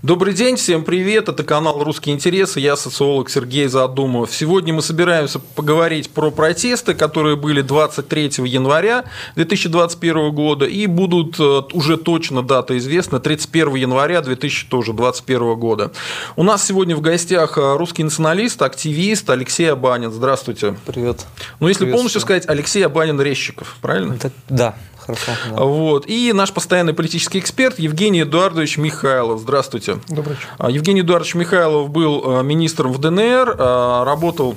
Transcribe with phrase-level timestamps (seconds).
[0.00, 4.32] Добрый день, всем привет, это канал «Русские интересы», я социолог Сергей Задумов.
[4.32, 11.62] Сегодня мы собираемся поговорить про протесты, которые были 23 января 2021 года и будут э,
[11.72, 15.90] уже точно дата известна, 31 января 2021 года.
[16.36, 20.12] У нас сегодня в гостях э, русский националист, активист Алексей Абанин.
[20.12, 20.76] Здравствуйте.
[20.86, 21.26] Привет.
[21.58, 24.12] Ну, если полностью сказать, Алексей Абанин-Резчиков, правильно?
[24.12, 24.76] Это, да,
[25.08, 25.32] хорошо.
[25.50, 25.64] Да.
[25.64, 26.04] Вот.
[26.06, 29.40] И наш постоянный политический эксперт Евгений Эдуардович Михайлов.
[29.40, 29.98] Здравствуйте.
[30.08, 30.48] Добрый вечер.
[30.58, 34.56] А, Евгений Эдуардович Михайлов был а, министром в ДНР, а, работал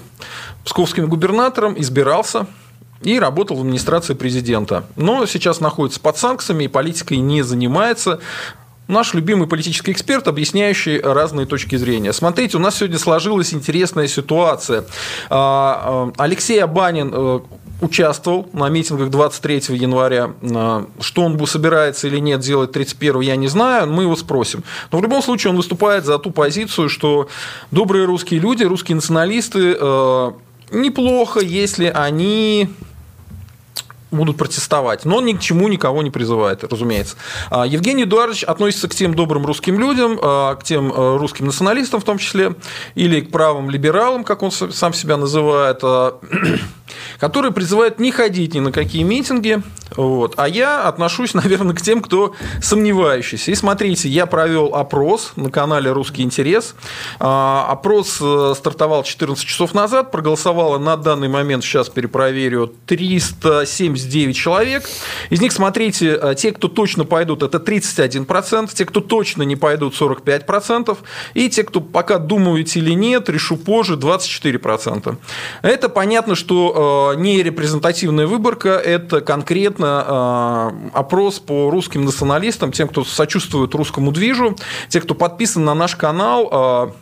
[0.65, 2.47] псковским губернатором, избирался
[3.01, 4.83] и работал в администрации президента.
[4.95, 8.19] Но сейчас находится под санкциями и политикой не занимается
[8.87, 12.11] наш любимый политический эксперт, объясняющий разные точки зрения.
[12.11, 14.83] Смотрите, у нас сегодня сложилась интересная ситуация.
[15.29, 17.39] Алексей Абанин э,
[17.81, 20.31] участвовал на митингах 23 января.
[20.55, 24.63] А, что он собирается или нет делать 31 я не знаю, мы его спросим.
[24.91, 27.27] Но в любом случае он выступает за ту позицию, что
[27.71, 30.31] добрые русские люди, русские националисты, э,
[30.71, 32.69] неплохо, если они
[34.11, 35.05] будут протестовать.
[35.05, 37.15] Но он ни к чему никого не призывает, разумеется.
[37.49, 42.01] А, Евгений Эдуардович относится к тем добрым русским людям, а, к тем э, русским националистам
[42.01, 42.55] в том числе,
[42.95, 46.19] или к правым либералам, как он сам себя называет, а,
[47.19, 49.61] которые призывают не ходить ни на какие митинги.
[49.95, 50.33] Вот.
[50.37, 53.51] А я отношусь, наверное, к тем, кто сомневающийся.
[53.51, 56.75] И смотрите, я провел опрос на канале «Русский интерес».
[57.19, 64.83] Опрос э, стартовал 14 часов назад, проголосовало на данный момент, сейчас перепроверю, 370 79 человек.
[65.29, 69.93] Из них, смотрите, э, те, кто точно пойдут, это 31%, те, кто точно не пойдут,
[69.99, 70.97] 45%,
[71.33, 75.17] и те, кто пока думают или нет, решу позже, 24%.
[75.61, 82.87] Это понятно, что э, не репрезентативная выборка, это конкретно э, опрос по русским националистам, тем,
[82.87, 84.55] кто сочувствует русскому движу,
[84.89, 86.95] те, кто подписан на наш канал,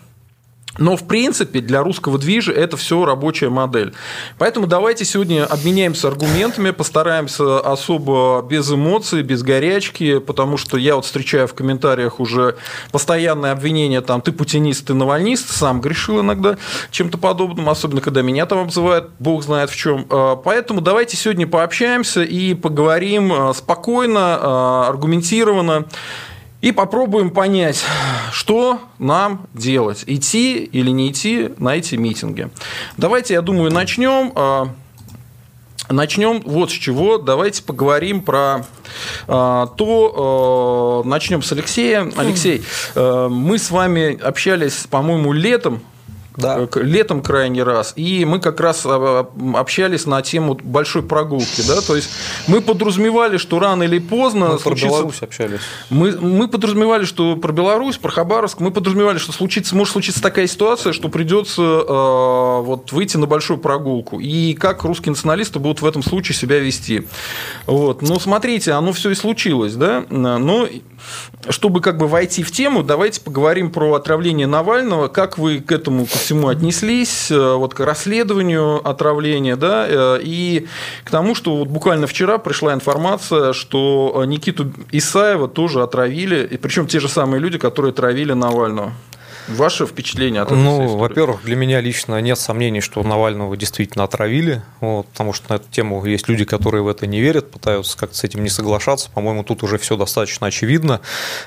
[0.77, 3.93] но, в принципе, для русского движа это все рабочая модель.
[4.37, 11.05] Поэтому давайте сегодня обменяемся аргументами, постараемся особо без эмоций, без горячки, потому что я вот
[11.05, 12.55] встречаю в комментариях уже
[12.91, 16.57] постоянное обвинение, там, ты путинист, ты навальнист, сам грешил иногда
[16.91, 20.05] чем-то подобным, особенно когда меня там обзывают, бог знает в чем.
[20.09, 25.85] А, поэтому давайте сегодня пообщаемся и поговорим а, спокойно, а, аргументированно.
[26.61, 27.85] И попробуем понять,
[28.33, 32.49] что нам делать, идти или не идти на эти митинги.
[32.97, 34.33] Давайте, я думаю, начнем.
[34.35, 34.67] А,
[35.89, 37.17] начнем вот с чего.
[37.17, 38.65] Давайте поговорим про
[39.27, 41.03] а, то.
[41.05, 42.11] А, начнем с Алексея.
[42.17, 42.61] Алексей,
[42.93, 45.81] мы с вами общались, по-моему, летом
[46.39, 46.57] да.
[46.59, 51.81] Э, летом крайний раз, и мы как раз а, общались на тему большой прогулки, да,
[51.81, 52.09] то есть
[52.47, 54.87] мы подразумевали, что рано или поздно мы случится...
[54.87, 55.59] про Беларусь общались.
[55.89, 60.47] Мы, мы подразумевали, что про Беларусь, про Хабаровск, мы подразумевали, что случится, может случиться такая
[60.47, 65.85] ситуация, что придется э, вот выйти на большую прогулку, и как русские националисты будут в
[65.85, 67.07] этом случае себя вести.
[67.65, 68.01] Вот.
[68.01, 70.67] Но смотрите, оно все и случилось, да, но
[71.49, 76.05] чтобы как бы войти в тему, давайте поговорим про отравление Навального, как вы к этому
[76.29, 80.67] всему отнеслись, э, вот к расследованию отравления, да, э, и
[81.03, 86.85] к тому, что вот буквально вчера пришла информация, что Никиту Исаева тоже отравили, и причем
[86.85, 88.93] те же самые люди, которые травили Навального.
[89.47, 94.61] Ваше впечатление от этой Ну, во-первых, для меня лично нет сомнений, что Навального действительно отравили,
[94.79, 98.15] вот, потому что на эту тему есть люди, которые в это не верят, пытаются как-то
[98.15, 99.09] с этим не соглашаться.
[99.11, 101.01] По-моему, тут уже все достаточно очевидно.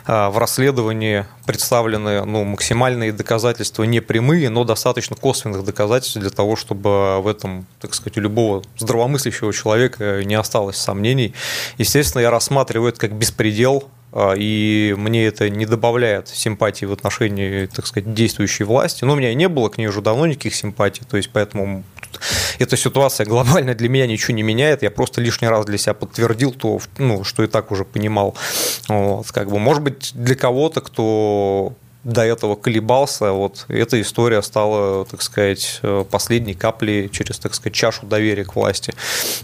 [0.06, 6.56] А, в расследовании представлены ну, максимальные доказательства не прямые, но достаточно косвенных доказательств для того,
[6.56, 11.34] чтобы в этом, так сказать, у любого здравомыслящего человека не осталось сомнений.
[11.78, 17.86] Естественно, я рассматриваю это как беспредел и мне это не добавляет симпатии в отношении, так
[17.86, 19.04] сказать, действующей власти.
[19.04, 21.84] Но у меня и не было к ней уже давно никаких симпатий, то есть поэтому
[22.58, 26.52] эта ситуация глобально для меня ничего не меняет, я просто лишний раз для себя подтвердил
[26.52, 28.36] то, ну, что и так уже понимал.
[28.88, 35.04] Вот, как бы, может быть, для кого-то, кто до этого колебался, вот эта история стала,
[35.04, 38.92] так сказать, последней каплей через, так сказать, чашу доверия к власти.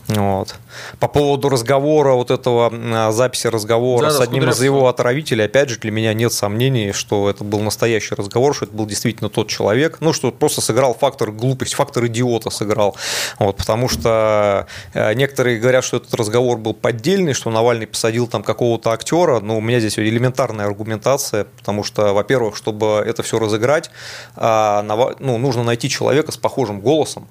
[0.08, 0.54] Вот.
[0.98, 5.68] По поводу разговора, вот этого а, записи разговора да, с одним из его отравителей, опять
[5.68, 9.48] же, для меня нет сомнений, что это был настоящий разговор, что это был действительно тот
[9.48, 12.96] человек, ну, что просто сыграл фактор глупости, фактор идиота сыграл,
[13.38, 18.42] вот, потому что э, некоторые говорят, что этот разговор был поддельный, что Навальный посадил там
[18.42, 23.38] какого-то актера, но у меня здесь элементарная аргументация, потому что, во-первых, во-первых, чтобы это все
[23.38, 23.90] разыграть,
[24.36, 24.82] а,
[25.20, 27.26] ну, нужно найти человека с похожим голосом,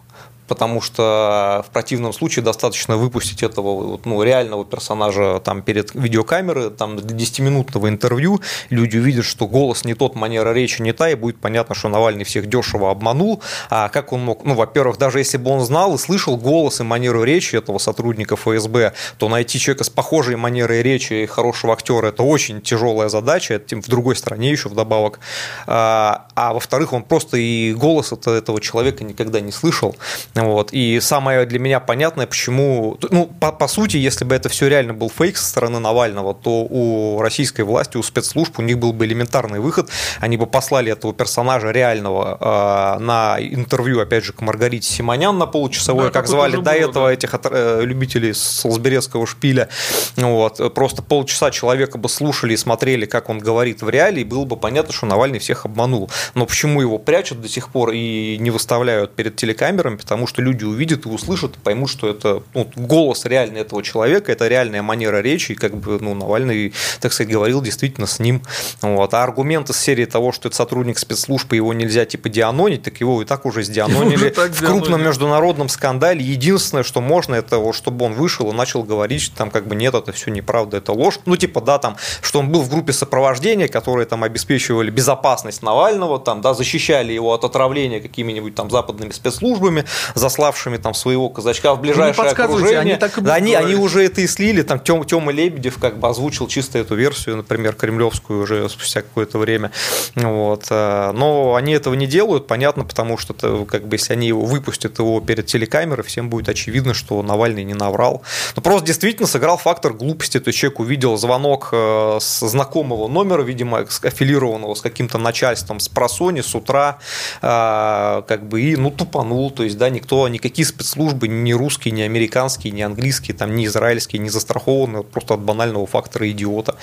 [0.47, 6.97] потому что в противном случае достаточно выпустить этого ну, реального персонажа там перед видеокамерой, там
[6.97, 11.39] для 10-минутного интервью, люди увидят, что голос не тот, манера речи не та, и будет
[11.39, 15.51] понятно, что Навальный всех дешево обманул, а как он мог, ну, во-первых, даже если бы
[15.51, 19.89] он знал и слышал голос и манеру речи этого сотрудника ФСБ, то найти человека с
[19.89, 24.69] похожей манерой речи и хорошего актера– это очень тяжелая задача, тем в другой стране еще
[24.69, 25.19] вдобавок.
[25.65, 29.95] А, а во-вторых, он просто и голос этого человека никогда не слышал.
[30.37, 30.71] Вот.
[30.71, 34.93] И самое для меня понятное, почему, ну, по, по сути, если бы это все реально
[34.93, 39.05] был фейк со стороны Навального, то у российской власти, у спецслужб, у них был бы
[39.05, 39.89] элементарный выход,
[40.19, 45.47] они бы послали этого персонажа реального э, на интервью, опять же, к Маргарите Симонян на
[45.47, 47.13] полчасовое, да, как звали до было, этого да.
[47.13, 49.69] этих э, любителей Солсберецкого шпиля.
[50.15, 50.73] Вот.
[50.73, 54.55] Просто полчаса человека бы слушали и смотрели, как он говорит в реале, и было бы
[54.57, 56.09] понятно, что Навальный всех обманул.
[56.35, 59.95] Но почему его прячут до сих пор и не выставляют перед телекамерами?
[59.95, 64.31] Потому что люди увидят и услышат, и поймут, что это ну, голос реальный этого человека,
[64.31, 68.41] это реальная манера речи, и как бы ну, Навальный, так сказать, говорил действительно с ним.
[68.81, 69.13] Вот.
[69.13, 72.99] А аргументы с серии того, что это сотрудник спецслужб, и его нельзя типа дианонить, так
[72.99, 76.23] его и так уже сдианонили в крупном международном скандале.
[76.23, 79.75] Единственное, что можно, это вот, чтобы он вышел и начал говорить, что там как бы
[79.75, 81.19] нет, это все неправда, это ложь.
[81.25, 86.19] Ну, типа, да, там, что он был в группе сопровождения, которые там обеспечивали безопасность Навального,
[86.19, 89.85] там, да, защищали его от отравления какими-нибудь там западными спецслужбами,
[90.17, 92.79] заславшими там своего казачка в ближайшее окружение.
[92.79, 95.97] Они, так и да, они, они уже это и слили, там Тём, Тёма Лебедев как
[95.99, 99.71] бы озвучил чисто эту версию, например, кремлевскую уже спустя какое-то время.
[100.15, 100.65] Вот.
[100.69, 103.33] Э, но они этого не делают, понятно, потому что
[103.65, 108.23] как бы если они выпустят его перед телекамерой, всем будет очевидно, что Навальный не наврал.
[108.55, 113.41] Но просто действительно сыграл фактор глупости, то есть человек увидел звонок э, с знакомого номера,
[113.41, 116.99] видимо, аффилированного с каким-то начальством с просони с утра,
[117.41, 122.01] э, как бы и ну тупанул, то есть да, никто, никакие спецслужбы, ни русские, ни
[122.01, 126.75] американские, ни английские, там, ни израильские, не застрахованы просто от банального фактора идиота.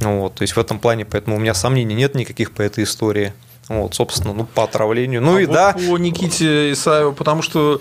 [0.00, 3.32] Вот, то есть в этом плане, поэтому у меня сомнений нет никаких по этой истории.
[3.68, 5.20] Вот, собственно, ну, по отравлению.
[5.20, 5.72] Ну а и вот да.
[5.72, 7.80] По Никите Исаеву, потому что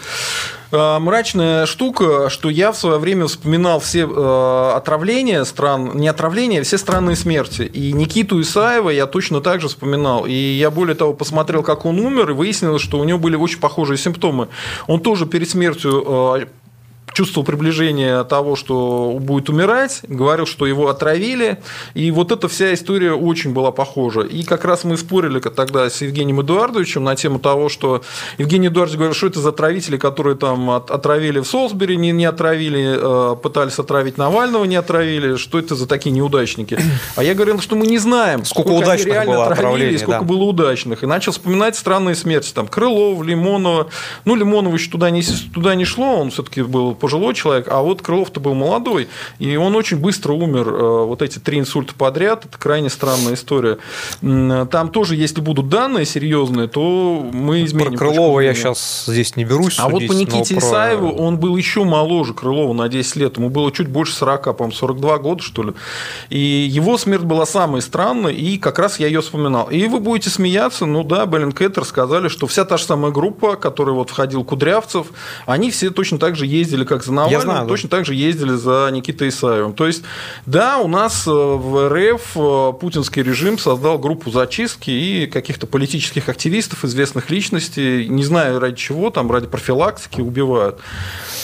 [0.72, 6.62] э, мрачная штука, что я в свое время вспоминал все э, отравления стран, не отравления,
[6.62, 7.62] а все страны смерти.
[7.62, 10.26] И Никиту Исаева я точно так же вспоминал.
[10.26, 13.60] И я более того посмотрел, как он умер, и выяснилось, что у него были очень
[13.60, 14.48] похожие симптомы.
[14.88, 16.46] Он тоже перед смертью э,
[17.14, 21.60] чувствовал приближение того, что будет умирать, говорил, что его отравили,
[21.94, 24.22] и вот эта вся история очень была похожа.
[24.22, 28.02] И как раз мы спорили тогда с Евгением Эдуардовичем на тему того, что
[28.38, 32.98] Евгений Эдуардович говорил, что это за отравители, которые там отравили в Солсбери, не, не отравили,
[32.98, 36.78] э, пытались отравить Навального, не отравили, что это за такие неудачники.
[37.16, 40.26] А я говорил, что мы не знаем, сколько, сколько удачных реально было отравили, сколько да.
[40.26, 41.04] было удачных.
[41.04, 43.88] И начал вспоминать странные смерти, там Крылов, Лимонова.
[44.26, 45.22] Ну, Лимонов еще туда не,
[45.54, 49.08] туда не шло, он все-таки был пожилой человек, а вот Крылов-то был молодой,
[49.40, 50.68] и он очень быстро умер.
[50.68, 53.78] Э, вот эти три инсульта подряд, это крайне странная история.
[54.22, 57.92] Там тоже, если будут данные серьезные, то мы изменим.
[57.92, 60.66] Про Крылова я сейчас здесь не берусь А вот по Никите про...
[60.66, 64.72] Исаеву он был еще моложе Крылова на 10 лет, ему было чуть больше 40, по-моему,
[64.72, 65.74] 42 года, что ли.
[66.30, 69.68] И его смерть была самой странной, и как раз я ее вспоминал.
[69.70, 73.96] И вы будете смеяться, ну да, Беллинкеттер сказали, что вся та же самая группа, которая
[73.96, 75.08] вот входил Кудрявцев,
[75.46, 77.98] они все точно так же ездили, как за Навальным, Я знаю, точно да.
[77.98, 79.74] так же ездили за Никитой Исаевым.
[79.74, 80.04] То есть,
[80.46, 86.30] да, у нас э, в РФ э, путинский режим создал группу зачистки и каких-то политических
[86.30, 90.80] активистов, известных личностей, не знаю ради чего, там ради профилактики убивают.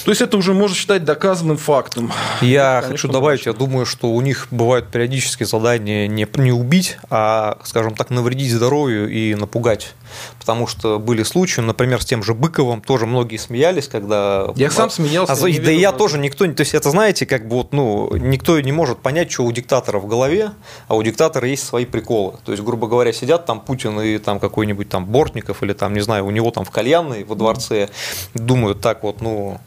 [0.05, 2.11] То есть это уже можно считать доказанным фактом.
[2.41, 6.97] Я Конечно, хочу добавить, я думаю, что у них бывают периодически задания не, не убить,
[7.09, 9.93] а, скажем так, навредить здоровью и напугать.
[10.39, 14.51] Потому что были случаи, например, с тем же Быковым, тоже многие смеялись, когда...
[14.55, 15.33] Я сам смеялся.
[15.33, 18.59] А, да и я тоже, никто, то есть это, знаете, как бы вот, ну, никто
[18.59, 20.51] не может понять, что у диктатора в голове,
[20.87, 22.33] а у диктатора есть свои приколы.
[22.45, 26.01] То есть, грубо говоря, сидят там Путин и там какой-нибудь там Бортников или там, не
[26.01, 27.89] знаю, у него там в кальянной во дворце
[28.33, 29.59] думают так вот, ну,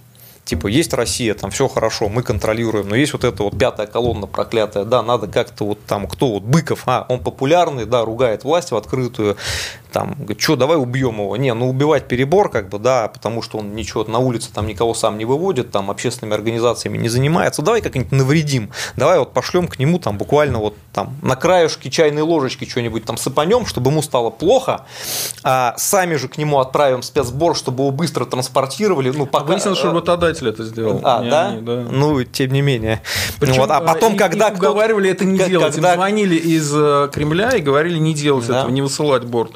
[0.45, 4.27] типа, есть Россия, там все хорошо, мы контролируем, но есть вот эта вот пятая колонна
[4.27, 8.71] проклятая, да, надо как-то вот там, кто вот, Быков, а, он популярный, да, ругает власть
[8.71, 9.37] в открытую,
[9.95, 11.37] там, говорит, что, давай убьем его.
[11.37, 14.93] Не, ну убивать перебор, как бы, да, потому что он ничего на улице там никого
[14.93, 17.63] сам не выводит, там общественными организациями не занимается.
[17.63, 18.71] Давай как-нибудь навредим.
[18.97, 23.17] Давай вот пошлем к нему там буквально вот там на краешке чайной ложечки что-нибудь там
[23.17, 24.85] сыпанем, чтобы ему стало плохо,
[25.45, 29.11] а сами же к нему отправим спецсбор, чтобы его быстро транспортировали.
[29.11, 29.45] Ну, пока...
[29.45, 31.01] Выяснилось, что работодатель это сделал.
[31.05, 31.49] А, да?
[31.51, 31.85] Они, да?
[31.89, 33.01] Ну, тем не менее.
[33.39, 34.49] Причем, вот, а потом, и, когда...
[34.49, 35.75] Их уговаривали это не делать.
[35.75, 35.93] Когда...
[35.93, 38.59] Им звонили из э, Кремля и говорили не делать да.
[38.59, 39.53] этого, не высылать борт.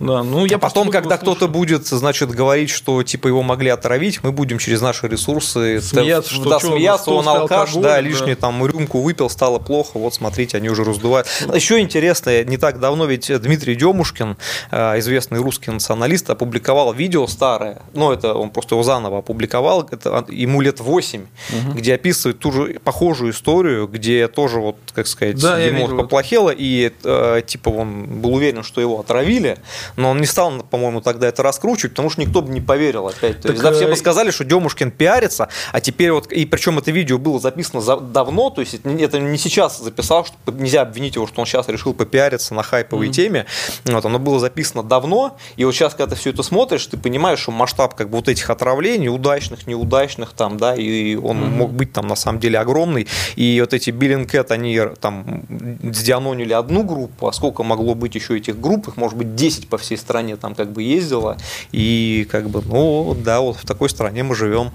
[0.00, 4.22] Да, ну, я а потом, когда кто-то будет, значит, говорить, что типа его могли отравить,
[4.22, 8.34] мы будем через наши ресурсы смеяться, что, да, что смеяться он алкаш, алкоголь, да, лишний
[8.34, 8.42] да.
[8.42, 11.26] там рюмку выпил, стало плохо, вот смотрите, они уже раздувают.
[11.54, 14.36] Еще интересно, не так давно ведь Дмитрий Демушкин,
[14.70, 20.24] э, известный русский националист, опубликовал видео старое, ну это он просто его заново опубликовал, это
[20.28, 21.78] ему лет 8, угу.
[21.78, 26.92] где описывает ту же похожую историю, где тоже вот, как сказать, да, ему поплохело, и
[27.04, 29.58] э, типа он был уверен, что его отравили,
[29.96, 33.40] но он не стал, по-моему, тогда это раскручивать, потому что никто бы не поверил опять.
[33.40, 36.78] То есть, да, все бы э, сказали, что Демушкин пиарится, а теперь вот, и причем
[36.78, 41.16] это видео было записано за, давно, то есть это не сейчас записал, что нельзя обвинить
[41.16, 43.12] его, что он сейчас решил попиариться на хайповой mm-hmm.
[43.12, 43.46] теме,
[43.84, 47.40] вот, оно было записано давно, и вот сейчас, когда ты все это смотришь, ты понимаешь,
[47.40, 51.48] что масштаб как бы вот этих отравлений, удачных, неудачных там, да, и он mm-hmm.
[51.48, 55.44] мог быть там на самом деле огромный, и вот эти Биллинкет, они там
[55.82, 59.78] сдианонили одну группу, а сколько могло быть еще этих групп, их может быть 10 по
[59.78, 61.36] всей стране там как бы ездило,
[61.72, 64.70] и как бы, ну, да, вот в такой стране мы живем.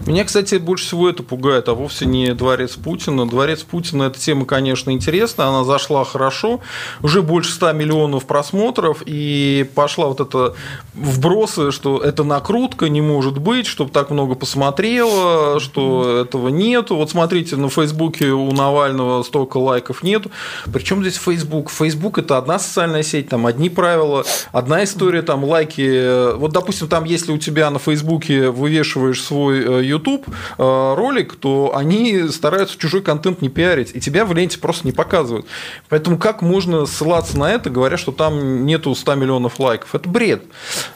[0.00, 3.28] Меня, кстати, больше всего это пугает, а вовсе не дворец Путина.
[3.28, 6.60] Дворец Путина, эта тема, конечно, интересная, она зашла хорошо,
[7.02, 10.54] уже больше 100 миллионов просмотров, и пошла вот это
[10.94, 16.96] вбросы, что это накрутка, не может быть, чтобы так много посмотрело, что этого нету.
[16.96, 20.30] Вот смотрите, на Фейсбуке у Навального столько лайков нету.
[20.72, 21.70] Причем здесь Фейсбук?
[21.70, 24.21] Фейсбук это одна социальная сеть, там одни правила,
[24.52, 26.34] одна история, там лайки.
[26.36, 31.72] Вот, допустим, там, если у тебя на Фейсбуке вывешиваешь свой YouTube э, э, ролик, то
[31.74, 35.46] они стараются чужой контент не пиарить, и тебя в ленте просто не показывают.
[35.88, 39.94] Поэтому как можно ссылаться на это, говоря, что там нету 100 миллионов лайков?
[39.94, 40.44] Это бред.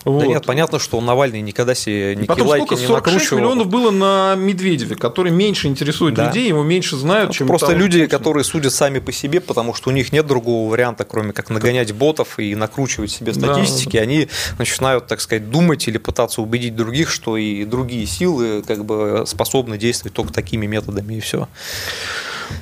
[0.04, 0.20] Вот.
[0.20, 2.86] Да нет, понятно, что Навальный никогда себе никакие Потом лайки сколько?
[2.86, 3.38] 46 не накручивал.
[3.38, 6.26] миллионов было на Медведеве, который меньше интересует да.
[6.26, 8.18] людей, его меньше знают, чем Просто люди, Путина.
[8.18, 11.92] которые судят сами по себе, потому что у них нет другого варианта, кроме как нагонять
[11.92, 14.02] ботов и накручивать себе статистики, да.
[14.02, 19.24] они начинают, так сказать, думать или пытаться убедить других, что и другие силы как бы
[19.26, 21.48] способны действовать только такими методами и все.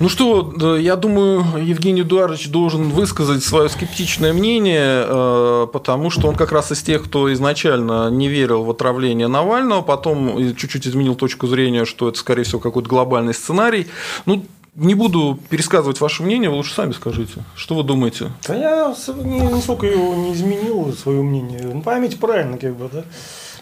[0.01, 6.37] Ну что, я думаю, Евгений Эдуардович должен высказать свое скептичное мнение, э, потому что он
[6.37, 11.47] как раз из тех, кто изначально не верил в отравление Навального, потом чуть-чуть изменил точку
[11.47, 13.87] зрения, что это, скорее всего, какой-то глобальный сценарий.
[14.27, 14.45] Ну,
[14.77, 17.45] не буду пересказывать ваше мнение, вы лучше сами скажите.
[17.55, 18.31] Что вы думаете?
[18.47, 21.61] Да я нисколько его не изменил, свое мнение.
[21.63, 23.05] Ну, память правильно, как бы, да.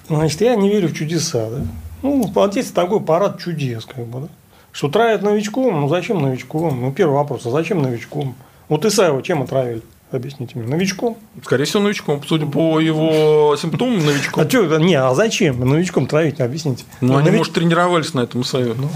[0.09, 1.66] Значит, я не верю в чудеса, да.
[2.02, 4.28] Ну, платить такой парад чудес, как бы, да.
[4.73, 6.81] Что травят новичком, ну зачем новичком?
[6.81, 8.35] Ну, первый вопрос, а зачем новичком?
[8.69, 9.83] Вот Исаева чем отравили?
[10.11, 11.16] Объясните мне, новичком?
[11.42, 14.45] Скорее всего, новичком, судя по его симптомам, новичком.
[14.45, 16.85] А что, не, а зачем новичком травить, объясните?
[17.00, 17.38] Ну, они, Нович...
[17.38, 18.75] может, тренировались на этом Исаеве.
[18.76, 18.88] Ну.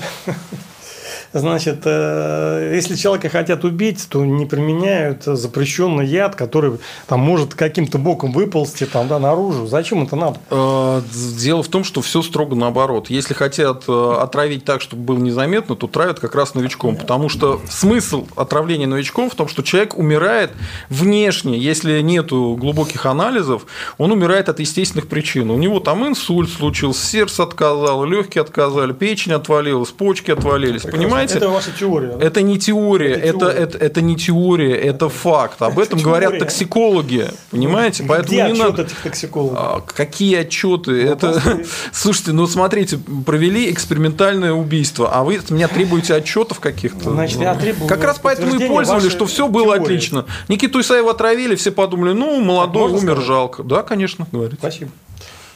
[1.39, 7.99] Значит, э, если человека хотят убить, то не применяют запрещенный яд, который там может каким-то
[7.99, 9.67] боком выползти там, да, наружу.
[9.67, 10.39] Зачем это надо?
[10.51, 11.03] Э,
[11.39, 13.11] дело в том, что все строго наоборот.
[13.11, 16.97] Если хотят э, отравить так, чтобы было незаметно, то травят как раз новичком.
[16.97, 20.53] Потому что смысл отравления новичком в том, что человек умирает
[20.89, 23.67] внешне, если нет глубоких анализов,
[23.99, 25.51] он умирает от естественных причин.
[25.51, 30.83] У него там инсульт случился, сердце отказало, легкие отказали, печень отвалилась, почки отвалились.
[30.83, 31.26] Понимаете?
[31.35, 31.37] Понимаете?
[31.39, 32.19] Это ваша теория.
[32.21, 35.61] Это не теория, это, это, это, это не теория, это факт.
[35.63, 38.03] Об этом говорят токсикологи, понимаете?
[38.03, 38.83] Где Поэтому не надо.
[38.83, 39.59] этих токсикологов?
[39.59, 40.91] А, какие отчеты?
[40.91, 41.63] Ну, это...
[41.93, 47.11] Слушайте, ну смотрите, провели экспериментальное убийство, а вы от меня требуете отчетов каких-то.
[47.11, 47.89] Значит, я требую.
[47.89, 49.83] Как раз поэтому и пользовались, что все было теории.
[49.83, 50.27] отлично.
[50.49, 53.25] Никиту Исаева отравили, все подумали, ну, молодой, умер, сказать?
[53.25, 53.63] жалко.
[53.63, 54.59] Да, конечно, говорите.
[54.61, 54.91] Спасибо.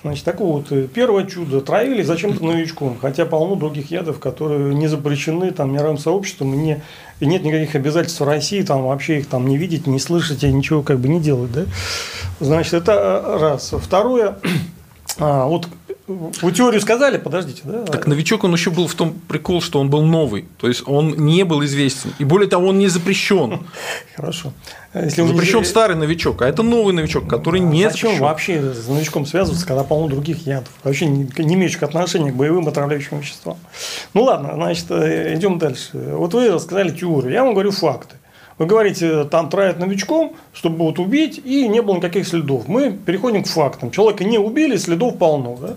[0.02, 4.86] Значит, такое вот э, первое чудо травили зачем-то новичком, хотя полно других ядов, которые не
[4.86, 6.82] запрещены там мировым сообществом, и, не,
[7.20, 10.50] и нет никаких обязательств в России там вообще их там не видеть, не слышать и
[10.50, 11.64] ничего как бы не делать, да?
[12.40, 13.74] Значит, это э, раз.
[13.78, 14.38] Второе,
[15.18, 15.68] а, вот
[16.42, 17.84] вы теорию сказали, подождите, да?
[17.84, 20.46] Так новичок, он еще был в том прикол, что он был новый.
[20.58, 22.12] То есть он не был известен.
[22.18, 23.60] И более того, он не запрещен.
[24.16, 24.52] Хорошо.
[24.92, 25.64] Если запрещен не...
[25.64, 28.24] старый новичок, а это новый новичок, который не Зачем запрещен.
[28.24, 32.66] вообще с новичком связываться, когда полно других ядов, вообще не, не имеющих отношения к боевым
[32.66, 33.56] отравляющим веществам?
[34.14, 35.90] Ну ладно, значит, э, идем дальше.
[35.94, 38.16] Вот вы рассказали теорию, я вам говорю факты.
[38.60, 42.68] Вы говорите, там травят новичком, чтобы вот убить, и не было никаких следов.
[42.68, 43.90] Мы переходим к фактам.
[43.90, 45.56] Человека не убили, следов полно.
[45.56, 45.76] Да?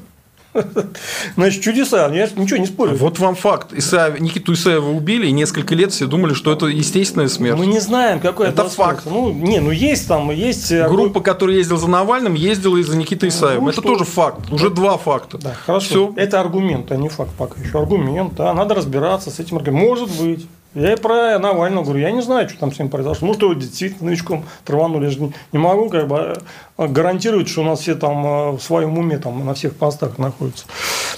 [1.36, 2.96] Значит, чудеса, я ничего не спорю.
[2.96, 3.74] Вот вам факт.
[3.74, 7.58] Исаев, Никиту Исаева убили, и несколько лет все думали, что это естественная смерть.
[7.58, 9.04] Мы не знаем, какой это факт.
[9.06, 10.72] Ну, не, ну есть там, есть...
[10.72, 13.66] Э, Группа, которая ездила за Навальным, ездила и за Никитой Исаевым.
[13.66, 13.90] Ну, это что?
[13.90, 14.52] тоже факт.
[14.52, 14.76] Уже да.
[14.76, 15.38] два факта.
[15.38, 16.12] Да, хорошо.
[16.12, 16.14] Все.
[16.16, 17.80] Это аргумент, а не факт пока еще.
[17.80, 19.88] Аргумент, да, надо разбираться с этим аргументом.
[19.88, 20.48] Может быть.
[20.76, 23.28] Я и про Навального говорю, я не знаю, что там с ним произошло.
[23.28, 25.06] Ну, что действительно новичком траванули.
[25.06, 25.20] Я же
[25.52, 26.42] не, могу как бы
[26.78, 30.18] а, гарантировать, что у нас все там а, в своем уме там на всех постах
[30.18, 30.66] находятся.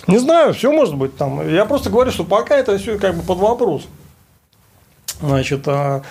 [0.07, 1.47] Не знаю, все может быть там.
[1.47, 3.87] Я просто говорю, что пока это все как бы под вопрос.
[5.21, 6.01] Значит, а,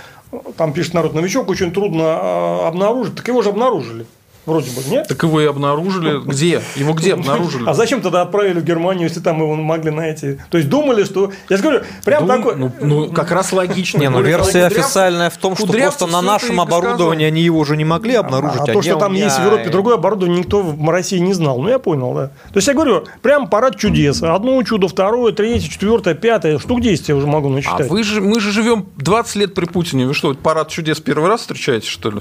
[0.57, 4.07] там пишет народ, новичок очень трудно обнаружить, так его же обнаружили.
[4.47, 5.09] Вроде бы, нет?
[5.09, 6.21] Так его и обнаружили.
[6.21, 6.61] Где?
[6.77, 7.69] Его где обнаружили?
[7.69, 10.39] А зачем тогда отправили в Германию, если там его могли найти?
[10.51, 11.33] То есть думали, что...
[11.49, 12.57] Я же говорю, прям Дум- такой...
[12.57, 13.99] Ну, ну, как раз логично.
[13.99, 17.85] Не, ну версия официальная в том, что просто на нашем оборудовании они его уже не
[17.85, 18.61] могли обнаружить.
[18.61, 21.33] А, а то, где что там есть в Европе другое оборудование, никто в России не
[21.33, 21.61] знал.
[21.61, 22.27] Ну, я понял, да.
[22.27, 24.23] То есть, я говорю, прям парад чудес.
[24.23, 26.59] Одно чудо, второе, третье, четвертое, пятое.
[26.59, 27.89] Штук 10 я уже могу А насчитать.
[27.89, 30.07] вы же, мы же живем 20 лет при Путине.
[30.07, 32.21] Вы что, парад чудес первый раз встречаете, что ли?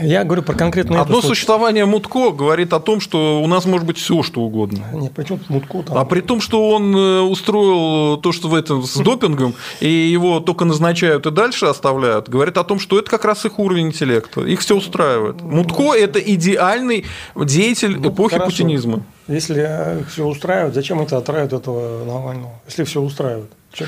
[0.00, 1.26] Я говорю про конкретно Одно это.
[1.64, 4.84] Существование Мутко говорит о том, что у нас может быть все, что угодно.
[4.92, 5.96] Нет, причем Мутко там.
[5.98, 10.40] А при том, что он э, устроил то, что в этом с допингом, и его
[10.40, 14.42] только назначают и дальше оставляют, говорит о том, что это как раз их уровень интеллекта.
[14.42, 15.40] Их все устраивает.
[15.42, 17.04] Мутко– это идеальный
[17.34, 18.50] деятель Ну, эпохи хорошо.
[18.50, 19.02] путинизма.
[19.28, 22.60] Если все устраивает, зачем это отравят этого Навального?
[22.66, 23.50] Если все устраивает.
[23.72, 23.86] Чё?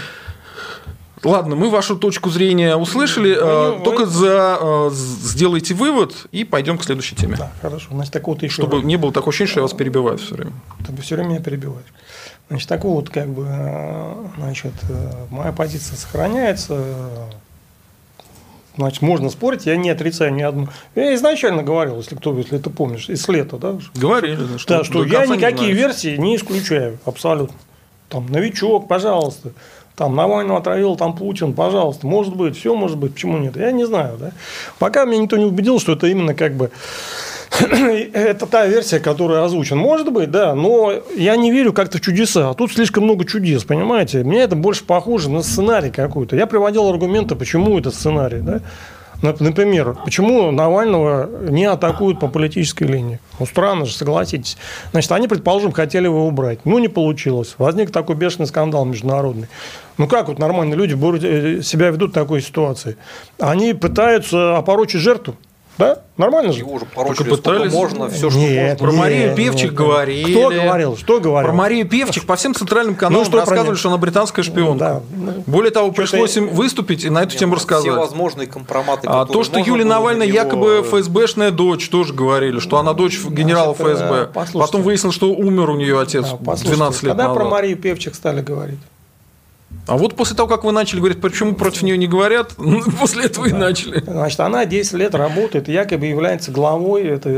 [1.26, 3.36] Ладно, мы вашу точку зрения услышали.
[3.36, 7.36] э, вы- Только за, э, сделайте вывод и пойдем к следующей теме.
[7.36, 7.88] Да, хорошо.
[7.90, 10.52] Значит, так вот еще Чтобы не было такого ощущения, что я вас перебиваю все время.
[10.86, 11.86] Ты все время меня перебиваешь.
[12.48, 14.72] Значит, так вот, как бы, э, значит,
[15.30, 16.80] моя позиция сохраняется.
[18.76, 20.68] Значит, можно спорить, я не отрицаю ни одну.
[20.94, 24.84] Я изначально говорил, если кто, если ты помнишь, из лета, да, Говорили, да, что, да,
[24.84, 25.72] что я не никакие знаете.
[25.72, 27.56] версии не исключаю, абсолютно.
[28.10, 29.52] Там новичок, пожалуйста.
[29.96, 32.06] Там Навального отравил, там Путин, пожалуйста.
[32.06, 33.56] Может быть, все может быть, почему нет?
[33.56, 34.32] Я не знаю, да.
[34.78, 36.70] Пока меня никто не убедил, что это именно как бы
[38.12, 39.80] это та версия, которая озвучена.
[39.80, 42.50] Может быть, да, но я не верю как-то в чудеса.
[42.50, 44.22] А тут слишком много чудес, понимаете?
[44.22, 46.36] Мне это больше похоже на сценарий какой-то.
[46.36, 48.60] Я приводил аргументы, почему это сценарий, да?
[49.22, 53.18] Нап- Например, почему Навального не атакуют по политической линии?
[53.38, 54.58] Ну, странно же, согласитесь.
[54.92, 56.58] Значит, они, предположим, хотели его убрать.
[56.66, 57.54] Ну, не получилось.
[57.56, 59.48] Возник такой бешеный скандал международный.
[59.98, 62.96] Ну, как вот нормальные люди э, себя ведут в такой ситуации?
[63.38, 65.36] Они пытаются опорочить жертву.
[65.78, 65.98] Да?
[66.16, 66.60] Нормально же?
[66.60, 69.00] Его уже Только порочили пытались- можно, все, что Нет, Про можно.
[69.02, 69.74] Марию нет, Певчих нет.
[69.74, 70.30] говорили.
[70.32, 70.96] Кто говорил?
[70.96, 71.50] Что говорил?
[71.50, 75.02] Про Марию Певчих по всем центральным каналам Ну, что рассказывали, что она британская шпионка.
[75.12, 75.34] Да.
[75.46, 77.92] Более того, Что-то пришлось я- им выступить и на эту тему Все рассказать.
[77.94, 79.06] возможные компроматы.
[79.06, 83.74] А то, что Юлия Навальная него- якобы ФСБшная дочь, тоже говорили, что она дочь генерала
[83.74, 84.26] Значит, э, ФСБ.
[84.32, 84.58] послушайте.
[84.58, 87.36] Потом выяснилось, что умер у нее отец Да, послушайте, 12 лет Когда назад.
[87.42, 88.78] про Марию Певчих стали говорить?
[89.86, 92.54] А вот после того, как вы начали говорить, почему против нее не говорят,
[93.00, 94.02] после этого и начали.
[94.04, 97.36] Значит, она 10 лет работает, якобы является главой этой,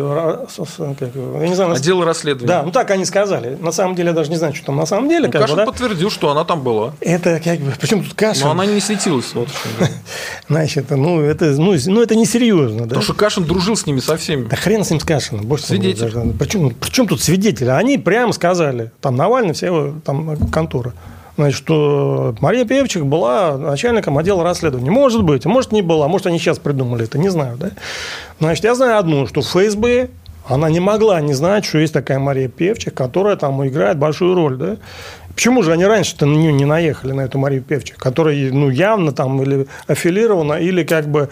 [0.99, 2.49] как, я не знаю, Отдел расследования.
[2.49, 3.57] да, ну так они сказали.
[3.61, 5.27] На самом деле я даже не знаю, что там на самом деле.
[5.27, 5.67] Ну, как бы, Кашин да.
[5.67, 6.95] подтвердил, что она там была.
[7.01, 8.45] Это как бы, причем тут Кашин?
[8.45, 9.35] Но она не светилась.
[9.35, 9.49] Вот.
[10.49, 12.85] Значит, ну это, ну, ну, это несерьезно, да?
[12.85, 14.49] Потому что Кашин дружил с ними со всеми.
[14.49, 16.35] Да хрен с ним с с ним, Свидетель.
[16.39, 17.69] Причем, причем тут свидетели?
[17.69, 20.95] Они прямо сказали, там Навальный, все его там контора,
[21.39, 24.91] значит, что Мария Певчих была начальником отдела расследований.
[24.91, 27.57] Может быть, а может не была, может они сейчас придумали это, не знаю.
[27.57, 27.71] Да?
[28.41, 30.09] Значит, я знаю одно, что в ФСБ
[30.49, 34.57] она не могла не знать, что есть такая Мария Певчих, которая там играет большую роль.
[34.57, 34.77] Да?
[35.39, 39.13] Почему же они раньше-то на нее не наехали, на эту Марию Певчих, которая ну, явно
[39.13, 41.29] там или аффилирована, или как бы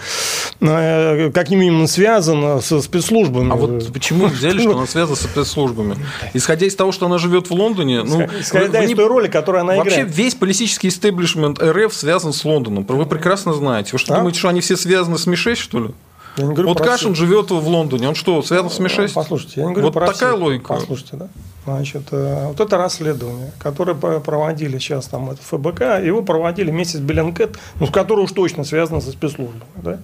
[0.61, 3.51] э, как минимум связана со спецслужбами.
[3.51, 5.97] А вот почему взяли, что она связана с спецслужбами?
[6.35, 9.75] Исходя из того, что она живет в Лондоне, ну, Исходя из той роли, которую она
[9.75, 10.17] Вообще играет.
[10.17, 12.85] весь политический истеблишмент РФ связан с Лондоном.
[12.85, 13.91] Вы прекрасно знаете.
[13.91, 14.19] Вы что, Да?
[14.19, 15.91] думаете, что они все связаны с Ми-6, что ли?
[16.37, 17.27] Я не говорю Вот Кашин всех.
[17.29, 18.09] живет в Лондоне.
[18.09, 19.13] Он что, связан с Ми-6?
[19.15, 20.43] Послушайте, я не говорю Вот про такая всех.
[20.43, 20.75] логика.
[20.75, 21.29] Послушайте, да.
[21.65, 27.01] Значит, э, вот это расследование, которое проводили сейчас там это ФБК, его проводили вместе с
[27.01, 29.99] Беленкет, ну, с которой уж точно связано со спецслужбами, да.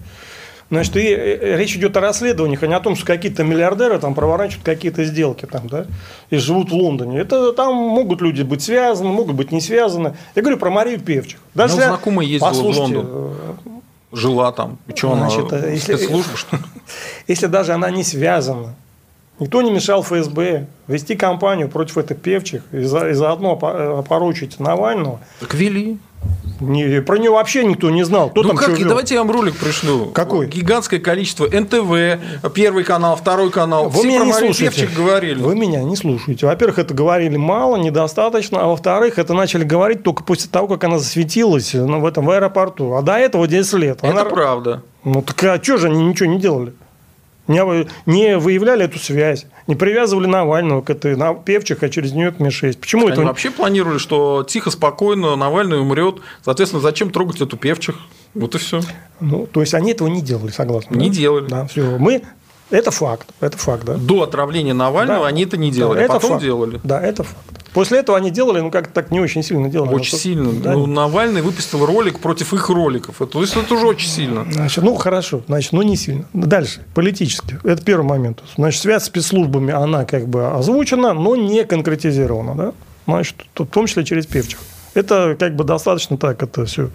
[0.70, 4.14] Значит, и э, речь идет о расследованиях, а не о том, что какие-то миллиардеры там
[4.14, 5.84] проворачивают какие-то сделки там, да,
[6.30, 7.18] и живут в Лондоне.
[7.20, 10.16] Это там могут люди быть связаны, могут быть не связаны.
[10.34, 11.38] Я говорю про Марию Певчих.
[11.54, 13.34] Даже Ну, знакомая ездила в Лондон.
[14.12, 14.78] Э, Жила там.
[14.86, 16.62] И что, она Значит, э, если- спецслужба, что ли?
[17.28, 18.74] если даже она не связана,
[19.38, 24.60] никто не мешал ФСБ вести кампанию против этой певчих и, за- и заодно опо- опорочить
[24.60, 25.20] Навального.
[25.40, 25.98] Так вели.
[26.60, 28.30] Не- про нее вообще никто не знал.
[28.30, 30.06] Кто ну там как, давайте я вам ролик пришлю.
[30.06, 30.46] Какой?
[30.46, 31.46] Гигантское количество.
[31.46, 32.20] НТВ,
[32.54, 33.88] Первый канал, Второй канал.
[33.88, 34.88] Вы Все меня не слушаете.
[34.96, 35.42] Говорили.
[35.42, 36.46] Вы меня не слушаете.
[36.46, 40.98] Во-первых, это говорили мало, недостаточно, а во-вторых, это начали говорить только после того, как она
[40.98, 42.94] засветилась ну, в этом в аэропорту.
[42.94, 43.98] А до этого 10 лет.
[43.98, 44.82] Это Она- правда.
[45.04, 46.74] Ну так а что же они ничего не делали?
[47.48, 52.32] Не, не выявляли эту связь, Не привязывали Навального к этой на Певчих, а через нее
[52.32, 52.78] к Ми-6.
[52.78, 53.22] Почему Они это?
[53.22, 56.16] вообще планировали, что тихо, спокойно Навальный умрет.
[56.44, 57.96] Соответственно, зачем трогать эту певчих?
[58.34, 58.80] Вот и все.
[59.20, 60.96] Ну, то есть они этого не делали, согласно.
[60.96, 61.14] Не да?
[61.14, 61.46] делали.
[61.48, 61.96] Да, все.
[61.98, 62.22] Мы
[62.70, 63.94] это факт, это факт, да.
[63.94, 65.26] До отравления Навального Да.
[65.28, 66.42] они это не Да, делали, а это потом факт.
[66.42, 66.80] делали.
[66.82, 67.61] Да, это факт.
[67.72, 69.94] После этого они делали, ну как так не очень сильно делали.
[69.94, 70.52] Очень Ну, сильно.
[70.52, 70.72] да.
[70.72, 73.22] Ну, Навальный выпустил ролик против их роликов.
[73.22, 74.46] Это, то есть это уже очень сильно.
[74.50, 76.24] Значит, ну хорошо, значит, ну не сильно.
[76.34, 77.58] Дальше, политически.
[77.64, 78.42] Это первый момент.
[78.56, 82.72] Значит, связь с спецслужбами, она как бы озвучена, но не конкретизирована, да?
[83.06, 84.58] Значит, в том числе через певчих.
[84.94, 86.90] Это как бы достаточно так, это все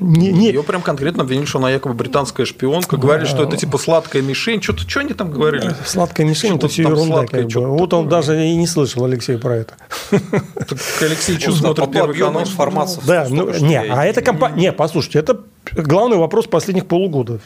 [0.00, 2.96] не, не- Ее прям конкретно обвинили, что она якобы британская шпионка.
[2.96, 4.62] Говорили, что это типа сладкая мишень.
[4.62, 5.74] Что-то, что они там говорили?
[5.84, 7.04] Сладкая мишень, это все ерунда.
[7.16, 7.66] сладкое, как бы.
[7.68, 9.74] Вот он даже и не слышал, Алексей, про это.
[10.10, 12.42] Так Алексей что смотрит первый канал?
[12.42, 13.00] информации.
[13.06, 14.60] Да, ну, не, а это компания...
[14.60, 15.40] Не, послушайте, это
[15.72, 17.40] главный вопрос последних полугода.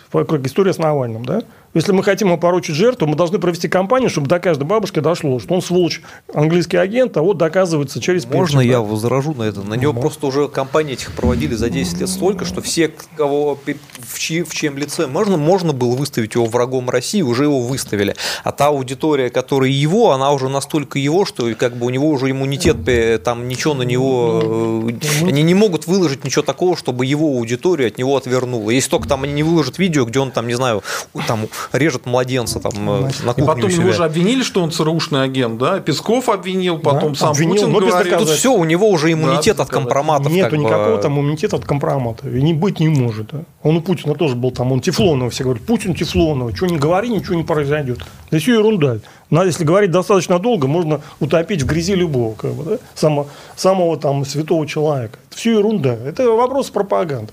[0.45, 1.43] История с Навальным, да?
[1.75, 5.55] Если мы хотим опорочить жертву, мы должны провести кампанию, чтобы до каждой бабушки дошло, что
[5.55, 9.63] он сволочь, английский агент, а вот доказывается через Можно певчих, я возражу на это?
[9.63, 10.01] На него Ну.
[10.01, 13.59] просто уже компании этих проводили за 10 лет столько, что все, кого,
[13.99, 18.15] в, чьи- в чьем лице можно, можно было выставить его врагом России, уже его выставили.
[18.45, 22.31] А та аудитория, которая его, она уже настолько его, что как бы у него уже
[22.31, 24.89] иммунитет, э, там ничего на него...
[24.89, 28.71] э, Они не могут выложить ничего такого, чтобы его аудитория от него отвернула.
[28.71, 30.83] Если только там они не выложат видео, где он там, не знаю,
[31.27, 34.70] там режет младенца там э, на И кухне потом у его же обвинили, что он
[34.70, 35.81] ЦРУшный агент, да?
[35.81, 38.18] Песков обвинил, потом Да, сам обвинил, Путин но без говорил.
[38.18, 40.33] Тут все, у него уже иммунитет Да, от компроматов.
[40.33, 40.64] Нету как бы.
[40.64, 42.29] никакого там иммунитета от компромата.
[42.29, 43.29] И не быть не может.
[43.33, 43.44] да.
[43.62, 47.09] Он у Путина тоже был там, он Тефлонова все говорят, Путин Тефлонова, что не говори,
[47.09, 48.00] ничего не произойдет.
[48.31, 48.98] Да все ерунда.
[49.31, 52.79] Надо, если говорить достаточно долго, можно утопить в грязи любого, как бы, да?
[52.94, 55.18] Само- самого там святого человека.
[55.35, 55.94] Все ерунда.
[55.94, 57.33] Это вопрос пропаганды.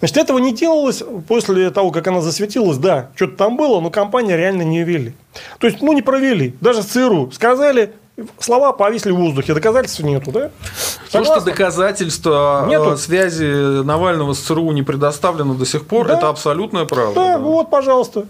[0.00, 2.78] Значит, этого не делалось после того, как она засветилась.
[2.78, 5.14] Да, что-то там было, но компания реально не вели.
[5.58, 6.54] То есть, ну, не провели.
[6.60, 7.92] Даже ЦРУ сказали,
[8.38, 10.50] слова повисли в воздухе, доказательств нету, да?
[11.12, 12.92] То, что доказательства Нету.
[12.92, 16.16] э, связи Навального с ЦРУ не предоставлено до сих пор, Да.
[16.16, 17.14] это абсолютная правда.
[17.14, 17.38] Да, да.
[17.38, 18.26] вот, пожалуйста.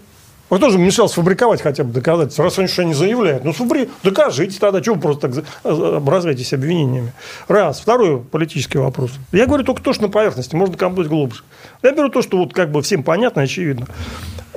[0.49, 2.45] Вот тоже мешал сфабриковать хотя бы доказательства.
[2.45, 3.89] Раз они что не заявляют, ну сфабри...
[4.03, 7.11] докажите тогда, чего вы просто так э, образуетесь обвинениями.
[7.47, 7.79] Раз.
[7.79, 9.11] Второй политический вопрос.
[9.31, 11.43] Я говорю только то, что на поверхности, можно копнуть глубже.
[11.83, 13.87] Я беру то, что вот как бы всем понятно, очевидно.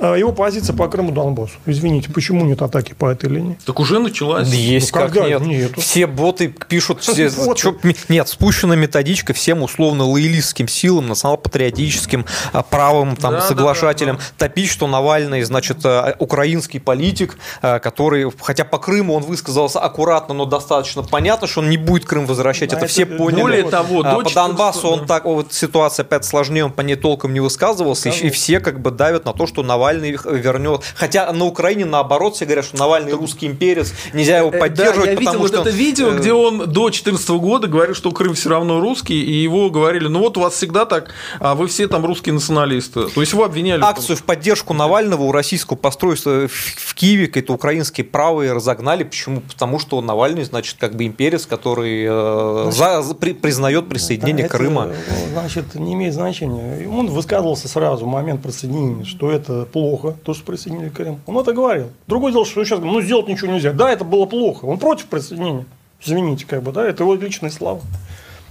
[0.03, 1.53] А Его позиция по Крыму Донбассу.
[1.67, 3.57] Извините, почему нет атаки по этой линии?
[3.65, 4.47] Так уже началась.
[4.49, 5.27] Есть, Ну, как когда?
[5.29, 5.41] нет.
[5.41, 5.79] Нету.
[5.79, 7.59] Все боты пишут, все, Боты.
[7.61, 7.75] чё-
[8.09, 14.23] нет, спущена методичка всем условно лоялистским силам, национал-патриотическим, а, правым там, Да, да, соглашателям, да,
[14.47, 20.45] топить, что Навальный, значит, э, украинский политик, который, хотя по Крыму он высказался аккуратно, но
[20.45, 23.41] достаточно понятно, что он не будет Крым возвращать, А это это- все поняли.
[23.41, 26.95] Более того, А, по Донбассу 14 он так, вот ситуация опять сложнее, он по ней
[26.95, 30.81] толком не высказывался, и, и все как бы давят на то, что Навальный их вернет.
[30.95, 35.11] Хотя на Украине наоборот все говорят, что Навальный русский имперец, нельзя его Э, поддерживать, да,
[35.11, 35.61] я видел потому вот что...
[35.61, 39.31] это видео, э, где он до 2014 года говорил, что Крым все равно русский, и
[39.43, 43.07] его говорили, ну вот у вас всегда так, а вы все там русские националисты.
[43.07, 43.81] То есть его обвиняли.
[43.83, 49.03] акцию в поддержку Навального у российского постройства в Киеве какие-то украинские правые разогнали.
[49.03, 49.41] Почему?
[49.41, 54.89] Потому что Навальный, значит, как бы имперец, который э, за- при- признает присоединение Это, Крыма.
[55.33, 56.87] Значит, не имеет значения.
[56.89, 61.21] Он высказывался сразу в момент присоединения, что это плохо, то, что присоединили Крым.
[61.25, 61.89] Он это говорил.
[62.05, 63.73] Другое дело, что сейчас ну, сделать ничего нельзя.
[63.73, 64.65] Да, это было плохо.
[64.65, 65.65] Он против присоединения.
[65.99, 67.81] Извините, как бы, да, это его личные слова.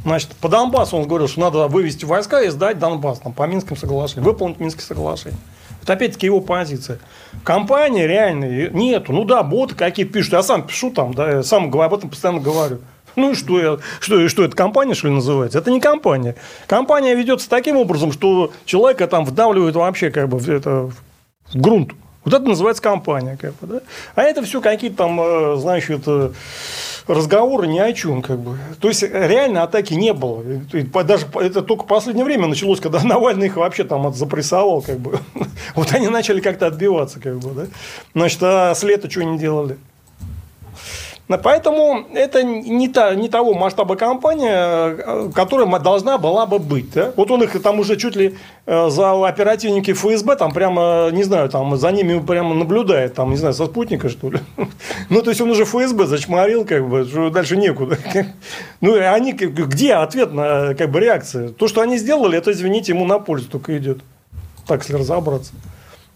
[0.03, 3.77] Значит, по Донбассу он говорил, что надо вывести войска и сдать Донбасс там, по Минским
[3.77, 5.39] соглашениям, выполнить Минские соглашения.
[5.83, 6.99] Это опять-таки его позиция.
[7.45, 9.13] Компании реальной нету.
[9.13, 10.33] Ну да, боты какие пишут.
[10.33, 12.81] Я сам пишу там, да, я сам об этом постоянно говорю.
[13.17, 15.59] Ну и что, я, что, что это компания, что ли, называется?
[15.59, 16.37] Это не компания.
[16.67, 20.91] Компания ведется таким образом, что человека там вдавливают вообще как бы в, это,
[21.55, 21.93] грунт.
[22.25, 23.39] Вот это называется компания.
[23.41, 23.81] Как бы, да?
[24.15, 26.33] А это все какие-то там, э, значит, э,
[27.07, 28.21] разговоры ни о чем.
[28.21, 28.59] Как бы.
[28.81, 30.45] То есть реально атаки не было.
[31.05, 34.83] Даже это только последнее время началось, когда Навальный их вообще там запрессовал.
[34.83, 35.19] Как бы.
[35.75, 37.21] Вот они начали как-то отбиваться.
[37.21, 37.67] Как бы, да?
[38.15, 39.79] Значит, а с лета что не делали?
[41.39, 46.93] Поэтому это не, та, не того масштаба компания, э, которая должна была бы быть.
[46.93, 47.13] да.
[47.17, 48.35] Вот он их там уже чуть ли
[48.67, 53.37] э, за оперативники ФСБ, там прямо, не знаю, там за ними прямо наблюдает, там, не
[53.37, 54.41] знаю, со спутника, что ли.
[55.09, 57.99] Ну, то есть он уже ФСБ зачморил, как бы, что дальше некуда.
[58.81, 61.51] Ну, и они, где ответ на как бы, реакция?
[61.51, 63.99] То, что они сделали, это, извините, ему на пользу только идет.
[64.67, 65.53] Так, если разобраться.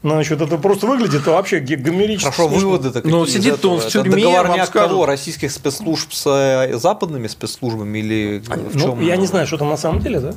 [0.05, 2.25] Значит, это просто выглядит вообще гомерически.
[2.25, 2.69] Хорошо, смешно.
[2.69, 5.07] выводы-то Но сидит-то он в Это тюрьме, вам договорняк кого?
[5.07, 9.01] Российских спецслужб с э, западными спецслужбами или в Ну, чем?
[9.01, 10.35] я не знаю, что там на самом деле, да?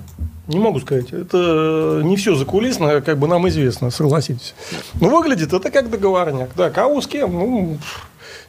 [0.47, 1.12] Не могу сказать.
[1.12, 4.56] Это не все закулисно, как бы нам известно, согласитесь.
[5.01, 6.51] Но выглядит это как договорняк.
[6.56, 7.34] Да, кого с кем?
[7.34, 7.77] Ну,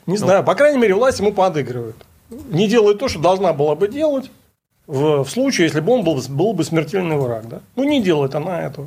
[0.07, 1.97] Не знаю, по крайней мере, власть ему подыгрывает.
[2.31, 4.31] Не делает то, что должна была бы делать
[4.87, 7.49] в, в случае, если бы он был, был бы смертельный враг.
[7.49, 7.59] Да?
[7.75, 8.87] Ну, не делает она этого.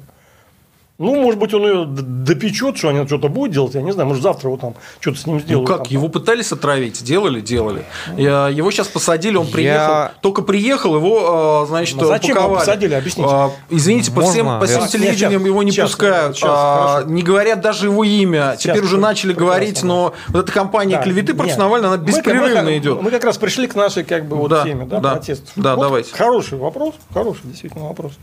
[1.02, 4.22] Ну, может быть, он ее допечет, что они что-то будет делать, я не знаю, может,
[4.22, 5.68] завтра его там что-то с ним сделают.
[5.68, 7.86] Ну как, там, его пытались отравить, делали, делали.
[8.18, 10.12] Я, его сейчас посадили, он приехал, я...
[10.22, 12.52] только приехал, его, а, значит, Но зачем упаковали.
[12.52, 13.30] его посадили, объясните.
[13.32, 17.62] А, извините, по всем, по всем телевидениям его не сейчас, пускают, сейчас, а, не говорят
[17.62, 21.58] даже его имя, сейчас, теперь уже начали говорить, но вот эта кампания да, клеветы против
[21.58, 23.02] Навального, она беспрерывно мы, идет.
[23.02, 25.52] Мы как раз пришли к нашей как бы вот да, теме, да, да, протестов.
[25.56, 26.14] Да, вот давайте.
[26.14, 28.14] Хороший вопрос, хороший действительно вопрос.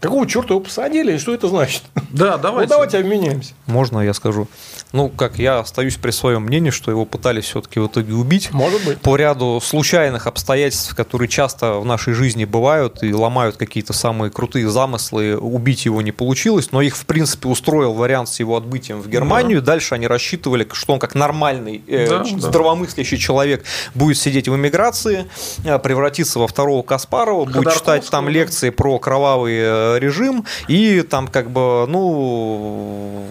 [0.00, 1.82] Какого черта его посадили и что это значит?
[2.10, 2.68] Да, давайте.
[2.72, 3.52] Ну, давайте обменяемся.
[3.66, 4.48] Можно я скажу?
[4.92, 8.50] Ну, как я остаюсь при своем мнении, что его пытались все-таки в итоге убить.
[8.52, 8.98] Может быть.
[8.98, 14.68] По ряду случайных обстоятельств, которые часто в нашей жизни бывают и ломают какие-то самые крутые
[14.70, 19.08] замыслы, убить его не получилось, но их, в принципе, устроил вариант с его отбытием в
[19.08, 19.60] Германию.
[19.60, 19.72] Да.
[19.72, 23.22] Дальше они рассчитывали, что он как нормальный, э, да, здравомыслящий да.
[23.22, 25.26] человек будет сидеть в эмиграции,
[25.64, 31.28] э, превратиться во второго Каспарова, будет читать там лекции про кровавые э, режим, и там
[31.28, 33.24] как бы, ну,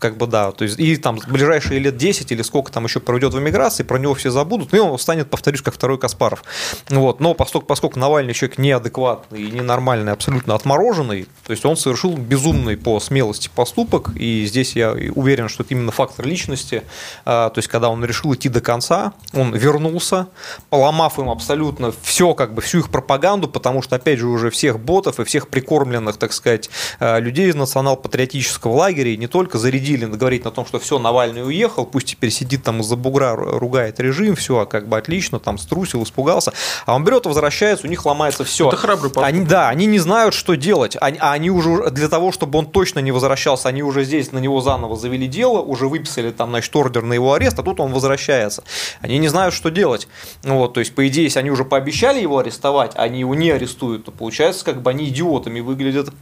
[0.00, 3.34] как бы да, то есть и там ближайшие лет 10 или сколько там еще пройдет
[3.34, 6.42] в эмиграции, про него все забудут, ну и он станет, повторюсь, как второй Каспаров.
[6.88, 7.20] Вот.
[7.20, 12.76] Но поскольку, поскольку Навальный человек неадекватный и ненормальный, абсолютно отмороженный, то есть он совершил безумный
[12.76, 16.82] по смелости поступок, и здесь я уверен, что это именно фактор личности,
[17.24, 20.28] а, то есть когда он решил идти до конца, он вернулся,
[20.70, 24.80] поломав им абсолютно все, как бы всю их пропаганду, потому что, опять же, уже всех
[24.80, 30.04] ботов и всех прикормленных, так сказать, а, людей из национал-патриотического лагеря, и не только зарядили
[30.04, 34.36] говорить на том, что все, Навальный уехал, пусть теперь сидит там из-за бугра, ругает режим,
[34.36, 36.52] все, а как бы отлично, там струсил, испугался,
[36.86, 38.68] а он берет, возвращается, у них ломается все.
[38.68, 39.28] Это храбрый поступок.
[39.28, 42.66] Они, да, они не знают, что делать, они, а они уже для того, чтобы он
[42.66, 46.74] точно не возвращался, они уже здесь на него заново завели дело, уже выписали там, значит,
[46.74, 48.64] ордер на его арест, а тут он возвращается.
[49.00, 50.08] Они не знают, что делать.
[50.42, 54.04] Вот, то есть, по идее, если они уже пообещали его арестовать, они его не арестуют,
[54.04, 56.14] то получается, как бы они идиотами выглядят выглядит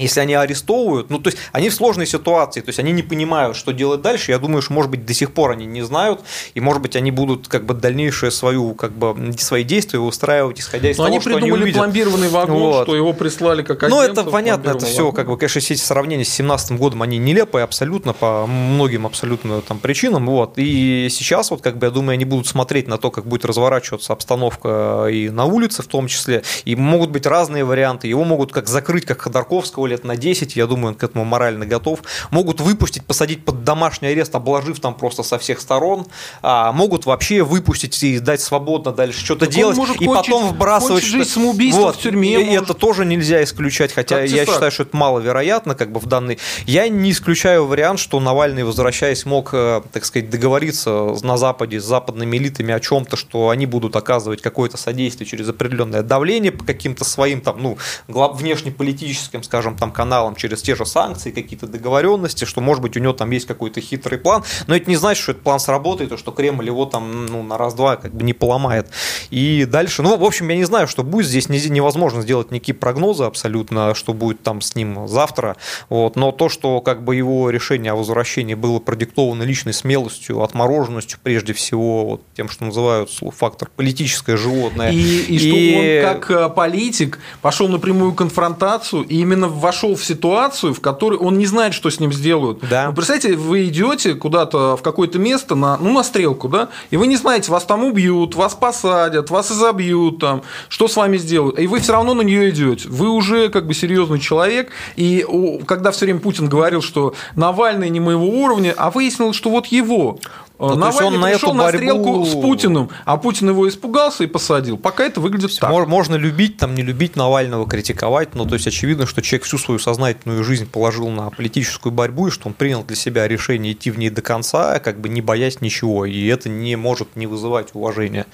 [0.00, 3.56] если они арестовывают, ну, то есть они в сложной ситуации, то есть они не понимают,
[3.56, 4.32] что делать дальше.
[4.32, 6.20] Я думаю, что, может быть, до сих пор они не знают,
[6.54, 10.90] и, может быть, они будут как бы дальнейшее свою, как бы, свои действия устраивать, исходя
[10.90, 11.76] из Но того, они что они увидят.
[11.76, 12.82] пломбированный вагон, вот.
[12.84, 16.24] что его прислали как Ну, это понятно, это все, как бы, конечно, все эти сравнения
[16.24, 20.54] с 17 годом, они нелепые абсолютно, по многим абсолютно там причинам, вот.
[20.56, 24.12] И сейчас, вот, как бы, я думаю, они будут смотреть на то, как будет разворачиваться
[24.12, 28.08] обстановка и на улице в том числе, и могут быть разные варианты.
[28.08, 31.66] Его могут как закрыть, как Ходорковского лет на 10, я думаю, он к этому морально
[31.66, 32.00] готов.
[32.30, 36.06] Могут выпустить, посадить под домашний арест, обложив там просто со всех сторон.
[36.42, 39.76] А, могут вообще выпустить и дать свободно дальше что-то делать.
[39.76, 41.04] И кончить, потом вбрасывать.
[41.04, 41.96] Жизнь самоубийство вот.
[41.96, 42.40] в тюрьме.
[42.40, 42.62] И может.
[42.64, 46.38] это тоже нельзя исключать, хотя как я считаю, что это маловероятно, как бы в данный.
[46.66, 51.84] Я не исключаю вариант, что Навальный, возвращаясь, мог, э, так сказать, договориться на Западе с
[51.84, 57.04] западными элитами о чем-то, что они будут оказывать какое-то содействие через определенное давление по каким-то
[57.04, 62.82] своим там, ну, внешнеполитическим, скажем, там каналам через те же санкции, какие-то договоренности, что, может
[62.82, 65.58] быть, у него там есть какой-то хитрый план, но это не значит, что этот план
[65.58, 68.90] сработает, и что Кремль его там ну, на раз-два как бы не поломает.
[69.30, 73.24] И дальше, ну, в общем, я не знаю, что будет, здесь невозможно сделать никакие прогнозы
[73.24, 75.56] абсолютно, что будет там с ним завтра,
[75.88, 81.18] вот, но то, что как бы его решение о возвращении было продиктовано личной смелостью, отмороженностью,
[81.22, 84.90] прежде всего, вот, тем, что называют фактор политическое животное.
[84.90, 89.94] И, и, и что он как э, политик пошел на прямую конфронтацию и именно вошел
[89.94, 92.58] в ситуацию, в которой он не знает, что с ним сделают.
[92.68, 92.88] Да.
[92.88, 97.06] Ну, представьте, вы идете куда-то в какое-то место, на, ну, на стрелку, да, и вы
[97.06, 101.66] не знаете, вас там убьют, вас посадят, вас изобьют, там, что с вами сделают, и
[101.66, 102.88] вы все равно на нее идете.
[102.88, 105.26] Вы уже как бы серьезный человек, и
[105.66, 110.18] когда все время Путин говорил, что Навальный не моего уровня, а выяснилось, что вот его.
[110.60, 112.24] Ну, Навальный он пришел на, эту борьбу...
[112.24, 114.76] стрелку с Путиным, а Путин его испугался и посадил.
[114.76, 115.70] Пока это выглядит так.
[115.88, 119.78] Можно любить, там, не любить Навального, критиковать, но то есть очевидно, что человек всю свою
[119.78, 123.98] сознательную жизнь положил на политическую борьбу, и что он принял для себя решение идти в
[123.98, 128.26] ней до конца, как бы не боясь ничего, и это не может не вызывать уважения.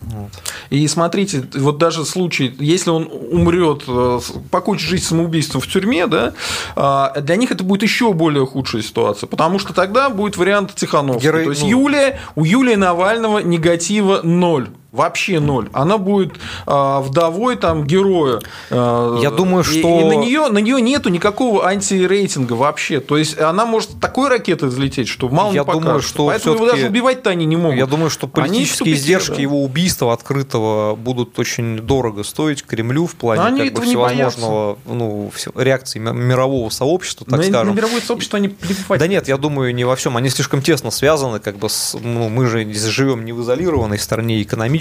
[0.00, 0.30] Вот.
[0.70, 6.34] И смотрите, вот даже случай, если он умрет, э, покончит жизнь самоубийством в тюрьме, да,
[6.74, 11.22] а, для них это будет еще более худшая ситуация, потому что тогда будет вариант Тихановского.
[11.22, 11.44] Герой...
[11.44, 11.68] То есть ну...
[11.68, 14.68] Юлия, у Юлии Навального негатива ноль.
[14.92, 15.68] Вообще ноль.
[15.72, 16.34] Она будет
[16.66, 18.40] э, вдовой там героя.
[18.70, 19.76] Э, Я думаю, что...
[19.76, 23.00] И, и на нее на нее нету никакого антирейтинга вообще.
[23.00, 25.86] То есть она может такой ракетой взлететь, что мало Я не покажется.
[25.86, 27.78] думаю, что Поэтому его даже убивать-то они не могут.
[27.78, 29.42] Я думаю, что политические Они издержки да.
[29.42, 35.30] его убийства открытого будут очень дорого стоить Кремлю в плане Они как бы, всевозможного ну,
[35.54, 37.74] реакции мирового сообщества, так на, скажем.
[37.74, 38.98] На мировое сообщество они плевать.
[39.00, 40.16] Да нет, я думаю, не во всем.
[40.16, 44.42] Они слишком тесно связаны, как бы с, ну, мы же живем не в изолированной стране
[44.42, 44.75] экономически,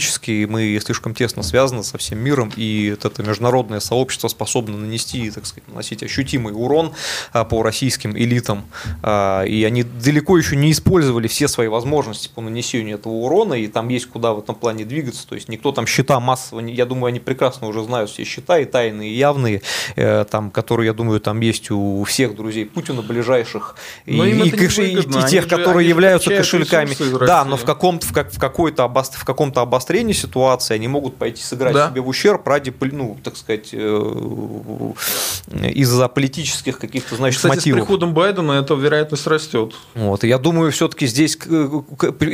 [0.47, 5.67] мы слишком тесно связаны со всем миром, и это международное сообщество способно нанести, так сказать,
[5.67, 6.93] наносить ощутимый урон
[7.33, 8.65] а, по российским элитам,
[9.03, 13.67] а, и они далеко еще не использовали все свои возможности по нанесению этого урона, и
[13.67, 17.07] там есть куда в этом плане двигаться, то есть никто там счета массово, я думаю,
[17.07, 19.61] они прекрасно уже знают все счета, и тайные, и явные,
[19.95, 24.99] э, там, которые, я думаю, там есть у всех друзей Путина ближайших, и, и, и,
[24.99, 26.95] и тех, которые являются кошельками.
[27.25, 31.43] Да, но в каком-то в, как, в какой-то в каком-то обострении ситуации они могут пойти
[31.43, 31.89] сыграть да.
[31.89, 34.93] себе в ущерб ради, ну, так сказать, э,
[35.73, 37.79] из-за политических каких-то, значит, Кстати, мотивов.
[37.79, 39.73] с приходом Байдена эта вероятность растет.
[39.93, 41.37] Вот, и я думаю, все-таки здесь,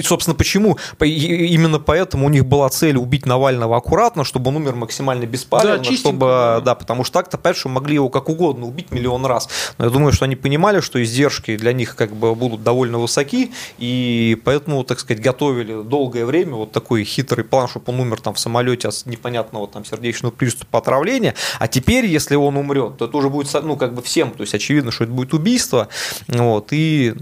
[0.04, 0.78] собственно, почему?
[1.00, 5.96] Именно поэтому у них была цель убить Навального аккуратно, чтобы он умер максимально беспалевно, да,
[5.96, 9.50] чтобы, да, потому что так-то, что могли его как угодно убить миллион раз.
[9.78, 13.52] Но я думаю, что они понимали, что издержки для них как бы будут довольно высоки,
[13.78, 18.34] и поэтому, так сказать, готовили долгое время вот такой хитрый план, чтобы он умер там
[18.34, 23.18] в самолете от непонятного там сердечного приступа отравления, а теперь, если он умрет, то это
[23.18, 25.88] уже будет, ну, как бы всем, то есть очевидно, что это будет убийство,
[26.28, 27.14] вот, и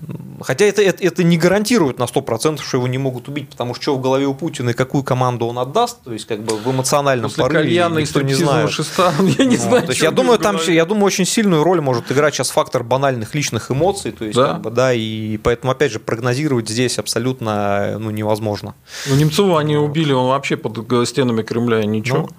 [0.41, 3.89] хотя это, это, это не гарантирует на 100%, что его не могут убить, потому что
[3.89, 6.69] что в голове у Путина и какую команду он отдаст, то есть как бы в
[6.69, 8.69] эмоциональном После порыве никто не знает.
[8.71, 11.81] Шеста, я не вот, знаю, то есть я думаю, там, я думаю, очень сильную роль
[11.81, 15.71] может играть сейчас фактор банальных личных эмоций, то есть да, как бы, да и поэтому
[15.71, 18.75] опять же прогнозировать здесь абсолютно ну, невозможно.
[19.07, 22.19] Ну, Немцова они убили, он вообще под стенами Кремля ничего.
[22.19, 22.29] Ну.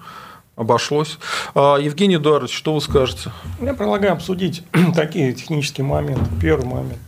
[0.55, 1.17] Обошлось.
[1.55, 3.31] А, Евгений Эдуардович, что вы скажете?
[3.61, 4.63] Я предлагаю обсудить
[4.95, 6.25] такие технические моменты.
[6.41, 6.99] Первый момент.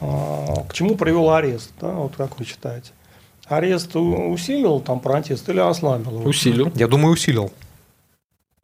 [0.00, 1.70] А, к чему привел арест?
[1.80, 2.90] Да, вот как вы считаете?
[3.46, 6.26] Арест усилил там протест или ослабил?
[6.26, 6.72] Усилил.
[6.74, 7.52] Я думаю, усилил.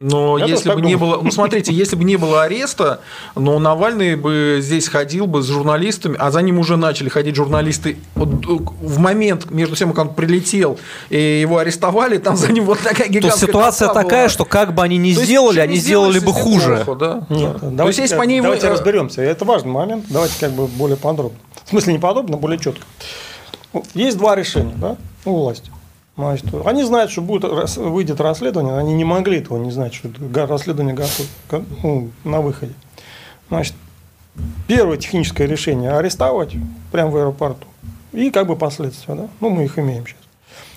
[0.03, 2.99] Но Я если бы не было, ну смотрите, если бы не было ареста,
[3.35, 7.97] но Навальный бы здесь ходил бы с журналистами, а за ним уже начали ходить журналисты
[8.15, 10.77] в момент между тем, как он прилетел
[11.09, 13.47] и его арестовали, там за ним вот такая гигантская.
[13.47, 14.29] То ситуация такая, была.
[14.29, 16.83] что как бы они ни То сделали, они сделали бы хуже.
[16.83, 17.25] Плохо, да?
[17.29, 17.69] Нет, да.
[17.69, 18.75] давайте, есть, они давайте его...
[18.75, 19.21] разберемся.
[19.21, 20.03] Это важный момент.
[20.09, 21.37] Давайте как бы более подробно.
[21.63, 22.85] В смысле не подробно, более четко.
[23.93, 25.71] Есть два решения, да, у власти.
[26.15, 27.43] Значит, они знают, что будет,
[27.75, 30.09] выйдет расследование, они не могли этого не знать, что
[30.45, 32.73] расследование готово ну, на выходе.
[33.49, 33.73] Значит,
[34.67, 36.53] первое техническое решение– арестовать
[36.91, 37.65] прямо в аэропорту.
[38.11, 39.27] И как бы последствия, да?
[39.39, 40.19] Ну, мы их имеем сейчас.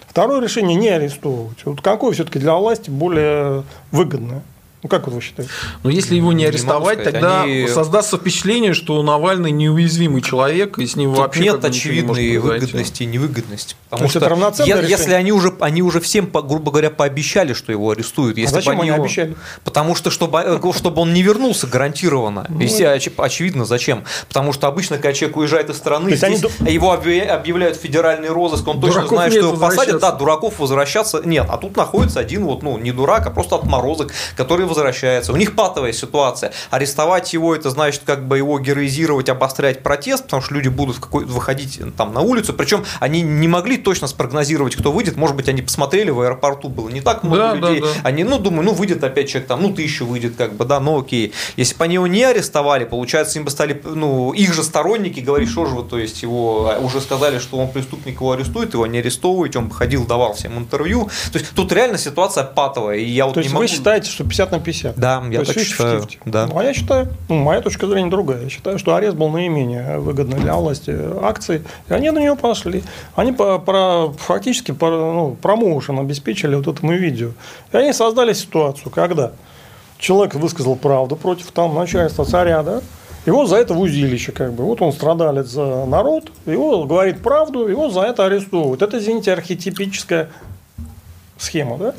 [0.08, 1.66] Второе решение– не арестовывать.
[1.66, 4.42] Вот какое все-таки для власти более выгодное?
[4.82, 5.50] Ну, как вот вы считаете?
[5.82, 7.66] Но если его не арестовать, не сказать, тогда они...
[7.66, 13.02] создастся впечатление, что Навальный неуязвимый человек, и с ним Тут вообще нет очевидной не выгодности
[13.02, 13.74] и невыгодности.
[13.88, 17.90] Потому что, это я, если они уже, они уже всем, грубо говоря, пообещали, что его
[17.90, 18.36] арестуют.
[18.36, 19.02] Если а зачем они его...
[19.02, 19.34] обещали?
[19.64, 22.46] Потому что, чтобы, э, чтобы он не вернулся гарантированно.
[22.48, 24.04] Ну, Если, очевидно, зачем?
[24.28, 26.72] Потому что обычно, когда человек уезжает из страны, здесь они...
[26.72, 30.00] его объявляют федеральный розыск, он точно знает, что его посадят.
[30.00, 31.46] Да, дураков возвращаться нет.
[31.48, 35.32] А тут находится один вот, ну, не дурак, а просто отморозок, который возвращается.
[35.32, 36.52] У них патовая ситуация.
[36.70, 41.24] Арестовать его, это значит как бы его героизировать, обострять протест, потому что люди будут какой
[41.24, 42.52] выходить там на улицу.
[42.52, 45.16] Причем они не могли точно спрогнозировать, кто выйдет.
[45.16, 47.80] Может быть, они посмотрели, в аэропорту было не так много да, людей.
[47.80, 48.00] Да, да.
[48.04, 51.00] Они, ну, думаю, ну, выйдет опять человек там, ну, тысяча выйдет, как бы, да, ну,
[51.00, 51.32] окей.
[51.56, 55.48] Если бы они его не арестовали, получается, им бы стали, ну, их же сторонники говорить,
[55.48, 58.86] что же вы, то есть его а, уже сказали, что он преступник, его арестуют, его
[58.86, 61.08] не арестовываете, он бы ходил, давал всем интервью.
[61.32, 62.96] То есть тут реально ситуация патовая.
[62.96, 63.64] И я вот то есть не могу...
[63.64, 64.96] вы считаете, что 50 на 50?
[64.96, 66.06] Да, я так считаю.
[66.24, 66.46] Да.
[66.46, 68.42] Ну, а я считаю, ну, моя точка зрения другая.
[68.42, 72.82] Я считаю, что арест был наименее выгодный для власти акций, и они на него пошли.
[73.14, 77.30] Они по, про, фактически по, ну, промоушен обеспечили вот этому видео.
[77.72, 79.32] И они создали ситуацию, когда
[79.98, 82.80] человек высказал правду против там начальства царя, да,
[83.26, 84.64] его за это в узилище, как бы.
[84.64, 88.82] Вот он страдалец за народ, его говорит правду, его за это арестовывают.
[88.82, 90.28] Это, извините, архетипическая
[91.36, 91.94] схема, да?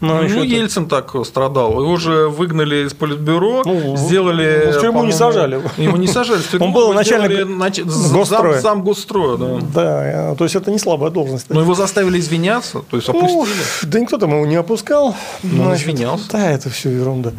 [0.00, 1.80] Ну, ну Ельцин так страдал.
[1.80, 4.64] Его же выгнали из политбюро, ну, сделали...
[4.66, 5.60] Ну, в тюрьму не сажали.
[5.76, 6.40] Его не сажали.
[6.60, 7.80] Он был начальник нач...
[7.80, 8.60] госстроя.
[8.60, 9.58] Зам, госстроя, да.
[9.74, 11.50] Да, то есть это не слабая должность.
[11.50, 13.32] Но его заставили извиняться, то есть опустили.
[13.32, 13.46] Ну,
[13.82, 15.16] да никто там его не опускал.
[15.42, 16.30] Ну, он извинялся.
[16.32, 17.32] Да, это все ерунда.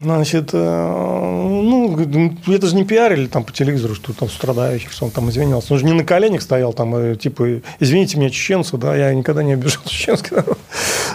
[0.00, 1.98] Значит, э, ну,
[2.46, 5.72] это же не пиарили там по телевизору, что там страдающих, что он там извинялся.
[5.72, 9.42] Он же не на коленях стоял, там, э, типа, извините меня, чеченцу, да, я никогда
[9.42, 10.56] не обижал чеченский народ.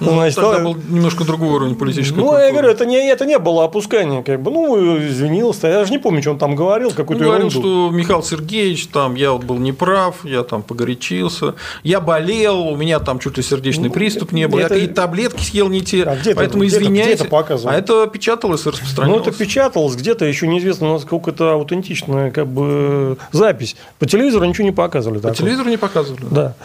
[0.01, 2.43] Ну, Значит, тогда был немножко другой уровень политической Ну, культуры.
[2.43, 5.67] я говорю, это не, это не было опускание, как бы, ну, извинился.
[5.67, 9.15] Я же не помню, что он там говорил, какую-то Он говорил, что Михаил Сергеевич, там,
[9.15, 13.87] я вот был неправ, я там погорячился, я болел, у меня там чуть ли сердечный
[13.87, 14.73] ну, приступ не был, это...
[14.73, 17.13] я какие-то таблетки съел не те, а поэтому это, извиняйте.
[17.13, 17.73] Где это показывал?
[17.73, 19.25] А это печаталось распространялось.
[19.25, 23.75] Ну, это печаталось где-то, еще неизвестно, насколько это аутентичная как бы запись.
[23.99, 25.19] По телевизору ничего не показывали.
[25.19, 25.37] По такого.
[25.37, 26.25] телевизору не показывали.
[26.29, 26.55] Да.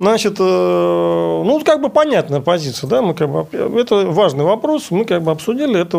[0.00, 3.46] Значит, э, ну, как бы понятная позиция, да, мы как бы,
[3.78, 5.98] это важный вопрос, мы как бы обсудили это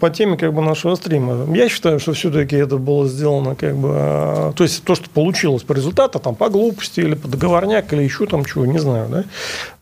[0.00, 1.46] по теме как бы нашего стрима.
[1.54, 5.64] Я считаю, что все-таки это было сделано как бы, э, то есть то, что получилось
[5.64, 9.24] по результату, там, по глупости или по договорняк, или еще там чего, не знаю, да,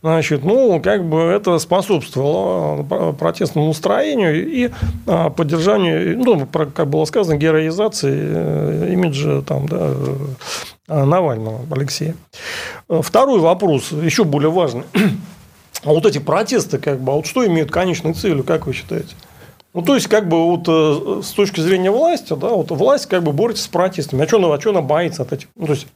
[0.01, 4.69] значит, ну, как бы это способствовало э, протестному настроению и
[5.05, 9.93] поддержанию, ну, как было сказано, героизации имиджа там, да,
[10.89, 12.15] Навального Алексея.
[12.89, 14.83] Второй вопрос, еще более важный.
[15.81, 19.15] А вот эти протесты, как бы, а вот что имеют конечной целью, как вы считаете?
[19.73, 23.23] Ну, то есть, как бы, вот э, с точки зрения власти, да, вот власть как
[23.23, 24.23] бы борется с протестами.
[24.23, 25.47] А что она, а что она боится от этих?
[25.55, 25.87] Ну, то есть,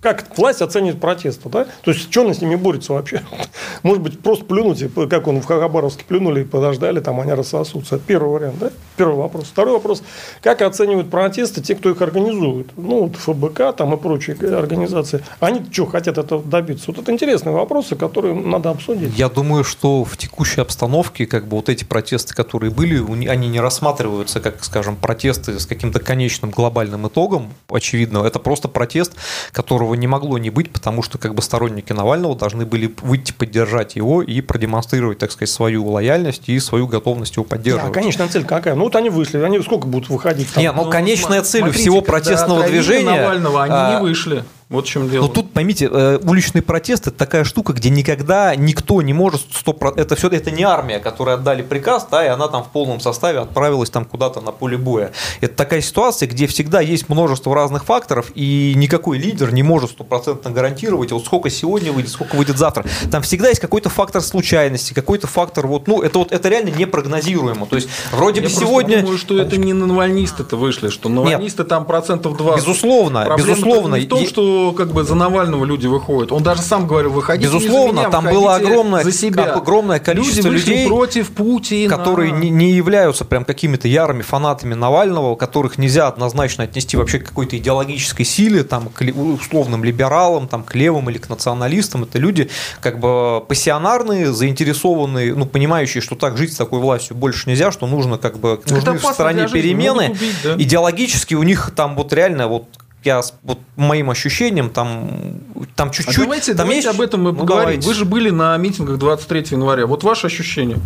[0.00, 1.66] как власть оценит протесты, да?
[1.82, 3.22] То есть, что она с ними борется вообще?
[3.82, 7.96] Может быть, просто плюнуть, как он в Хабаровске плюнули и подождали, там они рассосутся.
[7.96, 8.70] Это первый вариант, да?
[8.96, 9.46] Первый вопрос.
[9.46, 10.02] Второй вопрос.
[10.42, 12.68] Как оценивают протесты те, кто их организует?
[12.76, 15.22] Ну, вот ФБК там и прочие организации.
[15.40, 16.84] Они что, хотят этого добиться?
[16.88, 19.16] Вот это интересные вопросы, которые надо обсудить.
[19.16, 22.96] Я думаю, что в текущей обстановке, как бы вот эти протесты, которые были,
[23.28, 28.18] они не рассматриваются как, скажем, протесты с каким-то конечным глобальным итогом, очевидно.
[28.18, 29.14] Это просто протест,
[29.52, 33.96] которого не могло не быть, потому что как бы сторонники Навального должны были выйти поддержать
[33.96, 37.92] его и продемонстрировать, так сказать, свою лояльность и свою готовность его поддерживать.
[37.92, 38.74] Да, конечная цель какая?
[38.74, 40.52] Ну вот они вышли, они сколько будут выходить?
[40.52, 40.62] Там?
[40.62, 43.22] Нет, ну, ну конечная цель смотрите, всего протестного движения.
[43.22, 44.44] Навального они а, не вышли.
[44.68, 45.26] Вот в чем дело.
[45.26, 49.94] Но тут, поймите, э, уличный протест– это такая штука, где никогда никто не может 100%…
[49.96, 53.38] Это все это не армия, которая отдали приказ, да, и она там в полном составе
[53.38, 55.12] отправилась там куда-то на поле боя.
[55.40, 60.50] Это такая ситуация, где всегда есть множество разных факторов, и никакой лидер не может стопроцентно
[60.50, 62.84] гарантировать, вот сколько сегодня выйдет, сколько выйдет завтра.
[63.12, 67.66] Там всегда есть какой-то фактор случайности, какой-то фактор, вот, ну, это вот это реально непрогнозируемо.
[67.66, 68.96] То есть, вроде Я бы сегодня…
[68.96, 72.66] Я думаю, что это не навальнисты-то вышли, что навальнисты Нет, там процентов 20.
[72.66, 73.96] Безусловно, Проблема безусловно.
[73.96, 74.26] в том,
[74.56, 76.32] что как бы за Навального люди выходят.
[76.32, 79.52] Он даже сам говорил, выходите Безусловно, меня, там было огромное, за себя.
[79.52, 81.96] огромное количество люди людей, против Путина.
[81.96, 87.26] которые не, не являются прям какими-то ярыми фанатами Навального, которых нельзя однозначно отнести вообще к
[87.26, 92.04] какой-то идеологической силе, там, к условным либералам, там, к левым или к националистам.
[92.04, 92.48] Это люди
[92.80, 97.86] как бы пассионарные, заинтересованные, ну, понимающие, что так жить с такой властью больше нельзя, что
[97.86, 100.10] нужно как бы нужны в стране перемены.
[100.10, 100.54] Убить, да?
[100.56, 102.66] Идеологически у них там вот реально вот
[103.06, 105.40] я вот моим ощущениям там
[105.74, 106.18] там чуть-чуть.
[106.18, 106.98] А давайте, там давайте есть...
[106.98, 107.80] об этом мы ну, поговорим.
[107.80, 107.88] Давайте.
[107.88, 109.86] Вы же были на митингах 23 января.
[109.86, 110.78] Вот ваши ощущения.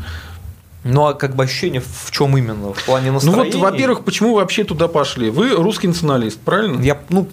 [0.85, 2.73] Ну, а как бы ощущение в чем именно?
[2.73, 3.53] В плане настроения?
[3.53, 5.31] Ну, вот, во-первых, почему вы вообще туда пошли?
[5.31, 6.81] Вы русский националист, правильно?
[6.81, 7.29] Я, ну,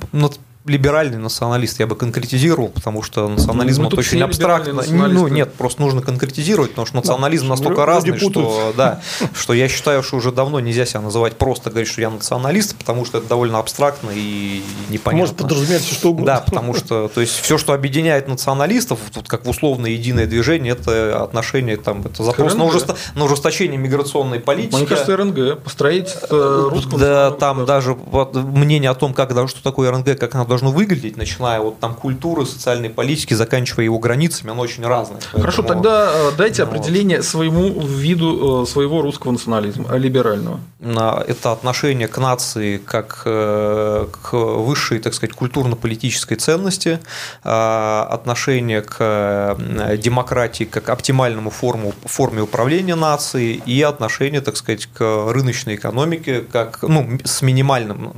[0.67, 4.83] либеральный националист, я бы конкретизировал, потому что национализм ну, это очень абстрактно.
[4.87, 9.01] Ну, нет, просто нужно конкретизировать, потому что национализм да, настолько разный, что, да,
[9.33, 13.05] что я считаю, что уже давно нельзя себя называть просто говорить, что я националист, потому
[13.05, 15.19] что это довольно абстрактно и непонятно.
[15.19, 16.25] Может подразумевать все что угодно.
[16.25, 20.73] Да, потому что то есть все, что объединяет националистов, тут как в условное единое движение,
[20.73, 24.75] это отношение, там, это запрос на, ужесто, на ужесточение миграционной политики.
[24.75, 27.95] Мне кажется, РНГ, построить русского Да, там даже
[28.33, 32.45] мнение о том, как, что такое РНГ, как оно должно выглядеть, начиная от там культуры,
[32.45, 35.19] социальной политики, заканчивая его границами, оно очень разное.
[35.31, 40.59] Хорошо, Поэтому, тогда э, дайте ну, определение своему виду э, своего русского национализма, э, либерального.
[40.79, 46.99] Это отношение к нации как к высшей, так сказать, культурно-политической ценности,
[47.43, 49.57] отношение к
[49.97, 56.83] демократии как оптимальному форму, форме управления нацией и отношение, так сказать, к рыночной экономике как
[56.83, 58.13] ну, с минимальным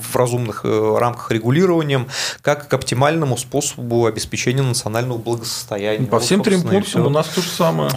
[0.00, 1.30] в разумных рамках
[1.76, 2.08] регулированием
[2.42, 6.06] как к оптимальному способу обеспечения национального благосостояния.
[6.06, 7.90] По всем трем пунктам у нас то же самое.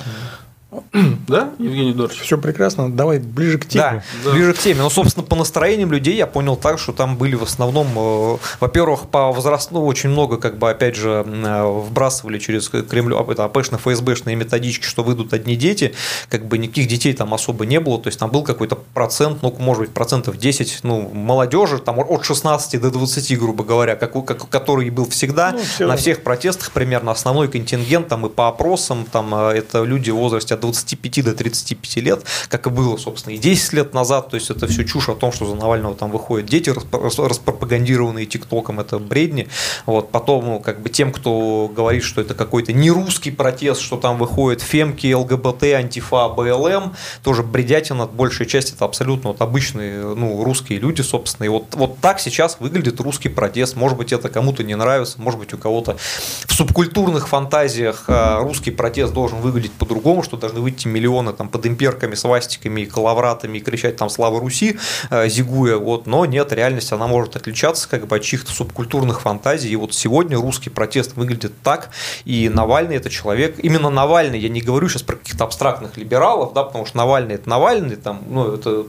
[1.28, 2.22] Да, Евгений Эдуардович?
[2.22, 2.92] Все прекрасно.
[2.92, 4.04] Давай ближе к теме.
[4.24, 4.82] Да, да, ближе к теме.
[4.82, 9.08] Ну, собственно, по настроениям людей я понял так, что там были в основном, э, во-первых,
[9.08, 14.36] по возрасту очень много, как бы, опять же, э, вбрасывали через Кремль, это АПшные, ФСБшные
[14.36, 15.94] методички, что выйдут одни дети,
[16.30, 19.54] как бы никаких детей там особо не было, то есть там был какой-то процент, ну,
[19.58, 24.50] может быть, процентов 10, ну, молодежи, там от 16 до 20, грубо говоря, как, как,
[24.50, 29.06] который был всегда, ну, все на всех протестах примерно основной контингент, там и по опросам,
[29.12, 33.34] там э, это люди в возрасте от 25 до 35 лет, как и было, собственно,
[33.34, 34.30] и 10 лет назад.
[34.30, 38.80] То есть это все чушь о том, что за Навального там выходят дети, распропагандированные ТикТоком,
[38.80, 39.48] это бредни.
[39.86, 40.12] Вот.
[40.12, 44.18] Потом, ну, как бы тем, кто говорит, что это какой-то не русский протест, что там
[44.18, 50.80] выходят фемки, ЛГБТ, антифа, БЛМ, тоже бредятина, большая часть это абсолютно вот обычные ну, русские
[50.80, 51.46] люди, собственно.
[51.46, 53.76] И вот, вот так сейчас выглядит русский протест.
[53.76, 55.98] Может быть, это кому-то не нравится, может быть, у кого-то
[56.46, 61.66] в субкультурных фантазиях а, русский протест должен выглядеть по-другому, что должны выйти миллионы там под
[61.66, 64.78] имперками, свастиками, коловратами и кричать там «Слава Руси!»,
[65.10, 69.70] а, зигуя, вот, но нет, реальность, она может отличаться как бы от чьих-то субкультурных фантазий,
[69.70, 71.90] и вот сегодня русский протест выглядит так,
[72.26, 76.64] и Навальный это человек, именно Навальный, я не говорю сейчас про каких-то абстрактных либералов, да,
[76.64, 78.86] потому что Навальный это Навальный, там, ну, это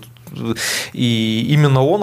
[0.93, 2.01] и именно он,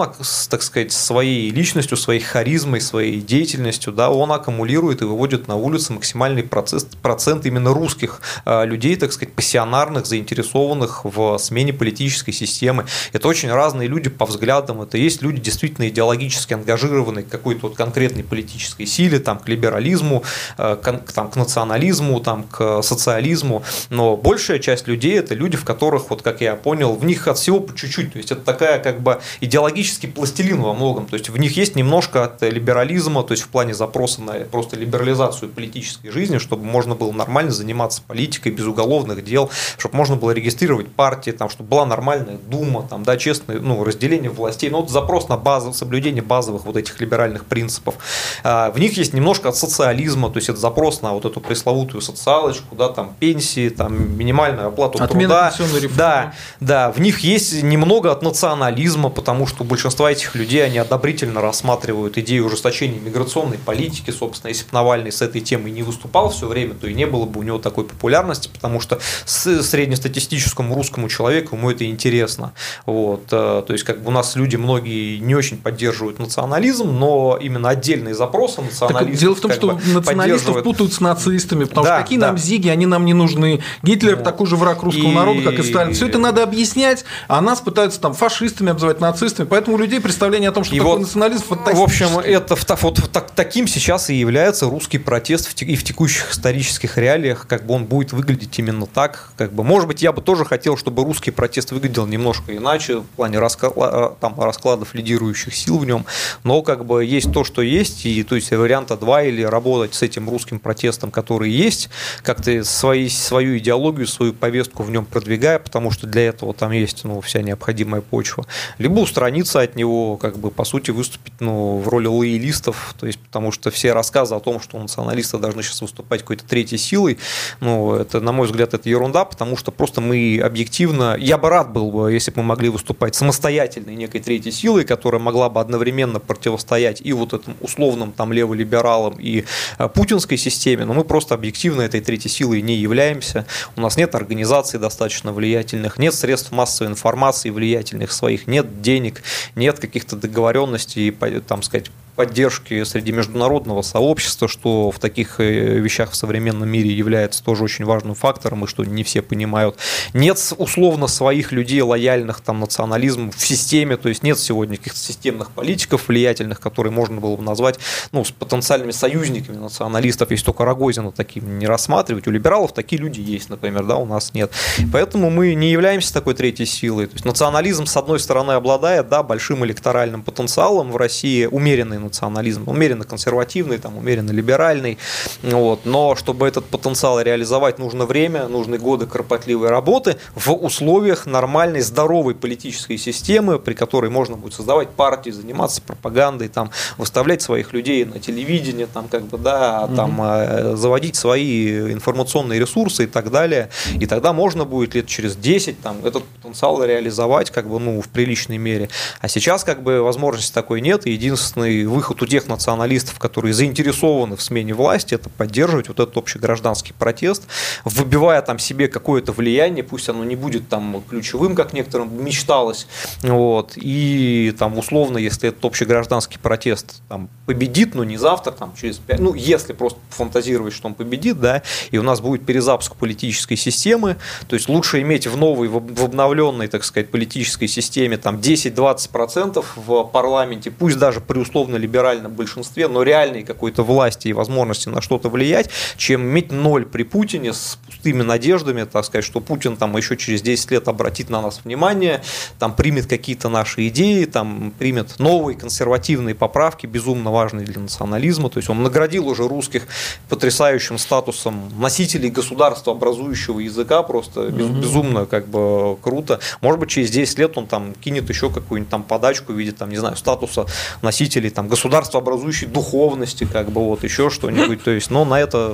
[0.48, 5.92] так сказать, своей личностью, своей харизмой, своей деятельностью, да, он аккумулирует и выводит на улицы
[5.92, 12.86] максимальный процесс, процент именно русских а, людей, так сказать, пассионарных, заинтересованных в смене политической системы.
[13.12, 14.82] Это очень разные люди по взглядам.
[14.82, 20.22] Это есть люди действительно идеологически ангажированные к какой-то вот конкретной политической силе, там, к либерализму,
[20.56, 23.62] а, к, там, к национализму, там, к социализму.
[23.90, 27.38] Но большая часть людей– это люди, в которых, вот как я понял, в них от
[27.38, 28.17] всего по чуть-чуть.
[28.18, 31.06] То есть это такая как бы идеологический пластилин во многом.
[31.06, 34.76] То есть в них есть немножко от либерализма, то есть в плане запроса на просто
[34.76, 40.32] либерализацию политической жизни, чтобы можно было нормально заниматься политикой без уголовных дел, чтобы можно было
[40.32, 44.70] регистрировать партии, там, чтобы была нормальная дума, там, да, честное ну, разделение властей.
[44.70, 47.94] Ну, вот запрос на базу, соблюдение базовых вот этих либеральных принципов.
[48.42, 52.00] А, в них есть немножко от социализма, то есть это запрос на вот эту пресловутую
[52.00, 55.68] социалочку, да, там пенсии, там минимальную оплату Отмена труда.
[55.96, 60.64] Да, да, в них есть немного много от национализма, потому что у большинства этих людей
[60.64, 64.10] они одобрительно рассматривают идею ужесточения миграционной политики.
[64.10, 67.26] Собственно, если бы Навальный с этой темой не выступал все время, то и не было
[67.26, 72.52] бы у него такой популярности, потому что среднестатистическому русскому человеку ему это интересно.
[72.86, 73.24] Вот.
[73.30, 77.68] Э, то есть, как бы у нас люди многие не очень поддерживают национализм, но именно
[77.68, 79.10] отдельные запросы националистов.
[79.10, 82.28] Так, дело в том, что националистов путают с нацистами, потому да, что какие да.
[82.28, 83.60] нам зиги, они нам не нужны.
[83.82, 84.24] Гитлер вот.
[84.24, 85.14] такой же враг русского и...
[85.14, 85.94] народа, как и Сталин.
[85.94, 89.46] Все это надо объяснять, а нас пытаются пытаются там фашистами обзывать, нацистами.
[89.46, 93.10] Поэтому у людей представление о том, что и такое вот, национализм В общем, это вот,
[93.12, 97.74] так, таким сейчас и является русский протест в, и в текущих исторических реалиях, как бы
[97.74, 99.30] он будет выглядеть именно так.
[99.36, 103.06] Как бы, может быть, я бы тоже хотел, чтобы русский протест выглядел немножко иначе в
[103.16, 106.06] плане расклада, там, раскладов лидирующих сил в нем,
[106.44, 110.02] но как бы есть то, что есть, и то есть варианта два или работать с
[110.02, 111.90] этим русским протестом, который есть,
[112.22, 117.04] как-то свои, свою идеологию, свою повестку в нем продвигая, потому что для этого там есть
[117.04, 118.46] ну, вся необходимая необходимая почва,
[118.78, 123.18] либо устраниться от него, как бы, по сути, выступить ну, в роли лоялистов, то есть,
[123.18, 127.18] потому что все рассказы о том, что националисты должны сейчас выступать какой-то третьей силой,
[127.60, 131.72] ну, это, на мой взгляд, это ерунда, потому что просто мы объективно, я бы рад
[131.72, 136.20] был бы, если бы мы могли выступать самостоятельной некой третьей силой, которая могла бы одновременно
[136.20, 139.44] противостоять и вот этим условным там леволибералам, и
[139.78, 143.46] э, путинской системе, но мы просто объективно этой третьей силой не являемся.
[143.76, 149.22] У нас нет организаций достаточно влиятельных, нет средств массовой информации влиятельных, влиятельных своих, нет денег,
[149.54, 151.10] нет каких-то договоренностей,
[151.46, 157.44] там сказать, поддержки среди международного сообщества, что в таких э, вещах в современном мире является
[157.44, 159.76] тоже очень важным фактором, и что не все понимают.
[160.14, 165.52] Нет условно своих людей, лояльных там национализму в системе, то есть нет сегодня каких-то системных
[165.52, 167.78] политиков влиятельных, которые можно было бы назвать
[168.10, 172.26] ну, с потенциальными союзниками националистов, если только Рогозина таким не рассматривать.
[172.26, 174.50] У либералов такие люди есть, например, да, у нас нет.
[174.92, 177.06] Поэтому мы не являемся такой третьей силой.
[177.06, 182.64] То есть национализм, с одной стороны, обладает да, большим электоральным потенциалом в России, умеренный национализм,
[182.66, 184.98] умеренно консервативный, там, умеренно либеральный,
[185.42, 191.80] вот, но чтобы этот потенциал реализовать, нужно время, нужны годы кропотливой работы в условиях нормальной,
[191.80, 198.04] здоровой политической системы, при которой можно будет создавать партии, заниматься пропагандой, там, выставлять своих людей
[198.04, 200.76] на телевидение, там, как бы, да, там, угу.
[200.76, 206.04] заводить свои информационные ресурсы и так далее, и тогда можно будет лет через 10 там,
[206.04, 208.88] этот потенциал реализовать как бы, ну, в приличной мере.
[209.20, 214.36] А сейчас как бы возможности такой нет, и единственный выход у тех националистов, которые заинтересованы
[214.36, 217.48] в смене власти, это поддерживать вот этот общий гражданский протест,
[217.84, 222.86] выбивая там себе какое-то влияние, пусть оно не будет там ключевым, как некоторым мечталось,
[223.22, 228.74] вот, и там условно, если этот общий гражданский протест там победит, но не завтра, там
[228.80, 232.94] через 5, ну, если просто фантазировать, что он победит, да, и у нас будет перезапуск
[232.94, 238.36] политической системы, то есть лучше иметь в новой, в обновленной так сказать, политической системе там
[238.36, 241.38] 10-20% в парламенте, пусть даже при
[241.78, 247.04] условно-либеральном большинстве, но реальной какой-то власти и возможности на что-то влиять, чем иметь ноль при
[247.04, 251.40] Путине с пустыми надеждами, так сказать, что Путин там еще через 10 лет обратит на
[251.40, 252.22] нас внимание,
[252.58, 258.50] там примет какие-то наши идеи, там примет новые консервативные поправки, безумно важные для национализма.
[258.50, 259.86] То есть он наградил уже русских
[260.28, 264.50] потрясающим статусом носителей государства образующего языка, просто угу.
[264.56, 266.40] безумно как бы круто.
[266.60, 269.90] Может быть, через 10 лет он там кинет еще какую-нибудь там подачку в виде, там,
[269.90, 270.66] не знаю, статуса
[271.02, 274.82] носителей там государства образующей духовности, как бы вот еще что-нибудь.
[274.82, 275.68] То есть, но на это,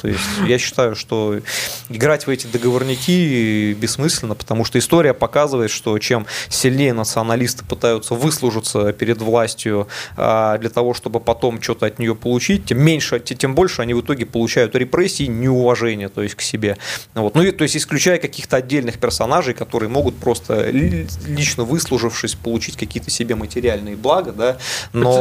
[0.00, 1.40] то есть, я считаю, что
[1.88, 8.92] играть в эти договорники бессмысленно, потому что история показывает, что чем сильнее националисты пытаются выслужиться
[8.92, 13.82] перед властью а, для того, чтобы потом что-то от нее получить, тем меньше, тем больше
[13.82, 16.76] они в итоге получают репрессии, неуважение, то есть к себе.
[17.14, 17.34] Вот.
[17.34, 23.10] Ну и то есть исключая каких-то отдельных персонажей, которые могут просто лично выслужившись получить какие-то
[23.10, 24.56] себе материальные блага, да,
[24.92, 25.13] но,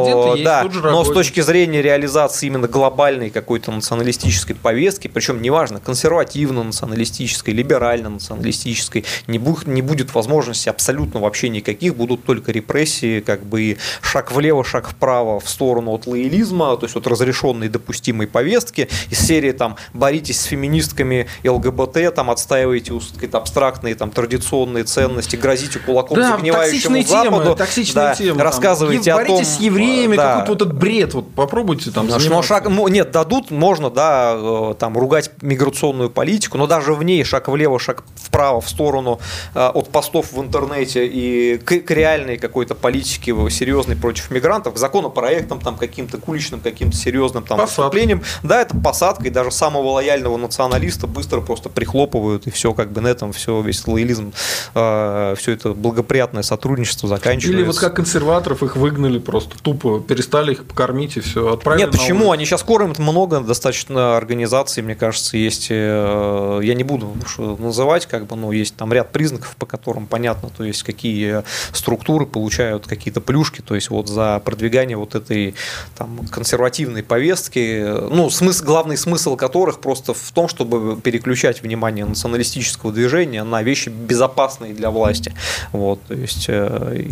[0.44, 9.06] да, но с точки зрения реализации именно глобальной какой-то националистической повестки, причем неважно, консервативно-националистической, либерально-националистической,
[9.28, 14.64] не, будет, не будет возможности абсолютно вообще никаких, будут только репрессии, как бы шаг влево,
[14.64, 19.78] шаг вправо в сторону от лоялизма, то есть от разрешенной допустимой повестки, из серии там
[19.94, 27.04] боритесь с феминистками ЛГБТ, там отстаиваете какие-то абстрактные там традиционные ценности, грозите кулаком да, загнивающему
[27.04, 29.44] Западу, темы, токсичные да, темы, рассказываете там, о том...
[29.84, 33.90] с евреями, да, какой-то вот этот бред, вот попробуйте там ну, шаг, Нет, дадут, можно,
[33.90, 38.70] да, э, там ругать миграционную политику, но даже в ней шаг влево, шаг вправо, в
[38.70, 39.20] сторону
[39.54, 44.78] э, от постов в интернете и к, к реальной какой-то политике серьезной против мигрантов, к
[44.78, 49.92] законопроектам там каким-то, к уличным каким-то серьезным там выступлениям, да, это посадка, и даже самого
[49.92, 54.34] лояльного националиста быстро просто прихлопывают, и все как бы на этом все, весь лоялизм,
[54.76, 57.58] э, все это благоприятное сотрудничество заканчивается.
[57.58, 61.92] Или вот как консерваторов их выгнали просто тупо, перестали их покормить и все, отправили Нет,
[61.92, 62.32] почему?
[62.32, 68.28] Они сейчас кормят много достаточно организаций, мне кажется, есть, э, я не буду называть, как
[68.28, 73.22] бы, но есть там ряд признаков, по которым понятно, то есть какие структуры получают какие-то
[73.22, 75.56] плюшки, то есть вот за продвигание вот этой
[75.98, 82.92] там, консервативной повестки, ну, смысл, главный смысл которых просто в том, чтобы переключать внимание националистического
[82.92, 85.34] движения на вещи безопасные для власти.
[85.72, 87.04] Вот, то есть, э,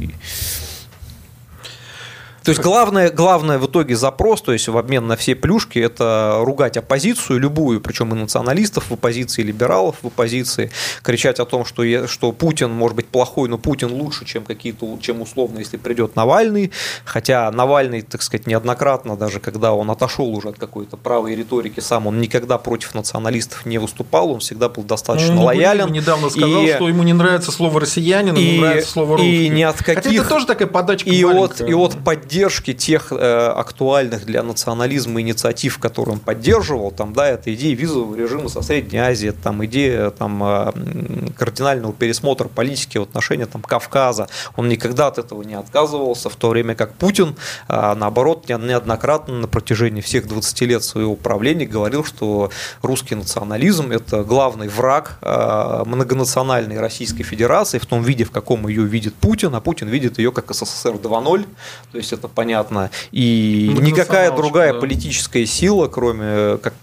[2.44, 6.40] то есть главное, главное в итоге запрос, то есть в обмен на все плюшки, это
[6.42, 10.72] ругать оппозицию любую, причем и националистов в оппозиции, и либералов в оппозиции,
[11.04, 14.98] кричать о том, что, я, что Путин может быть плохой, но Путин лучше, чем какие-то,
[15.02, 16.72] чем условно, если придет Навальный,
[17.06, 22.08] хотя Навальный, так сказать, неоднократно, даже когда он отошел уже от какой-то правой риторики сам,
[22.08, 25.92] он никогда против националистов не выступал, он всегда был достаточно ну, лоялен.
[25.92, 29.46] недавно сказал, и, что ему не нравится слово россиянин, и, ему нравится слово русский.
[29.46, 30.04] И ни от каких...
[30.04, 35.22] Хотя это тоже такая подачка и от, и от поддержки тех э, актуальных для национализма
[35.22, 40.10] инициатив, которые он поддерживал, там, да, это идея визового режима со Средней Азии, там, идея
[40.12, 40.72] там, э,
[41.38, 44.28] кардинального пересмотра политики в отношении там, Кавказа.
[44.56, 47.36] Он никогда от этого не отказывался, в то время как Путин,
[47.68, 52.50] э, наоборот, неоднократно на протяжении всех 20 лет своего правления говорил, что
[52.82, 58.84] русский национализм– это главный враг э, многонациональной Российской Федерации в том виде, в каком ее
[58.84, 61.46] видит Путин, а Путин видит ее как СССР 2.0,
[61.92, 62.90] то есть это понятно понятно.
[63.12, 66.74] И ну, никакая другая политическая сила, кроме как,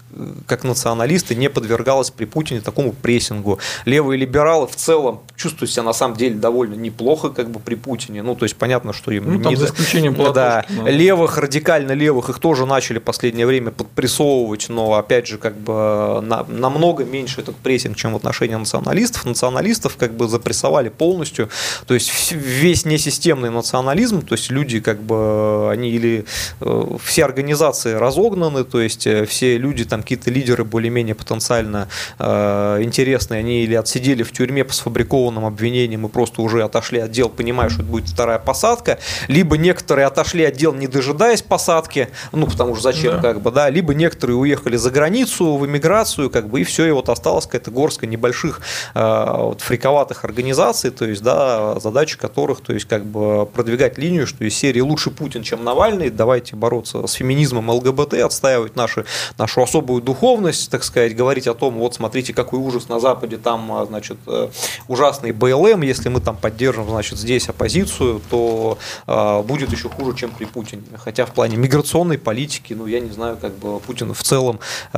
[0.47, 3.59] как националисты, не подвергалась при Путине такому прессингу.
[3.85, 8.23] Левые либералы в целом чувствуют себя на самом деле довольно неплохо как бы при Путине.
[8.23, 10.87] Ну, то есть понятно, что им ну, там, не за исключением да, но...
[10.87, 16.21] левых, радикально левых, их тоже начали в последнее время подпрессовывать, но опять же, как бы
[16.21, 19.25] на, намного меньше этот прессинг, чем в отношении националистов.
[19.25, 21.49] Националистов как бы запрессовали полностью.
[21.87, 26.25] То есть весь несистемный национализм, то есть люди как бы они или
[26.61, 31.87] э, все организации разогнаны, то есть э, все люди, там какие-то лидеры более-менее потенциально
[32.17, 37.11] э, интересные, они или отсидели в тюрьме по сфабрикованным обвинениям и просто уже отошли от
[37.11, 38.97] дел, понимая, что это будет вторая посадка,
[39.27, 43.21] либо некоторые отошли от дел, не дожидаясь посадки, ну, потому что зачем, да.
[43.21, 46.91] как бы, да, либо некоторые уехали за границу, в эмиграцию, как бы, и все, и
[46.91, 48.61] вот осталась какая-то горстка небольших
[48.95, 54.43] вот, фриковатых организаций, то есть, да, задача которых, то есть, как бы, продвигать линию, что
[54.43, 59.05] из серии «Лучше Путин, чем Навальный, давайте бороться с феминизмом ЛГБТ, отстаивать наши,
[59.37, 63.37] нашу особую особую духовность, так сказать, говорить о том, вот смотрите, какой ужас на Западе,
[63.37, 64.49] там, а, значит, э,
[64.87, 68.77] ужасный БЛМ, если мы там поддержим, значит, здесь оппозицию, то
[69.07, 70.83] э, будет еще хуже, чем при Путине.
[71.03, 74.59] Хотя в плане миграционной политики, ну, я не знаю, как бы Путин в целом
[74.93, 74.97] э,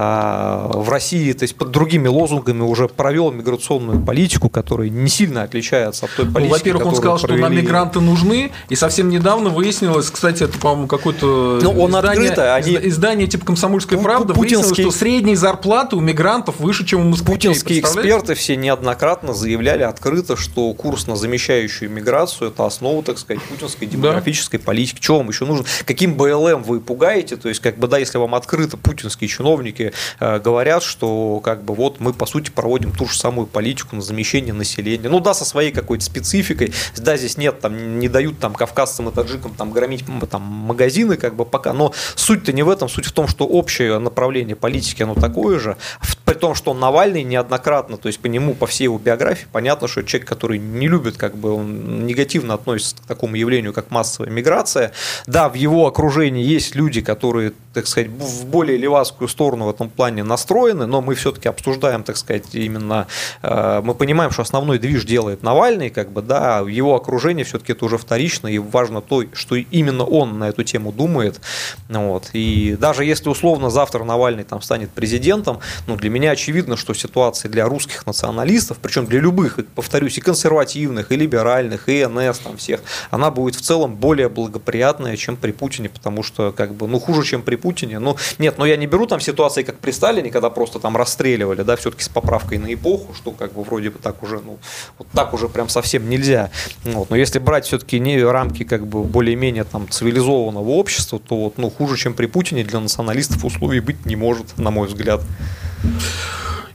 [0.74, 6.06] в России, то есть под другими лозунгами уже провел миграционную политику, которая не сильно отличается
[6.06, 7.38] от той ну, политики, ну, Во-первых, он сказал, провели...
[7.40, 12.30] что нам мигранты нужны, и совсем недавно выяснилось, кстати, это, по-моему, какое-то ну, он издание,
[12.30, 12.76] открыто, они...
[12.90, 14.81] издание типа «Комсомольская правда» путинские...
[14.82, 17.32] что средние зарплаты у мигрантов выше, чем у москвичей.
[17.32, 23.42] Путинские эксперты все неоднократно заявляли открыто, что курс на замещающую миграцию– это основа, так сказать,
[23.44, 24.66] путинской демографической да.
[24.66, 25.00] политики.
[25.00, 25.66] Чего вам еще нужно?
[25.86, 27.36] Каким БЛМ вы пугаете?
[27.36, 31.74] То есть, как бы, да, если вам открыто путинские чиновники э, говорят, что, как бы,
[31.74, 35.10] вот мы, по сути, проводим ту же самую политику на замещение населения.
[35.10, 36.74] Ну, да, со своей какой-то спецификой.
[36.98, 41.36] Да, здесь нет, там, не дают там кавказцам и таджикам там громить там магазины, как
[41.36, 41.74] бы, пока.
[41.74, 42.90] Но суть-то не в этом.
[42.90, 44.71] Суть в том, что общее направление политики,
[45.02, 45.78] оно такое же.
[46.26, 50.04] При том, что Навальный неоднократно, то есть по нему, по всей его биографии, понятно, что
[50.04, 54.92] человек, который не любит, как бы, он негативно относится к такому явлению, как массовая миграция.
[55.28, 59.90] Да, в его окружении есть люди, которые, так сказать, в более левацкую сторону в этом
[59.90, 63.08] плане настроены, но мы все-таки обсуждаем, так сказать, именно,
[63.42, 67.86] э, мы понимаем, что основной движ делает Навальный, как бы, да, его окружение все-таки это
[67.86, 71.42] уже вторично, и важно то, что именно он на эту тему думает.
[71.90, 72.30] Вот.
[72.34, 77.50] И даже если условно завтра Навальный там станет президентом, ну, для меня очевидно, что ситуация
[77.50, 82.82] для русских националистов, причем для любых, повторюсь, и консервативных, и либеральных, и НС, там всех,
[83.10, 87.24] она будет в целом более благоприятная, чем при Путине, потому что, как бы, ну, хуже,
[87.24, 88.00] чем при Путине.
[88.00, 91.64] Ну, нет, но я не беру там ситуации, как при Сталине, когда просто там расстреливали,
[91.64, 94.60] да, все-таки с поправкой на эпоху, что как бы вроде бы так уже, ну,
[94.98, 96.50] вот так уже прям совсем нельзя.
[96.84, 97.10] Вот.
[97.10, 101.70] Но если брать все-таки не рамки как бы более-менее там цивилизованного общества, то вот, ну,
[101.70, 105.22] хуже, чем при Путине, для националистов условий быть не может, на мой взгляд.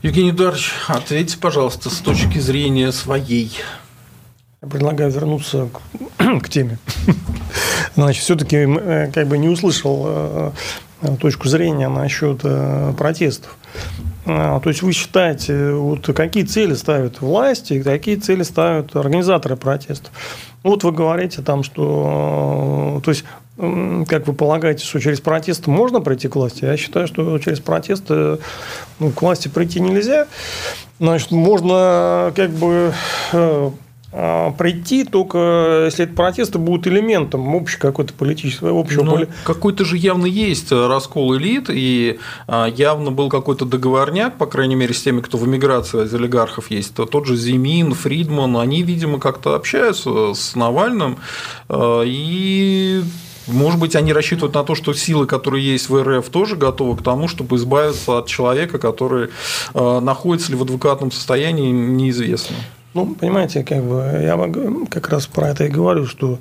[0.01, 3.51] Евгений Эдуардович, ответьте, пожалуйста, с точки зрения своей.
[4.61, 5.69] Я предлагаю вернуться
[6.17, 6.77] к, к теме.
[7.95, 10.51] Значит, все-таки э, как бы не услышал э,
[11.19, 13.57] точку зрения насчет э, протестов.
[14.25, 20.11] А, то есть вы считаете, вот какие цели ставят власти, какие цели ставят организаторы протестов?
[20.63, 23.23] Вот вы говорите там, что то есть
[23.57, 26.65] как вы полагаете, что через протест можно прийти к власти?
[26.65, 30.27] Я считаю, что через протест ну, к власти прийти нельзя.
[30.99, 32.93] Значит, можно как бы
[34.13, 39.27] а, прийти только если это протесты будут элементом общей какой-то политической общего ну, поли...
[39.43, 44.93] какой-то же явно есть раскол элит и а, явно был какой-то договорняк по крайней мере
[44.93, 49.19] с теми кто в эмиграции из олигархов есть то тот же Зимин Фридман они видимо
[49.19, 51.17] как-то общаются с Навальным
[51.69, 53.03] и
[53.47, 57.03] может быть, они рассчитывают на то, что силы, которые есть в РФ, тоже готовы к
[57.03, 59.29] тому, чтобы избавиться от человека, который
[59.73, 62.55] находится ли в адвокатном состоянии, неизвестно.
[62.93, 66.39] Ну, понимаете, как бы я как раз про это и говорю, что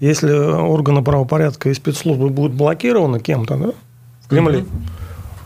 [0.00, 3.70] если органы правопорядка и спецслужбы будут блокированы кем-то, да,
[4.22, 4.68] в Кремле, угу.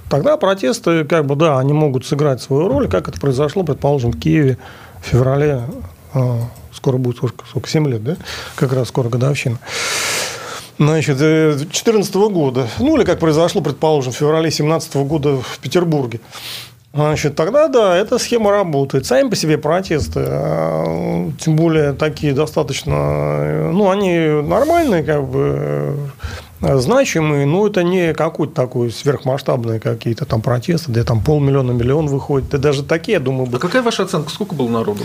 [0.09, 4.19] тогда протесты, как бы, да, они могут сыграть свою роль, как это произошло, предположим, в
[4.19, 4.59] Киеве
[5.01, 5.63] в феврале,
[6.13, 6.41] а,
[6.73, 8.17] скоро будет сколько 7 лет, да,
[8.57, 9.59] как раз скоро годовщина.
[10.81, 16.21] Значит, 2014 э, года, ну или как произошло, предположим, в феврале 2017 года в Петербурге.
[16.95, 19.05] Значит, тогда да, эта схема работает.
[19.05, 25.99] Сами по себе протесты, а, тем более такие достаточно, ну, они нормальные, как бы,
[26.61, 32.53] значимые, но это не какой-то такой сверхмасштабный какие-то там протесты, где там полмиллиона, миллион выходит.
[32.55, 33.49] И даже такие, я думаю...
[33.53, 34.31] А какая ваша оценка?
[34.31, 35.05] Сколько было народу?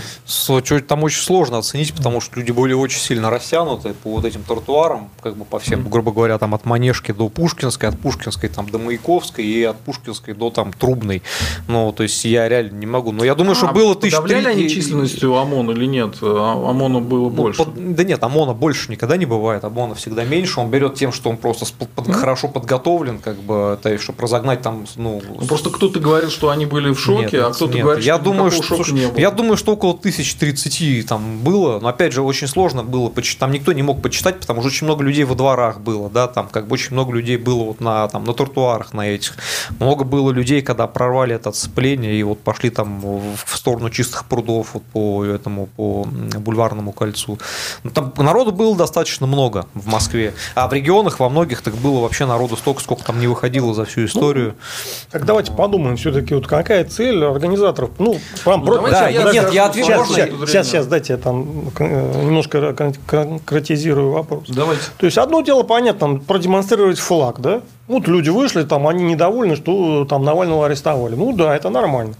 [0.88, 5.08] Там очень сложно оценить, потому что люди были очень сильно растянуты по вот этим тротуарам,
[5.20, 8.78] как бы по всем, грубо говоря, там от Манежки до Пушкинской, от Пушкинской там до
[8.78, 11.22] Маяковской и от Пушкинской до там Трубной.
[11.68, 13.12] Ну, то есть я реально не могу.
[13.12, 14.16] Но я думаю, что а было тысяч...
[14.16, 16.16] Подавляли они численностью ОМОН или нет?
[16.22, 17.64] А, ОМОНа было ну, больше?
[17.64, 17.94] Под...
[17.94, 19.64] Да нет, ОМОНа больше никогда не бывает.
[19.64, 20.60] ОМОНа всегда меньше.
[20.60, 24.62] Он берет тем, что он просто под, хорошо подготовлен, как бы, то есть, чтобы разогнать
[24.62, 25.22] там, ну...
[25.38, 28.24] ну просто кто-то говорил, что они были в шоке, нет, а кто-то говорит, я что
[28.24, 29.18] думаю, что, слушай, не было.
[29.18, 33.52] Я думаю, что около 1030 там было, но опять же очень сложно было почитать, там
[33.52, 36.66] никто не мог почитать, потому что очень много людей во дворах было, да, там как
[36.66, 39.36] бы очень много людей было вот на, там, на тротуарах на этих,
[39.78, 44.74] много было людей, когда прорвали это отцепление и вот пошли там в сторону чистых прудов
[44.74, 47.38] вот по этому, по бульварному кольцу.
[47.84, 52.00] Ну, там народу было достаточно много в Москве, а в регионах во многих так было
[52.00, 54.54] вообще народу столько, сколько там не выходило за всю историю.
[54.56, 57.90] Ну, так давайте подумаем все-таки, вот какая цель организаторов.
[57.98, 58.16] Ну,
[58.46, 58.90] вам ну, просто...
[58.90, 59.88] Да, я, нет, я отвечу.
[59.88, 62.74] Сейчас, сейчас, сейчас, сейчас, дайте я там э, немножко
[63.06, 64.44] конкретизирую вопрос.
[64.48, 64.82] Давайте.
[64.96, 67.60] То есть, одно дело, понятно, там, продемонстрировать флаг, да?
[67.86, 71.14] Вот люди вышли, там, они недовольны, что там Навального арестовали.
[71.14, 72.14] Ну да, это нормально.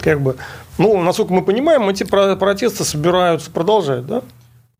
[0.00, 0.36] Как бы,
[0.76, 4.22] ну, насколько мы понимаем, эти протесты собираются продолжать, да?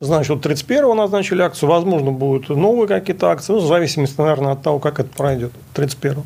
[0.00, 4.62] Значит, вот 31-го назначили акцию, возможно, будут новые какие-то акции, ну, в зависимости, наверное, от
[4.62, 6.22] того, как это пройдет, 31-го.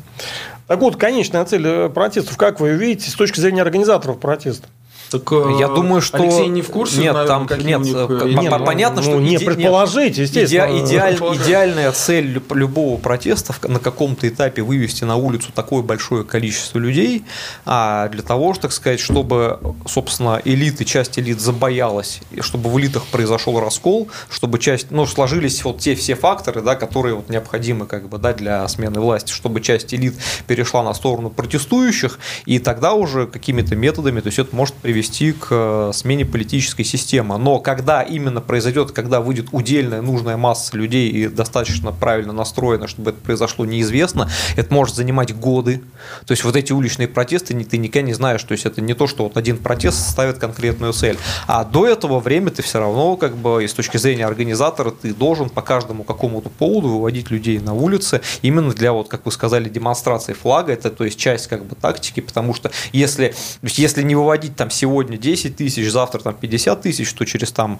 [0.67, 4.67] Так вот, конечная цель протестов, как вы видите, с точки зрения организаторов протеста?
[5.13, 7.01] Так, э, я думаю, что Алексей не в курсе.
[7.01, 7.81] Нет, наверное, там нет.
[7.81, 7.95] Них...
[7.95, 9.45] Э, нет ну, понятно, ну, что не иде...
[9.45, 10.65] предположить, естественно.
[10.75, 10.85] Иде...
[10.85, 11.15] Идеаль...
[11.15, 17.25] Идеальная цель любого протеста на каком-то этапе вывести на улицу такое большое количество людей,
[17.65, 23.59] а для того, так сказать, чтобы, собственно, элиты, часть элит забоялась, чтобы в элитах произошел
[23.59, 28.17] раскол, чтобы часть, ну, сложились вот те все факторы, да, которые вот необходимы как бы,
[28.17, 30.15] да, для смены власти, чтобы часть элит
[30.47, 35.33] перешла на сторону протестующих, и тогда уже какими-то методами, то есть это может привести привести
[35.33, 37.37] к э, смене политической системы.
[37.37, 43.11] Но когда именно произойдет, когда выйдет удельная нужная масса людей и достаточно правильно настроена, чтобы
[43.11, 44.29] это произошло, неизвестно.
[44.55, 45.81] Это может занимать годы.
[46.25, 48.41] То есть вот эти уличные протесты ты никогда не знаешь.
[48.43, 51.17] То есть это не то, что вот один протест ставит конкретную цель.
[51.47, 55.13] А до этого время ты все равно, как бы, и с точки зрения организатора, ты
[55.13, 59.67] должен по каждому какому-то поводу выводить людей на улицы именно для, вот, как вы сказали,
[59.67, 60.71] демонстрации флага.
[60.71, 64.92] Это то есть часть как бы тактики, потому что если, если не выводить там сегодня
[64.93, 67.79] сегодня 10 тысяч, завтра там 50 тысяч, то через там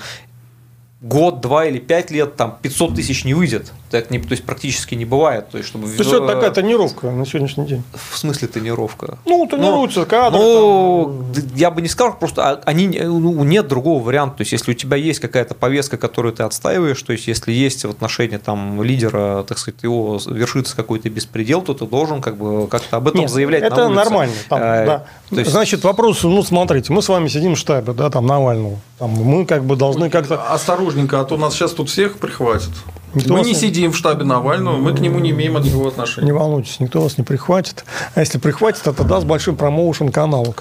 [1.01, 3.71] год, два или пять лет там 500 тысяч не выйдет.
[3.93, 5.49] Так не, то есть практически не бывает.
[5.51, 5.85] То есть, чтобы...
[5.85, 7.83] То есть это такая тренировка на сегодняшний день.
[7.93, 9.19] В смысле тренировка?
[9.23, 10.39] Ну, тренируются но, кадры.
[10.41, 11.45] Ну, там...
[11.53, 14.37] я бы не сказал, просто а, они, ну, нет другого варианта.
[14.37, 17.85] То есть, если у тебя есть какая-то повестка, которую ты отстаиваешь, то есть, если есть
[17.85, 22.67] в отношении там, лидера, так сказать, его вершится какой-то беспредел, то ты должен как бы
[22.67, 23.95] как-то об этом нет, заявлять это на улице.
[23.95, 24.33] нормально.
[24.49, 24.85] Там, а,
[25.29, 25.39] да.
[25.39, 25.51] есть...
[25.51, 28.79] Значит, вопрос, ну, смотрите, мы с вами сидим в штабе, да, там, Навального.
[28.97, 30.41] Там, мы как бы должны как-то...
[30.51, 32.71] Осторожненько, а то нас сейчас тут всех прихватят.
[33.13, 36.25] Никто мы не, сидим в штабе Навального, мы к нему не имеем него отношения.
[36.25, 37.85] Не волнуйтесь, никто вас не прихватит.
[38.15, 40.55] А если прихватит, это даст большой промоушен каналу.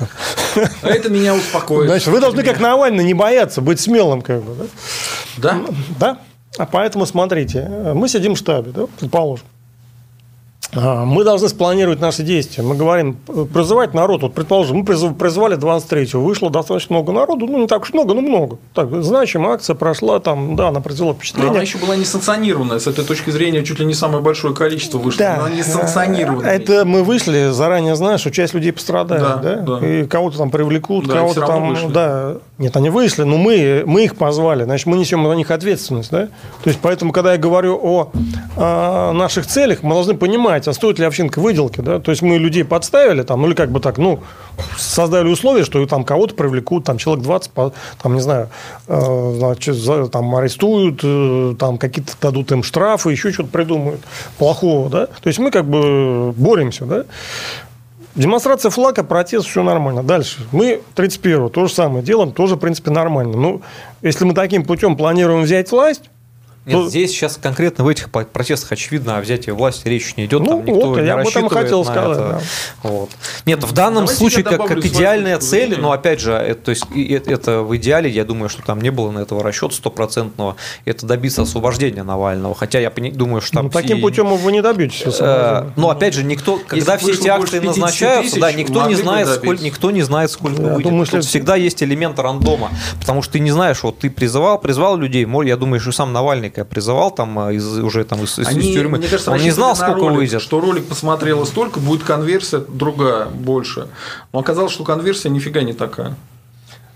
[0.82, 1.88] А это меня успокоит.
[1.88, 4.22] Значит, вы должны, как Навальный, не бояться, быть смелым.
[4.22, 4.64] Как бы, да?
[5.38, 5.60] Да.
[5.98, 6.18] Да.
[6.58, 9.46] А поэтому смотрите, мы сидим в штабе, да, предположим.
[10.74, 12.64] А, мы должны спланировать наши действия.
[12.64, 13.14] Мы говорим,
[13.52, 14.22] призывать народ.
[14.22, 18.22] Вот, предположим, мы призывали 23-го, вышло достаточно много народу, ну, не так уж много, но
[18.22, 18.58] много.
[18.72, 21.48] Так, значимая акция прошла, там, да, она произвела впечатление.
[21.50, 24.96] Но она еще была несанкционированная, с этой точки зрения, чуть ли не самое большое количество
[24.96, 25.18] вышло.
[25.18, 25.34] Да.
[25.40, 26.50] Она несанкционированная.
[26.50, 29.36] Это мы вышли, заранее знаешь, что часть людей пострадает, да?
[29.36, 29.78] да?
[29.78, 29.86] да.
[29.86, 31.88] И кого-то там привлекут, да, кого-то там, вышли.
[31.88, 32.36] да.
[32.56, 36.28] Нет, они вышли, но мы, мы их позвали, значит, мы несем на них ответственность, да?
[36.62, 38.12] То есть, поэтому, когда я говорю о,
[38.56, 42.22] о наших целях, мы должны понимать, понимать, а стоит ли общинка выделки, да, то есть
[42.22, 44.20] мы людей подставили, там, ну или как бы так, ну,
[44.76, 47.50] создали условия, что там кого-то привлекут, там человек 20,
[48.02, 48.48] там, не знаю,
[48.88, 49.76] э, значит,
[50.10, 54.00] там арестуют, э, там какие-то дадут им штрафы, еще что-то придумают
[54.38, 57.04] плохого, да, то есть мы как бы боремся, да,
[58.14, 60.02] Демонстрация флага, протест, все нормально.
[60.02, 60.40] Дальше.
[60.52, 63.38] Мы 31-го то же самое делаем, тоже, в принципе, нормально.
[63.38, 63.62] Ну,
[64.02, 66.10] если мы таким путем планируем взять власть,
[66.64, 70.42] нет, ну, здесь сейчас конкретно в этих протестах, очевидно, о взятии власти речь не идет.
[70.42, 72.16] Ну, там никто вот, не я об этом хотел сказать.
[72.16, 72.40] Это.
[72.84, 72.88] Да.
[72.88, 73.10] Вот.
[73.46, 76.84] Нет, в данном Давайте случае, как, как идеальная цель, но опять же, это, то есть,
[76.94, 80.54] это в идеале, я думаю, что там не было на этого расчета стопроцентного,
[80.84, 82.54] это добиться освобождения Навального.
[82.54, 83.64] Хотя я думаю, что там.
[83.64, 85.02] Ну, таким путем вы не добьетесь.
[85.18, 89.64] Э, но опять же, никто, когда все эти акции назначаются, да, никто не знает, сколько,
[89.64, 90.84] никто не знает, сколько выйдет.
[90.84, 94.96] Думаю, Тут всегда есть элемент рандома, потому что ты не знаешь, вот ты призывал, призвал
[94.96, 98.70] людей, я думаю, что сам Навальный наверняка призывал там а, из, уже там из, Они,
[98.70, 98.98] из тюрьмы.
[98.98, 100.42] Мне кажется, он не знал, сколько ролик, выйдет.
[100.42, 103.88] Что ролик посмотрело столько, будет конверсия другая, больше.
[104.32, 106.16] Но оказалось, что конверсия нифига не такая.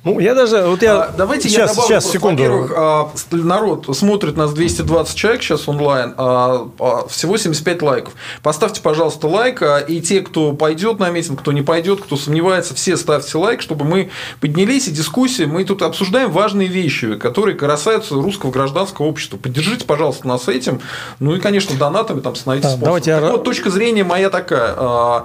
[0.05, 0.63] Ну, я даже...
[0.63, 1.03] Вот я...
[1.03, 2.43] А, давайте сейчас, я добавлю, сейчас, секунду.
[2.43, 8.15] Во-первых, а, народ смотрит нас 220 человек сейчас онлайн, а, а, всего 75 лайков.
[8.41, 12.73] Поставьте, пожалуйста, лайк, а, и те, кто пойдет на митинг, кто не пойдет, кто сомневается,
[12.75, 15.45] все ставьте лайк, чтобы мы поднялись и дискуссии.
[15.45, 19.39] Мы тут обсуждаем важные вещи, которые касаются русского гражданского общества.
[19.39, 20.81] Поддержите, пожалуйста, нас этим.
[21.19, 23.21] Ну и, конечно, донатами там становитесь да, Давайте я...
[23.21, 25.25] вот точка зрения моя такая.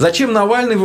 [0.00, 0.78] Зачем Навальный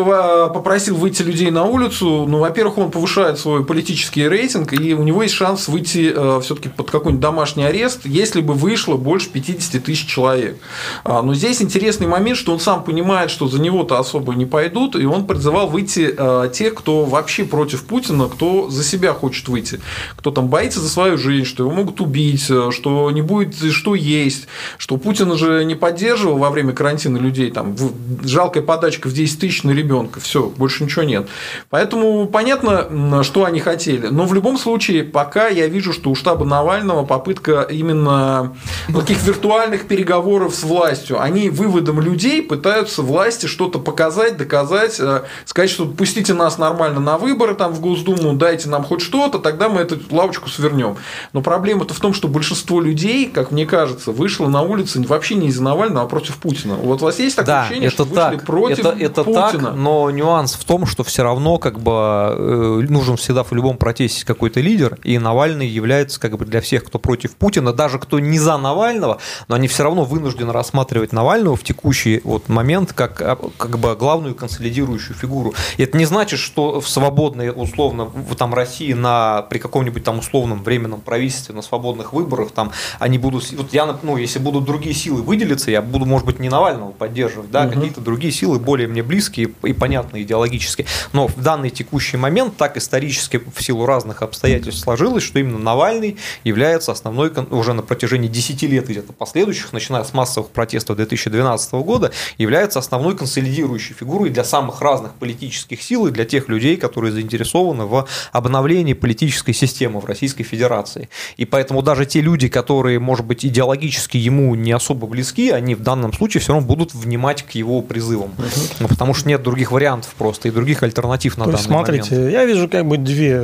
[0.53, 2.26] попросил выйти людей на улицу?
[2.28, 6.68] Ну, во-первых, он повышает свой политический рейтинг, и у него есть шанс выйти э, все-таки
[6.68, 10.57] под какой-нибудь домашний арест, если бы вышло больше 50 тысяч человек.
[11.05, 14.97] А, но здесь интересный момент, что он сам понимает, что за него-то особо не пойдут,
[14.97, 19.80] и он призывал выйти э, тех, кто вообще против Путина, кто за себя хочет выйти,
[20.18, 23.95] кто там боится за свою жизнь, что его могут убить, э, что не будет что
[23.95, 24.47] есть,
[24.78, 27.78] что Путин уже не поддерживал во время карантина людей, там
[28.26, 30.20] жалкая подачка ящиков 10 тысяч на ребенка.
[30.20, 31.28] Все, больше ничего нет.
[31.70, 34.08] Поэтому понятно, что они хотели.
[34.08, 38.56] Но в любом случае, пока я вижу, что у штаба Навального попытка именно
[38.93, 41.22] таких виртуальных переговоров с властью.
[41.22, 47.18] Они выводом людей пытаются власти что-то показать, доказать, э, сказать, что пустите нас нормально на
[47.18, 50.97] выборы там в Госдуму, дайте нам хоть что-то, тогда мы эту лавочку свернем.
[51.34, 55.47] Но проблема-то в том, что большинство людей, как мне кажется, вышло на улицы вообще не
[55.47, 56.76] из-за Навального, а против Путина.
[56.76, 59.51] Вот у вас есть такое да, ощущение, это что вышли так, против это, это Путина?
[59.51, 63.77] Так, но нюанс в том, что все равно как бы э, нужен всегда в любом
[63.77, 68.19] протесте какой-то лидер, и Навальный является как бы для всех, кто против Путина, даже кто
[68.19, 73.21] не за Навального, но они все равно вынуждены рассматривать Навального в текущий вот момент как,
[73.21, 75.53] а, как бы главную консолидирующую фигуру.
[75.77, 80.19] И это не значит, что в свободной, условно, в там России на, при каком-нибудь там
[80.19, 84.95] условном временном правительстве на свободных выборах там они будут, вот я, ну, если будут другие
[84.95, 87.73] силы выделиться, я буду, может быть, не Навального поддерживать, да, угу.
[87.73, 90.86] какие-то другие силы более мне близкие и понятные идеологически.
[91.13, 96.17] Но в данный текущий момент так исторически в силу разных обстоятельств сложилось, что именно Навальный
[96.43, 102.11] является основной уже на протяжении 10 лет где-то последующих, начиная с массовых протестов 2012 года,
[102.38, 107.86] является основной консолидирующей фигурой для самых разных политических сил и для тех людей, которые заинтересованы
[107.86, 111.09] в обновлении политической системы в Российской Федерации.
[111.38, 115.82] И поэтому даже те люди, которые, может быть, идеологически ему не особо близки, они в
[115.82, 118.34] данном случае все равно будут внимать к его призывам.
[118.80, 122.32] Ну, потому что нет других вариантов просто и других альтернатив на То данный смотрите, момент.
[122.34, 123.39] я вижу как бы две,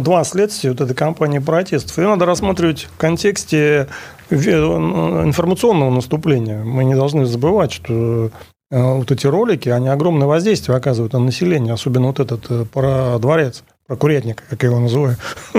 [0.00, 1.96] два следствия вот этой кампании протестов.
[1.98, 3.88] Ее надо рассматривать в контексте
[4.30, 6.62] информационного наступления.
[6.62, 8.30] Мы не должны забывать, что
[8.70, 13.18] э, вот эти ролики, они огромное воздействие оказывают на население, особенно вот этот э, про
[13.18, 15.16] дворец, про курятника, как я его называю.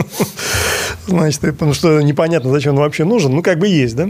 [1.09, 3.33] Значит, потому что непонятно, зачем он вообще нужен.
[3.33, 4.09] Ну, как бы есть, да?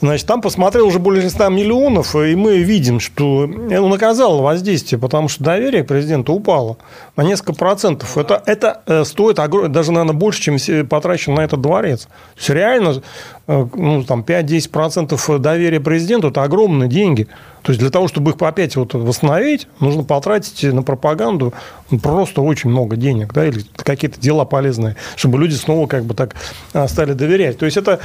[0.00, 5.28] Значит, там посмотрел уже более 100 миллионов, и мы видим, что он оказал воздействие, потому
[5.28, 6.76] что доверие к президенту упало
[7.16, 8.18] на несколько процентов.
[8.18, 12.02] Это, это э, стоит даже, наверное, больше, чем потрачено на этот дворец.
[12.02, 13.02] То есть, реально,
[13.46, 17.28] ну, там, 5-10% доверия президенту– это огромные деньги.
[17.62, 21.54] То есть, для того, чтобы их опять вот восстановить, нужно потратить на пропаганду
[22.02, 26.34] просто очень много денег, да, или какие-то дела полезные, чтобы люди снова как бы так
[26.74, 27.58] э, стали доверять.
[27.58, 28.00] То есть, это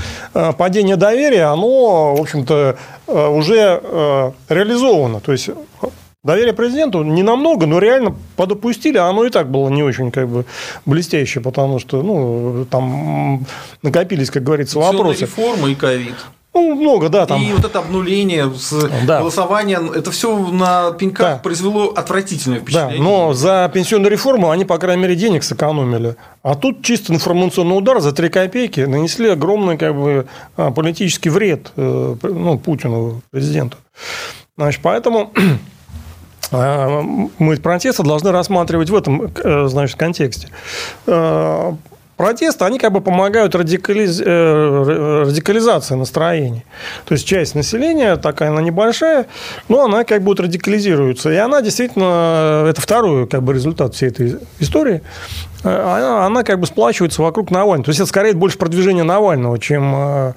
[0.58, 2.78] падение доверия, оно в общем-то,
[3.08, 5.20] э, уже э, реализовано.
[5.20, 5.50] То есть
[6.22, 10.28] Доверие президенту не намного, но реально подопустили, а оно и так было не очень как
[10.28, 10.45] бы
[10.86, 13.45] блестящее, потому что ну, там
[13.84, 15.22] накопились, как говорится, вопросы.
[15.22, 16.15] реформы и ковид.
[16.53, 17.26] Ну, много, да.
[17.26, 17.41] Там.
[17.41, 19.20] И вот это обнуление с да.
[19.20, 21.36] голосованием, это все на пеньках да.
[21.38, 22.97] произвело отвратительное впечатление.
[22.97, 26.17] Да, но за пенсионную реформу они, по крайней мере, денег сэкономили.
[26.43, 31.72] А тут чисто информационный удар за 3 копейки нанесли огромный как бы, а, политический вред
[31.78, 33.78] э, ну, Путину, президенту.
[34.57, 35.32] Значит, поэтому
[36.52, 40.47] мы протесты должны рассматривать в этом э, значит, контексте.
[41.06, 41.74] Э,
[42.18, 44.22] протесты, они как бы помогают радикализ...
[44.26, 46.66] Э, радикализации настроений.
[47.06, 49.28] То есть часть населения, такая она небольшая,
[49.68, 51.30] но она как бы радикализируется.
[51.30, 55.02] И она действительно, это второй как бы результат всей этой истории,
[55.64, 57.86] она, она как бы сплачивается вокруг Навального.
[57.86, 60.34] То есть это скорее больше продвижение Навального, чем а,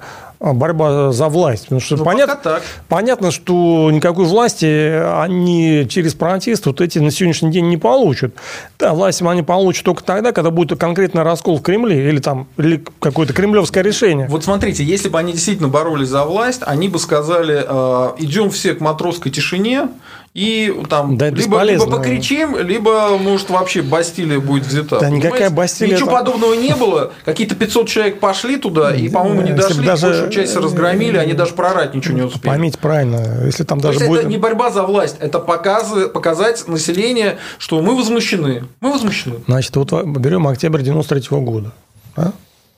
[0.51, 1.63] борьба за власть.
[1.63, 2.63] Потому что ну, понятно, так.
[2.89, 4.91] понятно, что никакой власти
[5.21, 8.35] они через протест вот эти на сегодняшний день не получат.
[8.77, 12.83] Да, власть они получат только тогда, когда будет конкретный раскол в Кремле или там или
[12.99, 14.27] какое-то кремлевское решение.
[14.27, 18.73] Вот смотрите, если бы они действительно боролись за власть, они бы сказали, э, идем все
[18.73, 19.87] к матросской тишине,
[20.33, 24.99] и там да, либо, либо покричим, либо, может, вообще Бастилия будет взята.
[24.99, 25.93] Да никакая Бастилия...
[25.93, 26.19] Ничего это...
[26.19, 27.11] подобного не было.
[27.23, 30.07] Какие-то 500 человек пошли туда, и, по-моему, не дошли, даже...
[30.07, 32.47] большую часть разгромили, они даже прорать ничего не успели.
[32.47, 34.21] Поймите правильно, если там даже будет...
[34.21, 35.93] это не борьба за власть, это показ...
[36.11, 38.63] показать населению, что мы возмущены.
[38.81, 39.35] Мы возмущены.
[39.47, 41.71] Значит, вот берем октябрь 93 -го года.
[42.15, 42.33] Да?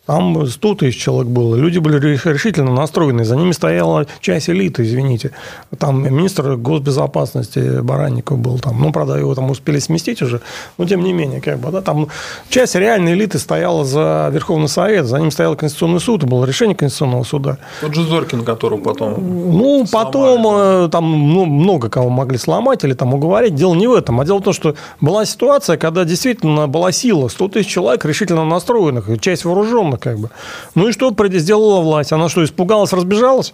[0.05, 1.55] Там 100 тысяч человек было.
[1.55, 3.25] Люди были решительно настроены.
[3.25, 5.31] За ними стояла часть элиты, извините.
[5.79, 8.79] Там министр госбезопасности Баранников был там.
[8.79, 10.41] Ну, правда, его там успели сместить уже.
[10.77, 12.07] Но, тем не менее, как бы, да, там
[12.49, 15.05] часть реальной элиты стояла за Верховный Совет.
[15.05, 16.23] За ним стоял Конституционный суд.
[16.23, 17.57] И было решение Конституционного суда.
[17.81, 20.85] Тот же Зоркин, которого потом Ну, сломали, потом да.
[20.85, 23.55] Э, там ну, много кого могли сломать или там уговорить.
[23.55, 24.19] Дело не в этом.
[24.21, 27.27] А дело в том, что была ситуация, когда действительно была сила.
[27.27, 29.19] 100 тысяч человек решительно настроенных.
[29.19, 30.29] Часть вооруженных как бы.
[30.75, 32.11] Ну и что сделала власть?
[32.11, 33.53] Она что, испугалась, разбежалась?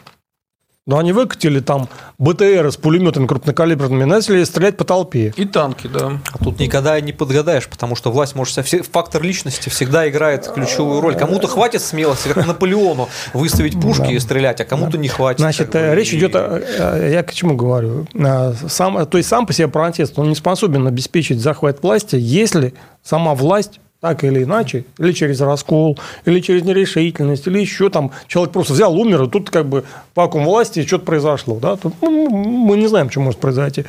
[0.87, 5.31] Но они выкатили там БТР с пулеметами крупнокалиберными, начали стрелять по толпе.
[5.37, 6.19] И танки, да.
[6.33, 8.65] А тут никогда не подгадаешь, потому что власть может.
[8.91, 11.15] Фактор личности всегда играет ключевую роль.
[11.15, 14.11] Кому-то хватит смелости, как Наполеону, выставить пушки да.
[14.11, 15.39] и стрелять, а кому-то не хватит.
[15.39, 16.17] Значит, как бы, э, речь и...
[16.17, 18.07] идет, о, я к чему говорю?
[18.67, 22.73] Сам, то есть сам по себе протест, он не способен обеспечить захват власти, если
[23.03, 28.51] сама власть так или иначе, или через раскол, или через нерешительность, или еще там человек
[28.51, 29.85] просто взял, умер, и тут как бы
[30.15, 31.59] вакуум власти, что-то произошло.
[31.59, 31.77] Да?
[31.77, 33.85] Тут, ну, мы не знаем, что может произойти.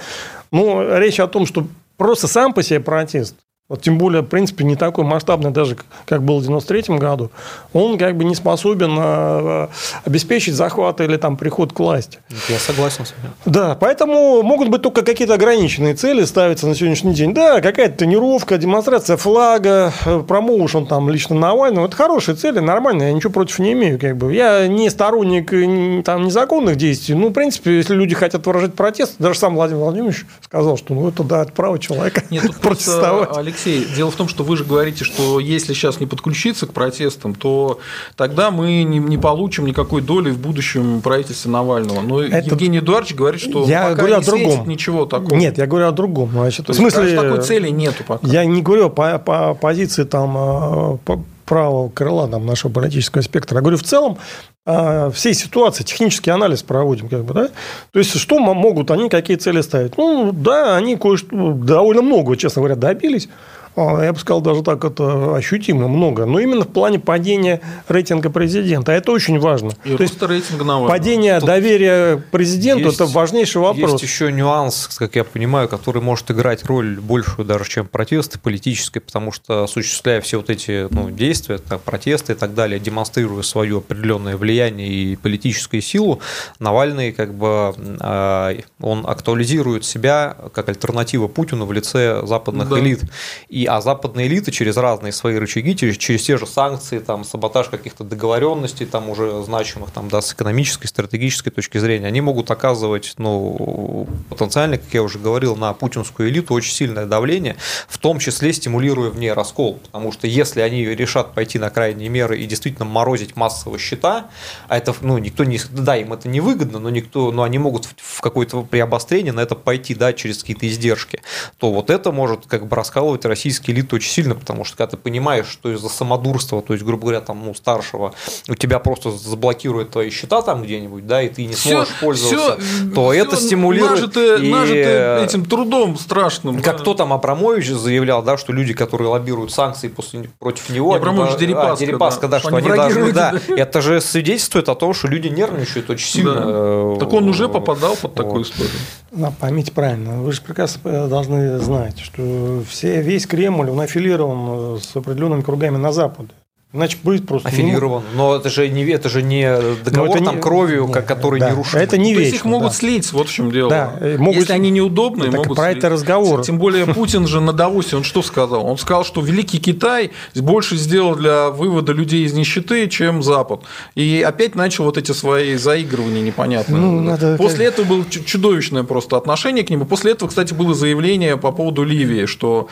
[0.51, 3.37] Но речь о том, что просто сам по себе протест,
[3.69, 7.31] вот тем более, в принципе, не такой масштабный даже, как был в 93 году,
[7.73, 9.69] он как бы не способен э,
[10.05, 12.19] обеспечить захват или там приход к власти.
[12.49, 13.33] Я согласен с вами.
[13.47, 17.33] Да, поэтому могут быть только какие-то ограниченные цели ставиться на сегодняшний день.
[17.33, 21.87] Да, какая-то тренировка, демонстрация флага, э, промоушен там лично Навального.
[21.87, 23.99] Это хорошие цели, нормально, я ничего против не имею.
[23.99, 24.35] Как бы.
[24.35, 27.15] Я не сторонник там, незаконных действий.
[27.15, 31.09] Ну, в принципе, если люди хотят выражать протест, даже сам Владимир Владимирович сказал, что ну,
[31.09, 33.31] это да, это право человека Нет, протестовать.
[33.53, 37.35] Алексей дело в том, что вы же говорите, что если сейчас не подключиться к протестам,
[37.35, 37.79] то
[38.17, 42.01] тогда мы не, не получим никакой доли в будущем правительстве Навального.
[42.01, 42.49] Но Это...
[42.49, 44.69] Евгений Эдуардович говорит, что я пока говорю не о другом.
[44.69, 45.35] ничего такого.
[45.35, 46.31] Нет, я говорю о другом.
[46.33, 48.27] Значит, в смысле, такой цели нету пока.
[48.27, 51.23] Я не говорю по, по позиции там по,
[51.53, 53.57] правого крыла там, нашего политического спектра.
[53.57, 54.17] Я говорю, в целом
[54.65, 57.49] а, всей ситуации, технический анализ проводим, как бы, да?
[57.93, 59.99] То есть, что могут они, какие цели ставить?
[59.99, 63.29] Ну, да, они кое-что довольно много, честно говоря, добились.
[63.75, 68.31] А, я бы сказал, даже так это ощутимо много, но именно в плане падения рейтинга
[68.31, 68.93] президента.
[68.93, 69.73] А это очень важно.
[69.85, 70.89] И То есть рейтинга Навального.
[70.89, 73.93] Падение Тут доверия президенту– это важнейший вопрос.
[73.93, 79.01] Есть еще нюанс, как я понимаю, который может играть роль большую даже, чем протесты политической,
[79.01, 83.79] потому что осуществляя все вот эти ну, действия, так, протесты и так далее, демонстрируя свое
[83.79, 86.21] определенное влияние и политическую силу,
[86.59, 92.79] Навальный как бы а, он актуализирует себя как альтернатива Путину в лице западных да.
[92.79, 93.01] элит.
[93.49, 97.69] И а западные элиты через разные свои рычаги, через, через те же санкции, там, саботаж
[97.69, 103.15] каких-то договоренностей, там, уже значимых там, да, с экономической, стратегической точки зрения, они могут оказывать
[103.19, 107.57] ну, потенциально, как я уже говорил, на путинскую элиту очень сильное давление,
[107.89, 109.81] в том числе стимулируя в ней раскол.
[109.85, 114.27] Потому что если они решат пойти на крайние меры и действительно морозить массовые счета,
[114.69, 117.89] а это, ну, никто не, да, им это не выгодно, но никто, но они могут
[117.97, 121.23] в какое-то при обострении на это пойти, да, через какие-то издержки,
[121.59, 124.93] то вот это может как бы раскалывать Россию российские элиты очень сильно, потому что когда
[124.93, 128.15] ты понимаешь, что из-за самодурства, то есть, грубо говоря, там, ну, старшего,
[128.49, 132.57] у тебя просто заблокируют твои счета там где-нибудь, да, и ты не сможешь все, пользоваться,
[132.59, 133.91] все, то все это стимулирует.
[133.93, 134.51] Нажитое, и...
[134.51, 136.63] нажитое этим трудом страшным.
[136.63, 136.83] Как да.
[136.83, 141.39] кто там Абрамович заявлял, да, что люди, которые лоббируют санкции после, против него, Абрамович, они,
[141.39, 144.95] Дерипаска, а, Дерипаска, да, да, что они, они должны, да, это же свидетельствует о том,
[144.95, 146.35] что люди нервничают очень сильно.
[146.35, 146.43] Да.
[146.47, 148.15] Э, так он уже попадал под вот.
[148.15, 148.73] такую историю.
[149.11, 154.77] Да, поймите правильно, вы же прекрасно э, должны знать, что все, весь Кремль, он аффилирован
[154.77, 156.31] э, с определенными кругами на Западе.
[156.75, 157.49] Иначе будет просто...
[157.49, 158.03] Аффилирован.
[158.15, 159.47] Но это же не, это же не
[159.85, 161.75] договор это там не, кровью, нет, который да, не рушит.
[161.75, 162.17] Это не вечно.
[162.17, 162.75] То есть их могут да.
[162.75, 163.69] слить, вот в чем дело.
[163.69, 164.37] Да, э, могут...
[164.37, 165.79] Если они неудобные, так могут про слить.
[165.79, 166.43] это разговор.
[166.43, 168.67] Тем более Путин же на Давосе, он что сказал?
[168.67, 173.65] Он сказал, что Великий Китай больше сделал для вывода людей из нищеты, чем Запад.
[173.95, 176.81] И опять начал вот эти свои заигрывания непонятные.
[176.81, 177.37] Ну, надо...
[177.37, 179.85] После этого было чудовищное просто отношение к нему.
[179.85, 182.69] После этого, кстати, было заявление по поводу Ливии, что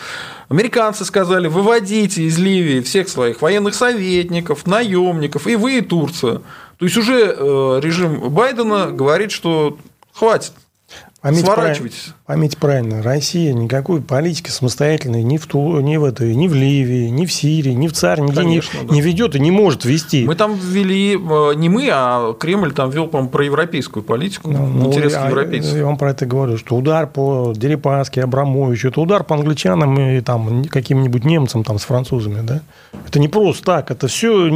[0.49, 6.43] американцы сказали, выводите из Ливии всех своих военных советников, наемников, и вы, и Турция.
[6.79, 9.79] То есть уже э, режим Байдена говорит, что
[10.13, 10.53] хватит.
[11.21, 11.99] Поймите Сворачивайтесь.
[11.99, 16.55] Правильно, поймите правильно, Россия никакой политики самостоятельной ни в, Ту, ни в этой, ни в
[16.55, 18.95] Ливии, ни в Сирии, ни в ЦАР, нигде Конечно, не, да.
[18.95, 20.25] не ведет и не может вести.
[20.25, 24.87] Мы там ввели, э, не мы, а Кремль там вел, по-моему, проевропейскую политику, ну, ну
[24.87, 25.77] интересы я, европейцев.
[25.77, 30.23] Я вам про это говорю, что удар по Дерипаске, Абрамовичу, это удар по англичанам и
[30.23, 32.63] там каким-нибудь немцам там с французами, да?
[33.07, 34.49] Это не просто так, это все,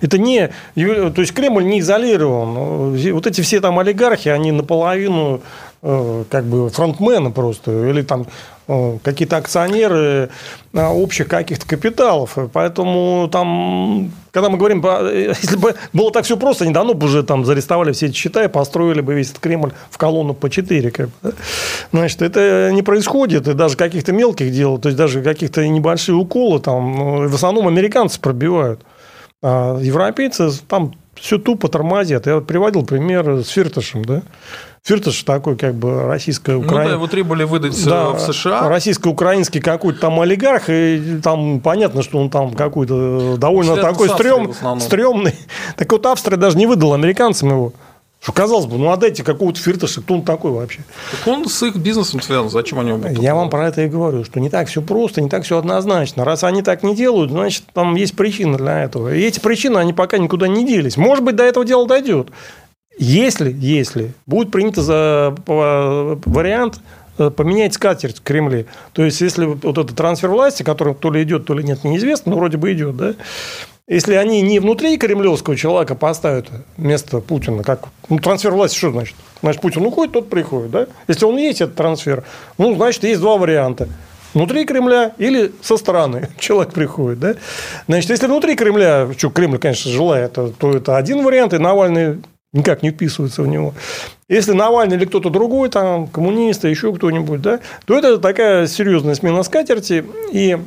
[0.00, 2.96] это не, то есть Кремль не изолирован.
[3.12, 5.38] Вот эти все там олигархи, они наполовину Э,
[5.82, 8.26] как бы фронтмены просто, или там
[8.68, 10.28] э, какие-то акционеры
[10.74, 12.36] э, общих каких-то капиталов.
[12.52, 14.84] Поэтому там, когда мы говорим,
[15.40, 18.44] если бы было так все просто, они давно бы уже там зарестовали все эти счета
[18.44, 20.90] и построили бы весь этот Кремль в колонну по 4.
[20.90, 21.34] Как бы.
[21.92, 26.60] Значит, это не происходит, и даже каких-то мелких дел, то есть даже каких-то небольшие уколы
[26.60, 28.82] там, в основном американцы пробивают.
[29.42, 32.26] А европейцы там все тупо тормозят.
[32.26, 34.22] Я приводил пример с Фирташем, да.
[34.82, 36.78] Фирташ такой, как бы, российско-украинский.
[36.78, 38.68] Ну да, его требовали выдать э, да, в США.
[38.68, 44.80] Российско-украинский какой-то там олигарх, и там понятно, что он там какой-то довольно После такой стрём,
[44.80, 45.34] стрёмный.
[45.76, 47.72] Так вот, Австрия даже не выдала американцам его.
[48.22, 50.80] Что, казалось бы, ну отдайте какого-то фирташа, кто он такой вообще?
[51.10, 53.18] Так он с их бизнесом связан, зачем они будут?
[53.18, 56.22] Я вам про это и говорю, что не так все просто, не так все однозначно.
[56.22, 59.14] Раз они так не делают, значит, там есть причина для этого.
[59.14, 60.98] И эти причины, они пока никуда не делись.
[60.98, 62.28] Может быть, до этого дела дойдет.
[63.02, 66.80] Если, если будет принят за вариант
[67.16, 68.66] э, поменять скатерть в Кремле.
[68.92, 72.32] То есть, если вот этот трансфер власти, который то ли идет, то ли нет, неизвестно,
[72.32, 73.14] но вроде бы идет, да,
[73.90, 76.46] если они не внутри кремлевского человека поставят
[76.76, 79.16] вместо Путина, как ну, трансфер власти, что значит?
[79.42, 80.70] Значит, Путин уходит, тот приходит.
[80.70, 80.86] Да?
[81.08, 82.22] Если он есть, этот трансфер,
[82.56, 83.88] ну, значит, есть два варианта.
[84.32, 87.18] Внутри Кремля или со стороны человек приходит.
[87.18, 87.34] Да?
[87.88, 92.18] Значит, если внутри Кремля, что Кремль, конечно, желает, то это один вариант, и Навальный
[92.52, 93.74] никак не вписывается в него.
[94.28, 99.42] Если Навальный или кто-то другой, там, коммунисты, еще кто-нибудь, да, то это такая серьезная смена
[99.42, 100.04] скатерти.
[100.32, 100.58] И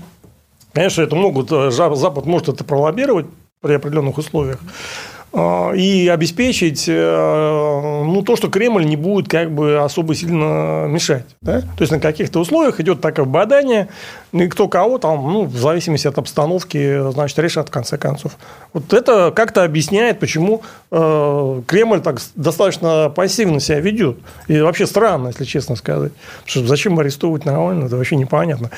[0.73, 3.27] Конечно, это могут, э, Запад может это пролоббировать
[3.61, 4.59] при определенных условиях
[5.31, 11.35] а, и обеспечить э, ну, то, что Кремль не будет как бы особо сильно мешать.
[11.41, 11.61] Да?
[11.61, 13.87] То есть на каких-то условиях идет такое бадание,
[14.33, 18.37] и кто кого там, ну, в зависимости от обстановки, значит, решат в конце концов.
[18.73, 24.17] Вот это как-то объясняет, почему э, Кремль так достаточно пассивно себя ведет.
[24.47, 26.11] И вообще странно, если честно сказать.
[26.41, 28.71] Потому что зачем арестовывать Навального, это вообще непонятно.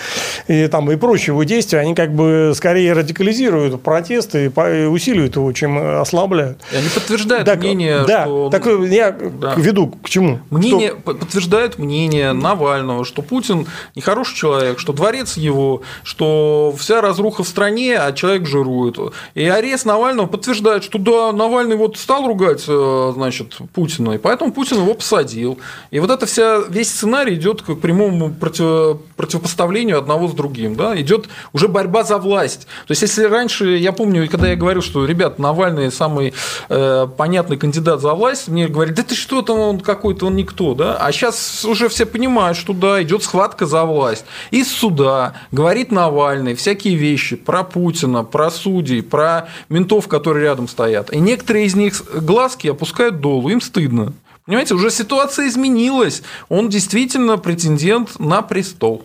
[0.48, 5.52] И, там, и прочие его действия, они как бы скорее радикализируют протесты и усиливают его,
[5.54, 6.60] чем ослабляют.
[6.74, 8.50] И они подтверждают так, мнение, да, что...
[8.50, 9.54] Так я да.
[9.56, 10.40] веду к чему?
[10.50, 11.14] Мнение, что...
[11.14, 17.98] Подтверждают мнение Навального, что Путин нехороший человек, что дворец его, что вся разруха в стране,
[17.98, 18.98] а человек жирует.
[19.34, 24.52] И арест Навального подтверждает, что да, Навальный вот стал ругать, э, значит, Путина, и поэтому
[24.52, 25.60] Путин его посадил.
[25.92, 30.76] И вот это вся, весь сценарий идет к прямому против, противопоставлению одного с другим.
[30.76, 31.00] Да?
[31.00, 32.68] Идет уже борьба за власть.
[32.88, 36.34] То есть, если раньше, я помню, когда я говорил, что, ребят, Навальный самый
[36.70, 40.74] э, понятный кандидат за власть, мне говорили, да ты что там, он какой-то, он никто.
[40.74, 40.98] Да?
[40.98, 44.26] А сейчас уже все понимают, что да, идет схватка за власть.
[44.52, 51.14] Из суда говорит Навальный всякие вещи про Путина, про судей, про ментов, которые рядом стоят.
[51.14, 54.14] И некоторые из них глазки опускают долу, им стыдно.
[54.46, 56.22] Понимаете, уже ситуация изменилась.
[56.50, 59.04] Он действительно претендент на престол.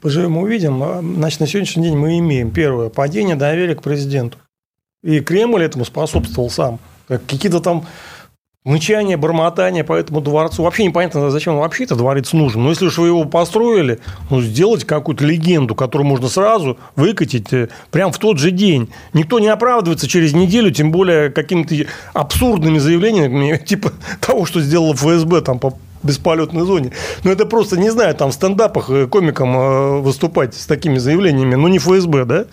[0.00, 0.82] Поживем, увидим.
[0.82, 4.38] А, значит, на сегодняшний день мы имеем первое падение доверия к президенту.
[5.02, 6.78] И Кремль этому способствовал сам.
[7.08, 7.86] Какие-то там
[8.64, 10.62] мычание, бормотание по этому дворцу.
[10.62, 12.62] Вообще непонятно, зачем вообще этот дворец нужен.
[12.62, 17.68] Но если уж вы его построили, ну, сделать какую-то легенду, которую можно сразу выкатить э,
[17.90, 18.90] прямо в тот же день.
[19.14, 21.74] Никто не оправдывается через неделю, тем более какими-то
[22.12, 26.92] абсурдными заявлениями, типа того, что сделала ФСБ там по бесполетной зоне.
[27.24, 31.54] Ну, это просто, не знаю, там в стендапах э, комикам э, выступать с такими заявлениями,
[31.54, 32.44] ну, не ФСБ, да?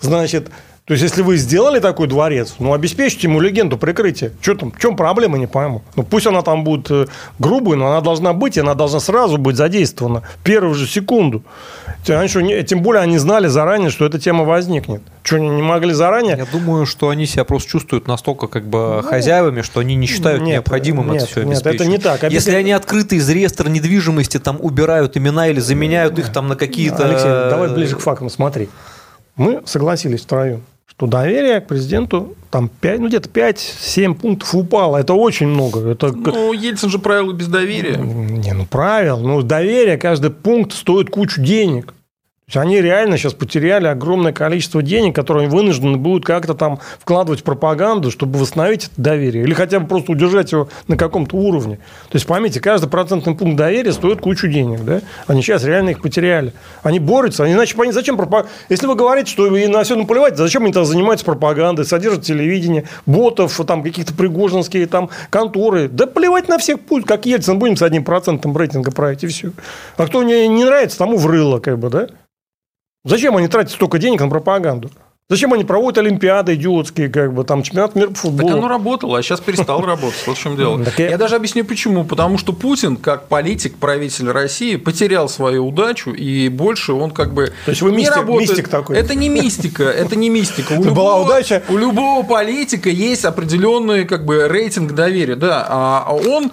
[0.00, 0.50] Значит,
[0.92, 4.30] то есть, если вы сделали такой дворец, ну, обеспечьте ему легенду прикрытия.
[4.42, 5.80] Что там, в чем проблема, не пойму.
[5.96, 7.06] Ну, пусть она там будет э,
[7.38, 11.44] грубой, но она должна быть, и она должна сразу быть задействована в первую же секунду.
[12.04, 15.00] Тем более они знали заранее, что эта тема возникнет.
[15.22, 16.36] Что, не могли заранее?
[16.36, 20.06] Я думаю, что они себя просто чувствуют настолько как бы ну, хозяевами, что они не
[20.06, 21.64] считают нет, необходимым нет, это все обеспечить.
[21.64, 22.24] Нет, это не так.
[22.24, 22.34] Обязательно...
[22.34, 27.06] Если они открыты из реестра недвижимости, там убирают имена или заменяют их там на какие-то...
[27.06, 28.68] Алексей, давай ближе к фактам, смотри.
[29.36, 30.62] Мы согласились втроем
[30.96, 34.98] что доверие к президенту там 5, ну где-то 5-7 пунктов упало.
[34.98, 35.88] Это очень много.
[35.90, 36.12] Это...
[36.12, 37.96] Ну, Ельцин же правил без доверия.
[37.96, 39.18] Не, ну правил.
[39.18, 41.94] Ну, доверие, каждый пункт стоит кучу денег
[42.60, 48.10] они реально сейчас потеряли огромное количество денег, которые вынуждены будут как-то там вкладывать в пропаганду,
[48.10, 49.44] чтобы восстановить это доверие.
[49.44, 51.76] Или хотя бы просто удержать его на каком-то уровне.
[52.10, 54.84] То есть, поймите, каждый процентный пункт доверия стоит кучу денег.
[54.84, 55.00] Да?
[55.26, 56.52] Они сейчас реально их потеряли.
[56.82, 57.44] Они борются.
[57.44, 58.46] Они, иначе, зачем пропаг...
[58.68, 62.84] Если вы говорите, что и на все наплевать, зачем они там занимаются пропагандой, содержат телевидение,
[63.06, 65.88] ботов, там каких-то пригожинские там конторы.
[65.88, 69.52] Да плевать на всех путь, как Ельцин, будем с одним процентом рейтинга править, и все.
[69.96, 72.08] А кто не, не нравится, тому врыло, как бы, да?
[73.04, 74.90] Зачем они тратят столько денег на пропаганду?
[75.28, 78.48] Зачем они проводят олимпиады идиотские, как бы, там, чемпионат мира по футболу?
[78.50, 80.22] Так оно работало, а сейчас перестало работать.
[80.26, 80.84] Вот в чем дело.
[80.98, 82.04] Я даже объясню, почему.
[82.04, 87.46] Потому что Путин, как политик, правитель России, потерял свою удачу, и больше он как бы
[87.64, 88.50] То есть вы не работает.
[88.50, 88.98] мистик такой?
[88.98, 90.74] Это не мистика, это не мистика.
[90.74, 91.62] У Была удача.
[91.70, 95.36] У любого политика есть определенный как бы рейтинг доверия.
[95.36, 96.52] Да, а он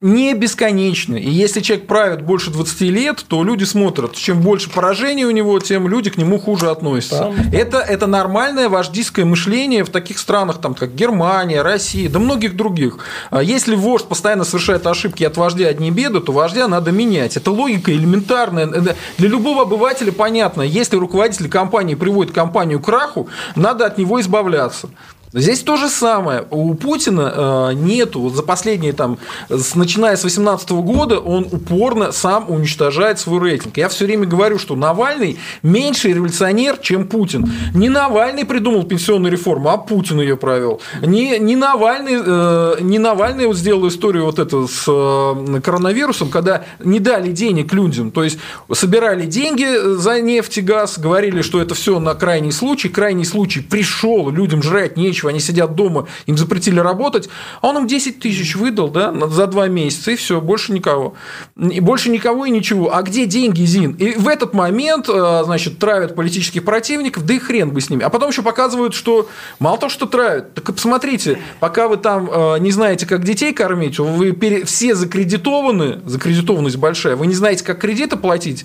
[0.00, 1.16] не бесконечны.
[1.16, 5.58] И если человек правит больше 20 лет, то люди смотрят, чем больше поражений у него,
[5.58, 7.18] тем люди к нему хуже относятся.
[7.18, 7.34] Там.
[7.52, 12.98] Это, это нормальное вождистское мышление в таких странах, там, как Германия, Россия, да многих других.
[13.30, 17.36] А если вождь постоянно совершает ошибки, от вождя одни беды, то вождя надо менять.
[17.36, 18.66] Это логика элементарная.
[18.66, 24.90] Для любого обывателя понятно, если руководитель компании приводит компанию к краху, надо от него избавляться.
[25.32, 26.44] Здесь то же самое.
[26.50, 29.18] У Путина э, нету, за последние там,
[29.48, 33.76] с, начиная с 2018 года, он упорно сам уничтожает свой рейтинг.
[33.76, 37.50] Я все время говорю, что Навальный меньше революционер, чем Путин.
[37.74, 40.80] Не Навальный придумал пенсионную реформу, а Путин ее провел.
[41.02, 46.64] Не, не, Навальный, э, не Навальный вот сделал историю вот эту с э, коронавирусом, когда
[46.80, 48.38] не дали денег людям, то есть
[48.72, 53.60] собирали деньги за нефть и газ, говорили, что это все на крайний случай, крайний случай
[53.60, 57.28] пришел, людям жрать нечего, нечего, они сидят дома, им запретили работать,
[57.60, 61.14] а он им 10 тысяч выдал да, за два месяца, и все, больше никого.
[61.56, 62.94] И больше никого и ничего.
[62.94, 63.92] А где деньги, Зин?
[63.92, 68.04] И в этот момент, э, значит, травят политических противников, да и хрен бы с ними.
[68.04, 69.28] А потом еще показывают, что
[69.58, 73.98] мало того, что травят, так посмотрите, пока вы там э, не знаете, как детей кормить,
[73.98, 78.64] вы все закредитованы, закредитованность большая, вы не знаете, как кредиты платить,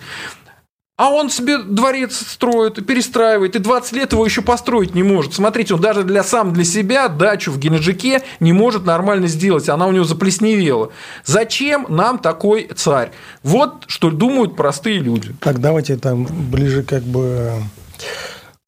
[0.95, 5.33] а он себе дворец строит, перестраивает, и 20 лет его еще построить не может.
[5.33, 9.87] Смотрите, он даже для сам для себя дачу в Геленджике не может нормально сделать, она
[9.87, 10.91] у него заплесневела.
[11.25, 13.11] Зачем нам такой царь?
[13.41, 15.35] Вот что думают простые люди.
[15.39, 17.53] Так, давайте там ближе как бы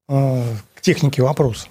[0.09, 0.43] э,
[0.73, 1.67] к технике вопрос.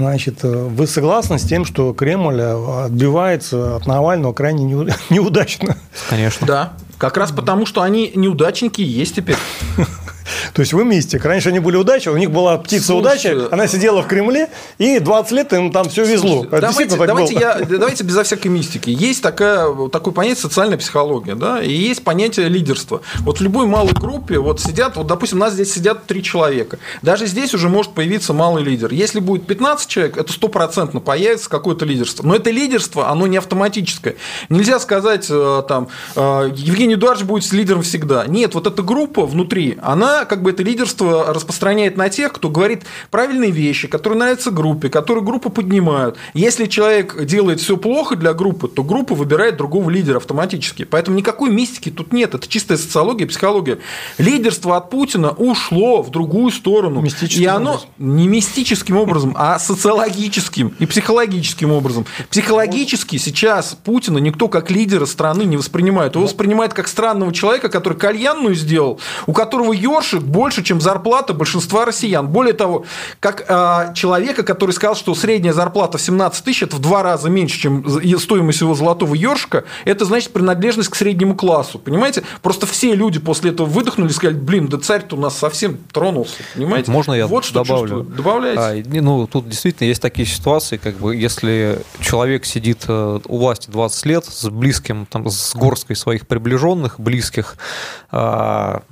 [0.00, 4.64] Значит, э, вы согласны с тем, что Кремль э, отбивается от Навального крайне
[5.10, 5.76] неудачно?
[6.08, 6.46] Конечно.
[6.46, 6.72] Да.
[6.96, 9.36] Как раз потому, что они неудачники есть теперь.
[10.52, 11.24] То есть вы мистик.
[11.24, 14.48] Раньше они были удачи, у них была птица удачи, она сидела в Кремле,
[14.78, 16.46] и 20 лет им там все везло.
[16.50, 18.90] давайте, давайте, я, давайте безо всякой мистики.
[18.90, 23.02] Есть такая, такое понятие социальная психология, да, и есть понятие лидерства.
[23.20, 26.78] Вот в любой малой группе вот сидят, вот, допустим, у нас здесь сидят три человека.
[27.02, 28.92] Даже здесь уже может появиться малый лидер.
[28.92, 32.26] Если будет 15 человек, это стопроцентно появится какое-то лидерство.
[32.26, 34.16] Но это лидерство, оно не автоматическое.
[34.48, 38.26] Нельзя сказать, э, там, э, Евгений Эдуардович будет лидером всегда.
[38.26, 42.84] Нет, вот эта группа внутри, она как бы это лидерство распространяет на тех, кто говорит
[43.10, 46.16] правильные вещи, которые нравятся группе, которые группу поднимают.
[46.34, 50.84] Если человек делает все плохо для группы, то группа выбирает другого лидера автоматически.
[50.84, 52.34] Поэтому никакой мистики тут нет.
[52.34, 53.78] Это чистая социология, психология.
[54.18, 57.04] Лидерство от Путина ушло в другую сторону.
[57.04, 57.90] И оно образом.
[57.98, 62.06] не мистическим образом, а социологическим и психологическим образом.
[62.30, 66.14] Психологически сейчас Путина никто как лидера страны не воспринимает.
[66.14, 71.84] Его воспринимает как странного человека, который кальянную сделал, у которого ёршик больше, чем зарплата большинства
[71.84, 72.28] россиян.
[72.28, 72.84] Более того,
[73.20, 77.28] как э, человека, который сказал, что средняя зарплата в 17 тысяч, это в два раза
[77.28, 77.84] меньше, чем
[78.18, 81.78] стоимость его золотого ёршика, это значит принадлежность к среднему классу.
[81.78, 82.22] Понимаете?
[82.42, 86.36] Просто все люди после этого выдохнули и сказали, блин, да царь-то у нас совсем тронулся.
[86.54, 86.90] Понимаете?
[86.90, 88.02] Можно я вот что добавлю?
[88.02, 88.60] Добавляйте.
[88.60, 93.70] А, ну, тут действительно есть такие ситуации, как бы, если человек сидит э, у власти
[93.70, 97.56] 20 лет с близким, там, с горсткой своих приближенных, близких,
[98.10, 98.82] а,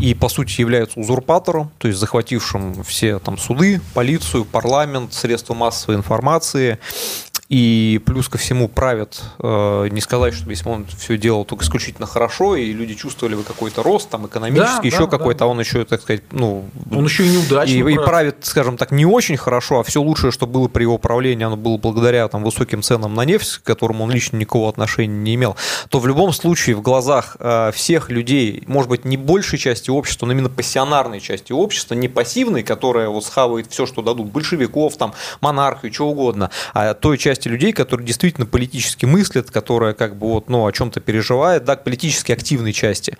[0.00, 5.96] и, по сути, являются узурпатором, то есть захватившим все там суды, полицию, парламент, средства массовой
[5.96, 6.78] информации,
[7.52, 12.06] и плюс ко всему правят, э, не сказать, что если он все делал только исключительно
[12.06, 15.44] хорошо, и люди чувствовали бы какой-то рост там экономический, да, еще да, какой-то, да.
[15.44, 16.64] а он еще, так сказать, ну...
[16.90, 17.92] Он еще и неудачный.
[17.92, 20.96] И, и правит, скажем так, не очень хорошо, а все лучшее, что было при его
[20.96, 25.14] правлении, оно было благодаря там высоким ценам на нефть, к которому он лично никакого отношения
[25.14, 25.54] не имел,
[25.90, 30.24] то в любом случае в глазах э, всех людей, может быть, не большей части общества,
[30.24, 35.12] но именно пассионарной части общества, не пассивной, которая вот схавает все, что дадут, большевиков, там,
[35.42, 40.28] монархию, чего угодно, а той части части людей, которые действительно политически мыслят, которая как бы
[40.28, 43.16] вот, ну, о чем-то переживает, да, к политически активной части.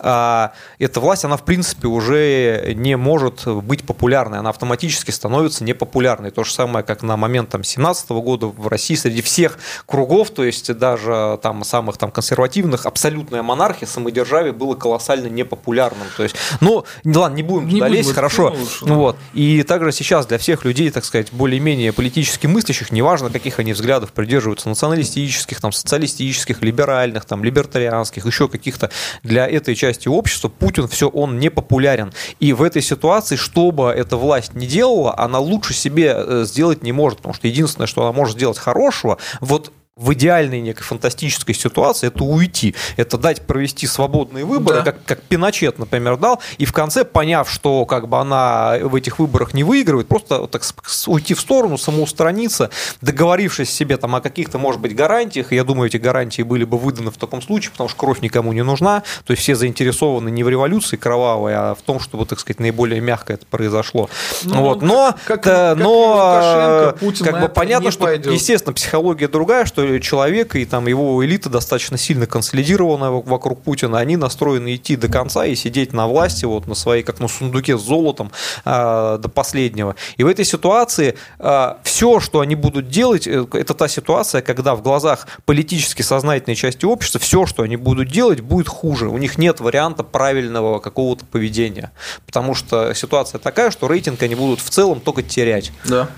[0.00, 6.30] А эта власть, она в принципе уже не может быть популярной, она автоматически становится непопулярной.
[6.30, 10.44] То же самое, как на момент там 17 года в России среди всех кругов, то
[10.44, 16.06] есть даже там самых там консервативных, абсолютная монархия, самодержавие было колоссально непопулярным.
[16.16, 18.54] То есть, ну, ладно, не будем туда не лезть, хорошо.
[18.56, 19.16] Лучше, вот.
[19.34, 23.72] И также сейчас для всех людей, так сказать, более-менее политически мыслящих, неважно, каких они они
[23.72, 28.90] взглядов придерживаются националистических, там, социалистических, либеральных, там, либертарианских, еще каких-то
[29.24, 32.12] для этой части общества, Путин все, он не популярен.
[32.38, 36.84] И в этой ситуации, что бы эта власть не делала, она лучше себе э, сделать
[36.84, 41.54] не может, потому что единственное, что она может сделать хорошего, вот в идеальной некой фантастической
[41.54, 44.92] ситуации это уйти, это дать провести свободные выборы, да.
[44.92, 49.18] как, как Пиночет, например, дал, и в конце, поняв, что как бы она в этих
[49.18, 50.62] выборах не выигрывает, просто так
[51.06, 52.68] уйти в сторону, самоустраниться,
[53.00, 57.10] договорившись себе там о каких-то, может быть, гарантиях, я думаю, эти гарантии были бы выданы
[57.10, 60.50] в таком случае, потому что кровь никому не нужна, то есть все заинтересованы не в
[60.50, 64.10] революции кровавой, а в том, чтобы, так сказать, наиболее мягко это произошло.
[64.44, 64.82] Ну, вот.
[64.82, 68.30] Но, как, как но как, Путин как бы понятно, что, пойдет.
[68.30, 74.16] естественно, психология другая, что человек и там его элита достаточно сильно консолидирована вокруг Путина, они
[74.16, 77.82] настроены идти до конца и сидеть на власти вот на своей, как на сундуке с
[77.82, 78.30] золотом
[78.64, 79.96] э, до последнего.
[80.16, 84.74] И в этой ситуации э, все, что они будут делать, э, это та ситуация, когда
[84.74, 89.08] в глазах политически сознательной части общества все, что они будут делать, будет хуже.
[89.08, 91.92] У них нет варианта правильного какого-то поведения.
[92.26, 95.72] Потому что ситуация такая, что рейтинг они будут в целом только терять.
[95.84, 96.08] Да.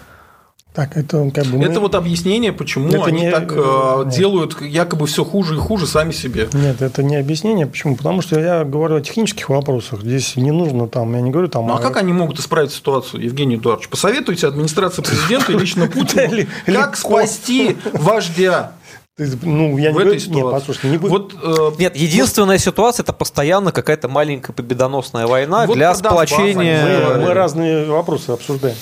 [0.74, 1.64] Так, это как бы...
[1.64, 5.86] Это вот объяснение, почему Это они не- так э, делают якобы все хуже и хуже
[5.86, 6.48] сами себе.
[6.52, 7.66] Нет, это не объяснение.
[7.66, 7.96] Почему?
[7.96, 10.02] Потому что я говорю о технических вопросах.
[10.02, 11.66] Здесь не нужно там, я не говорю там...
[11.66, 13.88] Ну а о- как они могут исправить ситуацию, Евгений Эдуардович?
[13.88, 18.72] Посоветуйте администрации президента и лично Путину, как спасти вождя
[19.18, 20.10] Ну, я в не этой говорю...
[20.12, 20.50] Нет, ситуации.
[20.60, 21.12] послушай, не буду...
[21.12, 27.14] Вот, э, Нет, единственная ситуация это постоянно какая-то маленькая победоносная война Вот для сплочения.
[27.16, 28.76] Мы, мы разные вопросы обсуждаем.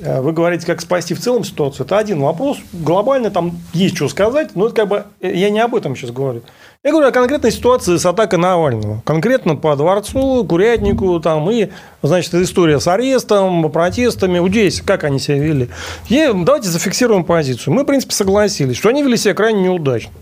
[0.00, 1.86] Э, Вы говорите, как спасти в целом ситуацию.
[1.86, 2.58] Это один вопрос.
[2.72, 6.10] Глобально там есть что сказать, но это как бы э, я не об этом сейчас
[6.10, 6.42] говорю.
[6.82, 9.02] Я говорю о конкретной ситуации с атакой Навального.
[9.04, 11.68] Конкретно по Дворцу, Курятнику, там, и,
[12.00, 14.46] значит, история с арестом, протестами.
[14.48, 15.68] Здесь, как они себя вели.
[16.08, 17.74] И давайте зафиксируем позицию.
[17.74, 20.12] Мы, в принципе, согласились, что они вели себя крайне неудачно.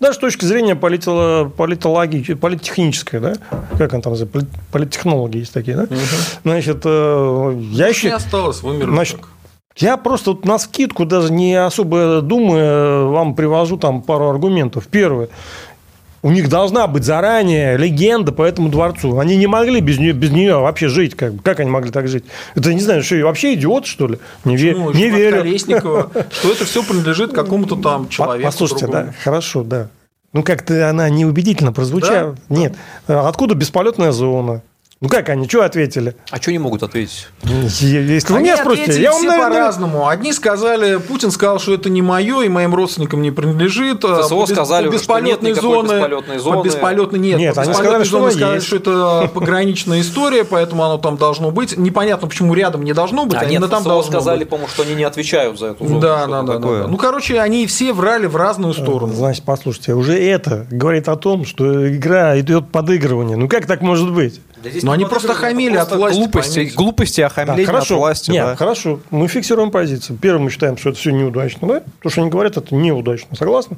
[0.00, 3.34] Даже с точки зрения полито- политологии, политехнической, да?
[3.78, 4.38] Как он там называется?
[4.38, 5.86] Полит- Политтехнологи есть такие, да?
[6.44, 8.10] Значит, э, я не еще...
[8.10, 8.90] осталось, вымерли.
[8.90, 9.20] Значит.
[9.78, 14.86] Я просто вот на скидку, даже не особо думая, вам привожу там пару аргументов.
[14.86, 15.28] Первое.
[16.22, 19.18] У них должна быть заранее легенда по этому дворцу.
[19.18, 21.14] Они не могли без нее, без нее вообще жить.
[21.14, 21.42] Как, бы.
[21.42, 22.24] как они могли так жить?
[22.54, 24.18] Это, не знаю, что вообще идиот, что ли?
[24.44, 25.38] Не, ве- не верю.
[25.38, 28.46] Колесникова, что это все принадлежит какому-то там человеку.
[28.46, 29.06] Послушайте, другому.
[29.06, 29.88] да, хорошо, да.
[30.32, 32.36] Ну, как-то она неубедительно прозвучала.
[32.48, 32.74] Нет.
[33.06, 34.62] Откуда бесполетная зона?
[35.02, 36.16] Ну, как они, что ответили?
[36.30, 37.28] А что не могут ответить?
[37.42, 40.08] Если вы Они меня спросите, я вам, все наверное, по-разному.
[40.08, 44.02] Одни сказали, Путин сказал, что это не мое и моим родственникам не принадлежит.
[44.06, 46.64] А по бес- сказали по уже, что нет бесполетной зоны, бесполетной по зоны.
[46.64, 47.38] бесполетной нет.
[47.38, 48.66] Нет, по они бесполетной сказали, что сказали, есть.
[48.68, 51.76] что это пограничная история, поэтому оно там должно быть.
[51.76, 54.48] Непонятно, почему рядом не должно быть, А нет, именно там должно сказали, быть.
[54.48, 56.00] по-моему, что они не отвечают за эту зону.
[56.00, 56.86] Да, да, да, да.
[56.88, 59.12] Ну, короче, они все врали в разную сторону.
[59.12, 63.36] Значит, послушайте, уже это говорит о том, что игра идет подыгрывание.
[63.36, 64.40] Ну как так может быть?
[64.82, 66.18] Но они просто хамили от власти.
[66.18, 66.76] глупости, поймите.
[66.76, 67.94] глупости, Да, охамления хорошо.
[67.94, 68.30] от власти.
[68.30, 68.56] Нет, да.
[68.56, 69.00] хорошо.
[69.10, 70.18] Мы фиксируем позицию.
[70.18, 71.82] Первым мы считаем, что это все неудачно, да?
[72.02, 73.36] То, что они говорят, это неудачно.
[73.36, 73.76] Согласны?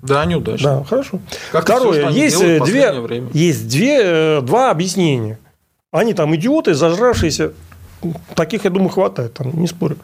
[0.00, 0.78] Да, неудачно.
[0.78, 1.18] Да, хорошо.
[1.50, 5.38] Как Второе, что они есть две, есть две, э, два объяснения.
[5.90, 7.52] Они там идиоты, зажравшиеся.
[8.36, 9.96] Таких, я думаю, хватает, там, не спорю.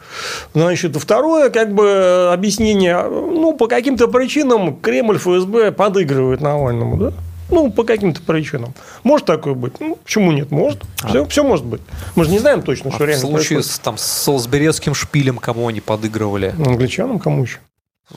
[0.53, 7.13] Значит, второе, как бы, объяснение, ну, по каким-то причинам Кремль, ФСБ подыгрывает Навальному, да?
[7.49, 8.73] Ну, по каким-то причинам.
[9.03, 9.79] Может такое быть?
[9.79, 10.49] Ну, почему нет?
[10.51, 10.81] Может.
[11.07, 11.81] Все, все может быть.
[12.15, 13.65] Мы же не знаем точно, А что в реально случае происходит.
[13.67, 17.59] с, там, с Солсберецким шпилем кому они подыгрывали Англичанам кому еще?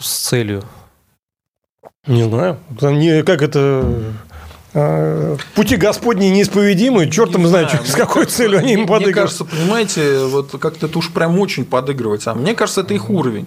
[0.00, 0.62] с целью?
[2.06, 2.58] Не знаю.
[2.80, 3.84] Там не, как это...
[4.74, 8.80] э, Пути Господни неисповедимы, черт Не им знает, с мне какой кажется, целью они им
[8.80, 9.16] мне- Мне подыгрывают.
[9.16, 12.40] кажется, понимаете, вот как-то это уж прям очень подыгрывать сам.
[12.40, 13.46] Мне кажется, это их уровень.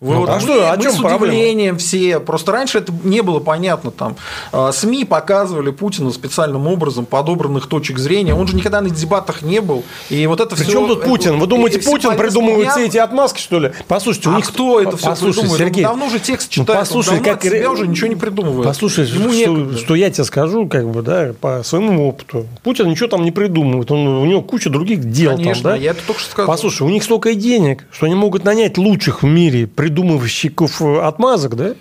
[0.00, 1.24] Вы Ну, вот а мы- что, о мы чем с проблема?
[1.24, 2.20] удивлением все.
[2.20, 3.90] Просто раньше это не было понятно.
[3.90, 4.14] Там
[4.52, 8.32] а, СМИ показывали Путина специальным образом подобранных точек зрения.
[8.32, 9.82] Он же никогда на дебатах не был.
[10.08, 11.40] И вот это Причем тут Путин?
[11.40, 13.72] Вы думаете, Путин придумывает все эти отмазки, что ли?
[13.88, 14.46] Послушайте, у А них...
[14.46, 15.58] кто это все придумывает?
[15.58, 16.78] Сергей, он давно уже текст ну, читает.
[16.80, 18.68] послушай, он как себя уже ничего не придумывает.
[18.68, 19.78] Послушай, Ему что, некогда.
[19.78, 22.46] что я тебе скажу, как бы, да, по своему опыту.
[22.62, 23.90] Путин ничего там не придумывает.
[23.90, 25.76] Он, у него куча других дел Конечно, там, да?
[25.76, 26.46] я это только что сказал.
[26.46, 31.56] Послушай, у них столько денег, что они могут нанять лучших в мире придумывщиков э, отмазок,
[31.56, 31.74] да?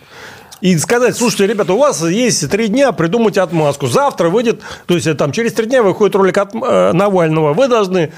[0.59, 3.85] И сказать, слушайте, ребята, у вас есть три дня придумать отмазку.
[3.87, 7.53] Завтра выйдет, то есть э, там через три дня выходит ролик от э, Навального.
[7.53, 8.11] Вы должны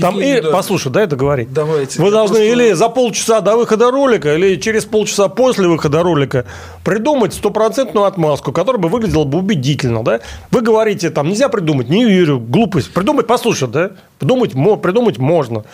[0.00, 1.52] там, Евгений и, Эдуардович, послушай, дай это говорить.
[1.52, 2.02] давайте.
[2.02, 6.46] Вы должны просто- или за полчаса до выхода ролика, или через полчаса после выхода ролика
[6.82, 10.20] придумать стопроцентную отмазку, которая бы выглядела бы убедительно, да?
[10.50, 12.92] Вы говорите, там, нельзя придумать, не верю, глупость.
[12.92, 13.90] Придумать, послушай, да?
[14.18, 14.52] Придумать,
[14.82, 15.64] придумать можно.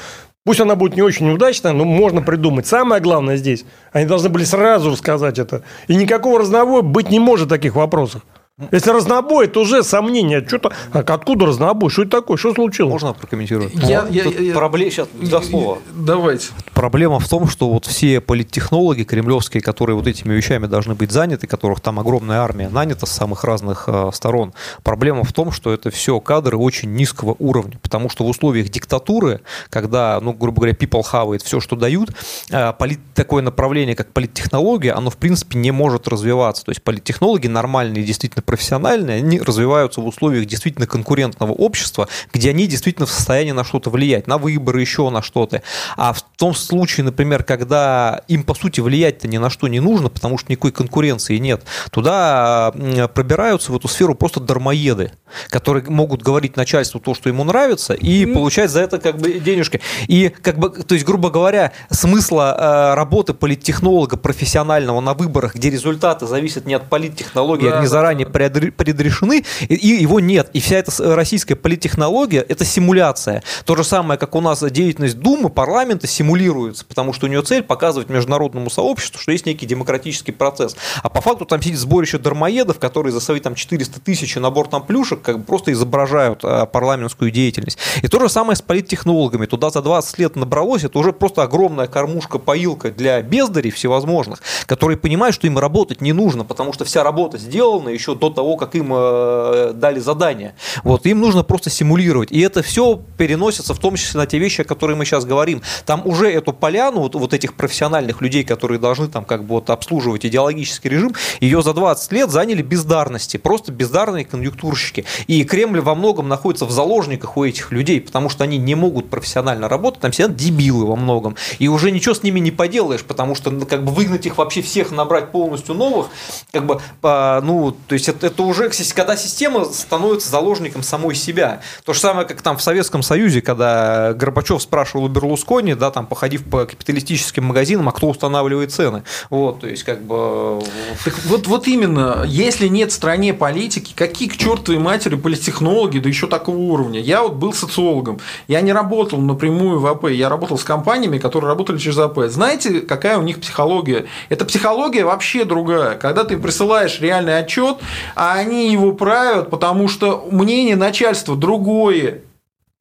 [0.44, 2.66] Пусть она будет не очень удачная, но можно придумать.
[2.66, 5.62] Самое главное здесь, они должны были сразу рассказать это.
[5.86, 8.22] И никакого разнобоя быть не может в таких вопросах.
[8.70, 10.44] Если разнобой, это уже сомнение.
[10.46, 11.90] Что-то, а откуда разнобой?
[11.90, 12.36] Что это такое?
[12.36, 12.92] Что случилось?
[12.92, 13.72] Можно прокомментировать?
[13.74, 15.78] Я- я- Тут я- пробле- Сейчас, два слова.
[15.94, 16.48] Давайте.
[16.74, 21.46] Проблема в том, что вот все политтехнологи кремлевские, которые вот этими вещами должны быть заняты,
[21.46, 25.90] которых там огромная армия нанята с самых разных э, сторон, проблема в том, что это
[25.90, 31.02] все кадры очень низкого уровня, потому что в условиях диктатуры, когда, ну, грубо говоря, people
[31.02, 32.10] хавает все, что дают,
[32.50, 36.64] э, полит- такое направление, как политтехнология, оно, в принципе, не может развиваться.
[36.64, 42.66] То есть политтехнологи, нормальные действительно профессиональные, они развиваются в условиях действительно конкурентного общества, где они
[42.66, 45.62] действительно в состоянии на что-то влиять, на выборы, еще на что-то.
[45.96, 50.08] А в том случае, например, когда им, по сути, влиять-то ни на что не нужно,
[50.08, 51.62] потому что никакой конкуренции нет,
[51.92, 52.72] туда
[53.14, 55.12] пробираются в эту сферу просто дармоеды,
[55.48, 59.80] которые могут говорить начальству то, что ему нравится, и получать за это как бы денежки.
[60.08, 65.70] И как бы, то есть, грубо говоря, смысла э, работы политтехнолога профессионального на выборах, где
[65.70, 68.32] результаты зависят не от политтехнологии, да, они да, заранее да.
[68.48, 70.50] Предрешены, и, и его нет.
[70.52, 73.42] И вся эта российская политтехнология– это симуляция.
[73.64, 77.62] То же самое, как у нас деятельность Думы, парламента симулируется, потому что у нее цель
[77.62, 80.76] показывать международному сообществу, что есть некий демократический процесс.
[81.02, 84.84] А по факту там сидит сборище дармоедов, которые за свои там 400 тысяч набор там
[84.84, 87.78] плюшек как бы просто изображают а, парламентскую деятельность.
[88.02, 89.46] И то же самое с политтехнологами.
[89.46, 95.34] Туда за 20 лет набралось, это уже просто огромная кормушка-поилка для бездарей всевозможных, которые понимают,
[95.34, 98.92] что им работать не нужно, потому что вся работа сделана еще до того, как им
[98.92, 100.54] э, дали задание.
[100.84, 102.30] Вот, им нужно просто симулировать.
[102.30, 105.62] И это все переносится в том числе на те вещи, о которых мы сейчас говорим.
[105.86, 109.70] Там уже эту поляну вот, вот этих профессиональных людей, которые должны там как бы вот
[109.70, 115.04] обслуживать идеологический режим, ее за 20 лет заняли бездарности, просто бездарные конъюнктурщики.
[115.26, 119.08] И Кремль во многом находится в заложниках у этих людей, потому что они не могут
[119.08, 121.36] профессионально работать, там сидят дебилы во многом.
[121.58, 124.62] И уже ничего с ними не поделаешь, потому что ну, как бы выгнать их вообще
[124.62, 126.08] всех, набрать полностью новых,
[126.52, 131.60] как бы, ну, то есть это, это уже, когда система становится заложником самой себя.
[131.84, 136.06] То же самое, как там в Советском Союзе, когда Горбачев спрашивал у Берлускони, да, там,
[136.06, 139.02] походив по капиталистическим магазинам, а кто устанавливает цены.
[139.30, 140.62] Вот, то есть, как бы...
[141.04, 146.08] Так вот, вот именно, если нет в стране политики, какие к чертовой матери политтехнологи, да
[146.08, 147.00] еще такого уровня.
[147.00, 151.48] Я вот был социологом, я не работал напрямую в АП, я работал с компаниями, которые
[151.48, 152.26] работали через АП.
[152.26, 154.06] Знаете, какая у них психология?
[154.28, 155.96] Это психология вообще другая.
[155.96, 157.78] Когда ты присылаешь реальный отчет,
[158.14, 162.22] а они его правят, потому что мнение начальства другое.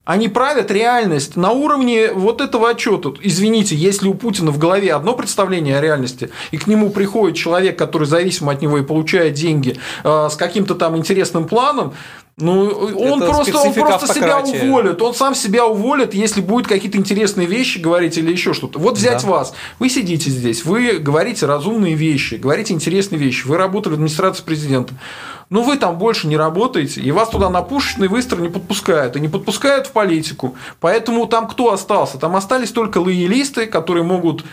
[0.10, 3.14] Они правят реальность на уровне вот этого отчета.
[3.22, 7.78] Извините, если у Путина в голове одно представление о реальности, и к нему приходит человек,
[7.78, 11.94] который зависим от него и получает деньги э, с каким-то там интересным планом,
[12.38, 15.00] ну, он Это просто, он просто себя уволит.
[15.00, 18.80] Он сам себя уволит, если будет какие-то интересные вещи говорить или еще что-то.
[18.80, 19.30] Вот взять да.
[19.30, 19.54] вас.
[19.78, 23.46] Вы сидите здесь, вы говорите разумные вещи, говорите интересные вещи.
[23.46, 24.96] Вы работали в администрации президента
[25.50, 29.20] ну вы там больше не работаете, и вас туда на пушечный выстрел не подпускают, и
[29.20, 30.56] не подпускают в политику.
[30.80, 32.18] Поэтому там кто остался?
[32.18, 34.46] Там остались только лоялисты, которые могут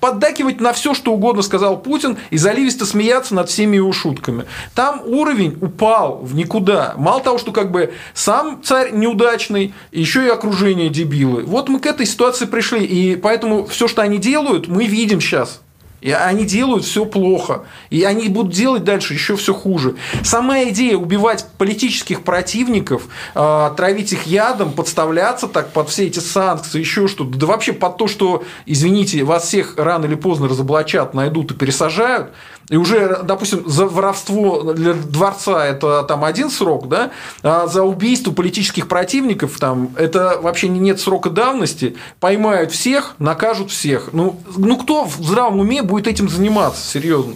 [0.00, 4.44] поддакивать на все, что угодно сказал Путин, и заливисто смеяться над всеми его шутками.
[4.74, 6.94] Там уровень упал в никуда.
[6.96, 11.44] Мало того, что как бы сам царь неудачный, еще и окружение дебилы.
[11.44, 15.60] Вот мы к этой ситуации пришли, и поэтому все, что они делают, мы видим сейчас.
[16.04, 17.64] И они делают все плохо.
[17.88, 19.96] И они будут делать дальше еще все хуже.
[20.22, 23.04] Сама идея убивать политических противников,
[23.34, 27.96] а, травить их ядом, подставляться так под все эти санкции, еще что-то, да вообще под
[27.96, 32.32] то, что, извините, вас всех рано или поздно разоблачат, найдут и пересажают–
[32.68, 37.10] и уже, допустим, за воровство для дворца это там один срок, да,
[37.42, 44.10] а за убийство политических противников там это вообще нет срока давности, поймают всех, накажут всех.
[44.12, 47.34] Ну, ну кто в здравом уме будет этим заниматься, серьезно?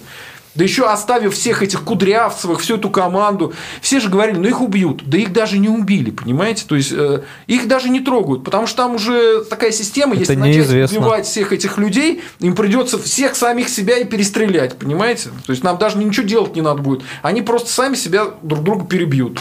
[0.54, 3.52] Да еще оставив всех этих кудрявцевых, всю эту команду.
[3.80, 5.02] Все же говорили, ну их убьют.
[5.04, 6.64] Да их даже не убили, понимаете?
[6.66, 10.34] То есть э, их даже не трогают, потому что там уже такая система, Это если
[10.34, 10.80] неизвестно.
[10.80, 15.30] начать убивать всех этих людей, им придется всех самих себя и перестрелять, понимаете?
[15.46, 17.02] То есть нам даже ничего делать не надо будет.
[17.22, 19.38] Они просто сами себя друг друга перебьют.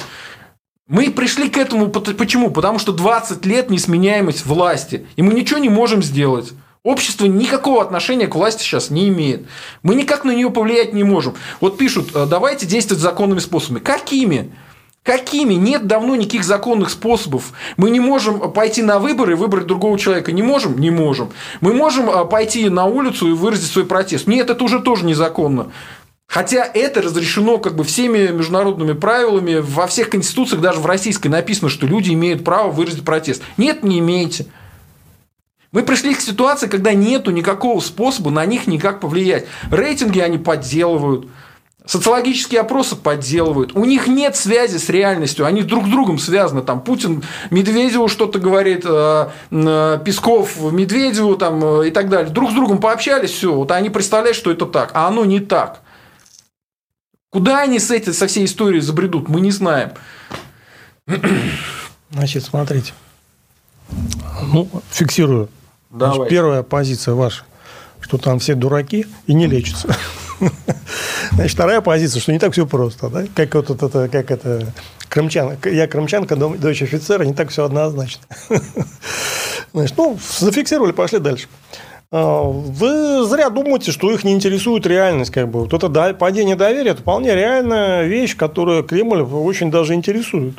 [0.88, 2.50] Мы пришли к этому почему?
[2.50, 6.54] Потому что 20 лет несменяемость власти, и мы ничего не можем сделать.
[6.84, 9.48] Общество никакого отношения к власти сейчас не имеет.
[9.84, 11.36] Мы никак на нее повлиять не можем.
[11.60, 13.80] Вот пишут, «Э, давайте действовать законными способами.
[13.80, 14.52] Какими?
[15.04, 15.54] Какими?
[15.54, 17.54] Нет давно никаких законных способов.
[17.78, 20.34] Мы не можем пойти на выборы и выбрать другого человека.
[20.34, 20.78] Не можем?
[20.80, 21.32] Не можем.
[21.62, 24.28] Мы можем э, пойти на улицу и выразить свой протест.
[24.28, 25.72] Нет, это уже тоже незаконно.
[26.28, 31.70] Хотя это разрешено как бы всеми международными правилами, во всех конституциях, даже в российской написано,
[31.70, 33.42] что люди имеют право выразить протест.
[33.56, 34.46] Нет, не имеете.
[35.72, 39.46] Мы пришли к ситуации, когда нету никакого способа на них никак повлиять.
[39.70, 41.28] Рейтинги они подделывают,
[41.86, 43.76] социологические опросы подделывают.
[43.76, 46.62] У них нет связи с реальностью, они друг с другом связаны.
[46.62, 52.32] Там Путин Медведеву что-то говорит, э, э, Песков Медведеву там, э, и так далее.
[52.32, 55.82] Друг с другом пообщались, все, вот они представляют, что это так, а оно не так.
[57.30, 59.92] Куда они с этой, со всей историей забредут, мы не знаем.
[62.10, 62.94] Значит, смотрите.
[64.54, 65.50] Ну, фиксирую
[65.90, 66.16] Давай.
[66.16, 67.44] Значит, первая позиция ваша,
[68.02, 69.96] что там все дураки и не лечатся.
[71.32, 73.26] Значит, вторая позиция, что не так все просто, да?
[73.34, 74.74] Как вот это, как это,
[75.10, 78.24] крымчан, я крымчанка, дочь офицера, не так все однозначно.
[79.74, 81.48] Значит, ну, зафиксировали, пошли дальше.
[82.12, 85.32] А, вы зря думаете, что их не интересует реальность.
[85.32, 85.62] Как бы.
[85.62, 90.56] Вот это падение доверия– это вполне реальная вещь, которая Кремль очень даже интересует.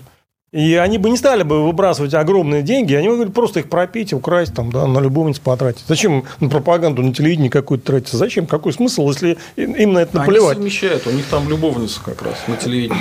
[0.50, 4.54] И они бы не стали бы выбрасывать огромные деньги, они бы просто их пропить, украсть,
[4.54, 5.84] там, да, на любовниц потратить.
[5.86, 8.12] Зачем на пропаганду, на телевидении какую-то тратить?
[8.12, 8.46] Зачем?
[8.46, 10.56] Какой смысл, если им на это наплевать?
[10.56, 12.98] Они совмещают, у них там любовница как раз на телевидении.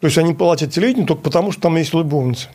[0.00, 2.46] То есть они платят телевидению только потому, что там есть любовница.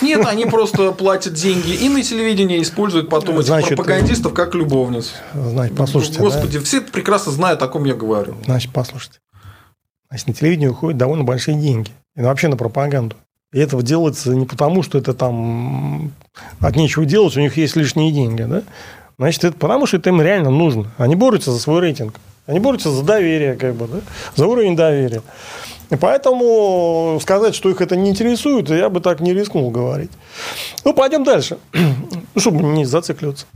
[0.00, 5.12] Нет, они просто платят деньги и на телевидении используют потом Значит, этих пропагандистов как любовниц.
[5.34, 6.20] Значит, послушайте.
[6.20, 6.64] Господи, да?
[6.64, 8.36] все прекрасно знают, о ком я говорю.
[8.44, 9.18] Значит, послушайте.
[10.08, 11.90] Значит, на телевидение уходят довольно большие деньги.
[12.16, 13.16] И вообще на пропаганду.
[13.54, 16.10] И это делается не потому, что это там
[16.58, 18.42] от нечего делать, у них есть лишние деньги.
[18.42, 18.62] Да?
[19.16, 20.90] Значит, это потому, что это им реально нужно.
[20.98, 22.14] Они борются за свой рейтинг.
[22.46, 24.00] Они борются за доверие, как бы, да?
[24.34, 25.22] за уровень доверия.
[25.90, 30.10] И поэтому сказать, что их это не интересует, я бы так не рискнул говорить.
[30.84, 33.46] Ну, пойдем дальше, ну, чтобы не зацикливаться.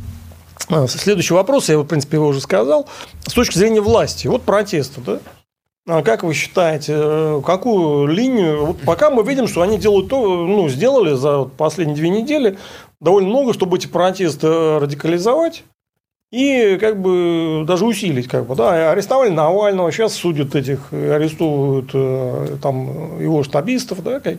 [0.68, 2.86] А, следующий вопрос, я, в принципе, его уже сказал.
[3.26, 5.18] С точки зрения власти, вот протесты, да?
[5.90, 8.66] А как вы считаете, э, какую линию?
[8.66, 12.58] Вот пока мы видим, что они делают то, ну, сделали за последние две недели
[13.00, 15.64] довольно много, чтобы эти протесты радикализовать
[16.30, 22.58] и как бы даже усилить, как бы, да, арестовали Навального, сейчас судят этих, арестовывают э,
[22.60, 24.36] там его штабистов, да, как,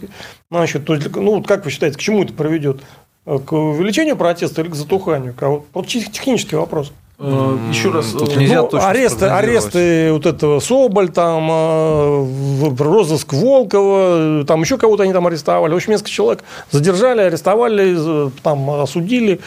[0.52, 2.82] значит, то есть, ну, вот как вы считаете, к чему это приведет?
[3.26, 5.34] К увеличению протеста или к затуханию?
[5.74, 6.92] Вот технический вопрос.
[7.22, 13.34] Э, Еще раз, Тут э, нельзя ну, аресты, аресты вот этого Соболь, там э, розыск
[13.34, 15.74] Волкова, там еще кого-то они там арестовали.
[15.74, 19.42] В общем, несколько человек задержали, арестовали, там осудили.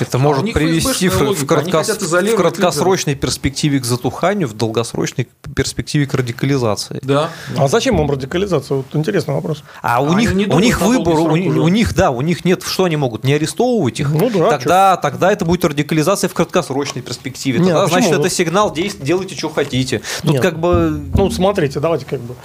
[0.00, 1.90] Это а может привести в, в, краткос...
[1.90, 7.00] в краткосрочной перспективе к затуханию, в долгосрочной перспективе к радикализации.
[7.02, 7.28] Да.
[7.58, 8.78] А зачем им радикализация?
[8.78, 9.62] Вот интересный вопрос.
[9.82, 12.84] А у а них, у них выбор, у, у них, да, у них нет, что
[12.84, 14.08] они могут, не арестовывать их.
[14.10, 17.58] Ну, да, тогда, тогда это будет радикализация в краткосрочной перспективе.
[17.58, 20.00] Нет, Тогда, значит, это сигнал, делайте, что хотите.
[20.22, 20.42] Тут Нет.
[20.42, 21.02] как бы...
[21.14, 22.36] Ну, смотрите, давайте как бы...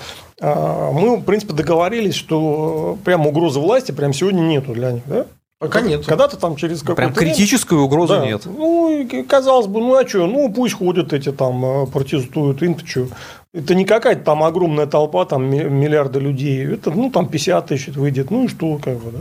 [0.41, 5.27] А, мы, в принципе, договорились, что прям угрозы власти прям сегодня нету для них, да?
[5.59, 6.05] Пока нет.
[6.05, 6.95] Когда-то там через какой-то...
[6.95, 8.25] Прям критическую угрозу да.
[8.25, 8.41] нет.
[8.45, 13.07] Ну, казалось бы, ну а что, ну пусть ходят эти там, э, протестуют, им-то что.
[13.55, 16.73] Это не какая-то там огромная толпа, там миллиарды людей.
[16.73, 18.29] Это, ну, там 50 тысяч выйдет.
[18.29, 19.19] Ну и что, как бы, да.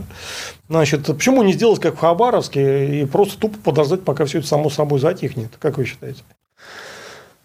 [0.67, 4.69] Значит, почему не сделать, как в Хабаровске, и просто тупо подождать, пока все это само
[4.69, 5.51] собой затихнет?
[5.57, 6.21] Как вы считаете?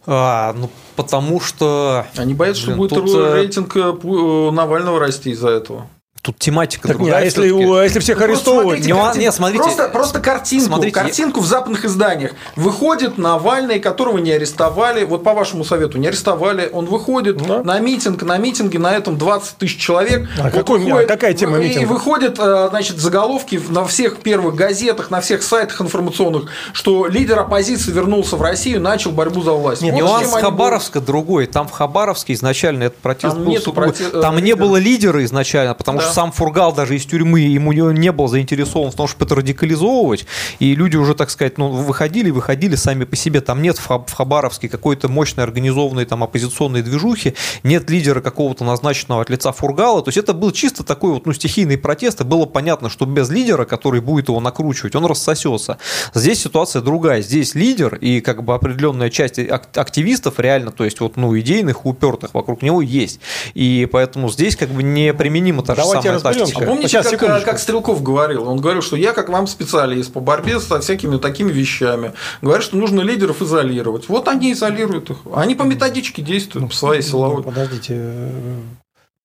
[0.04, 2.06] А, ну, потому что...
[2.16, 3.14] Они боятся, блин, что будет тут...
[3.14, 5.86] Э, рейтинг э, Навального расти из-за этого.
[6.22, 7.22] Тут тематика так другая.
[7.22, 8.84] А если, а если всех ну, арестовывать?
[8.84, 9.20] Смотрите, картин...
[9.22, 9.62] Нет, смотрите.
[9.62, 12.32] Просто, просто картинку, смотрите, картинку в западных изданиях.
[12.56, 17.62] Выходит Навальный, которого не арестовали, вот по вашему совету, не арестовали, он выходит да.
[17.62, 20.28] на митинг, на митинге на этом 20 тысяч человек.
[20.38, 21.80] А вот какой, выходит, какая тема митинга?
[21.80, 27.38] И выходят, э, значит, заголовки на всех первых газетах, на всех сайтах информационных, что лидер
[27.38, 29.80] оппозиции вернулся в Россию, начал борьбу за власть.
[29.80, 31.06] Нет, вот нюанс Хабаровска будут...
[31.06, 31.46] другой.
[31.46, 33.82] Там в Хабаровске изначально этот протест там был сугубо...
[33.84, 34.04] проте...
[34.08, 36.04] Там не было лидера изначально, потому да.
[36.04, 40.26] что сам Фургал даже из тюрьмы, ему не был заинтересован в том, чтобы это радикализовывать,
[40.58, 43.40] и люди уже, так сказать, ну, выходили, выходили сами по себе.
[43.40, 49.30] Там нет в Хабаровске какой-то мощной организованной там оппозиционной движухи, нет лидера какого-то назначенного от
[49.30, 50.02] лица Фургала.
[50.02, 53.30] То есть это был чисто такой вот ну, стихийный протест, и было понятно, что без
[53.30, 55.78] лидера, который будет его накручивать, он рассосется.
[56.14, 57.22] Здесь ситуация другая.
[57.22, 62.34] Здесь лидер и как бы определенная часть активистов реально, то есть вот ну идейных, упертых
[62.34, 63.20] вокруг него есть.
[63.54, 66.64] И поэтому здесь как бы неприменима та же Давайте тактика.
[66.64, 68.48] А помните, Сейчас, как, как Стрелков говорил?
[68.48, 72.12] Он говорил, что я как вам специалист по борьбе со всякими такими вещами.
[72.42, 74.08] Говорит, что нужно лидеров изолировать.
[74.08, 75.18] Вот они изолируют их.
[75.34, 77.38] Они по методичке действуют, ну, по своей силовой.
[77.38, 78.22] Ну, подождите,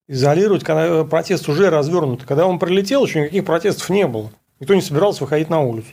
[0.07, 2.23] изолировать, когда протест уже развернут.
[2.23, 4.31] Когда он прилетел, еще никаких протестов не было.
[4.59, 5.89] Никто не собирался выходить на улицу.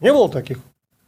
[0.00, 0.58] Не было таких?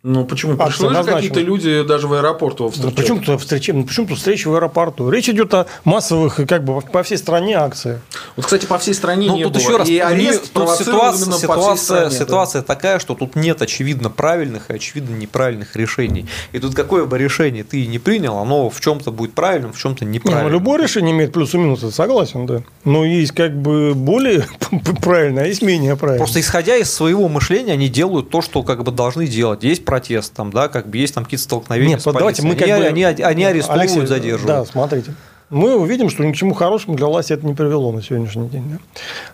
[0.08, 0.52] Ну, почему?
[0.52, 2.96] А, Пришли какие-то люди даже в аэропорту его встречать.
[2.96, 3.72] Ну, почему тут встречи?
[3.72, 5.10] Ну, почему тут встречи в аэропорту?
[5.10, 8.02] Речь идет о массовых, как бы, по всей стране акциях.
[8.36, 9.60] Вот, кстати, по всей стране ну, не тут было.
[9.60, 12.66] еще раз, и арест тут ситуация, ситуация, стране, ситуация да.
[12.66, 16.26] такая, что тут нет очевидно правильных и очевидно неправильных решений.
[16.52, 20.04] И тут какое бы решение ты не принял, оно в чем-то будет правильным, в чем-то
[20.04, 20.46] неправильным.
[20.46, 22.62] Не, ну, любое решение имеет плюс и минус, согласен, да.
[22.84, 24.46] Но есть как бы более
[25.02, 26.24] правильное, а есть менее правильное.
[26.24, 29.64] Просто исходя из своего мышления, они делают то, что как бы должны делать.
[29.64, 32.68] Есть протест, там, да, как бы есть там какие-то столкновения Нет, с давайте мы как
[32.68, 32.86] они, бы...
[32.86, 34.46] они, они арестовывают, Алексей, задерживают.
[34.46, 35.14] Да, смотрите.
[35.48, 38.64] Мы увидим, что ни к чему хорошему для власти это не привело на сегодняшний день.
[38.72, 38.78] Да?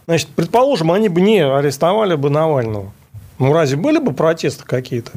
[0.07, 2.93] Значит, предположим, они бы не арестовали бы Навального.
[3.39, 5.11] Ну, разве были бы протесты какие-то?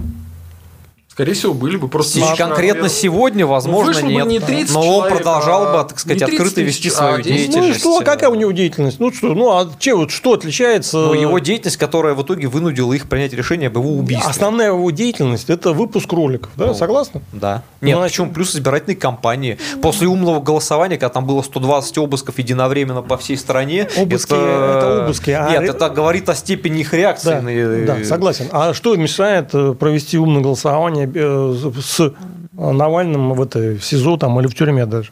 [1.15, 2.19] Скорее всего, были бы просто...
[2.19, 4.27] Сейчас, конкретно сегодня, возможно, ну, нет.
[4.27, 6.91] не 30 но человек, он продолжал а бы, так сказать, не 30 открыто вести а
[6.91, 7.57] свою 10 деятельность.
[7.57, 8.99] Ну и что, какая у него деятельность?
[8.99, 10.97] Ну что, ну а че, вот что отличается?
[10.97, 14.29] Ну, его деятельность, которая в итоге вынудила их принять решение об его убийстве.
[14.29, 17.21] Основная его деятельность– это выпуск роликов, да, Ну, согласны?
[17.31, 17.63] Да.
[17.79, 19.57] Нет, Ну, а причем плюс избирательной кампании.
[19.81, 23.87] После умного голосования, когда там было 120 обысков единовременно по всей стране.
[23.95, 25.31] Обыски– это обыски.
[25.31, 27.29] а Нет, это говорит о степени их реакции.
[27.29, 28.49] Да, на- да, согласен.
[28.51, 32.13] А что мешает э, провести умное голосование э, с
[32.53, 35.11] Навальным в, это, в СИЗО там, или в тюрьме даже?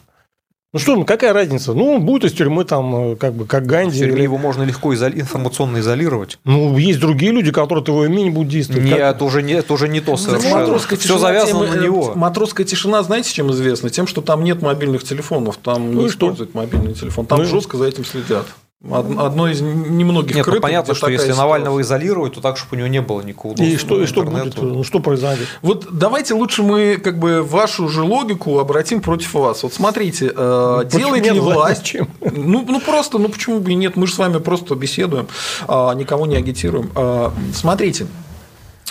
[0.72, 1.72] Ну что, ну какая разница?
[1.72, 3.96] Ну, он будет из тюрьмы там, э, как бы, как В Ганди.
[3.96, 6.40] тюрьме или- его можно легко изоли- информационно изолировать.
[6.44, 8.82] Ну, есть другие люди, которые от его имени будут действовать.
[8.82, 10.56] Нет, Как- это уже не, это уже не то совершенно.
[10.62, 12.12] Матросская Все тишина завязано тем, на э, него.
[12.16, 13.88] Матросская тишина, знаете, чем известна?
[13.88, 16.26] Тем, что там нет мобильных телефонов, там Ну не что?
[16.26, 18.46] используют мобильный телефон, там Ну жестко за этим следят.
[18.90, 21.42] Од- Одно из немногих Нет, ну, крытых, понятно, где что если ситуация.
[21.42, 24.22] Навального изолировать, то так, чтобы у него не было никакого доступа И что, и что
[24.24, 24.60] будет?
[24.60, 25.48] Ну, что произойдет?
[25.62, 29.62] Вот давайте лучше мы как бы вашу же логику обратим против вас.
[29.62, 31.84] Вот смотрите, э, Против делает ли власть власть...
[31.84, 32.08] чем?
[32.20, 33.96] Ну, ну просто, ну почему бы и нет?
[33.96, 35.28] Мы же с вами просто беседуем,
[35.66, 36.90] а, никого не агитируем.
[36.94, 38.06] А, Смотрите,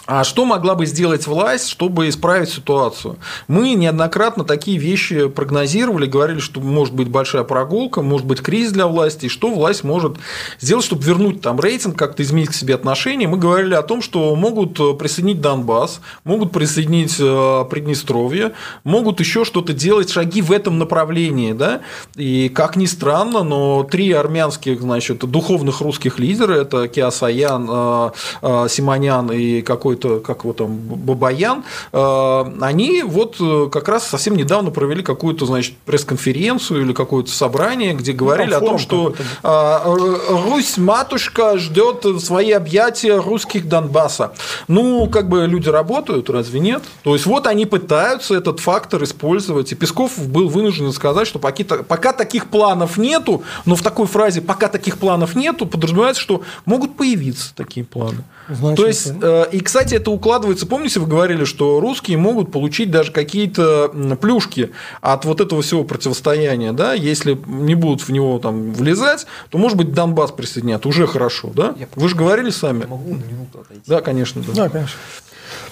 [0.05, 3.17] а что могла бы сделать власть, чтобы исправить ситуацию?
[3.47, 8.87] Мы неоднократно такие вещи прогнозировали, говорили, что может быть большая прогулка, может быть кризис для
[8.87, 10.17] власти, и что власть может
[10.59, 13.29] сделать, чтобы вернуть там рейтинг, как-то изменить к себе отношения.
[13.29, 18.51] Мы говорили о том, что могут присоединить Донбасс, могут присоединить э, Приднестровье,
[18.83, 21.53] могут еще что-то делать, шаги в этом направлении.
[21.53, 21.79] Да?
[22.15, 28.11] И как ни странно, но три армянских значит, духовных русских лидера, это Киасаян, э,
[28.41, 29.61] э, Симонян и
[29.95, 35.45] какой-то, как его там, Бабаян, э, они вот э, как раз совсем недавно провели какую-то,
[35.45, 42.51] значит, пресс-конференцию или какое-то собрание, где говорили о том, что а, Русь матушка ждет свои
[42.51, 44.33] объятия русских Донбасса.
[44.67, 46.83] Ну, как бы люди работают, разве нет?
[47.03, 49.71] То есть вот они пытаются этот фактор использовать.
[49.71, 54.41] И Песков был вынужден сказать, что пока, пока таких планов нету, но в такой фразе
[54.41, 58.23] пока таких планов нету, подразумевается, что могут появиться такие планы.
[58.49, 62.91] Значит, То есть, э, и, кстати, это укладывается, помните, вы говорили, что русские могут получить
[62.91, 63.89] даже какие-то
[64.21, 69.57] плюшки от вот этого всего противостояния, да, если не будут в него там влезать, то,
[69.57, 71.75] может быть, Донбасс присоединят, уже хорошо, да?
[71.95, 72.85] Вы же говорили сами.
[72.85, 73.83] Могу на минуту отойти?
[73.87, 74.53] Да, конечно, да.
[74.53, 74.97] Да, конечно.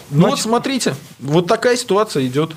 [0.09, 2.51] Ну вот смотрите, вот такая ситуация идет.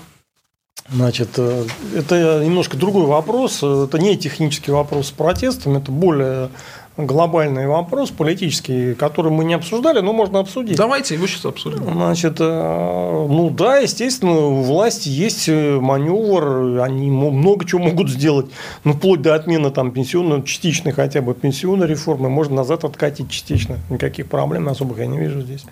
[0.91, 1.65] Значит, э,
[1.95, 3.63] это немножко другой вопрос.
[3.63, 6.51] Это не технический вопрос с протестом, это более
[6.97, 10.77] глобальный вопрос политический, который мы не обсуждали, но можно обсудить.
[10.77, 11.85] Давайте его сейчас обсудим.
[11.93, 18.47] Значит, э, ну да, естественно, у власти есть э, маневр, они много чего могут сделать,
[18.85, 23.79] ну, вплоть до отмены там пенсионной, частичной хотя бы пенсионной реформы, можно назад откатить частично,
[23.91, 25.65] никаких проблем особых я не вижу здесь.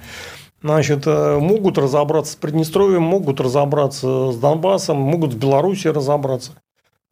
[0.63, 6.53] Значит, э, могут разобраться с Приднестровьем, могут разобраться с Донбассом, могут с Белоруссией разобраться.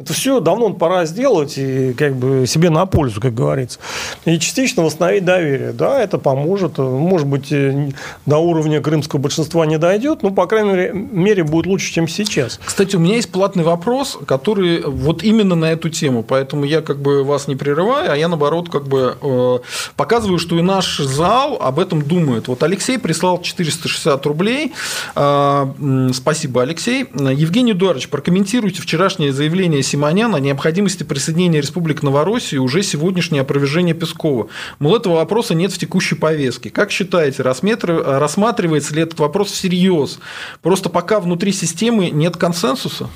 [0.00, 3.78] Это все давно пора сделать и как бы себе на пользу, как говорится.
[4.24, 5.72] И частично восстановить доверие.
[5.74, 6.78] Да, это поможет.
[6.78, 7.90] Может быть, э,
[8.24, 12.58] до уровня крымского большинства не дойдет, но, по крайней мере, будет лучше, чем сейчас.
[12.64, 16.98] Кстати, у меня есть платный вопрос, который вот именно на эту тему, поэтому я как
[16.98, 19.58] бы вас не прерываю, а я наоборот как бы э,
[19.96, 22.48] показываю, что и наш зал об этом думает.
[22.48, 24.72] Вот Алексей прислал 460 рублей.
[25.14, 27.06] М, Спасибо, Алексей.
[27.14, 34.46] Евгений Эдуардович, прокомментируйте вчерашнее заявление Симоняна о необходимости присоединения Республик Новороссии уже сегодняшнее опровержение Пескова.
[34.78, 36.70] Мол, этого вопроса нет в текущей повестке.
[36.70, 40.20] Как считаете, рассматривается ли этот вопрос всерьез?
[40.62, 43.10] Просто пока внутри системы нет консенсуса?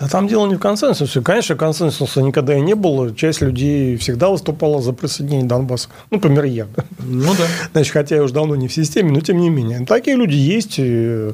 [0.00, 1.20] А там дело не в консенсусе.
[1.20, 3.14] Конечно, консенсуса никогда и не было.
[3.14, 5.90] Часть людей всегда выступала за присоединение Донбасса.
[6.10, 6.66] Ну, например, я.
[7.00, 7.44] Ну да.
[7.72, 9.84] Значит, хотя я уже давно не в системе, но тем не менее.
[9.84, 10.78] Такие люди есть.
[10.78, 11.32] и,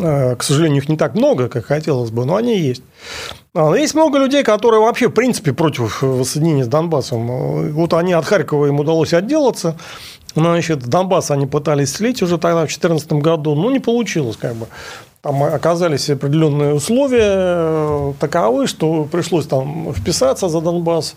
[0.00, 2.82] э, К сожалению, их не так много, как хотелось бы, но они есть.
[3.54, 7.72] А, Есть много людей, которые вообще, в принципе, против воссоединения с Донбассом.
[7.72, 9.76] Вот они от Харькова им удалось отделаться.
[10.34, 14.66] Значит, Донбасс они пытались слить уже тогда, в 2014 году, но не получилось как бы.
[15.22, 21.14] Там оказались определенные условия э, таковы, что пришлось там вписаться за Донбасс.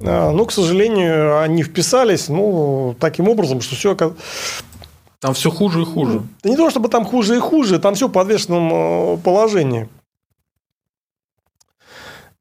[0.00, 3.94] Э, Но, к сожалению, они вписались, ну, таким образом, что все
[5.20, 6.22] Там все хуже и хуже.
[6.42, 9.88] да не то, чтобы там хуже и хуже, там все в подвешенном э, положении.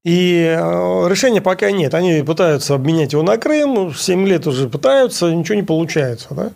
[0.03, 0.57] И
[1.07, 1.93] решения пока нет.
[1.93, 6.29] Они пытаются обменять его на Крым, 7 лет уже пытаются, ничего не получается.
[6.31, 6.51] Да?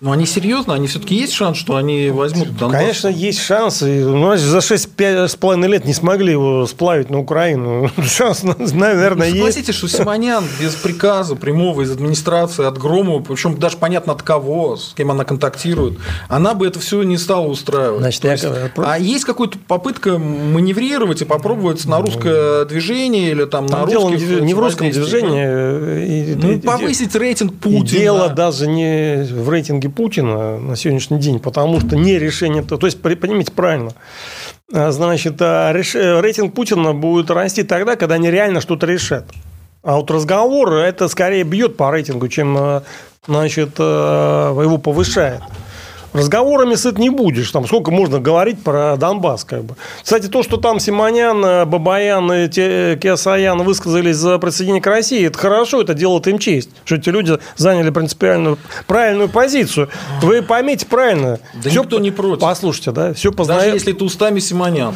[0.00, 2.80] Но они серьезно, они все-таки есть шанс, что они возьмут Донбасс?
[2.80, 3.80] Конечно, есть шанс.
[3.80, 7.90] Ну, за 6,5 лет не смогли его сплавить на Украину.
[8.04, 9.36] Шанс, наверное, ну, есть.
[9.36, 14.76] Согласитесь, что Симонян без приказа прямого из администрации от Громова, причем даже понятно от кого,
[14.76, 15.98] с кем она контактирует,
[16.28, 17.98] она бы это все не стала устраивать.
[18.00, 18.70] Значит, есть, я...
[18.76, 24.28] А есть какая-то попытка маневрировать и попробовать на русское движение или там, там на русских...
[24.28, 26.34] Дело не в русском движении.
[26.34, 28.00] Ну, повысить рейтинг Путина.
[28.00, 32.78] Дело даже не в рейтинге политики Путина на сегодняшний день, потому что не решение, то
[32.86, 33.92] есть, понимаете правильно,
[34.72, 39.24] а, значит, а, рейтинг Путина будет расти тогда, когда они реально что-то решат.
[39.82, 42.82] А вот разговор это скорее бьет по рейтингу, чем а,
[43.26, 45.42] значит, его повышает
[46.12, 47.50] разговорами сыт не будешь.
[47.50, 49.76] Там сколько можно говорить про Донбасс, как бы.
[50.02, 55.82] Кстати, то, что там Симонян, Бабаян и Киасаян высказались за присоединение к России, это хорошо,
[55.82, 59.88] это делает им честь, что эти люди заняли принципиальную правильную позицию.
[60.22, 61.38] Вы поймите правильно.
[61.62, 62.40] Да все никто не против.
[62.40, 63.66] Послушайте, да, все познается.
[63.66, 64.94] Даже если это устами Симонян.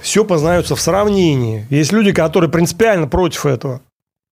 [0.00, 1.66] Все познается в сравнении.
[1.68, 3.82] Есть люди, которые принципиально против этого.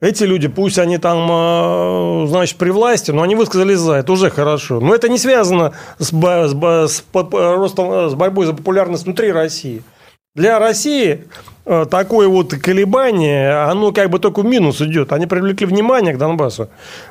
[0.00, 4.30] Эти люди, пусть они там, э, значит, при власти, но они высказались за, это уже
[4.30, 4.78] хорошо.
[4.78, 9.82] Но это не связано с, с, с, ростом, с борьбой за популярность внутри России.
[10.36, 11.26] Для России
[11.66, 15.12] э, такое вот колебание, оно как бы только в минус идет.
[15.12, 16.68] Они привлекли внимание к Донбассу,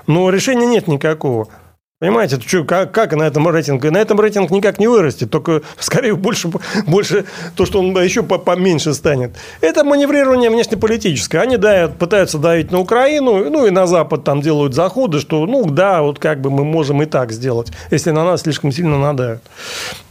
[0.07, 1.49] но решения нет никакого.
[1.99, 3.89] Понимаете, что, как, как на этом рейтинге?
[3.89, 6.47] На этом рейтинг никак не вырастет, только скорее больше,
[6.85, 7.25] больше
[7.55, 9.31] то, что он еще поменьше станет.
[9.61, 11.41] Это маневрирование внешнеполитическое.
[11.41, 15.65] Они дают, пытаются давить на Украину, ну и на Запад там делают заходы, что ну
[15.65, 19.41] да, вот как бы мы можем и так сделать, если на нас слишком сильно надают.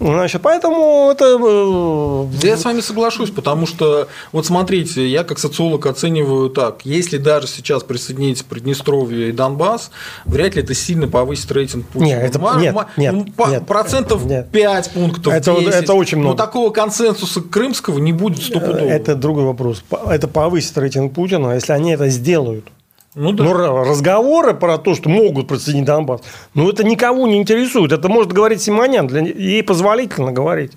[0.01, 1.39] Значит, поэтому это...
[1.41, 6.81] Э, да я с вами соглашусь, потому что, вот смотрите, я как социолог оцениваю так,
[6.83, 9.93] если даже сейчас присоединить Приднестровье и Донбасс,
[10.25, 12.07] вряд ли это сильно повысит рейтинг согласен Путин.
[12.07, 14.49] Нет, это, Мар, нет, нет, ну, нет, процентов нет.
[14.51, 15.75] 5 пунктов, это, 10.
[15.75, 16.37] Это очень много.
[16.37, 18.87] Но такого консенсуса крымского не будет стопудово.
[18.87, 19.85] Это другой вопрос.
[20.09, 22.67] Это повысит рейтинг Путина, если они это сделают.
[23.15, 23.45] Ну, да.
[23.45, 26.21] Но разговоры про то, что могут присоединить Донбасс,
[26.53, 27.93] ну, это никого не интересует.
[27.93, 30.73] Это может говорить Симонян, для, ей позволительно говорить.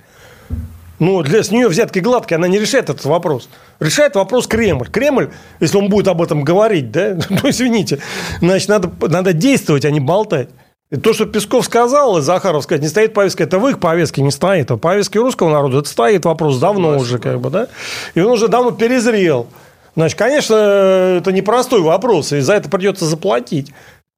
[1.00, 3.50] Ну, для, с нее взятки гладкие, она не решает этот вопрос.
[3.80, 4.88] Решает вопрос Кремль.
[4.90, 5.32] Кремль,
[5.62, 8.00] если он будет об этом говорить, да, ну, извините,
[8.42, 10.50] значит, надо, надо действовать, а не болтать.
[10.92, 14.24] И то, что Песков сказал, и Захаров сказать, не стоит повестка, это в их повестке
[14.24, 14.72] не стоит.
[14.72, 17.04] А в повестке русского народа это стоит вопрос давно Согласен.
[17.06, 17.68] уже, как бы, да?
[18.16, 19.48] И он уже давно перезрел.
[19.96, 23.72] Значит, конечно, это непростой вопрос, и за это придется заплатить.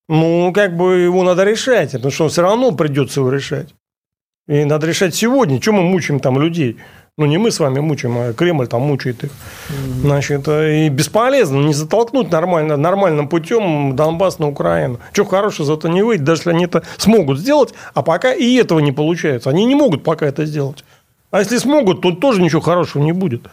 [0.08, 3.70] Ну, как бы его надо решать, потому что все равно придется его решать.
[4.48, 6.78] И надо решать сегодня, чем мы мучаем там людей.
[7.18, 9.32] Ну, не мы с вами мучаем, а Кремль там мучает их.
[10.02, 15.00] Значит, и бесполезно не затолкнуть нормально, нормальным путем Донбасс на Украину.
[15.12, 18.56] Что хорошего за это не выйдет, даже если они это смогут сделать, а пока и
[18.56, 19.50] этого не получается.
[19.50, 20.86] Они не могут пока это сделать.
[21.32, 23.44] А если смогут, то тоже ничего хорошего не будет.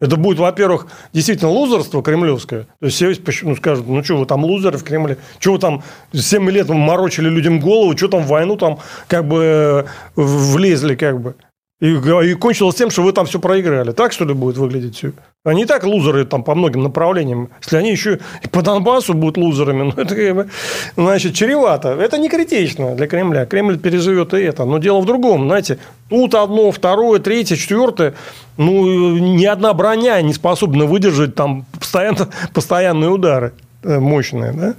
[0.00, 2.66] Это будет, во-первых, действительно лузерство кремлевское.
[2.80, 5.82] То есть все ну, скажут, ну что вы там лузеры в Кремле, что вы там
[6.12, 9.84] 7 лет морочили людям голову, что там в войну там как бы э,
[10.16, 11.36] влезли как бы.
[11.84, 11.98] И,
[12.30, 13.92] и кончилось тем, что вы там все проиграли.
[13.92, 15.12] Так, что ли, будет выглядеть все?
[15.44, 17.50] Они и так лузеры там по многим направлениям.
[17.62, 20.48] Если они еще и по Донбассу будут лузерами, ну, это, как бы,
[20.96, 21.90] значит, чревато.
[21.90, 23.44] Это не критично для Кремля.
[23.44, 24.64] Кремль переживет и это.
[24.64, 25.44] Но дело в другом.
[25.44, 25.76] Знаете,
[26.08, 28.14] тут одно, второе, третье, четвертое.
[28.56, 33.52] Ну, ни одна броня не способна выдержать там постоянно, постоянные удары
[33.82, 34.52] э, мощные.
[34.52, 34.74] Да?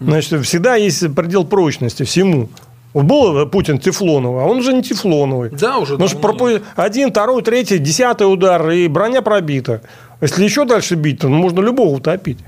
[0.00, 2.48] Значит, всегда есть предел прочности всему.
[2.98, 5.50] Вот был Путин Тефлоновый, а он уже не Тефлоновый.
[5.50, 5.92] Да, уже.
[5.92, 6.48] Потому что пропу...
[6.74, 9.82] один, второй, третий, десятый удар, и броня пробита.
[10.20, 12.38] Если еще дальше бить, то можно любого утопить.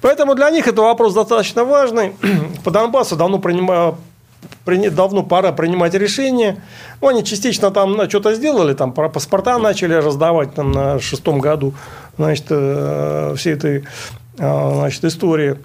[0.00, 2.12] Поэтому для них это вопрос достаточно важный.
[2.64, 3.96] По Донбассу давно принимаю
[4.64, 6.62] давно пора принимать решение.
[7.00, 11.74] Ну, они частично там ну, что-то сделали, там паспорта начали раздавать там, на шестом году,
[12.18, 13.84] значит, э, всей этой
[14.38, 15.56] э, значит, истории.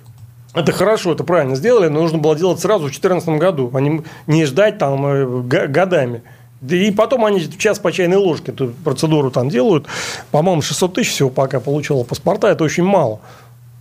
[0.54, 4.46] Это хорошо, это правильно сделали, но нужно было делать сразу в 2014 году, а не,
[4.46, 6.22] ждать там э, годами.
[6.70, 9.88] И потом они час по чайной ложке эту процедуру там делают.
[10.32, 13.20] По-моему, 600 тысяч всего пока получило паспорта, это очень мало.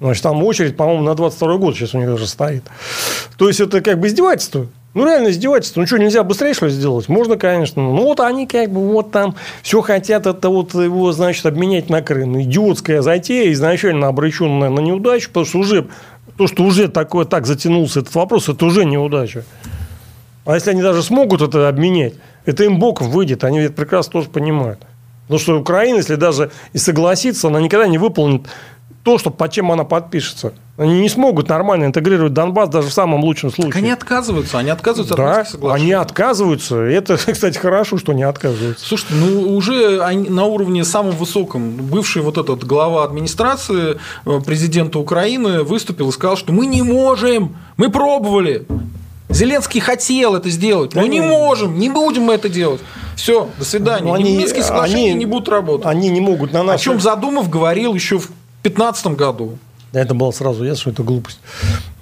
[0.00, 2.64] Значит, там очередь, по-моему, на 22 год сейчас у них уже стоит.
[3.36, 4.66] То есть, это как бы издевательство.
[4.94, 5.80] Ну, реально издевательство.
[5.80, 7.08] Ну, что, нельзя быстрее, что ли, сделать?
[7.08, 7.80] Можно, конечно.
[7.80, 12.02] Ну, вот они как бы вот там все хотят это вот его, значит, обменять на
[12.02, 12.42] Крым.
[12.42, 15.86] Идиотская затея, изначально обреченная на неудачу, потому что уже
[16.36, 19.44] то, что уже такое, так затянулся этот вопрос, это уже неудача.
[20.44, 24.28] А если они даже смогут это обменять, это им боком выйдет, они это прекрасно тоже
[24.28, 24.80] понимают.
[25.22, 28.46] Потому что Украина, если даже и согласится, она никогда не выполнит
[29.02, 30.52] то, что, под чем она подпишется.
[30.78, 33.72] Они не смогут нормально интегрировать Донбасс даже в самом лучшем случае.
[33.72, 35.84] Так они отказываются, они отказываются да, от соглашений.
[35.84, 36.76] они отказываются.
[36.76, 38.86] Это, кстати, хорошо, что не отказываются.
[38.86, 44.98] Слушайте, ну уже они на уровне самом высоком бывший вот этот глава администрации э, президента
[44.98, 48.66] Украины выступил и сказал, что мы не можем, мы пробовали.
[49.28, 52.80] Зеленский хотел это сделать, но не можем, не будем мы это делать.
[53.16, 54.06] Все, до свидания.
[54.06, 55.86] Но они, Минские соглашения они, не будут работать.
[55.86, 56.80] Они не могут на нас.
[56.80, 58.30] О чем Задумов говорил еще в
[58.62, 59.58] 2015 году.
[59.92, 61.40] Это было сразу ясно, что это глупость.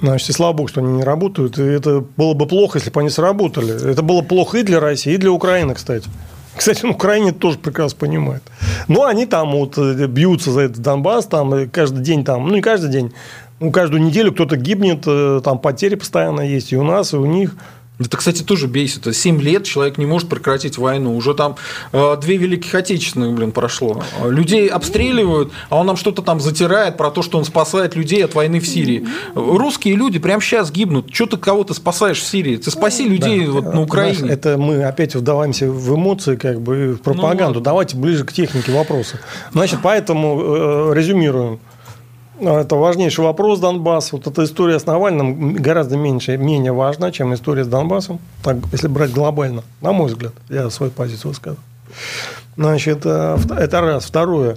[0.00, 1.58] Значит, и слава богу, что они не работают.
[1.58, 3.90] И это было бы плохо, если бы они сработали.
[3.90, 6.08] Это было плохо и для России, и для Украины, кстати.
[6.56, 8.42] Кстати, на Украине тоже прекрасно понимают.
[8.86, 12.60] Но они там вот э, бьются за этот Донбасс, там каждый день там, ну не
[12.60, 13.12] каждый день,
[13.60, 17.24] ну каждую неделю кто-то гибнет, э, там потери постоянно есть и у нас, и у
[17.24, 17.56] них.
[18.00, 19.14] Это, кстати, тоже бесит.
[19.14, 21.14] Семь лет человек не может прекратить войну.
[21.14, 21.56] Уже там
[21.92, 24.02] э, две великих отечественных, блин, прошло.
[24.24, 28.34] Людей обстреливают, а он нам что-то там затирает про то, что он спасает людей от
[28.34, 29.06] войны в Сирии.
[29.34, 31.14] Русские люди прямо сейчас гибнут.
[31.14, 32.56] Что ты кого-то спасаешь в Сирии?
[32.56, 34.18] Ты спаси людей да, вот на Украине.
[34.18, 37.58] Знаешь, это мы опять вдаваемся в эмоции, как бы в пропаганду.
[37.58, 39.20] Ну, Давайте ближе к технике вопроса.
[39.52, 41.60] Значит, поэтому э, резюмируем.
[42.40, 44.12] Это важнейший вопрос Донбасс.
[44.12, 48.88] Вот эта история с Навальным гораздо меньше, менее важна, чем история с Донбассом, так, если
[48.88, 50.32] брать глобально, на мой взгляд.
[50.48, 51.62] Я свою позицию высказываю.
[52.56, 54.06] Значит, э, это раз.
[54.06, 54.56] Второе.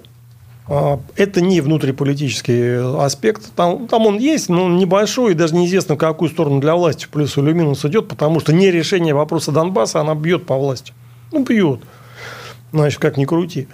[0.67, 3.53] А, это не внутриполитический аспект.
[3.55, 7.37] Там, там он есть, но небольшой, и даже неизвестно, в какую сторону для власти плюс
[7.37, 10.93] или минус идет, потому что не решение вопроса Донбасса, она бьет по власти.
[11.31, 11.81] Ну, бьет.
[12.71, 13.67] Значит, как ни крути.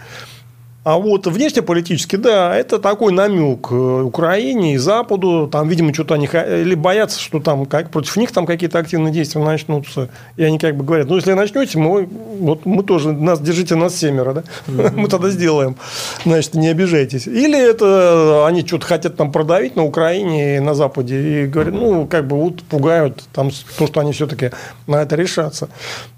[0.86, 5.50] А вот внешнеполитически, да, это такой намек э, Украине и Западу.
[5.52, 9.44] Там, видимо, что-то они или боятся, что там как, против них там какие-то активные действия
[9.44, 10.08] начнутся.
[10.38, 12.08] И они как бы говорят, ну, если начнете, мы,
[12.40, 14.44] вот, мы тоже, нас держите нас семеро, да?
[14.68, 14.94] Mm-hmm.
[14.96, 15.76] мы тогда сделаем.
[16.24, 17.28] Значит, не обижайтесь.
[17.28, 21.44] Или это они что-то хотят там продавить на Украине и на Западе.
[21.44, 24.52] И говорят, ну, как бы вот пугают там то, что они все-таки
[24.88, 25.68] на это решатся.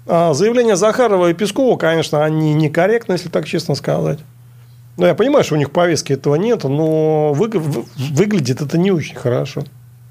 [0.06, 4.20] А заявления Захарова и Пескова, конечно, они некорректны, если так честно сказать.
[4.96, 9.16] Ну, я понимаю, что у них повестки этого нет, но вы, выглядит это не очень
[9.16, 9.64] хорошо.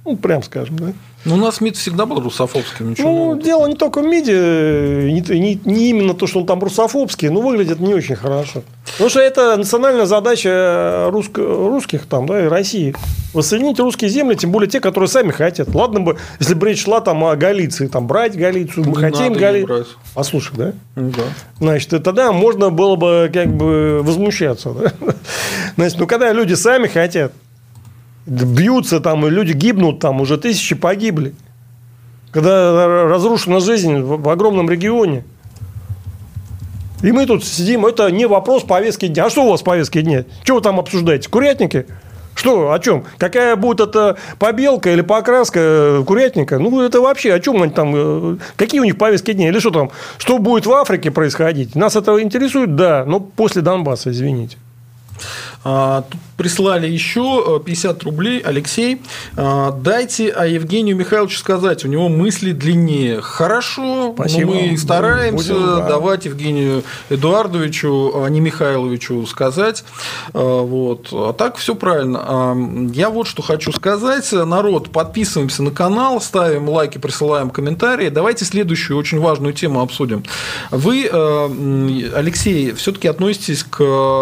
[0.04, 0.94] Ну, прям скажем, да.
[1.26, 2.92] Ну, у нас МИД всегда был русофобским.
[2.92, 3.42] Ничего ну, нового.
[3.42, 7.42] дело не только в МИДе, не, не, не именно то, что он там русофобский, но
[7.42, 8.64] выглядит не очень хорошо.
[8.94, 12.96] Потому что это национальная задача русско, русских там, да, и России.
[13.34, 15.74] Воссоединить русские земли, тем более те, которые сами хотят.
[15.76, 19.34] Ладно бы, если бы речь шла там о Галиции, там брать Галицию, мы не хотим
[19.34, 19.86] Галицию.
[20.16, 20.74] Послушай, да?
[20.96, 21.24] Ну, да.
[21.60, 24.72] Значит, тогда можно было бы как бы возмущаться.
[24.72, 24.92] Да?
[25.76, 27.32] Значит, ну когда люди сами хотят,
[28.32, 31.34] бьются там, и люди гибнут там, уже тысячи погибли.
[32.32, 35.26] Когда разрушена жизнь в огромном регионе.
[37.04, 39.26] И мы тут сидим, это не вопрос повестки дня.
[39.26, 40.26] А что у вас повестки дня?
[40.44, 41.30] Что вы там обсуждаете?
[41.30, 41.88] Курятники?
[42.36, 43.04] Что, о чем?
[43.18, 46.60] Какая будет это побелка или покраска э, курятника?
[46.60, 47.92] Ну, это вообще о чем они там?
[47.94, 49.50] Э, какие у них повестки дня?
[49.50, 49.92] Или что там?
[50.18, 51.76] Что будет в Африке происходить?
[51.76, 52.76] Нас это интересует?
[52.76, 54.58] Да, но после Донбасса, извините.
[55.64, 58.40] А, тут прислали еще 50 э, рублей.
[58.40, 59.02] Алексей,
[59.38, 63.22] а, дайте а Евгению Михайловичу сказать, у него мысли длиннее.
[63.22, 64.54] Хорошо, Спасибо.
[64.54, 65.88] мы стараемся Будем, да.
[65.88, 69.84] давать Евгению Эдуардовичу, а не Михайловичу сказать.
[70.34, 71.10] Вот.
[71.12, 72.90] А так все правильно.
[72.94, 74.32] Я вот что хочу сказать.
[74.32, 78.10] Народ, подписываемся на канал, ставим лайки, присылаем комментарии.
[78.10, 80.24] Давайте следующую очень важную тему обсудим.
[80.72, 83.80] Вы, Алексей, все-таки относитесь к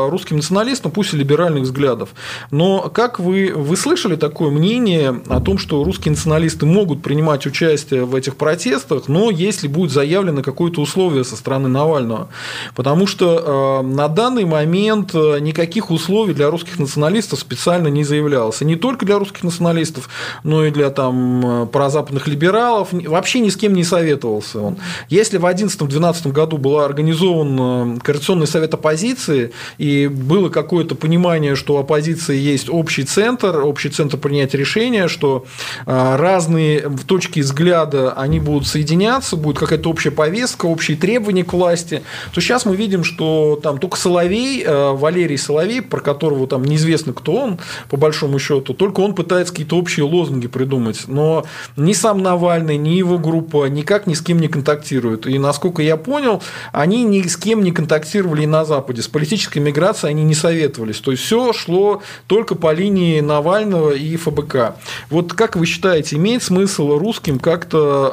[0.09, 2.09] русским националистам, пусть и либеральных взглядов.
[2.51, 8.05] Но как вы, вы слышали такое мнение о том, что русские националисты могут принимать участие
[8.05, 12.29] в этих протестах, но если будет заявлено какое-то условие со стороны Навального?
[12.75, 18.61] Потому что э, на данный момент э, никаких условий для русских националистов специально не заявлялось.
[18.61, 20.09] И не только для русских националистов,
[20.43, 22.89] но и для там, э, прозападных либералов.
[22.91, 24.77] Вообще ни с кем не советовался он.
[25.09, 31.75] Если в 2011-2012 году был организован Координационный совет оппозиции, и было какое-то понимание, понимание, что
[31.75, 35.45] у оппозиции есть общий центр, общий центр принятия решения, что
[35.85, 42.03] а, разные точки взгляда, они будут соединяться, будет какая-то общая повестка, общие требования к власти,
[42.33, 47.11] то сейчас мы видим, что там только Соловей, а, Валерий Соловей, про которого там неизвестно,
[47.11, 47.59] кто он,
[47.89, 51.03] по большому счету, только он пытается какие-то общие лозунги придумать.
[51.07, 55.27] Но ни сам Навальный, ни его группа никак ни с кем не контактируют.
[55.27, 56.41] И, насколько я понял,
[56.71, 59.01] они ни с кем не контактировали и на Западе.
[59.01, 61.01] С политической миграцией они не советовались.
[61.09, 64.75] То есть все шло только по линии Навального и ФБК.
[65.09, 68.11] Вот как вы считаете, имеет смысл русским как-то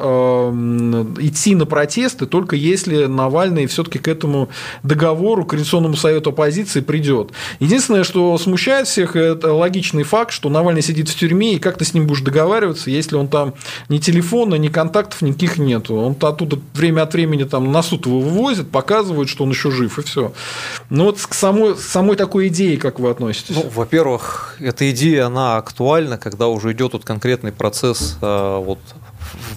[0.50, 4.48] э, идти на протесты, только если Навальный все-таки к этому
[4.82, 7.32] договору, к Координационному совету оппозиции придет?
[7.60, 11.84] Единственное, что смущает всех, это логичный факт, что Навальный сидит в тюрьме, и как ты
[11.84, 13.52] с ним будешь договариваться, если он там
[13.90, 15.96] ни телефона, ни контактов никаких нету.
[15.96, 19.98] Он оттуда время от времени там на суд его вывозят, показывают, что он еще жив,
[19.98, 20.32] и все.
[20.88, 23.56] Ну вот к самой, самой такой идее, как вы относитесь?
[23.56, 28.78] Ну, во-первых, эта идея, она актуальна, когда уже идет вот конкретный процесс э, вот,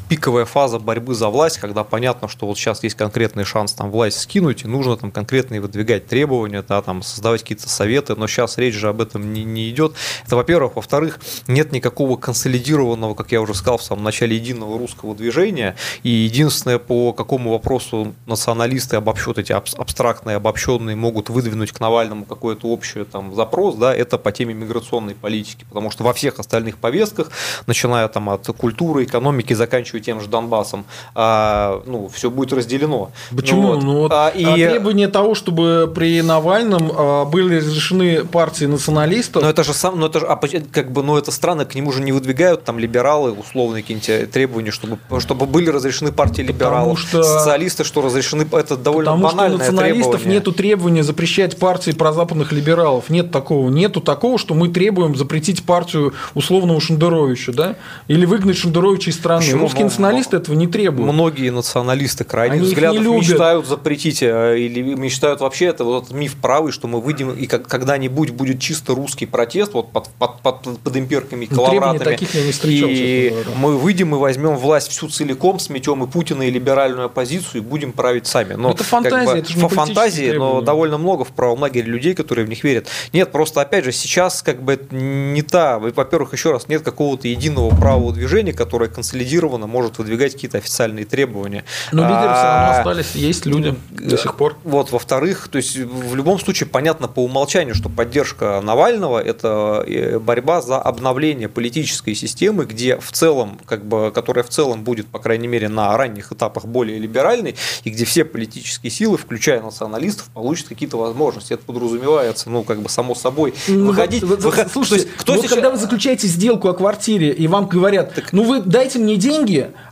[0.08, 4.20] пиковая фаза борьбы за власть, когда понятно, что вот сейчас есть конкретный шанс там власть
[4.20, 8.76] скинуть, и нужно там конкретные выдвигать требования, да, там создавать какие-то советы, но сейчас речь
[8.76, 9.94] же об этом не, не идет.
[10.26, 10.76] Это, во-первых.
[10.76, 16.10] Во-вторых, нет никакого консолидированного, как я уже сказал в самом начале, единого русского движения, и
[16.10, 23.04] единственное, по какому вопросу националисты обобщут эти абстрактные, обобщенные могут выдвинуть к Навальному какой-то общий
[23.04, 27.32] там запрос, да, это по теме миграционной политики, потому что во всех остальных повестках,
[27.68, 33.12] начиная там от культуры, экономики, заканчивая тем же Донбассом, а, ну, все будет разделено.
[33.36, 33.62] Почему?
[33.62, 33.84] Ну, вот.
[33.84, 34.44] Ну, вот, а, и...
[34.44, 39.44] требование того, чтобы при Навальном а, были разрешены партии националистов.
[39.44, 40.40] Но это же сам, но это же, а,
[40.72, 44.72] как бы, ну это странно, к нему же не выдвигают там либералы условные какие-нибудь требования,
[44.72, 47.22] чтобы, чтобы были разрешены партии либералов, что...
[47.22, 50.34] социалисты, что разрешены, это довольно Потому банальное что у националистов требование.
[50.40, 56.14] нету требования запрещать партии прозападных либералов, нет такого, нету такого, что мы требуем запретить партию
[56.34, 57.76] условного Шендеровича, да,
[58.08, 59.42] или выгнать Шендеровича из страны.
[59.42, 59.59] Почему?
[59.62, 61.12] Русские националисты этого не требуют.
[61.12, 66.72] Многие националисты крайних Они взглядов мечтают запретить э, или мечтают вообще, это вот миф правый,
[66.72, 71.46] что мы выйдем и когда-нибудь будет чисто русский протест вот под, под, под, под имперками
[71.46, 72.04] и коловратами.
[72.04, 76.44] таких я не встречал, и мы выйдем и возьмем власть всю целиком, сметем и Путина,
[76.44, 78.54] и либеральную оппозицию, и будем править сами.
[78.54, 81.88] Но, это фантазия, как бы, это же не фантазии, но довольно много в правом лагере
[81.88, 82.88] людей, которые в них верят.
[83.14, 87.76] Нет, просто опять же, сейчас как бы не та, во-первых, еще раз, нет какого-то единого
[87.76, 91.64] правого движения, которое консолидировано может выдвигать какие-то официальные требования.
[91.92, 94.58] Но лидеры а, все равно остались, есть люди до сих пор.
[94.64, 100.20] Вот, во-вторых, то есть в любом случае понятно по умолчанию, что поддержка Навального– это э,
[100.20, 105.20] борьба за обновление политической системы, где в целом, как бы, которая в целом будет, по
[105.20, 110.68] крайней мере, на ранних этапах более либеральной, и где все политические силы, включая националистов, получат
[110.68, 111.54] какие-то возможности.
[111.54, 113.54] Это подразумевается, ну, как бы само собой.
[113.68, 114.72] Ну, выходить, вот, выход...
[114.72, 115.54] Слушайте, кто вот сейчас...
[115.54, 118.34] когда вы заключаете сделку о квартире, и вам говорят, так...
[118.34, 119.39] ну вы дайте мне деньги,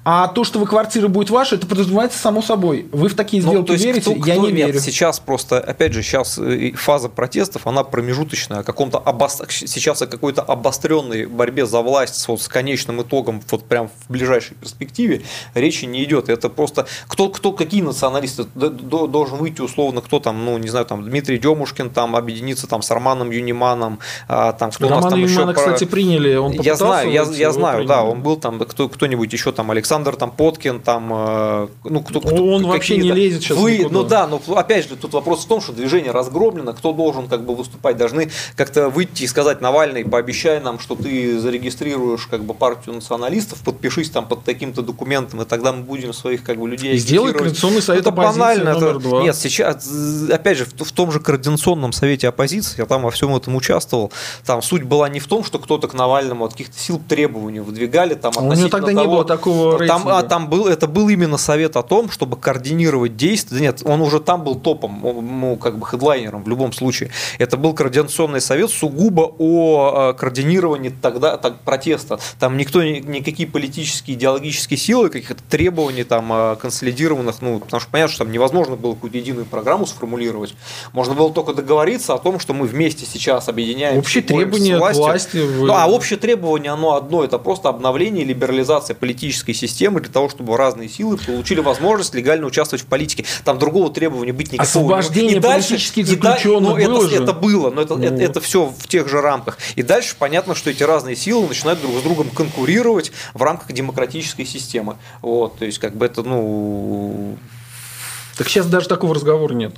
[0.04, 2.88] а то, что вы квартира будет ваша, это подразумевается само собой.
[2.92, 4.16] Вы в такие ну, сделки ну, верите?
[4.16, 4.80] Кто, Я не нет, верю.
[4.80, 9.42] Сейчас просто, опять же, сейчас э, фаза протестов, она промежуточная, о каком-то обос...
[9.50, 14.56] сейчас о какой-то обостренной борьбе за власть вот, с конечным итогом вот прям в ближайшей
[14.56, 16.30] перспективе речи не идет.
[16.30, 21.04] Это просто кто, кто какие националисты должен выйти условно, кто там, ну не знаю, там
[21.04, 25.20] Дмитрий Демушкин там объединиться там с Романом Юниманом, а, там кто Романа у нас там
[25.20, 28.90] Юнимана, еще кстати, приняли, он я знаю, я, я знаю, да, он был там, кто
[28.90, 33.44] кто-нибудь еще там Александр там Поткин, там, э, ну, кто, кто Он вообще не лезет
[33.44, 33.94] сейчас Вы, никуда.
[33.94, 37.46] Ну да, но опять же, тут вопрос в том, что движение разгромлено, кто должен как
[37.46, 42.54] бы выступать, должны как-то выйти и сказать Навальный, пообещай нам, что ты зарегистрируешь как бы
[42.54, 46.98] партию националистов, подпишись там под таким-то документом, и тогда мы будем своих как бы людей
[46.98, 49.22] Сделай координационный совет это банально, это, два.
[49.22, 49.88] Нет, сейчас,
[50.32, 54.12] опять же, в, в том же координационном совете оппозиции, я там во всем этом участвовал,
[54.46, 58.16] там суть была не в том, что кто-то к Навальному от каких-то сил требований выдвигали,
[58.16, 61.10] там а У него тогда того, не было такого там, а, там был, это был
[61.10, 63.60] именно совет о том, чтобы координировать действия.
[63.60, 67.12] Нет, он уже там был топом, ну, как бы хедлайнером в любом случае.
[67.38, 72.20] Это был координационный совет сугубо о э, координировании тогда так, протеста.
[72.40, 78.14] Там никто, никакие политические, идеологические силы, каких-то требований там э, консолидированных, ну, потому что понятно,
[78.14, 80.56] что там невозможно было какую-то единую программу сформулировать.
[80.94, 83.98] Можно было только договориться о том, что мы вместе сейчас объединяем.
[84.00, 85.00] Общие требования власти.
[85.00, 85.68] власти вы...
[85.68, 90.30] ну, а общее требование, оно одно, это просто обновление и либерализация политической системы для того,
[90.30, 93.26] чтобы разные силы получили возможность легально участвовать в политике.
[93.44, 95.00] Там другого требования быть никакого.
[95.00, 97.24] Освобождение и дальше, политических заключенных и, ну, было это, же.
[97.24, 98.04] это было, но это, ну.
[98.04, 99.58] это, это все в тех же рамках.
[99.76, 104.46] И дальше понятно, что эти разные силы начинают друг с другом конкурировать в рамках демократической
[104.46, 104.98] системы.
[105.24, 107.38] Вот, то есть, как бы это, ну...
[108.38, 109.74] Так сейчас даже такого разговора нет.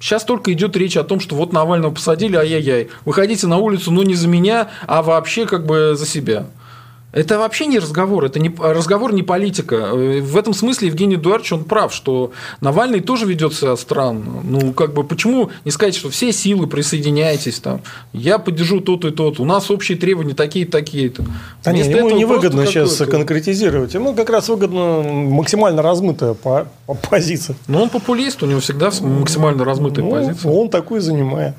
[0.00, 2.88] Сейчас только идет речь о том, что вот Навального посадили, ай-яй-яй.
[3.04, 6.46] Выходите на улицу, но не за меня, а вообще как бы за себя.
[7.10, 9.76] Это вообще не разговор, это не, разговор не политика.
[9.76, 14.42] Э, в этом смысле Евгений Эдуардович, он прав, что Навальный тоже ведет себя странно.
[14.44, 17.80] Ну, как бы, почему не сказать, что все силы присоединяйтесь там,
[18.12, 21.24] я поддержу тот и тот, у нас общие требования такие-то, такие-то.
[21.64, 26.36] Да нет, ему не выгодно сейчас конкретизировать, ему как раз выгодно максимально размытая
[27.10, 27.56] позиция.
[27.68, 30.52] Но он популист, у него всегда максимально размытая ну, позиция.
[30.52, 31.54] Он такой занимает.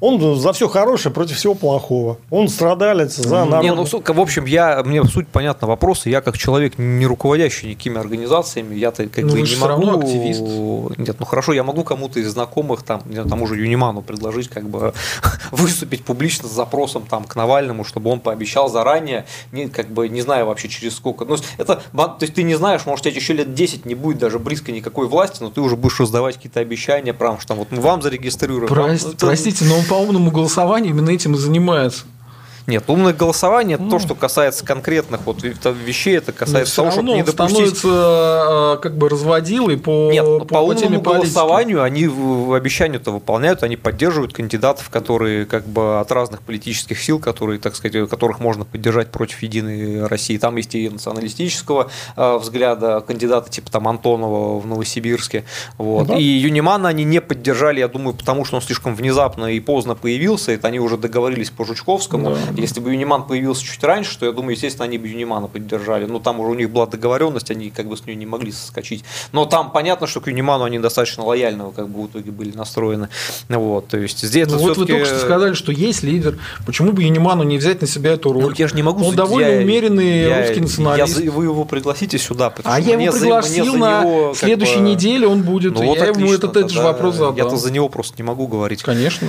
[0.00, 2.18] Он за все хорошее против всего плохого.
[2.30, 3.64] Он страдалец за народ.
[3.64, 6.08] Не, ну, в общем, я, мне суть понятна вопроса.
[6.08, 9.66] Я как человек, не руководящий никакими организациями, я-то как Ну, бы вы не могу...
[9.68, 10.40] равно активист.
[10.98, 14.68] Нет, ну хорошо, я могу кому-то из знакомых, там, не тому же Юниману предложить как
[14.68, 14.92] бы
[15.50, 20.20] выступить публично с запросом там, к Навальному, чтобы он пообещал заранее, не, как бы не
[20.20, 21.24] знаю вообще через сколько.
[21.24, 24.18] Ну, это, то есть ты не знаешь, может, у тебя еще лет 10 не будет
[24.18, 27.72] даже близко никакой власти, но ты уже будешь раздавать какие-то обещания, прям, что там, вот
[27.72, 28.66] мы вам зарегистрируем.
[28.72, 32.04] вам- Прости- это- Простите, но он по умному голосованию именно этим и занимается.
[32.68, 33.90] Нет, умное голосование это Ну.
[33.90, 37.78] то, что касается конкретных вот вещей, это касается того, чтобы не допустить.
[37.78, 43.76] становится э, как бы разводилой по, Нет, по, по, умному голосованию они обещания-то выполняют, они
[43.76, 49.10] поддерживают кандидатов, которые как бы от разных политических сил, которые, так сказать, которых можно поддержать
[49.10, 50.36] против Единой России.
[50.36, 55.44] Там есть и националистического э, взгляда кандидата типа там Антонова в Новосибирске.
[55.78, 56.08] Вот.
[56.08, 56.18] Да.
[56.18, 60.52] И Юнимана они не поддержали, я думаю, потому что он слишком внезапно и поздно появился.
[60.52, 62.30] Это они уже договорились по Жучковскому.
[62.30, 62.57] Да.
[62.60, 66.06] Если бы Юниман появился чуть раньше, то я думаю, естественно, они бы Юнимана поддержали.
[66.06, 69.04] Но там уже у них была договоренность, они как бы с нее не могли соскочить.
[69.32, 73.08] Но там понятно, что к Юниману они достаточно лояльно как бы в итоге были настроены.
[73.48, 76.38] Вот, то есть здесь Ну, вот вы только что сказали, что есть лидер.
[76.66, 78.42] Почему бы Юниману не взять на себя эту роль?
[78.42, 79.04] Ну, я же не могу...
[79.04, 81.14] Он довольно я- умеренный я- русский я националист.
[81.16, 84.76] за- вы его пригласите сюда, потому А что я его пригласил за на него, следующей
[84.78, 85.74] бы- неделе, он будет.
[85.74, 87.36] Ну, я вот ему отлично, этот, этот же вопрос задам.
[87.36, 88.82] Я-то за него просто не могу говорить.
[88.82, 89.28] Конечно.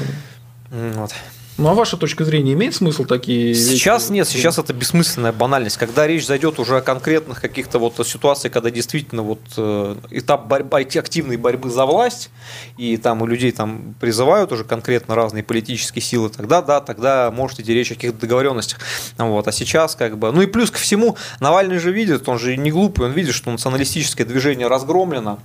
[0.72, 1.12] Вот.
[1.60, 4.14] Ну, а ваша точка зрения имеет смысл такие Сейчас вещи?
[4.14, 5.76] нет, сейчас это бессмысленная банальность.
[5.76, 10.80] Когда речь зайдет уже о конкретных каких-то вот ситуациях, когда действительно вот э, этап борьбы,
[10.80, 12.30] активной борьбы за власть,
[12.78, 17.60] и там у людей там призывают уже конкретно разные политические силы, тогда да, тогда может
[17.60, 18.80] идти речь о каких-то договоренностях.
[19.18, 19.46] Вот.
[19.46, 20.32] А сейчас как бы...
[20.32, 23.52] Ну и плюс ко всему, Навальный же видит, он же не глупый, он видит, что
[23.52, 25.40] националистическое движение разгромлено,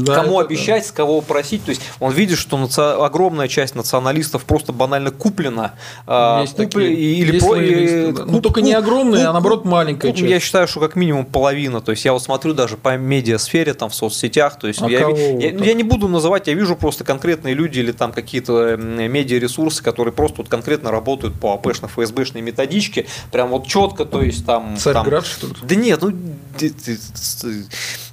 [0.00, 0.54] Да, Кому это да.
[0.54, 1.64] обещать, с кого просить.
[1.64, 5.74] То есть он видит, что наци- огромная часть националистов просто банально куплена.
[6.06, 6.94] а, Есть купле- такие.
[7.16, 8.22] или Есть про- лоялисты, да.
[8.22, 10.30] куп- Ну, только не куп- огромная, а куп- наоборот маленькая куп- часть.
[10.30, 11.80] Я считаю, что как минимум половина.
[11.80, 14.58] То есть я вот смотрю даже по медиасфере, там в соцсетях.
[14.58, 15.66] То есть А я, кого я, так?
[15.66, 20.38] я не буду называть, я вижу просто конкретные люди или там какие-то медиаресурсы, которые просто
[20.38, 23.06] вот конкретно работают по АПшной, ФСБшной методичке.
[23.32, 24.70] Прям вот четко, то есть там...
[24.70, 25.52] там Царьград, что ли?
[25.62, 26.12] да нет, ну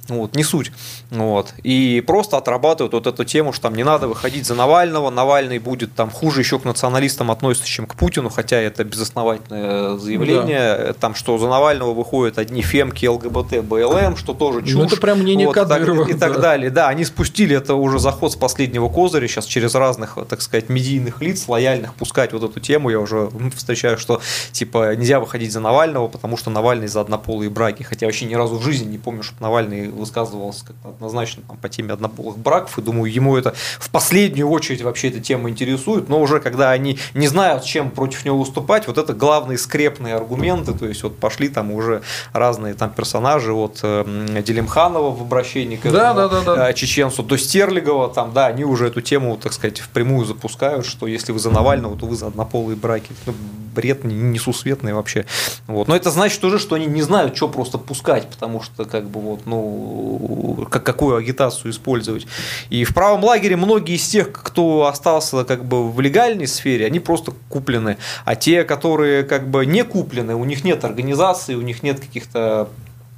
[0.08, 0.72] вот, не суть.
[1.12, 1.52] Вот.
[1.62, 5.94] И просто отрабатывают вот эту тему, что там не надо выходить за Навального, Навальный будет
[5.94, 11.36] там хуже еще к националистам относится, чем к Путину, хотя это безосновательное заявление, там, что
[11.36, 14.72] за Навального выходят одни фемки, ЛГБТ, БЛМ, что тоже чушь.
[14.74, 16.40] Ну, это прям мнение Вот, и так- Кадырова, И так да.
[16.40, 16.70] далее.
[16.70, 21.20] Да, они спустили это уже заход с последнего козыря, сейчас через разных, так сказать, медийных
[21.20, 22.88] лиц, лояльных, пускать вот эту тему.
[22.88, 24.22] Я уже встречаю, что
[24.52, 27.82] типа нельзя выходить за Навального, потому что Навальный за однополые браки.
[27.82, 31.68] Хотя вообще ни разу в жизни не помню, чтобы Навальный высказывался как-то однозначно там, по
[31.68, 32.78] теме однополых браков.
[32.78, 36.08] И думаю, ему это в последнюю очередь вообще эта тема интересует.
[36.08, 40.72] Но уже когда они не знают, чем против него выступать, вот это главные скрепные аргументы.
[40.72, 42.02] То есть вот пошли там уже
[42.32, 46.70] разные там персонажи от э, Делимханова в обращении к Да, этому, да, да, да.
[46.70, 51.06] э, чеченцу до Стерлигова, там, да, они уже эту тему, так сказать, впрямую запускают, что
[51.06, 53.10] если вы за Навального, то вы за однополые браки.
[53.26, 53.34] Ну,
[53.74, 55.24] бред не- несусветный вообще.
[55.66, 55.88] Вот.
[55.88, 59.20] Но это значит уже, что они не знают, что просто пускать, потому что, как бы,
[59.20, 62.26] вот, ну, как, какую агитацию использовать.
[62.70, 67.00] И в правом лагере многие из тех, кто остался, как бы, в легальной сфере, они
[67.00, 67.96] просто куплены.
[68.24, 72.68] А те, которые, как бы, не куплены, у них нет организации, у них нет каких-то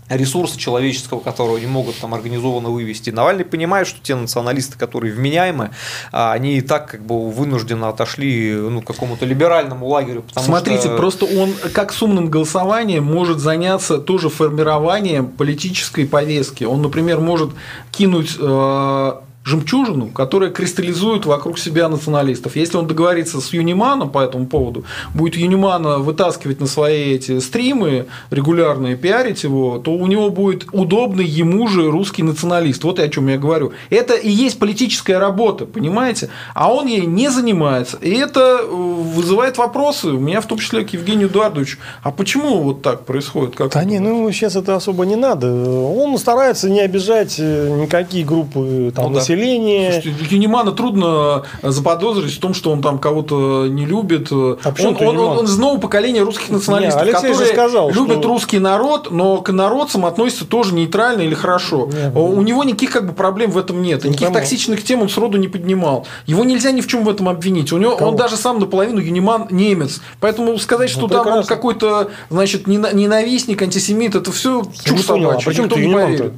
[0.08, 3.10] ресурса человеческого, которого не могут там организованно вывести.
[3.10, 5.70] Навальный понимает, что те националисты, которые вменяемы,
[6.12, 10.24] а, они и так как бы вынужденно отошли ну, к какому-то либеральному лагерю.
[10.36, 10.96] Смотрите, что...
[10.96, 16.64] просто он, как с умным голосованием, может заняться тоже формированием политической повестки.
[16.64, 17.50] Он, например, может
[17.90, 19.12] кинуть э,
[19.44, 22.56] жемчужину, которая кристаллизует вокруг себя националистов.
[22.56, 28.06] Если он договорится с Юниманом по этому поводу, будет Юнимана вытаскивать на свои эти стримы
[28.30, 32.82] регулярные, пиарить его, то у него будет удобный ему же русский националист.
[32.84, 33.72] Вот и о чем я говорю.
[33.90, 36.30] Это и есть политическая работа, понимаете?
[36.54, 37.98] А он ей не занимается.
[38.00, 41.78] И это э, вызывает вопросы, у меня в том числе к Евгению Эдуардовичу.
[42.02, 43.56] А почему вот так происходит?
[43.56, 45.52] Как Да не, ну сейчас это особо не надо.
[45.52, 49.20] Он старается не обижать э, никакие группы там, Ну да.
[49.34, 49.92] Населения.
[50.02, 54.28] Слушайте, Юнимана трудно заподозрить в том, что он там кого-то не любит.
[54.30, 55.38] А почему он, ты он, Юниман?
[55.38, 59.38] он из нового поколения русских националистов, Не, Алексей которые сказал, любят что- русский народ, но
[59.38, 61.88] к народцам относятся тоже нейтрально или хорошо.
[61.92, 64.04] Не, У него никаких как бы проблем в этом нет.
[64.04, 64.34] Не Никаких пойму.
[64.40, 66.06] токсичных тем он сроду не поднимал.
[66.26, 67.72] Его нельзя ни в чем в этом обвинить.
[67.72, 68.10] У него, Кого?
[68.10, 70.00] он даже сам наполовину Юниман немец.
[70.20, 75.02] Поэтому сказать, что Ну, там он какой-то значит, нена- ненавистник, антисемит, это все чушь а
[75.04, 75.52] собачья.
[75.52, 76.32] чем Никто тут не поверит.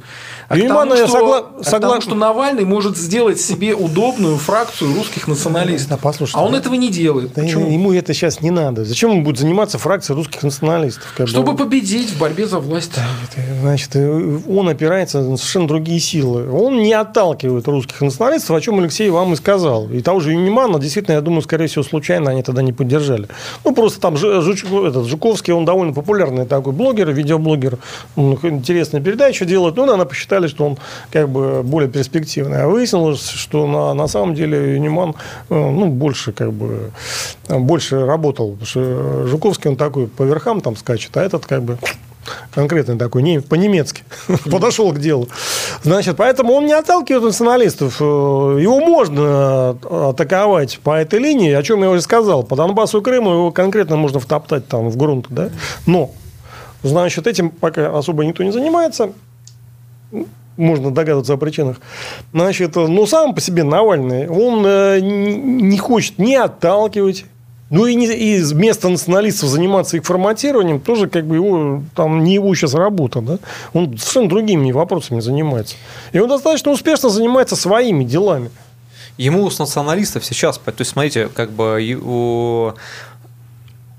[0.49, 3.75] А к Юниман, тому, я что- согла- а к тому, что Навальный может сделать себе
[3.75, 5.89] удобную фракцию русских националистов.
[5.89, 7.33] Да, послушайте, а он этого не делает.
[7.33, 7.69] Да Почему?
[7.69, 8.85] Ему это сейчас не надо.
[8.85, 11.13] Зачем он будет заниматься фракцией русских националистов?
[11.17, 11.57] Как Чтобы бы...
[11.65, 12.91] победить в борьбе за власть.
[12.95, 16.49] Да, это, значит, он опирается на совершенно другие силы.
[16.49, 19.89] Он не отталкивает русских националистов, о чем Алексей вам и сказал.
[19.89, 23.27] И того же Юнимана, действительно, я думаю, скорее всего, случайно они тогда не поддержали.
[23.65, 24.63] Ну, просто там Жуч...
[24.63, 27.77] этот, Жуковский, он довольно популярный такой блогер, видеоблогер.
[28.15, 29.75] Он интересные передачи делает.
[29.75, 30.05] Ну, наверное,
[30.37, 30.77] посчитали, что он
[31.11, 32.63] как бы более перспективный.
[32.63, 35.15] А выяснилось, что на, на самом деле Юниман
[35.49, 36.91] э, ну, больше как бы
[37.49, 38.51] больше работал.
[38.51, 41.77] Потому что Жуковский, он такой по верхам там скачет, а этот как бы
[42.53, 44.03] конкретно такой, не, по-немецки,
[44.51, 45.29] подошел к делу.
[45.83, 47.97] Значит, поэтому он не отталкивает националистов.
[48.01, 49.77] Э, его можно
[50.09, 52.43] атаковать по этой линии, о чем я уже сказал.
[52.43, 55.27] По Донбассу и Крыму его конкретно можно втоптать там в грунт.
[55.29, 55.49] Да?
[55.85, 56.11] Но,
[56.83, 59.11] значит, этим пока особо никто не занимается
[60.57, 61.77] можно догадываться о причинах.
[62.33, 67.25] Значит, ну, сам по себе Навальный, он э, не хочет не отталкивать,
[67.69, 72.35] ну и, не, и вместо националистов заниматься их форматированием, тоже как бы его, там не
[72.35, 73.39] его сейчас работа, да?
[73.73, 75.75] Он совершенно другими вопросами занимается.
[76.13, 78.49] И он достаточно успешно занимается своими делами.
[79.17, 82.75] Ему с националистов сейчас, то есть, смотрите, как бы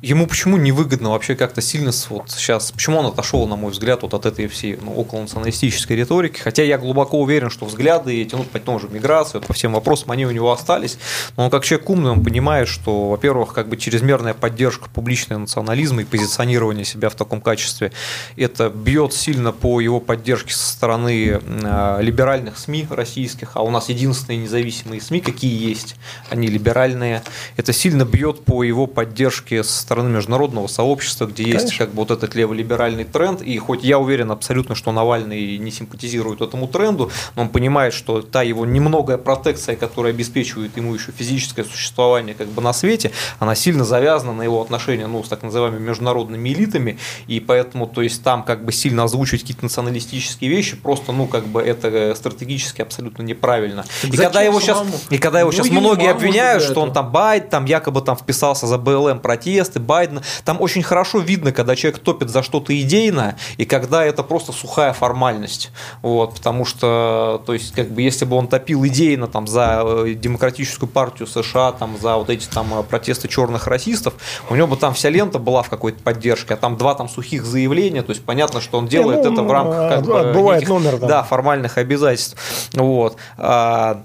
[0.00, 4.14] ему почему невыгодно вообще как-то сильно вот сейчас, почему он отошел, на мой взгляд, вот
[4.14, 8.44] от этой всей ну, около националистической риторики, хотя я глубоко уверен, что взгляды эти, ну,
[8.44, 10.98] по тому же миграции, по всем вопросам, они у него остались,
[11.36, 16.02] но он как человек умный, он понимает, что, во-первых, как бы чрезмерная поддержка публичного национализма
[16.02, 17.92] и позиционирование себя в таком качестве,
[18.36, 23.88] это бьет сильно по его поддержке со стороны э, либеральных СМИ российских, а у нас
[23.88, 25.96] единственные независимые СМИ, какие есть,
[26.30, 27.22] они либеральные,
[27.56, 31.64] это сильно бьет по его поддержке с стороны международного сообщества, где Конечно.
[31.64, 35.70] есть как бы вот этот леволиберальный тренд, и хоть я уверен абсолютно, что Навальный не
[35.70, 41.10] симпатизирует этому тренду, но он понимает, что та его немногая протекция, которая обеспечивает ему еще
[41.10, 45.42] физическое существование как бы на свете, она сильно завязана на его отношения ну, с так
[45.42, 50.76] называемыми международными элитами, и поэтому, то есть там как бы сильно озвучивать какие-то националистические вещи,
[50.76, 53.86] просто, ну, как бы это стратегически абсолютно неправильно.
[54.02, 57.64] и когда его сейчас, и когда его сейчас многие обвиняют, что он там байт, там
[57.64, 60.22] якобы там вписался за БЛМ протесты, протесты Байдена.
[60.44, 64.92] Там очень хорошо видно, когда человек топит за что-то идейное, и когда это просто сухая
[64.92, 65.70] формальность.
[66.02, 70.14] Вот, потому что, то есть, как бы, если бы он топил идейно там, за э,
[70.14, 74.14] демократическую партию США, там, за вот эти там э, протесты черных расистов,
[74.50, 77.44] у него бы там вся лента была в какой-то поддержке, а там два там сухих
[77.44, 80.98] заявления, то есть понятно, что он делает ну, это в рамках как бы, неких, номер,
[80.98, 82.36] да, формальных обязательств.
[82.74, 83.16] Вот.
[83.36, 84.02] А,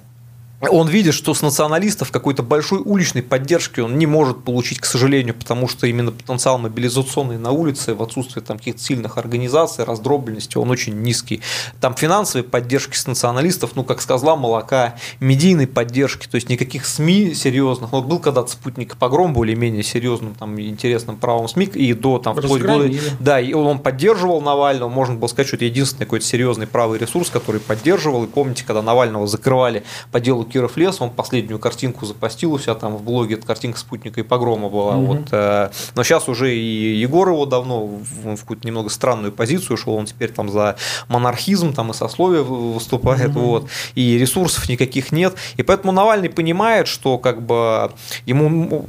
[0.70, 5.36] он видит, что с националистов какой-то большой уличной поддержки он не может получить, к сожалению,
[5.36, 10.70] потому что именно потенциал мобилизационный на улице в отсутствии там каких-то сильных организаций, раздробленности, он
[10.70, 11.42] очень низкий.
[11.82, 16.86] Там финансовой поддержки с националистов, ну, как с козла молока, медийной поддержки, то есть никаких
[16.86, 17.92] СМИ серьезных.
[17.92, 22.62] Вот был когда-то спутник погром более-менее серьезным, там, интересным правом СМИ, и до там, вплоть
[22.62, 27.00] года, да, и он поддерживал Навального, можно было сказать, что это единственный какой-то серьезный правый
[27.00, 32.06] ресурс, который поддерживал, и помните, когда Навального закрывали по делу Киров лес, он последнюю картинку
[32.06, 34.98] запостил у себя там в блоге, это картинка спутника и погрома была.
[34.98, 35.06] Угу.
[35.06, 39.78] Вот, э, но сейчас уже и Егор его давно в, в какую-то немного странную позицию
[39.78, 40.76] шел, он теперь там за
[41.08, 43.40] монархизм там и сословие выступает, угу.
[43.40, 45.34] вот, и ресурсов никаких нет.
[45.58, 47.92] И поэтому Навальный понимает, что как бы
[48.28, 48.86] ему,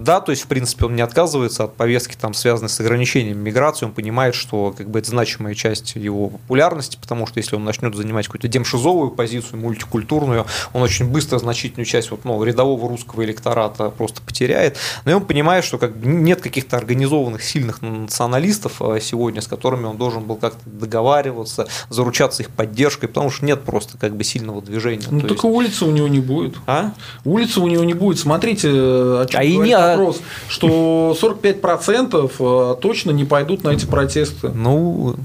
[0.00, 3.84] да, то есть в принципе он не отказывается от повестки там связанной с ограничением миграции,
[3.84, 7.94] он понимает, что как бы это значимая часть его популярности, потому что если он начнет
[7.94, 13.90] занимать какую-то демшизовую позицию, мультикультурную, он очень быстро значительную часть вот, ну, рядового русского электората
[13.90, 14.76] просто потеряет.
[15.04, 19.96] Но он понимает, что как, нет каких-то организованных сильных националистов а, сегодня, с которыми он
[19.96, 25.06] должен был как-то договариваться, заручаться их поддержкой, потому что нет просто как бы сильного движения.
[25.10, 25.56] Ну, только есть...
[25.56, 26.56] улицы у него не будет.
[26.66, 26.92] А?
[27.24, 28.18] Улицы у него не будет.
[28.18, 29.76] Смотрите, о чем а и не...
[29.76, 34.48] Вопрос, что 45% а, точно не пойдут на эти протесты.
[34.48, 35.16] Ну,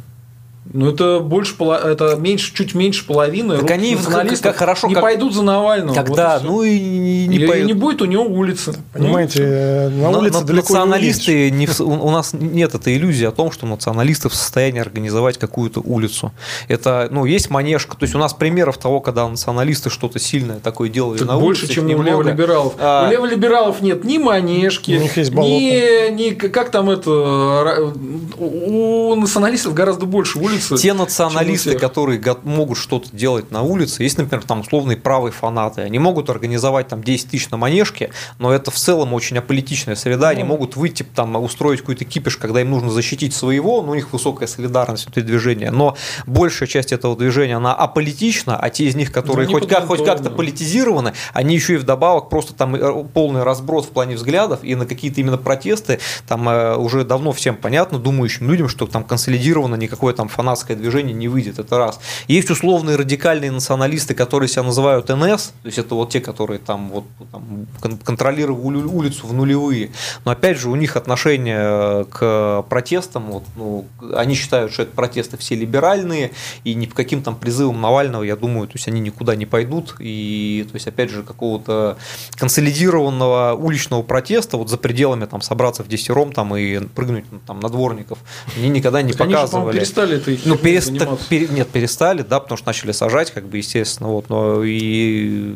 [0.73, 3.59] ну, это больше это меньше, чуть меньше половины.
[3.59, 5.03] Так они как, как хорошо не как...
[5.03, 5.93] пойдут за Навального.
[5.93, 6.39] Когда?
[6.39, 8.73] Вот и ну и не, не, и, не будет у него улицы.
[8.91, 13.51] Понимаете, на улице на, далеко националисты не, в, у нас нет этой иллюзии о том,
[13.51, 16.31] что националисты в состоянии организовать какую-то улицу.
[16.67, 17.95] Это, ну, есть манежка.
[17.95, 21.67] То есть у нас примеров того, когда националисты что-то сильное такое делали так на больше,
[21.67, 22.73] чем у леволибералов.
[22.79, 23.07] А...
[23.07, 27.93] У леволибералов нет ни манежки, ни, ни как там это
[28.39, 30.77] у националистов гораздо больше улиц улице.
[30.77, 35.99] Те националисты, которые могут что-то делать на улице, есть, например, там условные правые фанаты, они
[35.99, 40.43] могут организовать там 10 тысяч на манежке, но это в целом очень аполитичная среда, они
[40.43, 40.49] ну.
[40.49, 44.47] могут выйти там устроить какой-то кипиш, когда им нужно защитить своего, ну, у них высокая
[44.47, 45.95] солидарность внутри движения, но
[46.25, 50.29] большая часть этого движения, она аполитична, а те из них, которые хоть, как, хоть как-то
[50.29, 54.85] политизированы, они еще и вдобавок просто там э, полный разброс в плане взглядов и на
[54.85, 60.13] какие-то именно протесты, там э, уже давно всем понятно, думающим людям, что там консолидировано никакое
[60.13, 61.99] там фанатское движение не выйдет, это раз.
[62.27, 66.89] Есть условные радикальные националисты, которые себя называют НС, то есть это вот те, которые там
[66.89, 67.65] вот там,
[68.03, 69.91] контролировали улицу в нулевые,
[70.23, 74.91] но опять же у них отношение э, к протестам, вот, ну, они считают, что это
[74.95, 76.31] протесты все либеральные,
[76.63, 79.95] и ни по каким там призывам Навального, я думаю, то есть они никуда не пойдут,
[79.99, 81.97] и то есть опять же какого-то
[82.37, 87.59] консолидированного уличного протеста вот за пределами там собраться в десятером там и прыгнуть ну, там
[87.59, 88.19] на дворников
[88.57, 89.73] они никогда не они показывали.
[89.73, 91.17] Же, перестали это ну, переста...
[91.29, 91.47] пере...
[91.47, 95.55] нет перестали, да, потому что начали сажать, как бы естественно, вот, но и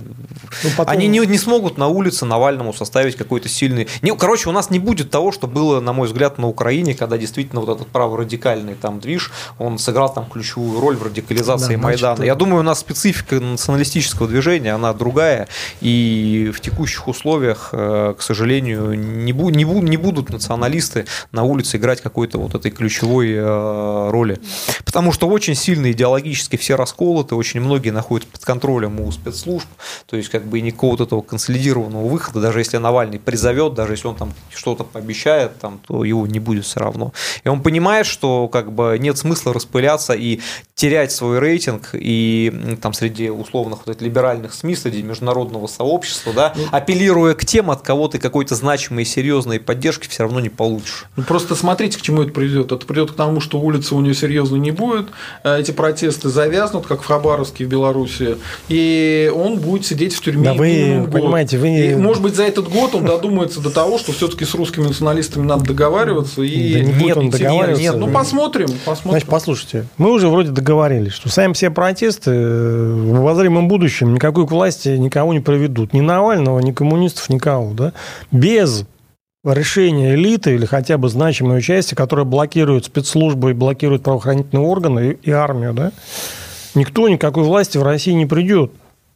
[0.64, 0.94] ну, потом...
[0.94, 3.88] они не, не смогут на улице Навальному составить какой-то сильный.
[4.02, 7.18] Не, короче, у нас не будет того, что было, на мой взгляд, на Украине, когда
[7.18, 12.16] действительно вот этот праворадикальный там движ, он сыграл там ключевую роль в радикализации да, Майдана.
[12.16, 15.48] Значит, Я думаю, у нас специфика националистического движения, она другая,
[15.82, 21.44] и в текущих условиях, э, к сожалению, не, бу- не, бу- не будут националисты на
[21.44, 24.40] улице играть какой-то вот этой ключевой э, роли.
[24.86, 29.68] Потому что очень сильно идеологически все расколоты, очень многие находятся под контролем у спецслужб,
[30.06, 34.08] то есть как бы никакого вот этого консолидированного выхода, даже если Навальный призовет, даже если
[34.08, 37.14] он там что-то пообещает, там, то его не будет все равно.
[37.44, 40.40] И он понимает, что как бы нет смысла распыляться и
[40.76, 46.64] терять свой рейтинг и там среди условных вот, либеральных СМИ, среди международного сообщества, да, ну,
[46.72, 51.06] апеллируя к тем, от кого ты какой-то значимой и серьезной поддержки все равно не получишь.
[51.16, 52.72] Ну, просто смотрите, к чему это приведет.
[52.72, 55.08] Это приведет к тому, что улицы у нее серьезно не будет,
[55.44, 58.38] э, эти протесты завязнут, как в Хабаровске в Беларуси,
[58.68, 60.44] и он будет сидеть в тюрьме.
[60.44, 64.12] Да вы понимаете, вы и, может быть, за этот год он додумается до того, что
[64.12, 66.42] все-таки с русскими националистами надо договариваться.
[66.42, 67.82] И да не будет он договариваться.
[67.82, 69.12] Нет, ну посмотрим, посмотрим.
[69.12, 74.48] Значит, послушайте, мы уже вроде договорились, что сами все протесты э, в обозримом будущем никакой
[74.48, 75.94] к власти никого не приведут.
[75.94, 77.74] Ни Навального, ни коммунистов, никого.
[77.74, 77.94] Да?
[78.32, 78.86] Без
[79.44, 85.30] решения элиты или хотя бы значимой части, которая блокирует спецслужбы и блокирует правоохранительные органы и,
[85.30, 85.92] и армию, да,
[86.76, 88.72] никто никакой власти в России не придет.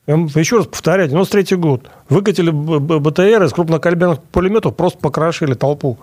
[0.06, 1.90] Еще раз повторяю, 93 год.
[2.10, 5.98] Выкатили БТР из крупнокалиберных пулеметов, просто покрошили толпу.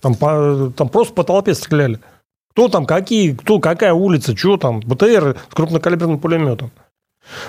[0.00, 2.00] Там, по, там просто по толпе стреляли.
[2.52, 6.70] Кто там, какие, кто, какая улица, что там, БТР с крупнокалиберным пулеметом.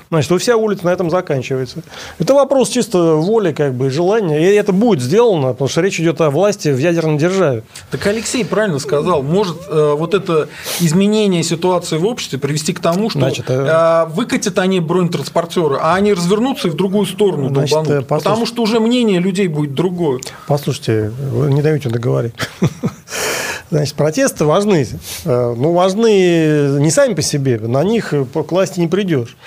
[0.09, 1.83] Значит, вся улица на этом заканчивается.
[2.19, 4.39] Это вопрос чисто воли, как бы, желания.
[4.39, 7.63] И это будет сделано, потому что речь идет о власти в ядерной державе.
[7.91, 9.21] Так Алексей правильно сказал.
[9.21, 10.49] Может э, вот это
[10.79, 13.53] изменение ситуации в обществе привести к тому, что Значит, э...
[13.53, 18.03] э выкатят они бронетранспортеры, а они развернутся и в другую сторону Значит, долбанут.
[18.03, 20.19] Э, потому что уже мнение людей будет другое.
[20.47, 22.33] Послушайте, вы не даете договорить.
[23.69, 24.87] Значит, протесты важны.
[25.25, 29.37] Э, ну, важны не сами по себе, на них к власти не придешь.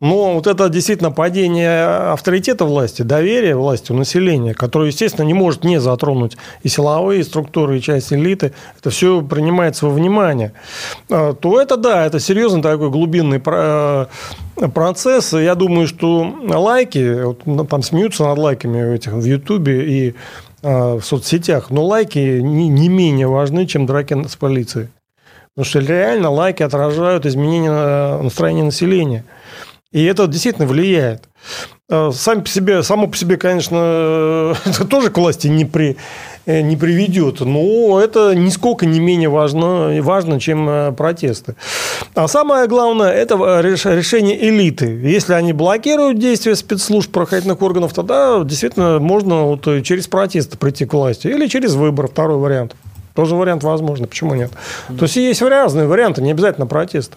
[0.00, 5.64] Но вот это действительно падение авторитета власти, доверия власти у населения, которое, естественно, не может
[5.64, 10.52] не затронуть и силовые структуры, и часть элиты, это все принимается во внимание,
[11.10, 14.06] э, то это, да, это серьезный такой глубинный э,
[14.72, 15.32] процесс.
[15.32, 20.47] Я думаю, что лайки, вот, ну, там смеются над лайками этих в Ютубе и Э,
[20.62, 24.88] в соцсетях, но лайки не, не менее важны, чем драки с полицией.
[25.54, 29.24] Потому что реально лайки отражают изменение э, настроения населения.
[29.90, 31.28] И это действительно влияет.
[31.90, 36.27] Э, сам по себе, само по себе, конечно, это тоже к власти не, при, Э,
[36.48, 37.40] не приведет.
[37.40, 41.54] Но это нисколько не менее важно, важно, чем э, протесты.
[42.14, 44.86] А самое главное– это решение элиты.
[44.86, 50.94] Если они блокируют действия спецслужб правоохранительных органов, тогда действительно можно вот через протесты прийти к
[50.94, 51.28] власти.
[51.28, 52.74] Или через выбор, второй вариант.
[53.14, 54.52] Тоже вариант возможно, почему нет?
[54.86, 57.14] То есть есть разные варианты, не обязательно протест.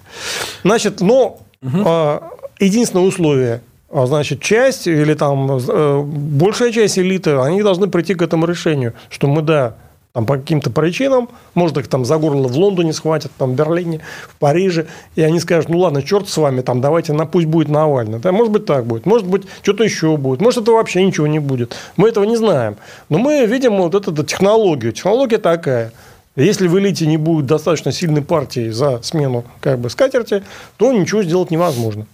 [0.64, 2.24] Значит, но mm-hmm.
[2.60, 3.62] единственное условие
[3.92, 9.28] значит, часть или там э, большая часть элиты, они должны прийти к этому решению, что
[9.28, 9.76] мы, да,
[10.14, 14.02] там по каким-то причинам, может, их там за горло в Лондоне схватят, там в Берлине,
[14.28, 17.70] в Париже, и они скажут, ну ладно, черт с вами, там давайте, на, пусть будет
[17.70, 18.20] Навальный.
[18.20, 21.40] Да, может быть, так будет, может быть, что-то еще будет, может, это вообще ничего не
[21.40, 21.76] будет.
[21.96, 22.76] Мы этого не знаем.
[23.10, 24.92] Но мы видим вот эту, эту технологию.
[24.92, 25.94] Технология такая.
[26.36, 30.44] Если в элите не будет достаточно сильной партии за смену как бы скатерти,
[30.78, 32.06] то ничего сделать невозможно.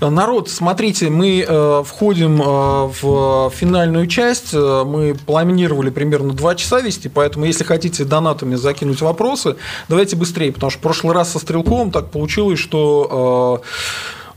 [0.00, 4.54] Народ, смотрите, мы э, входим э, в финальную часть.
[4.54, 9.56] Э, мы планировали примерно 2 часа вести, поэтому если хотите донатами закинуть вопросы,
[9.88, 13.62] давайте быстрее, потому что в прошлый раз со Стрелковым так получилось, что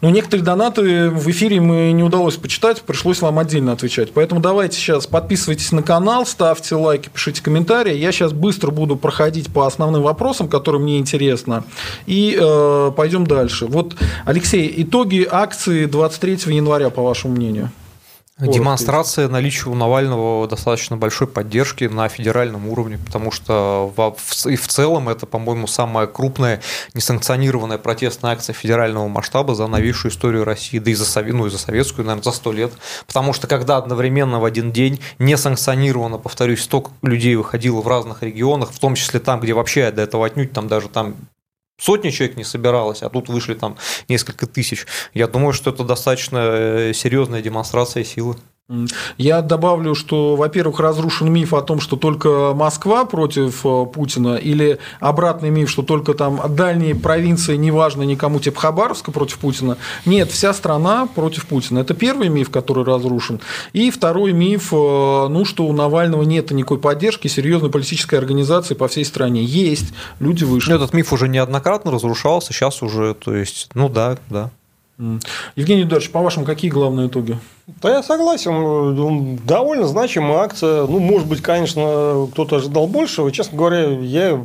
[0.02, 4.12] ну, некоторые донаты в эфире мы не удалось почитать, пришлось вам отдельно отвечать.
[4.14, 7.96] Поэтому давайте сейчас подписывайтесь на канал, ставьте лайки, пишите комментарии.
[7.96, 11.64] Я сейчас быстро буду проходить по основным вопросам, которые мне интересно,
[12.06, 13.66] и э, пойдем дальше.
[13.66, 13.96] Вот,
[14.26, 17.72] Алексей, итоги акции 23 января, по вашему мнению?
[18.40, 24.16] Демонстрация наличия у Навального достаточно большой поддержки на федеральном уровне, потому что в,
[24.48, 26.62] и в целом это, по-моему, самая крупная
[26.94, 31.58] несанкционированная протестная акция федерального масштаба за новейшую историю России, да и за, ну, и за
[31.58, 32.72] советскую, наверное, за сто лет.
[33.08, 38.72] Потому что когда одновременно в один день несанкционированно, повторюсь, столько людей выходило в разных регионах,
[38.72, 41.16] в том числе там, где вообще до этого отнюдь там даже там
[41.78, 43.78] сотни человек не собиралось, а тут вышли там
[44.10, 44.86] несколько тысяч.
[45.14, 48.36] Я думаю, что это достаточно э, серьезная демонстрация силы.
[49.18, 54.80] Я добавлю, что, во-первых, разрушен миф о том, что только Москва против э, Путина, или
[55.00, 59.78] обратный миф, что только там дальние провинции, неважно никому, типа Хабаровска против Путина.
[60.06, 61.80] Нет, вся страна против Путина.
[61.80, 63.40] Это первый миф, который разрушен.
[63.72, 68.90] И второй миф, э, ну, что у Навального нет никакой поддержки серьезной политической организации по
[68.90, 69.46] всей стране.
[69.46, 70.76] Есть, люди вышли.
[70.76, 74.52] Этот миф уже неоднократно разрушался, сейчас уже, то есть, ну да, да.
[75.56, 77.38] Евгений Эдуардович, по-вашему, какие главные итоги?
[77.82, 79.38] Да, я согласен.
[79.46, 80.88] Довольно значимая акция.
[80.88, 83.32] Ну, может быть, конечно, кто-то ожидал большего.
[83.32, 84.44] Честно говоря, я,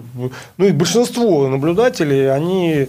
[0.59, 2.89] ну и большинство наблюдателей, они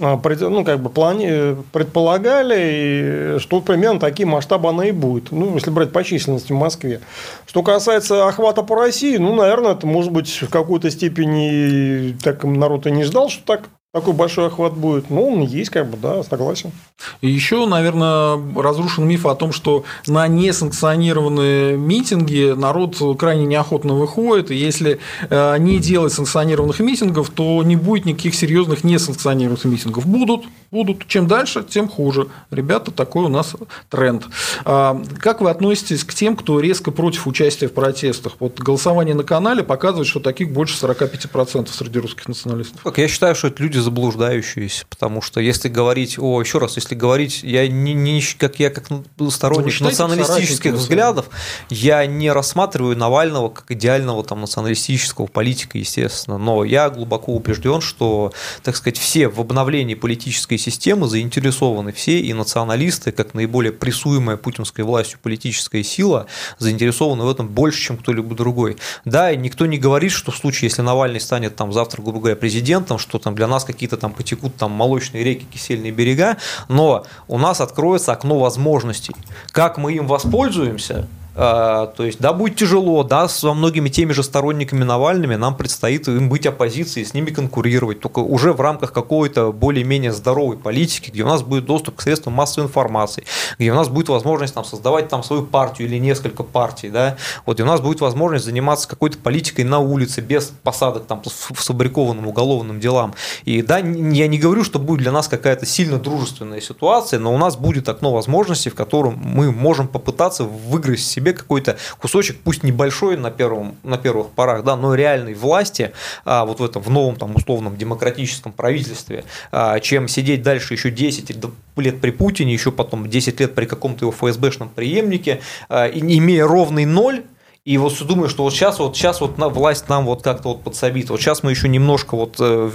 [0.00, 1.56] а, ну, как бы плани...
[1.70, 5.32] предполагали, что примерно такие масштабы она и будет.
[5.32, 7.00] Ну, если брать по численности в Москве.
[7.46, 12.86] Что касается охвата по России, ну, наверное, это может быть в какой-то степени так народ
[12.86, 15.10] и не ждал, что так такой большой охват будет.
[15.10, 16.72] Ну, он есть, как бы, да, согласен.
[17.20, 24.50] И еще, наверное, разрушен миф о том, что на несанкционированные митинги народ крайне неохотно выходит,
[24.50, 24.98] и если
[25.28, 30.06] э, не делать санкционированных митингов, то не будет никаких серьезных несанкционированных митингов.
[30.06, 31.06] Будут, будут.
[31.06, 32.28] Чем дальше, тем хуже.
[32.50, 33.54] Ребята, такой у нас
[33.90, 34.24] тренд.
[34.64, 38.36] А, как вы относитесь к тем, кто резко против участия в протестах?
[38.40, 42.82] Вот голосование на канале показывает, что таких больше 45% среди русских националистов.
[42.82, 46.94] Как я считаю, что это люди заблуждающиеся, потому что если говорить, о, еще раз, если
[46.94, 48.86] говорить, я не, не как я как
[49.30, 51.28] сторонник ну, националистических взглядов,
[51.68, 58.32] я не рассматриваю Навального как идеального там националистического политика, естественно, но я глубоко убежден, что,
[58.62, 64.84] так сказать, все в обновлении политической системы заинтересованы, все и националисты, как наиболее прессуемая путинской
[64.84, 66.26] властью политическая сила,
[66.58, 68.76] заинтересованы в этом больше, чем кто-либо другой.
[69.04, 72.36] Да, и никто не говорит, что в случае, если Навальный станет там завтра, грубо говоря,
[72.36, 76.36] президентом, что там для нас какие-то там потекут там молочные реки, кисельные берега,
[76.68, 79.14] но у нас откроется окно возможностей.
[79.50, 84.84] Как мы им воспользуемся, то есть, да, будет тяжело, да, со многими теми же сторонниками
[84.84, 90.12] Навальными нам предстоит им быть оппозицией, с ними конкурировать, только уже в рамках какой-то более-менее
[90.12, 93.24] здоровой политики, где у нас будет доступ к средствам массовой информации,
[93.58, 97.60] где у нас будет возможность там, создавать там свою партию или несколько партий, да, вот,
[97.60, 102.26] и у нас будет возможность заниматься какой-то политикой на улице без посадок там в сфабрикованным
[102.26, 103.14] уголовным делам.
[103.44, 107.38] И да, я не говорю, что будет для нас какая-то сильно дружественная ситуация, но у
[107.38, 112.62] нас будет окно возможностей, в котором мы можем попытаться выиграть себе себе какой-то кусочек, пусть
[112.64, 115.92] небольшой на, первом, на первых порах, да, но реальной власти
[116.24, 120.90] а, вот в этом в новом там условном демократическом правительстве, а, чем сидеть дальше еще
[120.90, 121.36] 10
[121.76, 126.46] лет при Путине, еще потом 10 лет при каком-то его ФСБшном преемнике, а, и имея
[126.46, 127.22] ровный ноль,
[127.64, 131.10] и вот думаю, что вот сейчас вот сейчас вот власть нам вот как-то вот подсобит.
[131.10, 132.70] Вот сейчас мы еще немножко вот э,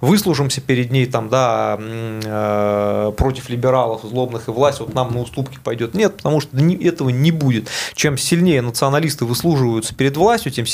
[0.00, 5.60] выслужимся перед ней там, да, э, против либералов злобных и власть вот нам на уступки
[5.62, 5.94] пойдет.
[5.94, 7.68] Нет, потому что этого не будет.
[7.94, 10.64] Чем сильнее националисты выслуживаются перед властью, тем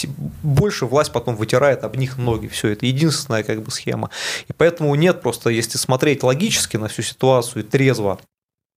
[0.42, 2.46] больше власть потом вытирает об них ноги.
[2.46, 4.08] Все это единственная как бы схема.
[4.48, 8.18] И поэтому нет просто, если смотреть логически на всю ситуацию и трезво,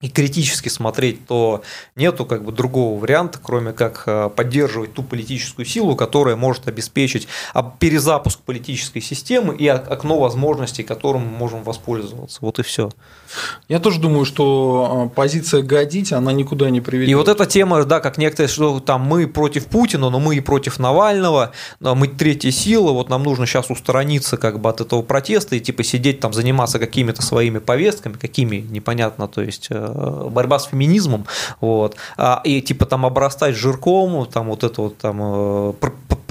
[0.02, 1.64] и критически смотреть, то
[1.95, 7.28] нету как бы другого варианта, кроме как э, поддерживать ту политическую силу, которая может обеспечить
[7.80, 12.40] перезапуск политической системы и окно возможностей, которым мы можем воспользоваться.
[12.41, 12.90] Вот и все.
[13.68, 17.10] Я тоже думаю, что э, позиция годить, она никуда не приведет.
[17.10, 20.40] И вот эта тема, да, как некоторые, что там мы против Путина, но мы и
[20.40, 25.56] против Навального, мы третья сила, вот нам нужно сейчас устраниться как бы от этого протеста
[25.56, 30.66] и типа сидеть там, заниматься какими-то своими повестками, какими, непонятно, то есть Э, борьба с
[30.66, 31.26] феминизмом,
[31.60, 35.74] вот, а, и типа там обрастать жирком, там вот это вот там э,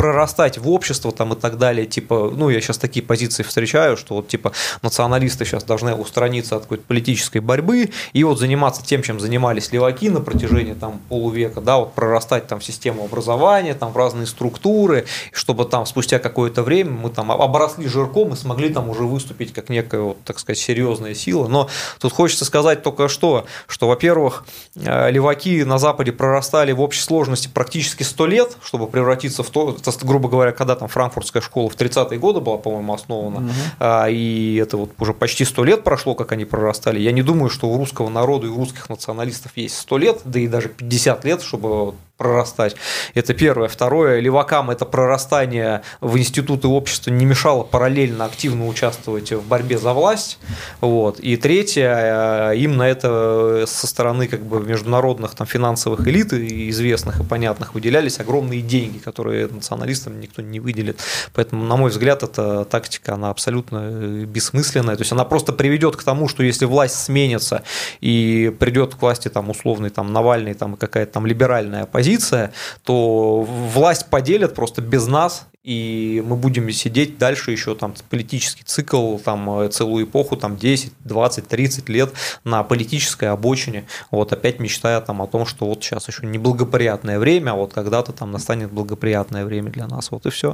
[0.00, 4.14] прорастать в общество там и так далее, типа, ну, я сейчас такие позиции встречаю, что
[4.14, 9.20] вот, типа, националисты сейчас должны устраниться от какой-то политической борьбы и вот заниматься тем, чем
[9.20, 13.96] занимались леваки на протяжении там полувека, да, вот прорастать там в систему образования, там в
[13.98, 19.02] разные структуры, чтобы там спустя какое-то время мы там обросли жирком и смогли там уже
[19.02, 21.46] выступить как некая, вот, так сказать, серьезная сила.
[21.46, 21.68] Но
[21.98, 24.46] тут хочется сказать только что, что, во-первых,
[24.76, 29.72] э, леваки на Западе прорастали в общей сложности практически 100 лет, чтобы превратиться в то,
[30.02, 34.08] грубо говоря, когда там франкфуртская школа в 30-е годы была, по-моему, основана, угу.
[34.08, 37.00] и это вот уже почти 100 лет прошло, как они прорастали.
[37.00, 40.40] Я не думаю, что у русского народа и у русских националистов есть 100 лет, да
[40.40, 42.76] и даже 50 лет, чтобы прорастать.
[43.14, 43.68] Это первое.
[43.68, 49.94] Второе, левакам это прорастание в институты общества не мешало параллельно активно участвовать в борьбе за
[49.94, 50.38] власть.
[50.82, 51.18] Вот.
[51.20, 57.20] И третье, э, им на это со стороны как бы международных там, финансовых элит известных
[57.20, 61.00] и понятных выделялись огромные деньги, которые националистам никто не выделит.
[61.32, 64.96] Поэтому, на мой взгляд, эта тактика, она абсолютно э, бессмысленная.
[64.96, 67.62] То есть она просто приведет к тому, что если власть сменится
[68.02, 72.52] и придет к власти там условный там Навальный там какая-то там либеральная оппозиция, оппозиция,
[72.84, 79.18] то власть поделят просто без нас, и мы будем сидеть дальше еще там политический цикл,
[79.18, 82.12] там э, целую эпоху, там 10, 20, 30 лет
[82.44, 87.50] на политической обочине, вот опять мечтая там о том, что вот сейчас еще неблагоприятное время,
[87.50, 90.52] а вот когда-то там настанет благоприятное время для нас, вот и все.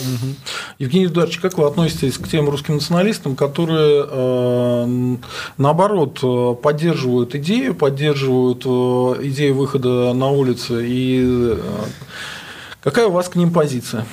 [0.00, 0.34] Угу.
[0.80, 5.16] Евгений Эдуардович, как вы относитесь к тем русским националистам, которые э,
[5.56, 8.66] наоборот э, поддерживают идею, поддерживают
[9.24, 11.58] идею выхода на улицы и
[12.82, 14.04] какая у вас к ним позиция?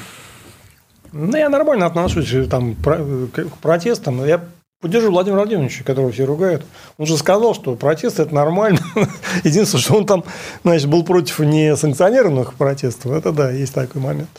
[1.12, 4.24] Ну, я нормально отношусь там, к протестам.
[4.26, 4.46] Я
[4.82, 6.66] поддержу Владимира Владимировича, которого все ругают.
[6.98, 8.80] Он же сказал, что протест– это нормально.
[9.44, 10.24] Единственное, что он там
[10.64, 13.12] значит, был против несанкционированных протестов.
[13.12, 14.30] Это да, есть такой момент.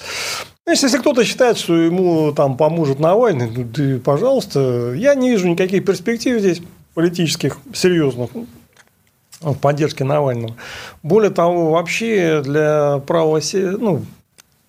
[0.66, 5.48] Значит, если кто-то считает, что ему там поможет Навальный, ну, ты, пожалуйста, я не вижу
[5.48, 6.62] никаких перспектив здесь
[6.94, 8.30] политических, серьезных
[9.40, 10.56] в поддержке Навального.
[11.02, 14.04] Более того, вообще для правого, ну,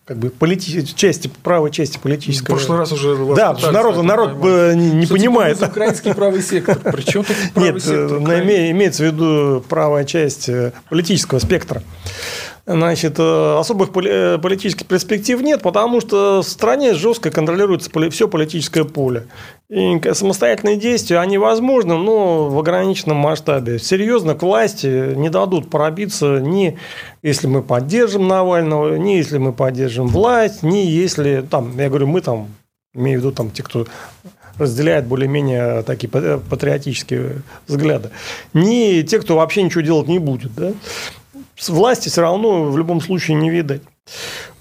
[0.06, 0.84] как бы полити...
[0.96, 2.52] части, правой части политической.
[2.52, 4.34] В прошлый раз уже Да, народ, народ
[4.76, 5.58] не, не понимает.
[5.58, 6.78] Типа украинский правый сектор.
[6.92, 11.84] Причем тут правый Нет, сектор имеется в виду правая часть э, политического спектра.
[12.72, 18.86] Значит, э, особых э, политических перспектив нет, потому что в стране жестко контролируется все политическое
[18.86, 19.28] поле.
[19.70, 23.78] И самостоятельные действия, они возможны, но в ограниченном масштабе.
[23.78, 26.78] Серьезно к власти не дадут пробиться ни
[27.22, 32.22] если мы поддержим Навального, ни если мы поддержим власть, ни если, там, я говорю, мы
[32.22, 32.48] там,
[32.94, 33.86] имею в виду там те, кто
[34.58, 38.12] разделяет более-менее такие патриотические взгляды,
[38.54, 40.54] ни те, кто вообще ничего делать не будет.
[40.56, 40.72] Да?
[41.70, 43.82] Власти все равно в любом случае не видать.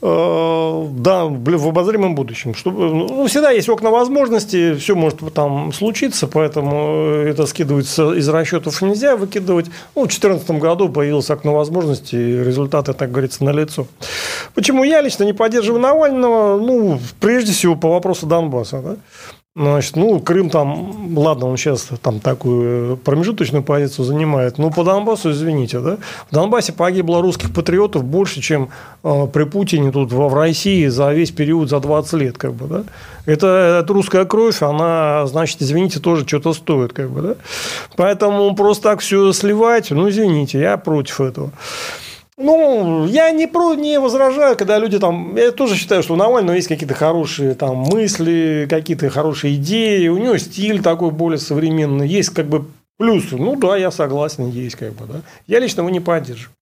[0.02, 2.54] Э, да, в обозримом будущем.
[2.54, 8.80] Чтобы, ну, всегда есть окна возможностей, все может там случиться, поэтому это скидывается из расчетов
[8.80, 9.66] нельзя выкидывать.
[9.94, 13.86] Ну, в 2014 году появилось окно возможностей, результаты, так говорится, на лицо.
[14.54, 16.58] Почему я лично не поддерживаю Навального?
[16.58, 18.80] Ну, прежде всего, по вопросу Донбасса.
[18.80, 18.96] Да?
[19.56, 25.32] Значит, ну, Крым там, ладно, он сейчас там такую промежуточную позицию занимает, но по Донбассу,
[25.32, 25.98] извините, да,
[26.30, 28.68] в Донбассе погибло русских патриотов больше, чем
[29.02, 32.68] э, при Путине тут в, в России за весь период, за 20 лет, как бы,
[32.68, 32.84] да.
[33.26, 37.34] Это, это русская кровь, она, значит, извините, тоже что-то стоит, как бы, да.
[37.96, 41.50] Поэтому просто так все сливать, ну, извините, я против этого.
[42.42, 45.36] Ну, я не, про, не возражаю, когда люди там...
[45.36, 50.16] Я тоже считаю, что у Навального есть какие-то хорошие там мысли, какие-то хорошие идеи, у
[50.16, 52.64] него стиль такой более современный, есть как бы
[52.96, 53.36] плюсы.
[53.36, 55.20] Ну да, я согласен, есть как бы, да.
[55.46, 56.54] Я лично его не поддерживаю.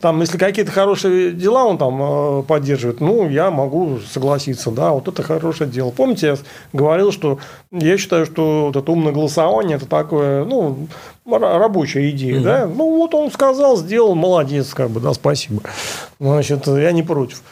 [0.00, 5.06] Там, если какие-то хорошие дела он там э, поддерживает, ну, я могу согласиться, да, вот
[5.06, 5.90] это хорошее дело.
[5.90, 6.36] Помните, я
[6.72, 7.38] говорил, что
[7.70, 10.88] я считаю, что вот это умное голосование, это такое, ну,
[11.26, 12.44] рабочая идея, угу.
[12.44, 12.66] да.
[12.66, 15.60] Ну, вот он сказал, сделал, молодец, как бы, да, спасибо.
[16.18, 17.42] Значит, я не против.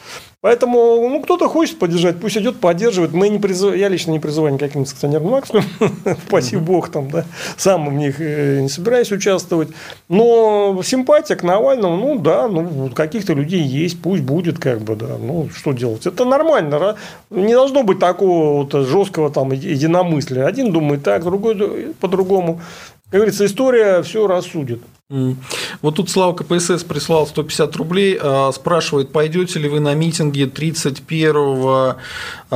[0.41, 3.13] Поэтому, ну, кто-то хочет поддержать, пусть идет, поддерживает.
[3.13, 3.75] Мы не призыв...
[3.75, 5.63] Я лично не призываю никаким акционерным акциям,
[6.27, 7.25] спасибо бог там, да,
[7.57, 9.69] сам в них э, не собираюсь участвовать.
[10.09, 15.17] Но симпатия к Навальному, ну, да, ну, каких-то людей есть, пусть будет, как бы, да,
[15.19, 16.07] ну, что делать.
[16.07, 16.95] Это нормально,
[17.29, 20.47] не должно быть такого вот жесткого там единомыслия.
[20.47, 22.61] Один думает так, другой по-другому.
[23.11, 24.81] Как говорится, история все рассудит.
[25.81, 31.35] Вот тут Слава КПСС прислал 150 рублей, а, спрашивает, пойдете ли вы на митинги 31
[31.35, 31.97] а,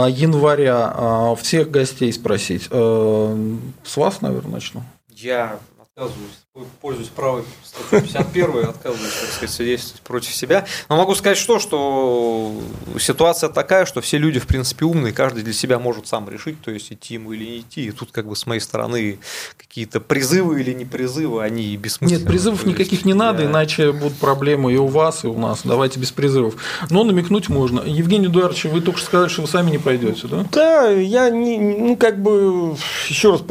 [0.08, 2.64] января всех гостей спросить.
[2.66, 4.84] С вас, наверное, начну.
[5.10, 6.45] Я отказываюсь,
[6.80, 10.66] пользуюсь правой статьей 51, отказываюсь, так сказать, свидетельствовать против себя.
[10.88, 12.62] Но могу сказать что, что
[12.98, 16.72] ситуация такая, что все люди, в принципе, умные, каждый для себя может сам решить, то
[16.72, 17.88] есть идти ему или не идти.
[17.88, 19.20] И тут как бы с моей стороны
[19.58, 22.20] какие-то призывы или не призывы, они бессмысленны.
[22.20, 23.50] Нет, призывов никаких не надо, я...
[23.50, 25.62] иначе будут проблемы и у вас, и у нас.
[25.66, 26.56] Давайте без призывов.
[26.90, 27.82] Но намекнуть можно.
[27.82, 30.46] Евгений Эдуардович, вы только что сказали, что вы сами не пойдете, да?
[30.54, 32.78] Да, я не, ну как бы
[33.10, 33.42] еще раз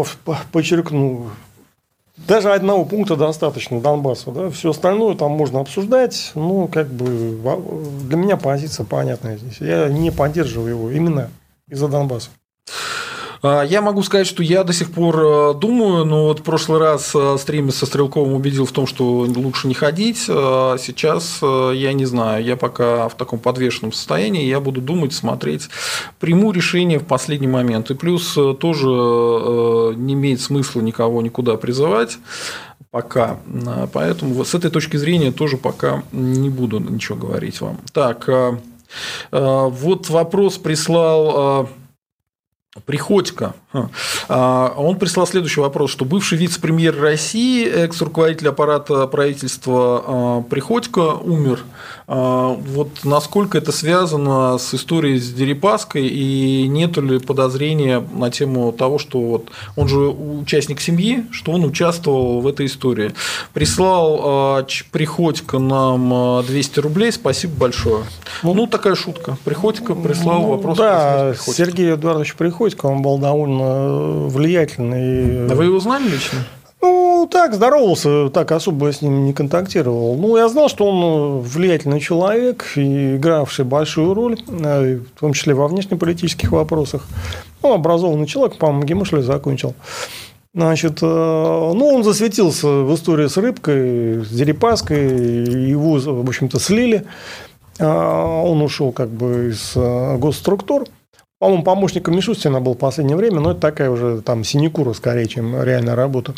[0.51, 1.31] подчеркну,
[2.17, 4.31] даже одного пункта достаточно Донбасса.
[4.31, 4.51] Да?
[4.51, 6.33] Все остальное там можно обсуждать.
[6.35, 7.39] Ну, как бы
[8.09, 9.61] для меня позиция понятная здесь.
[9.61, 11.31] Я не поддерживаю его именно
[11.69, 12.31] из-за Донбасса.
[13.45, 16.81] А, я могу сказать, что я до сих пор э, думаю, но вот в прошлый
[16.81, 20.25] раз э, стрим со Стрелковым убедил в том, что лучше не ходить.
[20.31, 25.13] А сейчас э, я не знаю, я пока в таком подвешенном состоянии, я буду думать,
[25.13, 25.69] смотреть,
[26.21, 27.91] приму решение в последний момент.
[27.91, 32.17] И плюс тоже не имеет смысла никого никуда призывать
[32.91, 33.41] пока.
[33.93, 37.79] Поэтому с этой точки зрения тоже пока не буду ничего говорить вам.
[37.93, 38.29] Так,
[39.31, 41.69] вот вопрос прислал
[42.87, 43.55] Приходько.
[44.29, 51.61] А, он прислал следующий вопрос, что бывший вице-премьер России, экс-руководитель аппарата правительства а, Приходько умер.
[52.09, 58.73] А, вот насколько это связано с историей с Дерипаской и нет ли подозрения на тему
[58.73, 63.15] того, что вот он же участник семьи, что он участвовал в этой истории.
[63.53, 68.05] Прислал Приходько нам 200 рублей, спасибо большое.
[68.43, 69.39] Ну, ну такая шутка.
[69.45, 70.77] Приходько прислал ну, вопрос.
[70.77, 75.51] Да, Сергей Эдуардович Приходько Приходько, он был довольно влиятельный.
[75.51, 76.39] А вы его знали лично?
[76.81, 80.17] Ну, так, здоровался, так особо с ним не контактировал.
[80.17, 85.53] Ну, я знал, что он влиятельный человек, и игравший большую роль, э, в том числе
[85.53, 87.07] во внешнеполитических вопросах.
[87.61, 89.75] Он образованный человек, по-моему, ГИМШЛе закончил.
[90.55, 97.05] Значит, э, ну, он засветился в истории с рыбкой, с Дерипаской, его, в общем-то, слили.
[97.79, 99.75] Э, он ушел как бы из
[100.19, 100.85] госструктур.
[101.45, 105.63] По-моему, помощником Мишустина был в последнее время, но это такая уже там синекура скорее, чем
[105.63, 106.33] реальная работа.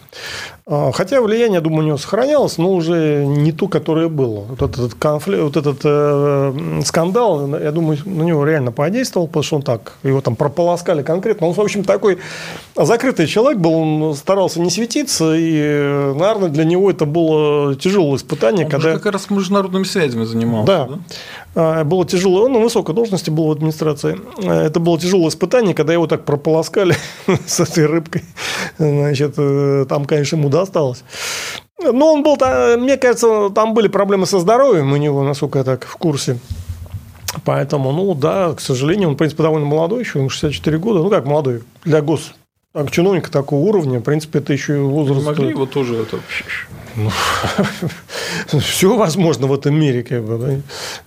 [0.66, 4.40] А, хотя влияние, думаю, у него сохранялось, но уже не то, которое было.
[4.40, 9.56] Вот этот, конфликт, вот этот э, скандал, я думаю, на него реально подействовал, потому что
[9.56, 11.46] он так, его там прополоскали конкретно.
[11.46, 12.18] Он, в общем, такой
[12.74, 18.64] закрытый человек был, он старался не светиться, и, наверное, для него это было тяжелое испытание.
[18.64, 18.94] Он когда...
[18.94, 20.66] как раз международными связями занимался.
[20.66, 20.86] Да.
[20.86, 20.98] да?
[21.56, 24.20] А, было тяжело, он на высокой должности был в администрации.
[24.44, 26.94] Это было тяжелое испытание, когда его так прополоскали
[27.46, 28.22] с этой рыбкой.
[28.78, 31.02] Значит, э, там, конечно, ему досталось.
[31.82, 32.36] Но он был,
[32.76, 36.38] мне кажется, там были проблемы со здоровьем у него, насколько я так в курсе.
[37.44, 41.00] Поэтому, ну да, к сожалению, он, в принципе, довольно молодой еще, ему 64 года.
[41.00, 42.32] Ну, как молодой, для гос
[42.76, 45.20] так, чиновника такого уровня, в принципе, это еще и возраст...
[45.20, 46.18] Не могли его тоже это...
[46.94, 47.10] Ну,
[48.60, 50.36] все возможно в этом мире, как бы.
[50.36, 50.60] Да?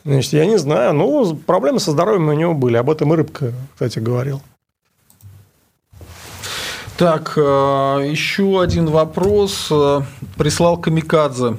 [0.04, 2.76] Значит, я не знаю, но проблемы со здоровьем у него были.
[2.78, 4.42] Об этом и Рыбка, кстати, говорил.
[6.98, 7.42] Так, э,
[8.10, 9.68] еще один вопрос.
[9.70, 10.02] Э,
[10.38, 11.58] прислал Камикадзе.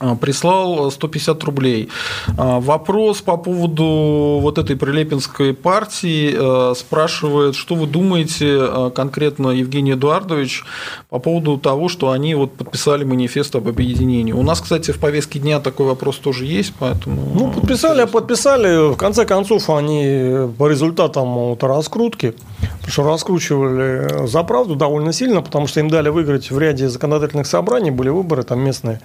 [0.00, 1.88] А, прислал 150 рублей.
[2.36, 9.48] А, вопрос по поводу вот этой Прилепинской партии э, спрашивает, что вы думаете э, конкретно,
[9.48, 10.64] Евгений Эдуардович,
[11.08, 14.32] по поводу того, что они вот подписали манифест об объединении.
[14.32, 17.32] У нас, кстати, в повестке дня такой вопрос тоже есть, поэтому...
[17.34, 18.92] Ну, подписали, а подписали.
[18.92, 25.42] В конце концов, они по результатам вот раскрутки, потому что раскручивали за правду довольно сильно,
[25.42, 29.00] потому что им дали выиграть в ряде законодательных собраний, были выборы там местные,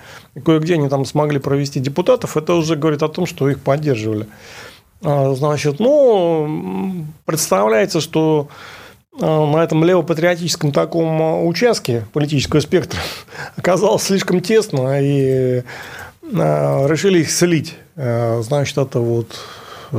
[0.45, 4.27] кое-где они там смогли провести депутатов, это уже говорит о том, что их поддерживали.
[5.03, 8.47] А, значит, ну, представляется, что
[9.19, 12.99] а, на этом левопатриотическом таком участке политического спектра
[13.57, 15.63] оказалось слишком тесно, и
[16.33, 17.75] а, решили их слить.
[17.95, 19.39] Значит, это вот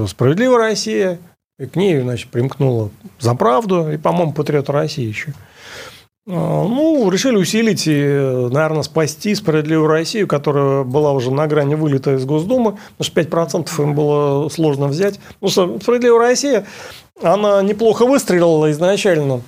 [0.09, 1.19] «Справедливая Россия»,
[1.61, 2.91] и к ней, значит, примкнула
[3.21, 5.33] «За правду» и, по-моему, «Патриот России» еще.
[6.27, 6.33] А,
[6.65, 8.03] ну, решили усилить и,
[8.51, 13.83] наверное, спасти справедливую Россию, которая была уже на грани вылета из Госдумы, потому что 5%
[13.83, 15.21] им было сложно взять.
[15.41, 16.67] Потому что справедливая Россия,
[17.23, 19.43] она неплохо выстрелила изначально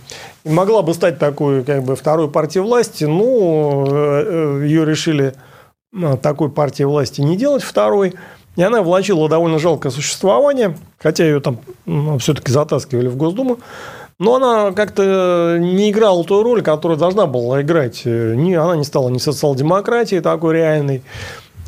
[0.45, 5.35] и могла бы стать такой, как бы, второй партией власти, но э, ее решили
[5.95, 8.15] э, такой партии власти не делать второй.
[8.57, 13.59] И она влачила довольно жалкое существование, хотя ее там ну, все-таки затаскивали в Госдуму.
[14.19, 18.03] Но она как-то не играла ту роль, которую должна была играть.
[18.07, 21.03] Не, она не стала ни социал-демократией такой реальной,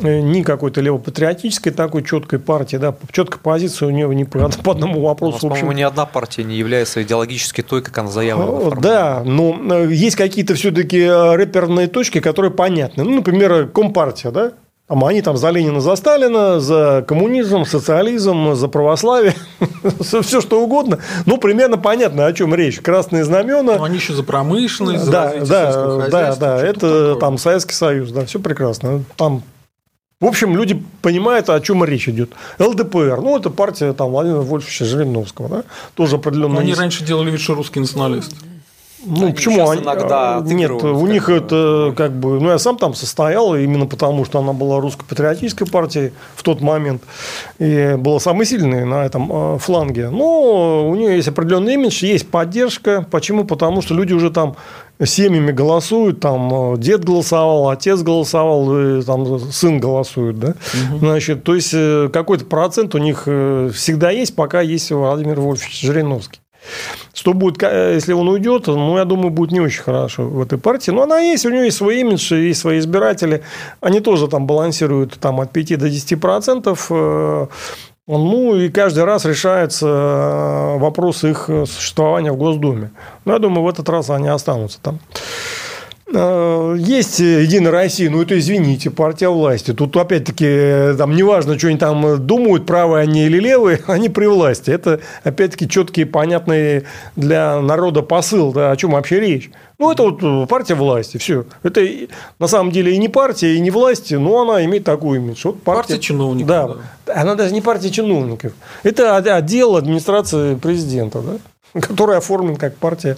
[0.00, 4.72] э, ни какой-то левопатриотической такой четкой партии, да, четкая позиция у нее не по, по
[4.72, 5.46] одному вопросу.
[5.46, 8.76] У нас, по-моему, ни одна партия не является идеологически той, как она заявлена.
[8.80, 13.04] Да, но э, есть какие-то все-таки реперные точки, которые понятны.
[13.04, 14.52] Ну, например, Компартия, да,
[14.88, 19.34] они там за Ленина, за Сталина, за коммунизм, социализм, за православие,
[20.00, 20.98] все что угодно.
[21.26, 22.80] Ну, примерно понятно, о чем речь.
[22.80, 23.76] Красные знамена.
[23.76, 28.24] Ну, они еще за промышленность, за да, да, да, да, это там Советский Союз, да,
[28.24, 29.04] все прекрасно.
[29.16, 29.42] Там
[30.20, 32.32] в общем, люди понимают, о чем речь идет.
[32.58, 35.62] ЛДПР, ну, это партия там, Владимира Вольфовича Жириновского, да,
[35.94, 36.54] тоже определенно.
[36.54, 38.34] Но они раньше делали вид, что русский националист.
[39.04, 39.68] Ну, они почему?
[39.68, 42.40] Они, иногда нет, у них это как бы...
[42.40, 47.02] Ну, я сам там состоял, именно потому, что она была русско-патриотической партией в тот момент.
[47.58, 50.10] И была самой сильной на этом э, фланге.
[50.10, 53.06] Но у нее есть определенный имидж, есть поддержка.
[53.08, 53.44] Почему?
[53.44, 54.56] Потому что люди уже там
[55.02, 60.98] семьями голосуют, там э, дед голосовал, отец голосовал, и, там сын голосует, да, угу.
[60.98, 66.40] значит, то есть э, какой-то процент у них всегда есть, пока есть Владимир Вольфович Жириновский.
[67.14, 70.58] Что будет, э, если он уйдет, ну, я думаю, будет не очень хорошо в этой
[70.58, 70.90] партии.
[70.90, 73.42] Но она есть, у нее есть свой имидж, есть свои избиратели.
[73.80, 76.86] Они тоже там балансируют там, от 5 до 10 процентов.
[76.90, 77.46] Э,
[78.06, 82.90] ну, и каждый раз решается э, вопрос их существования в Госдуме.
[83.24, 84.98] Но я думаю, в этот раз они останутся там.
[86.12, 89.72] Э, есть Единая Россия, ну это, извините, партия власти.
[89.74, 94.70] Тут, опять-таки, там неважно, что они там думают, правые они или левые, они при власти.
[94.70, 96.84] Это, опять-таки, четкий, понятный
[97.16, 99.50] для народа посыл, да, о чем вообще речь.
[99.78, 101.44] Ну, это вот партия власти, все.
[101.62, 101.86] Это
[102.38, 105.42] на самом деле и не партия, и не власти, но она имеет такую имидж.
[105.44, 106.48] Вот партия, партия чиновников.
[106.48, 106.68] Да.
[107.06, 107.20] да.
[107.20, 108.52] Она даже не партия чиновников.
[108.82, 111.32] Это отдел администрации президента, да?
[111.80, 113.16] который оформлен как партия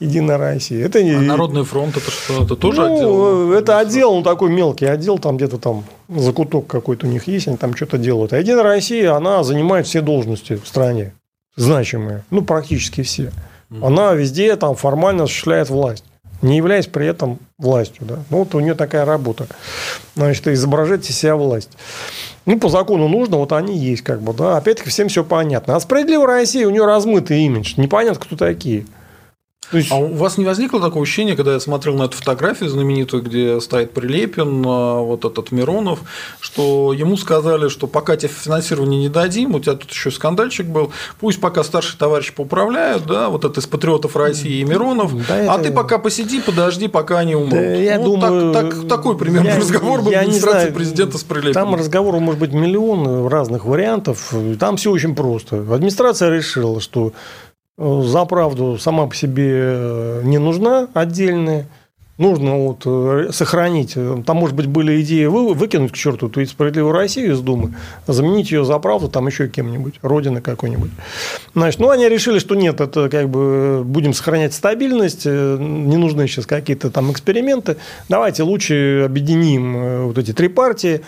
[0.00, 0.84] Единая Россия.
[0.84, 1.12] Это не...
[1.12, 2.44] А Народный фронт это что?
[2.44, 3.52] Это тоже ну, отдел?
[3.52, 7.56] Это отдел, ну, такой мелкий отдел, там где-то там закуток какой-то у них есть, они
[7.56, 8.32] там что-то делают.
[8.32, 11.14] А Единая Россия, она занимает все должности в стране,
[11.56, 13.32] значимые, ну, практически все.
[13.80, 16.04] Она везде там формально осуществляет власть
[16.42, 18.04] не являясь при этом властью.
[18.04, 18.18] Да?
[18.30, 19.46] Ну, вот у нее такая работа.
[20.14, 21.70] Значит, изображать из себя власть.
[22.44, 24.56] Ну, по закону нужно, вот они есть, как бы, да.
[24.56, 25.76] Опять-таки, всем все понятно.
[25.76, 27.74] А справедливая Россия, у нее размытый имидж.
[27.76, 28.84] Непонятно, кто такие.
[29.76, 29.90] Есть...
[29.92, 33.60] А у вас не возникло такого ощущения, когда я смотрел на эту фотографию знаменитую, где
[33.60, 36.00] стоит Прилепин, а, вот этот Миронов,
[36.40, 40.92] что ему сказали, что пока тебе финансирование не дадим, у тебя тут еще скандальчик был,
[41.20, 45.54] пусть пока старшие товарищи поуправляют, да, вот это из патриотов России и Миронов, да, а
[45.54, 45.64] это...
[45.64, 47.52] ты пока посиди, подожди, пока они умрут.
[47.52, 50.74] Да, я ну, думаю, так, так, такой примерно я, разговор был я в администрации знаю,
[50.74, 51.54] президента с Прилепиным.
[51.54, 55.56] Там разговоров может быть миллион разных вариантов, там все очень просто.
[55.72, 57.12] Администрация решила, что
[57.82, 61.66] за правду сама по себе э, не нужна отдельная.
[62.18, 63.94] Нужно вот э, сохранить.
[63.94, 67.74] Там, может быть, были идеи выкинуть к черту ту справедливую Россию из Думы,
[68.06, 70.90] заменить ее за правду там еще кем-нибудь, Родина какой-нибудь.
[71.54, 76.28] Значит, ну, они решили, что нет, это как бы будем сохранять стабильность, э, не нужны
[76.28, 77.78] сейчас какие-то там эксперименты.
[78.08, 81.00] Давайте лучше объединим вот эти три партии,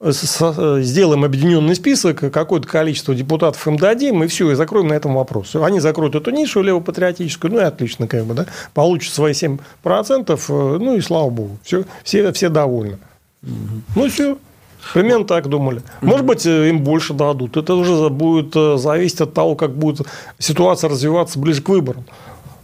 [0.00, 5.56] сделаем объединенный список, какое-то количество депутатов им дадим, и все, и закроем на этом вопрос.
[5.56, 10.78] Они закроют эту нишу левопатриотическую, ну и отлично, как бы, да, получат свои 7%, э,
[10.78, 12.98] ну и слава богу, все, все, все довольны.
[13.42, 14.38] Ну все.
[14.94, 15.82] Примерно так думали.
[16.00, 17.56] Может быть, э, им больше дадут.
[17.56, 20.06] Это уже будет э, зависеть от того, как будет
[20.38, 22.04] ситуация развиваться ближе к выборам.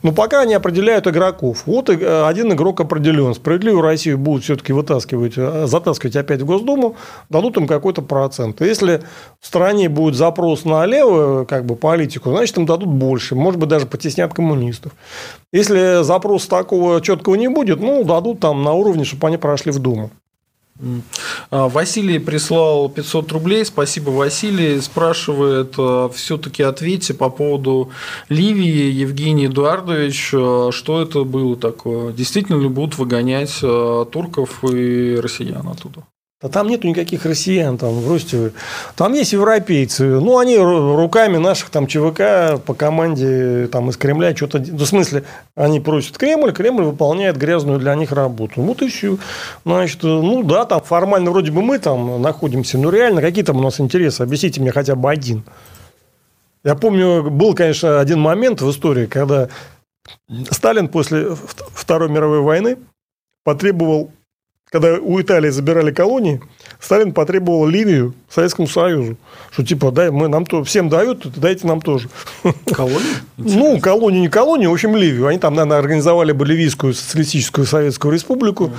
[0.04, 1.62] Но пока они определяют игроков.
[1.64, 3.32] Вот э, один игрок определен.
[3.34, 6.96] Справедливую Россию будут все-таки вытаскивать, э, затаскивать опять в Госдуму,
[7.30, 8.60] дадут им какой-то процент.
[8.60, 9.02] Если
[9.40, 13.34] в стране будет запрос на левую как бы, политику, значит, им дадут больше.
[13.34, 14.92] Может быть, даже потеснят коммунистов.
[15.52, 19.78] Если запроса такого четкого не будет, ну, дадут там на уровне, чтобы они прошли в
[19.78, 20.10] Думу.
[21.50, 23.64] А, Василий прислал 500 рублей.
[23.64, 24.80] Спасибо, Василий.
[24.80, 27.90] Спрашивает, а, все-таки ответьте по поводу
[28.28, 32.12] Ливии, Евгений Эдуардович, а, что это было такое?
[32.12, 36.04] Действительно ли будут выгонять турков и россиян оттуда?
[36.44, 38.52] Да там нету никаких россиян там в Ростове.
[38.96, 40.04] Там есть европейцы.
[40.04, 44.58] Ну, они руками наших там ЧВК по команде там из Кремля что-то...
[44.58, 45.24] Ну, в смысле,
[45.54, 48.60] они просят Кремль, Кремль выполняет грязную для них работу.
[48.60, 49.16] Вот и все.
[49.64, 53.62] Значит, ну да, там формально вроде бы мы там находимся, но реально какие там у
[53.62, 54.20] нас интересы?
[54.20, 55.44] Объясните мне хотя бы один.
[56.62, 59.48] Я помню, был, конечно, один момент в истории, когда
[60.50, 61.34] Сталин после
[61.72, 62.76] Второй мировой войны
[63.44, 64.10] потребовал
[64.74, 66.40] когда у Италии забирали колонии,
[66.80, 69.16] Сталин потребовал Ливию Советскому Союзу.
[69.52, 72.08] Что типа, дай, мы нам то, всем дают, дайте нам тоже.
[72.72, 73.00] Колонию?
[73.36, 75.28] Ну, колонию, не колонию, в общем, Ливию.
[75.28, 78.72] Они там, наверное, организовали бы Ливийскую социалистическую Советскую Республику.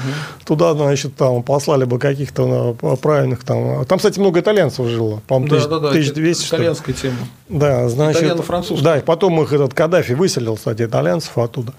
[0.46, 3.86] Туда, значит, там послали бы каких-то правильных там.
[3.86, 5.22] Там, кстати, много итальянцев жило.
[5.28, 6.48] По-моему, да, да, да, 1200.
[6.48, 7.18] Итальянская тема.
[7.48, 8.22] Да, значит.
[8.22, 8.84] Итальяно-французская.
[8.84, 11.74] Да, и потом их этот Каддафи выселил, кстати, итальянцев оттуда.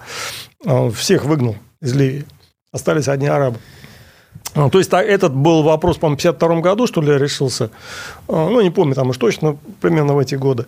[0.65, 2.25] Он всех выгнал из Ливии.
[2.71, 3.59] Остались одни арабы.
[4.57, 7.69] А, то есть этот был вопрос, по-моему, в 52 году, что ли, решился.
[8.27, 10.65] А, ну, не помню там уж точно, примерно в эти годы.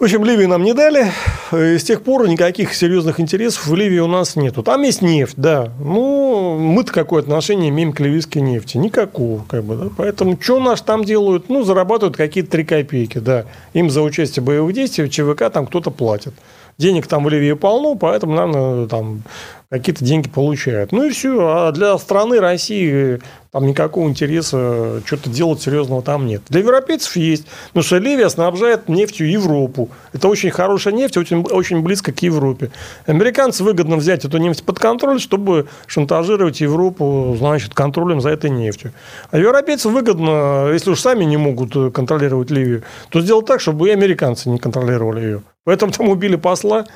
[0.00, 1.12] В общем, Ливию нам не дали.
[1.52, 4.64] И с тех пор никаких серьезных интересов в Ливии у нас нету.
[4.64, 5.70] Там есть нефть, да.
[5.78, 8.76] Ну, мы-то какое отношение имеем к ливийской нефти?
[8.76, 9.86] Никакого, как бы, да.
[9.96, 11.48] Поэтому что наш там делают?
[11.48, 13.44] Ну, зарабатывают какие-то три копейки, да.
[13.72, 16.34] Им за участие в боевых действиях ЧВК там кто-то платит.
[16.76, 19.22] Денег там в Ливии полно, поэтому, наверное, там
[19.70, 20.92] какие-то деньги получают.
[20.92, 21.38] Ну и все.
[21.46, 23.20] А для страны России
[23.50, 26.42] там никакого интереса что-то делать серьезного там нет.
[26.48, 27.46] Для европейцев есть.
[27.68, 29.88] Потому что Ливия снабжает нефтью Европу.
[30.12, 32.70] Это очень хорошая нефть, очень, очень близко к Европе.
[33.06, 38.92] Американцы выгодно взять эту нефть под контроль, чтобы шантажировать Европу, значит, контролем за этой нефтью.
[39.30, 43.92] А европейцам выгодно, если уж сами не могут контролировать Ливию, то сделать так, чтобы и
[43.92, 45.42] американцы не контролировали ее.
[45.64, 46.86] Поэтому там убили посла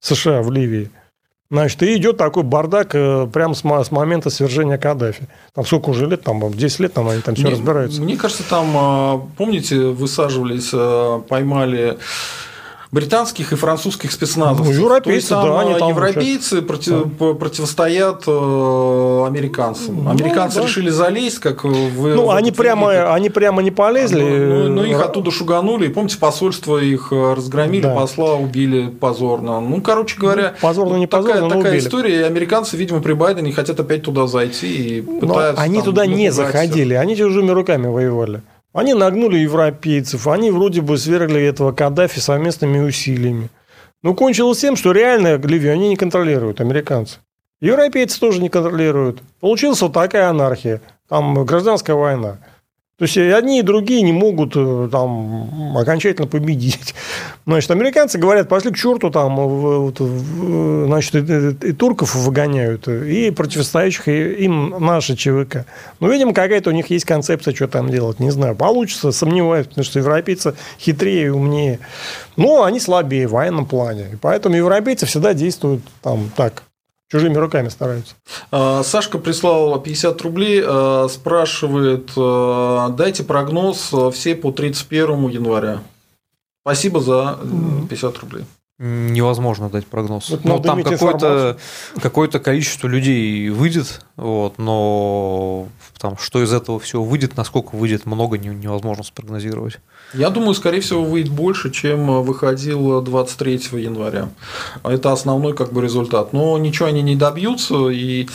[0.00, 0.90] США в Ливии.
[1.50, 5.28] Значит, и идет такой бардак э, прямо с, с момента свержения Каддафи.
[5.54, 8.00] Там сколько уже лет, там 10 лет, там они там все мне, разбираются.
[8.00, 11.98] Мне кажется, там, а, помните, высаживались, э, поймали
[12.94, 14.66] британских и французских спецназовцев.
[14.66, 17.34] Ну, европейцы, То есть, да, они там европейцы против, да.
[17.34, 20.04] противостоят э, американцам.
[20.04, 20.66] Ну, Американцы да.
[20.66, 22.14] решили залезть, как вы.
[22.14, 24.22] Ну, они прямо, они прямо не полезли.
[24.22, 25.86] Ну, ну, ну, их оттуда шуганули.
[25.86, 27.96] И помните, посольство их э, разгромили, да.
[27.96, 29.60] посла убили позорно.
[29.60, 31.84] Ну, короче говоря, ну, позорно не позорно, такая, но такая убили.
[31.84, 32.20] история.
[32.20, 35.54] И американцы, видимо, при Байдене хотят опять туда зайти и пытаются.
[35.56, 38.42] Но они там, туда не заходили, они чужими руками воевали.
[38.74, 43.48] Они нагнули европейцев, они вроде бы свергли этого Каддафи совместными усилиями.
[44.02, 47.20] Но кончилось тем, что реально Ливию они не контролируют, американцы.
[47.60, 49.22] Европейцы тоже не контролируют.
[49.38, 50.82] Получилась вот такая анархия.
[51.08, 52.38] Там гражданская война.
[52.96, 56.94] То есть одни и другие не могут э, там окончательно победить.
[57.44, 63.30] Значит, американцы говорят, пошли к черту, там, вот, значит, и, и, и турков выгоняют, и
[63.30, 65.66] противостоящих им наши ЧВК.
[66.00, 68.20] Ну, видимо, какая-то у них есть концепция, что там делать.
[68.20, 71.80] Не знаю, получится, сомневаюсь, потому что европейцы хитрее и умнее.
[72.36, 74.10] Но они слабее в военном плане.
[74.12, 76.62] И поэтому европейцы всегда действуют там так,
[77.14, 78.16] чужими руками стараются.
[78.50, 85.78] А, Сашка прислал 50 рублей, а, спрашивает, а, дайте прогноз все по 31 января.
[86.62, 87.38] Спасибо за
[87.88, 88.44] 50 рублей.
[88.80, 90.30] Невозможно дать прогноз.
[90.30, 91.56] Вот ну, там какое-то
[92.02, 95.68] какое количество людей выйдет, вот, но
[96.00, 99.78] там, что из этого всего выйдет, насколько выйдет, много невозможно спрогнозировать.
[100.12, 104.28] Я думаю, скорее всего, выйдет больше, чем выходил 23 января.
[104.82, 106.32] Это основной как бы результат.
[106.32, 108.28] Но ничего они не добьются, и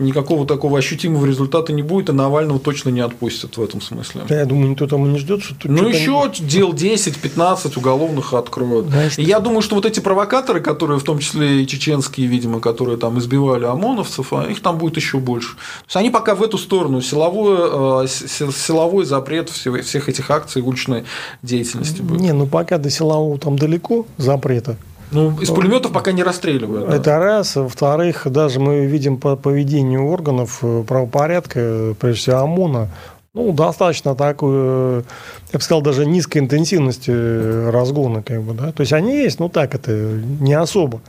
[0.00, 4.22] никакого такого ощутимого результата не будет, и Навального точно не отпустят в этом смысле.
[4.28, 6.46] Да, я думаю, никто там не ждет, что Ну, еще не...
[6.46, 8.90] дел 10-15 уголовных откроют.
[8.90, 12.60] Да, и я думаю, что вот эти провокаторы, которые, в том числе и чеченские, видимо,
[12.60, 15.54] которые там избивали ОМОНовцев, а их там будет еще больше.
[15.54, 21.04] То есть они пока в эту сторону силовой, э, силовой запрет всех этих акций уличной
[21.42, 22.20] деятельности будет.
[22.20, 24.76] Не, ну пока до силового там далеко запрета.
[25.10, 26.88] Ну, из пулеметов пока не расстреливают.
[26.88, 27.18] Это да.
[27.18, 27.54] раз.
[27.54, 32.88] Во-вторых, даже мы видим по поведению органов э, правопорядка, прежде всего ОМОНа,
[33.34, 35.04] ну, достаточно такую,
[35.52, 38.70] я бы сказал, даже низкой интенсивности э, разгона, как бы, да.
[38.70, 41.00] То есть они есть, но так это не особо.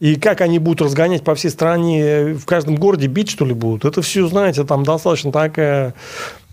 [0.00, 3.84] И как они будут разгонять по всей стране, в каждом городе бить, что ли, будут,
[3.84, 5.92] это все, знаете, там достаточно такая...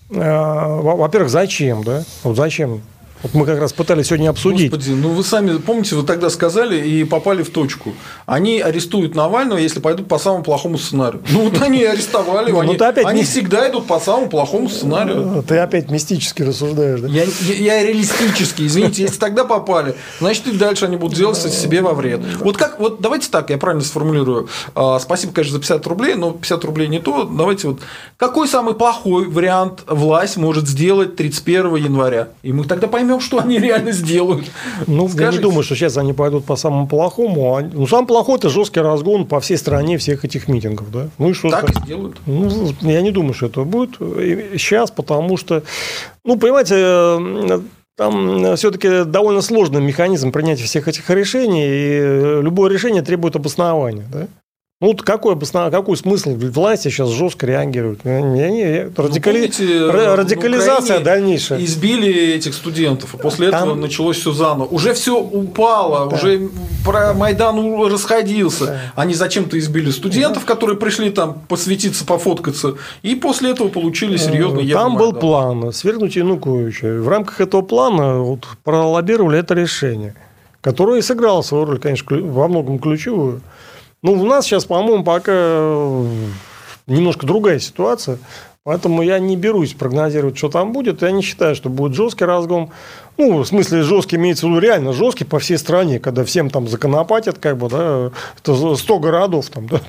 [0.10, 2.04] Э, во-первых, зачем, да?
[2.24, 2.82] Вот зачем
[3.26, 4.70] вот мы как раз пытались сегодня обсудить.
[4.70, 7.96] Господи, ну вы сами помните, вы тогда сказали и попали в точку.
[8.28, 11.24] Они арестуют Навального, если пойдут по самому плохому сценарию.
[11.32, 15.44] Ну вот они арестовали, ну, они, опять они всегда идут по самому плохому сценарию.
[15.48, 17.08] Ты опять мистически рассуждаешь, да?
[17.08, 21.82] Я, я, я реалистически, извините, если тогда попали, значит и дальше они будут делать себе
[21.82, 22.22] во вред.
[22.42, 24.50] Вот как, вот давайте так, я правильно сформулирую.
[24.76, 27.24] А, спасибо, конечно, за 50 рублей, но 50 рублей не то.
[27.24, 27.80] Давайте вот,
[28.18, 32.28] какой самый плохой вариант власть может сделать 31 января?
[32.44, 34.46] И мы тогда поймем, поймем, что они реально сделают.
[34.88, 35.24] Ну, Скажите.
[35.24, 37.56] я не думаю, что сейчас они пойдут по самому плохому.
[37.56, 40.92] А, ну, самый плохой– это жесткий разгон по всей стране всех этих митингов.
[40.92, 41.10] Да?
[41.18, 42.18] Ну, и что так и сделают.
[42.26, 43.96] Ну, я не думаю, что это будет
[44.60, 45.64] сейчас, потому что,
[46.24, 47.60] ну, понимаете, э,
[47.98, 54.06] там все-таки довольно сложный механизм принятия всех этих решений, и любое решение требует обоснования.
[54.12, 54.28] Да?
[54.86, 55.36] Ну, вот какой,
[55.72, 56.36] какой смысл?
[56.36, 58.06] Власти сейчас жестко реагируют.
[58.06, 59.38] Не, не, радикали...
[59.40, 61.66] ну, помните, радикализация дальнейшая.
[61.66, 63.64] Избили этих студентов, а после Там...
[63.64, 64.68] этого началось все заново.
[64.68, 66.16] Уже все упало, да.
[66.16, 66.50] уже
[66.86, 68.66] про Майдан расходился.
[68.68, 68.80] Да.
[68.96, 70.54] Они зачем-то избили студентов, да.
[70.54, 77.02] которые пришли там посвятиться, пофоткаться, и после этого получили серьезный Там был план свергнуть Януковича.
[77.02, 80.14] В рамках этого плана вот, пролоббировали это решение,
[80.62, 83.42] которое и сыграло свою роль, конечно, во многом ключевую.
[84.06, 86.06] Ну, у нас сейчас, по-моему, пока э,
[86.86, 88.20] немножко другая ситуация.
[88.64, 91.02] Поэтому я не берусь прогнозировать, что там будет.
[91.02, 92.70] Я не считаю, что будет жесткий разгон.
[93.18, 96.68] Ну, в смысле, жесткий имеется в виду реально жесткий по всей стране, когда всем там
[96.68, 99.82] законопатят, как бы, да, это 100 городов там, да.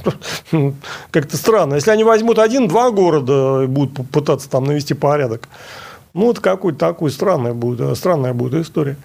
[1.10, 1.74] Как-то странно.
[1.74, 5.46] Если они возьмут один-два города и будут пытаться там навести порядок,
[6.16, 8.96] ну, это какой-то такой странная будет, странная будет история.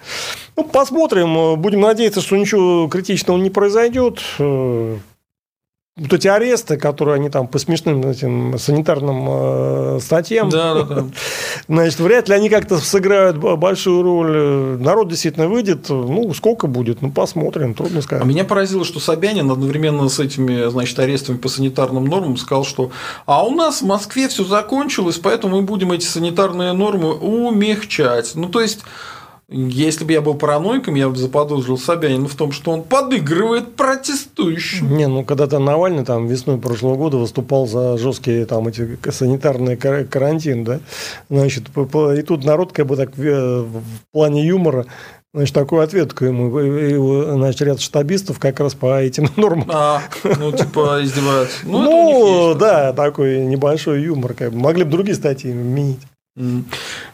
[0.56, 1.60] Ну, посмотрим.
[1.60, 4.20] Будем надеяться, что ничего критичного не произойдет
[5.94, 11.04] вот эти аресты, которые они там по смешным этим санитарным э, статьям, да, да, да.
[11.68, 14.78] значит, вряд ли они как-то сыграют большую роль.
[14.80, 18.24] Народ действительно выйдет, ну, сколько будет, ну, посмотрим, трудно сказать.
[18.24, 22.90] А меня поразило, что Собянин одновременно с этими, значит, арестами по санитарным нормам сказал, что
[23.26, 28.32] а у нас в Москве все закончилось, поэтому мы будем эти санитарные нормы умягчать.
[28.34, 28.80] Ну, то есть
[29.52, 34.96] если бы я был параноиком, я бы заподозрил Собянина в том, что он подыгрывает протестующим.
[34.96, 40.64] Не, ну когда-то Навальный там весной прошлого года выступал за жесткие там эти санитарные карантин,
[40.64, 40.80] да,
[41.28, 43.82] значит, и тут народ как бы так э, в
[44.12, 44.86] плане юмора
[45.34, 49.66] Значит, такую ответку ему, и, значит, ряд штабистов как раз по этим нормам.
[49.72, 51.56] А, ну, типа, издеваются.
[51.62, 54.34] Ну, ну есть, да, такой небольшой юмор.
[54.34, 54.58] Как бы.
[54.58, 56.00] Могли бы другие статьи менять.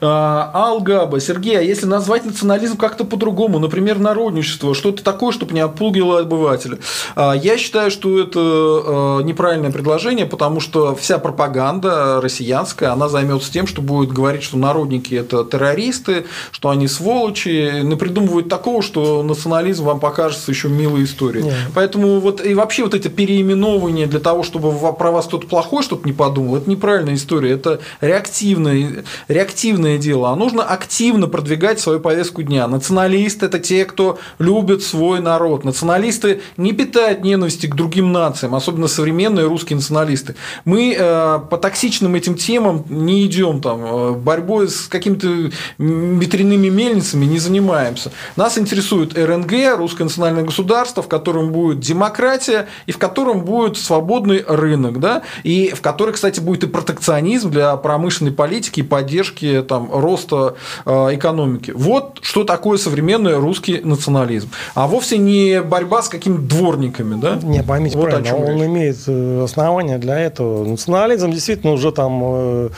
[0.00, 5.60] А, Алгаба, Сергей, а если назвать национализм как-то по-другому, например, народничество, что-то такое, чтобы не
[5.60, 6.78] отпугивало обывателя?
[7.16, 13.52] А, я считаю, что это а, неправильное предложение, потому что вся пропаганда россиянская, она займется
[13.52, 19.84] тем, что будет говорить, что народники– это террористы, что они сволочи, напридумывают такого, что национализм
[19.84, 21.42] вам покажется еще милой историей.
[21.42, 21.54] Нет.
[21.74, 26.06] Поэтому вот и вообще вот это переименование для того, чтобы про вас кто-то плохой что-то
[26.06, 32.42] не подумал, это неправильная история, это реактивная реактивное дело, а нужно активно продвигать свою повестку
[32.42, 32.66] дня.
[32.66, 35.64] Националисты– это те, кто любит свой народ.
[35.64, 40.34] Националисты не питают ненависти к другим нациям, особенно современные русские националисты.
[40.64, 47.24] Мы э, по токсичным этим темам не идем там, э, борьбой с какими-то ветряными мельницами
[47.24, 48.12] не занимаемся.
[48.36, 54.44] Нас интересует РНГ, русское национальное государство, в котором будет демократия и в котором будет свободный
[54.46, 59.88] рынок, да, и в которой, кстати, будет и протекционизм для промышленной политики и поддержки там,
[59.92, 60.54] роста
[60.84, 61.72] э, экономики.
[61.74, 64.50] Вот что такое современный русский национализм.
[64.74, 67.20] А вовсе не борьба с какими-то дворниками.
[67.20, 67.38] Да?
[67.40, 68.66] Не, поймите вот правильно, он речь.
[68.66, 70.64] имеет э, основания для этого.
[70.64, 72.68] Национализм действительно уже там э,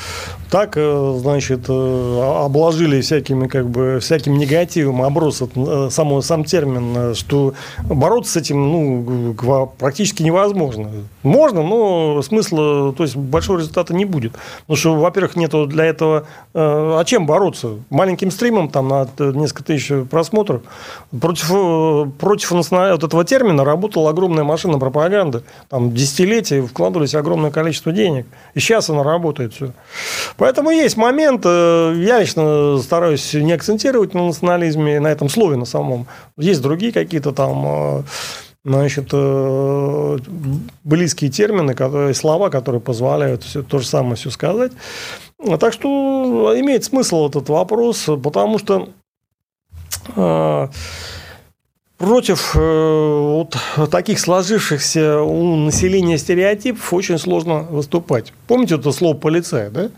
[0.51, 5.45] так, значит, обложили всякими, как бы, всяким негативом, оброс
[5.91, 9.35] само, сам термин, что бороться с этим ну,
[9.79, 10.91] практически невозможно.
[11.23, 14.33] Можно, но смысла, то есть большого результата не будет.
[14.63, 17.79] Потому что, во-первых, нету для этого этого, э, а чем бороться?
[17.91, 20.63] Маленьким стримом там на несколько тысяч просмотров.
[21.19, 25.43] Против, э, против вот этого термина работала огромная машина пропаганды.
[25.69, 28.27] Там десятилетия вкладывались огромное количество денег.
[28.55, 29.73] И сейчас она работает все.
[30.37, 35.65] Поэтому есть момент, э, я лично стараюсь не акцентировать на национализме, на этом слове на
[35.65, 36.07] самом.
[36.37, 38.05] Есть другие какие-то там
[38.65, 39.13] значит,
[40.85, 44.73] близкие термины, слова, которые позволяют все, то же самое все сказать.
[45.59, 48.91] Так что имеет смысл этот вопрос, потому что
[50.15, 50.69] э,
[51.97, 53.57] против э, вот
[53.91, 58.33] таких сложившихся у населения стереотипов очень сложно выступать.
[58.47, 59.91] Помните это слово полицай, да?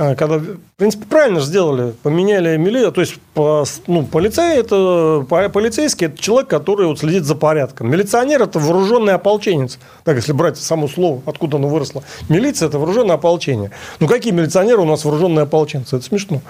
[0.00, 6.06] А, когда, в принципе, правильно сделали, поменяли милицию, то есть по, ну, полицей это полицейский
[6.06, 7.90] это человек, который вот следит за порядком.
[7.90, 9.80] Милиционер это вооруженный ополченец.
[10.04, 12.04] Так, если брать само слово, откуда оно выросло.
[12.28, 13.72] Милиция это вооруженное ополчение.
[13.98, 15.96] Ну какие милиционеры у нас вооруженные ополченцы?
[15.96, 16.42] Это смешно.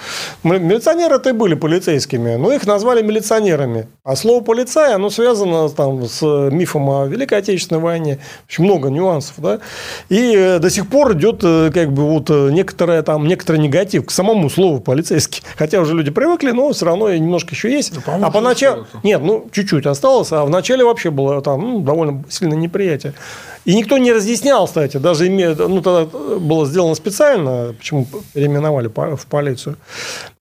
[0.42, 3.88] Милиционеры это и были полицейскими, но их назвали милиционерами.
[4.04, 6.20] А слово полицай, оно связано там с
[6.50, 8.18] мифом о Великой Отечественной войне.
[8.46, 9.60] Очень много нюансов, да.
[10.10, 14.05] И э, до сих пор идет э, как бы вот э, некоторая там некоторый негатив
[14.05, 15.42] к самому слову полицейский.
[15.57, 17.94] Хотя уже люди привыкли, но все равно немножко еще есть.
[18.05, 18.86] Да, а поначалу...
[19.05, 23.15] Нет, ну, чуть-чуть осталось, а вначале вообще было там ну, довольно сильное неприятие.
[23.65, 26.07] И никто не разъяснял, кстати, даже имея, ну, тогда
[26.39, 29.76] было сделано специально, почему переименовали в полицию.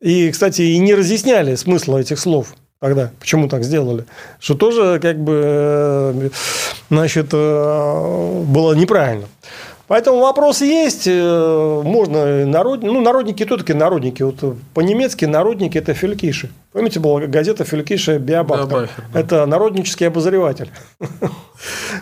[0.02, 2.56] И, кстати, и не разъясняли смысла этих слов.
[2.80, 3.12] тогда.
[3.20, 4.06] Почему так сделали?
[4.40, 6.30] Что тоже как бы э,
[6.90, 9.28] значит, э, было неправильно.
[9.88, 11.08] Поэтому вопрос есть.
[11.08, 12.84] Э, можно народ...
[12.84, 14.22] ну, народники, кто такие народники?
[14.22, 16.50] Вот по-немецки народники– это фелькиши.
[16.74, 18.90] Помните, была газета Фелькиша Биобахтер?
[19.14, 19.20] Да.
[19.20, 20.70] Это народнический обозреватель.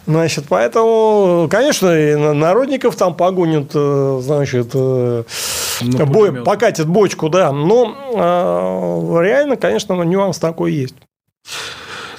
[0.08, 5.24] Значит, поэтому, конечно, и народников там погонят, э, значит, э,
[6.08, 7.52] бой, покатят бочку, да.
[7.52, 10.96] Но реально, конечно, нюанс такой есть.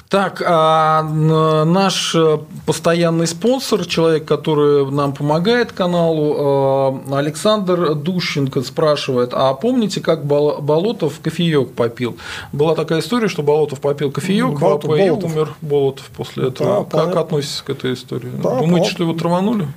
[0.09, 9.31] Так, а наш э, постоянный спонсор, человек, который нам помогает каналу, э, Александр Дущенко спрашивает,
[9.33, 12.15] а помните, как Болотов кофеек попил?
[12.53, 16.69] Была такая история, что Болотов попил кофеек, Болотов, и умер Болотов после этого.
[16.69, 17.21] Да, как понятно.
[17.21, 18.31] относитесь к этой истории?
[18.31, 18.89] Да, Думаете, понятно.
[18.89, 19.67] что его траванули?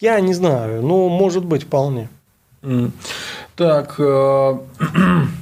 [0.00, 2.08] Я не знаю, но может быть вполне.
[3.54, 4.00] Так,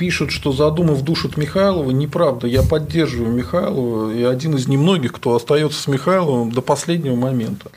[0.00, 1.90] пишут, что задумав душат Михайлова.
[1.90, 2.46] Неправда.
[2.46, 7.70] Я поддерживаю Михайлова и один из немногих, кто остается с Михайловым до последнего момента.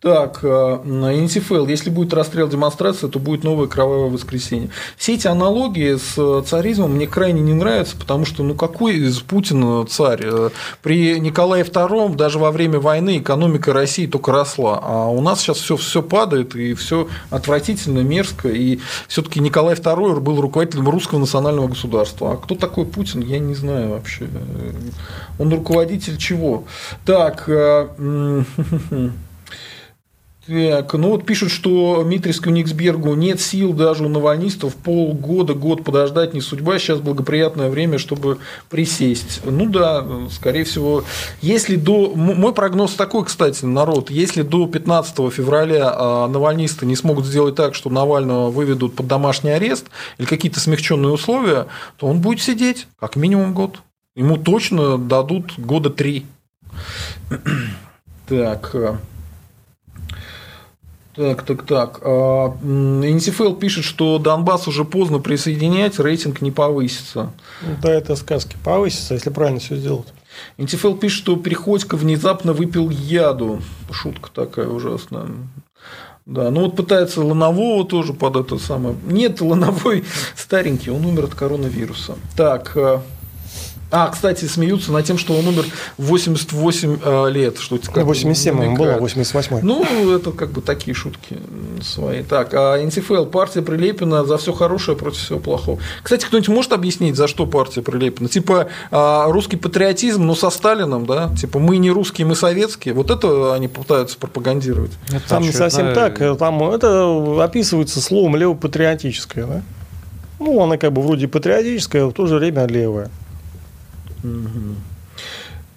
[0.00, 4.70] Так, э, Интифел, если будет расстрел демонстрации, то будет новое кровавое воскресенье.
[4.96, 9.84] Все эти аналогии с царизмом мне крайне не нравятся, потому что, ну, какой из Путина
[9.86, 10.20] царь?
[10.22, 10.50] Э,
[10.82, 15.58] при Николае II даже во время войны экономика России только росла, а у нас сейчас
[15.58, 18.78] все, все падает, и все отвратительно, мерзко, и
[19.08, 22.34] все-таки Николай II был руководителем русского национального государства.
[22.34, 24.28] А кто такой Путин, я не знаю вообще.
[25.40, 26.66] Он руководитель чего?
[27.04, 27.88] Так, э,
[30.48, 36.32] Так, ну вот пишут, что Митриску Никсбергу нет сил даже у навальнистов полгода, год подождать
[36.32, 38.38] не судьба, сейчас благоприятное время, чтобы
[38.70, 39.42] присесть.
[39.44, 41.04] Ну да, скорее всего,
[41.42, 42.14] если до...
[42.14, 47.74] Мой прогноз такой, кстати, народ, если до 15 февраля а, навальнисты не смогут сделать так,
[47.74, 51.66] что Навального выведут под домашний арест или какие-то смягченные условия,
[51.98, 53.80] то он будет сидеть как минимум год.
[54.16, 56.24] Ему точно дадут года три.
[58.28, 58.76] Так,
[61.18, 62.00] так, так, так.
[62.62, 67.32] НСФЛ пишет, что Донбасс уже поздно присоединять, рейтинг не повысится.
[67.82, 68.56] Да, это сказки.
[68.62, 70.06] Повысится, если правильно все сделать.
[70.58, 73.60] НТФЛ пишет, что Приходько внезапно выпил яду.
[73.90, 75.26] Шутка такая ужасная.
[76.24, 78.94] Да, ну вот пытается Ланового тоже под это самое.
[79.04, 80.04] Нет, Лановой
[80.36, 82.14] старенький, он умер от коронавируса.
[82.36, 83.00] Так, э,
[83.90, 85.64] а, кстати, смеются над тем, что он умер
[85.96, 87.58] в 88 э, лет.
[87.58, 91.38] Что как 87 ему было, 88 Ну, это как бы такие шутки
[91.82, 92.22] свои.
[92.22, 95.78] Так, а НТФЛ, партия Прилепина за все хорошее против всего плохого.
[96.02, 98.28] Кстати, кто-нибудь может объяснить, за что партия Прилепина?
[98.28, 101.30] Типа а, русский патриотизм, но со Сталином, да?
[101.34, 102.92] Типа мы не русские, мы советские.
[102.92, 104.92] Вот это они пытаются пропагандировать.
[105.08, 106.18] Это там не совсем так.
[106.38, 109.62] Там это описывается словом левопатриотическое, да?
[110.40, 113.10] Ну, она как бы вроде патриотическая, в то же время левая.
[114.22, 114.97] 嗯哼。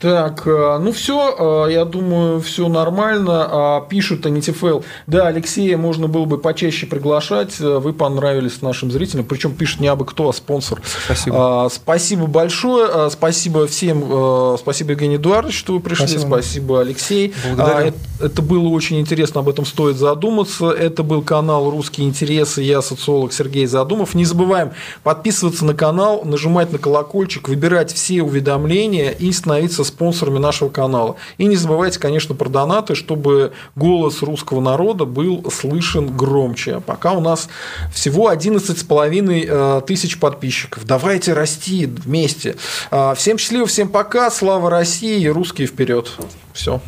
[0.01, 3.47] Так, э, ну все, э, я думаю, все нормально.
[3.51, 4.81] А, пишут НТФЛ.
[5.05, 7.61] Да, Алексея можно было бы почаще приглашать.
[7.61, 9.25] Э, вы понравились нашим зрителям.
[9.25, 10.81] Причем пишет не абы кто, а спонсор.
[11.05, 11.65] Спасибо.
[11.65, 13.11] А, спасибо большое.
[13.11, 14.57] Спасибо всем.
[14.57, 16.07] Спасибо, Евгений Эдуардович, что вы пришли.
[16.07, 17.33] Спасибо, спасибо Алексей.
[17.45, 17.93] Благодарю.
[18.19, 20.71] А, это было очень интересно, об этом стоит задуматься.
[20.71, 22.61] Это был канал «Русские интересы».
[22.61, 24.15] Я социолог Сергей Задумов.
[24.15, 24.71] Не забываем
[25.03, 31.15] подписываться на канал, нажимать на колокольчик, выбирать все уведомления и становиться спонсорами нашего канала.
[31.37, 36.81] И не забывайте, конечно, про донаты, чтобы голос русского народа был слышен громче.
[36.81, 37.49] Пока у нас
[37.93, 40.85] всего 11,5 э, тысяч подписчиков.
[40.85, 42.55] Давайте расти вместе.
[42.89, 44.31] А, всем счастливо, всем пока.
[44.31, 46.11] Слава России и русские вперед.
[46.53, 46.81] Все.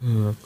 [0.00, 0.36] Так.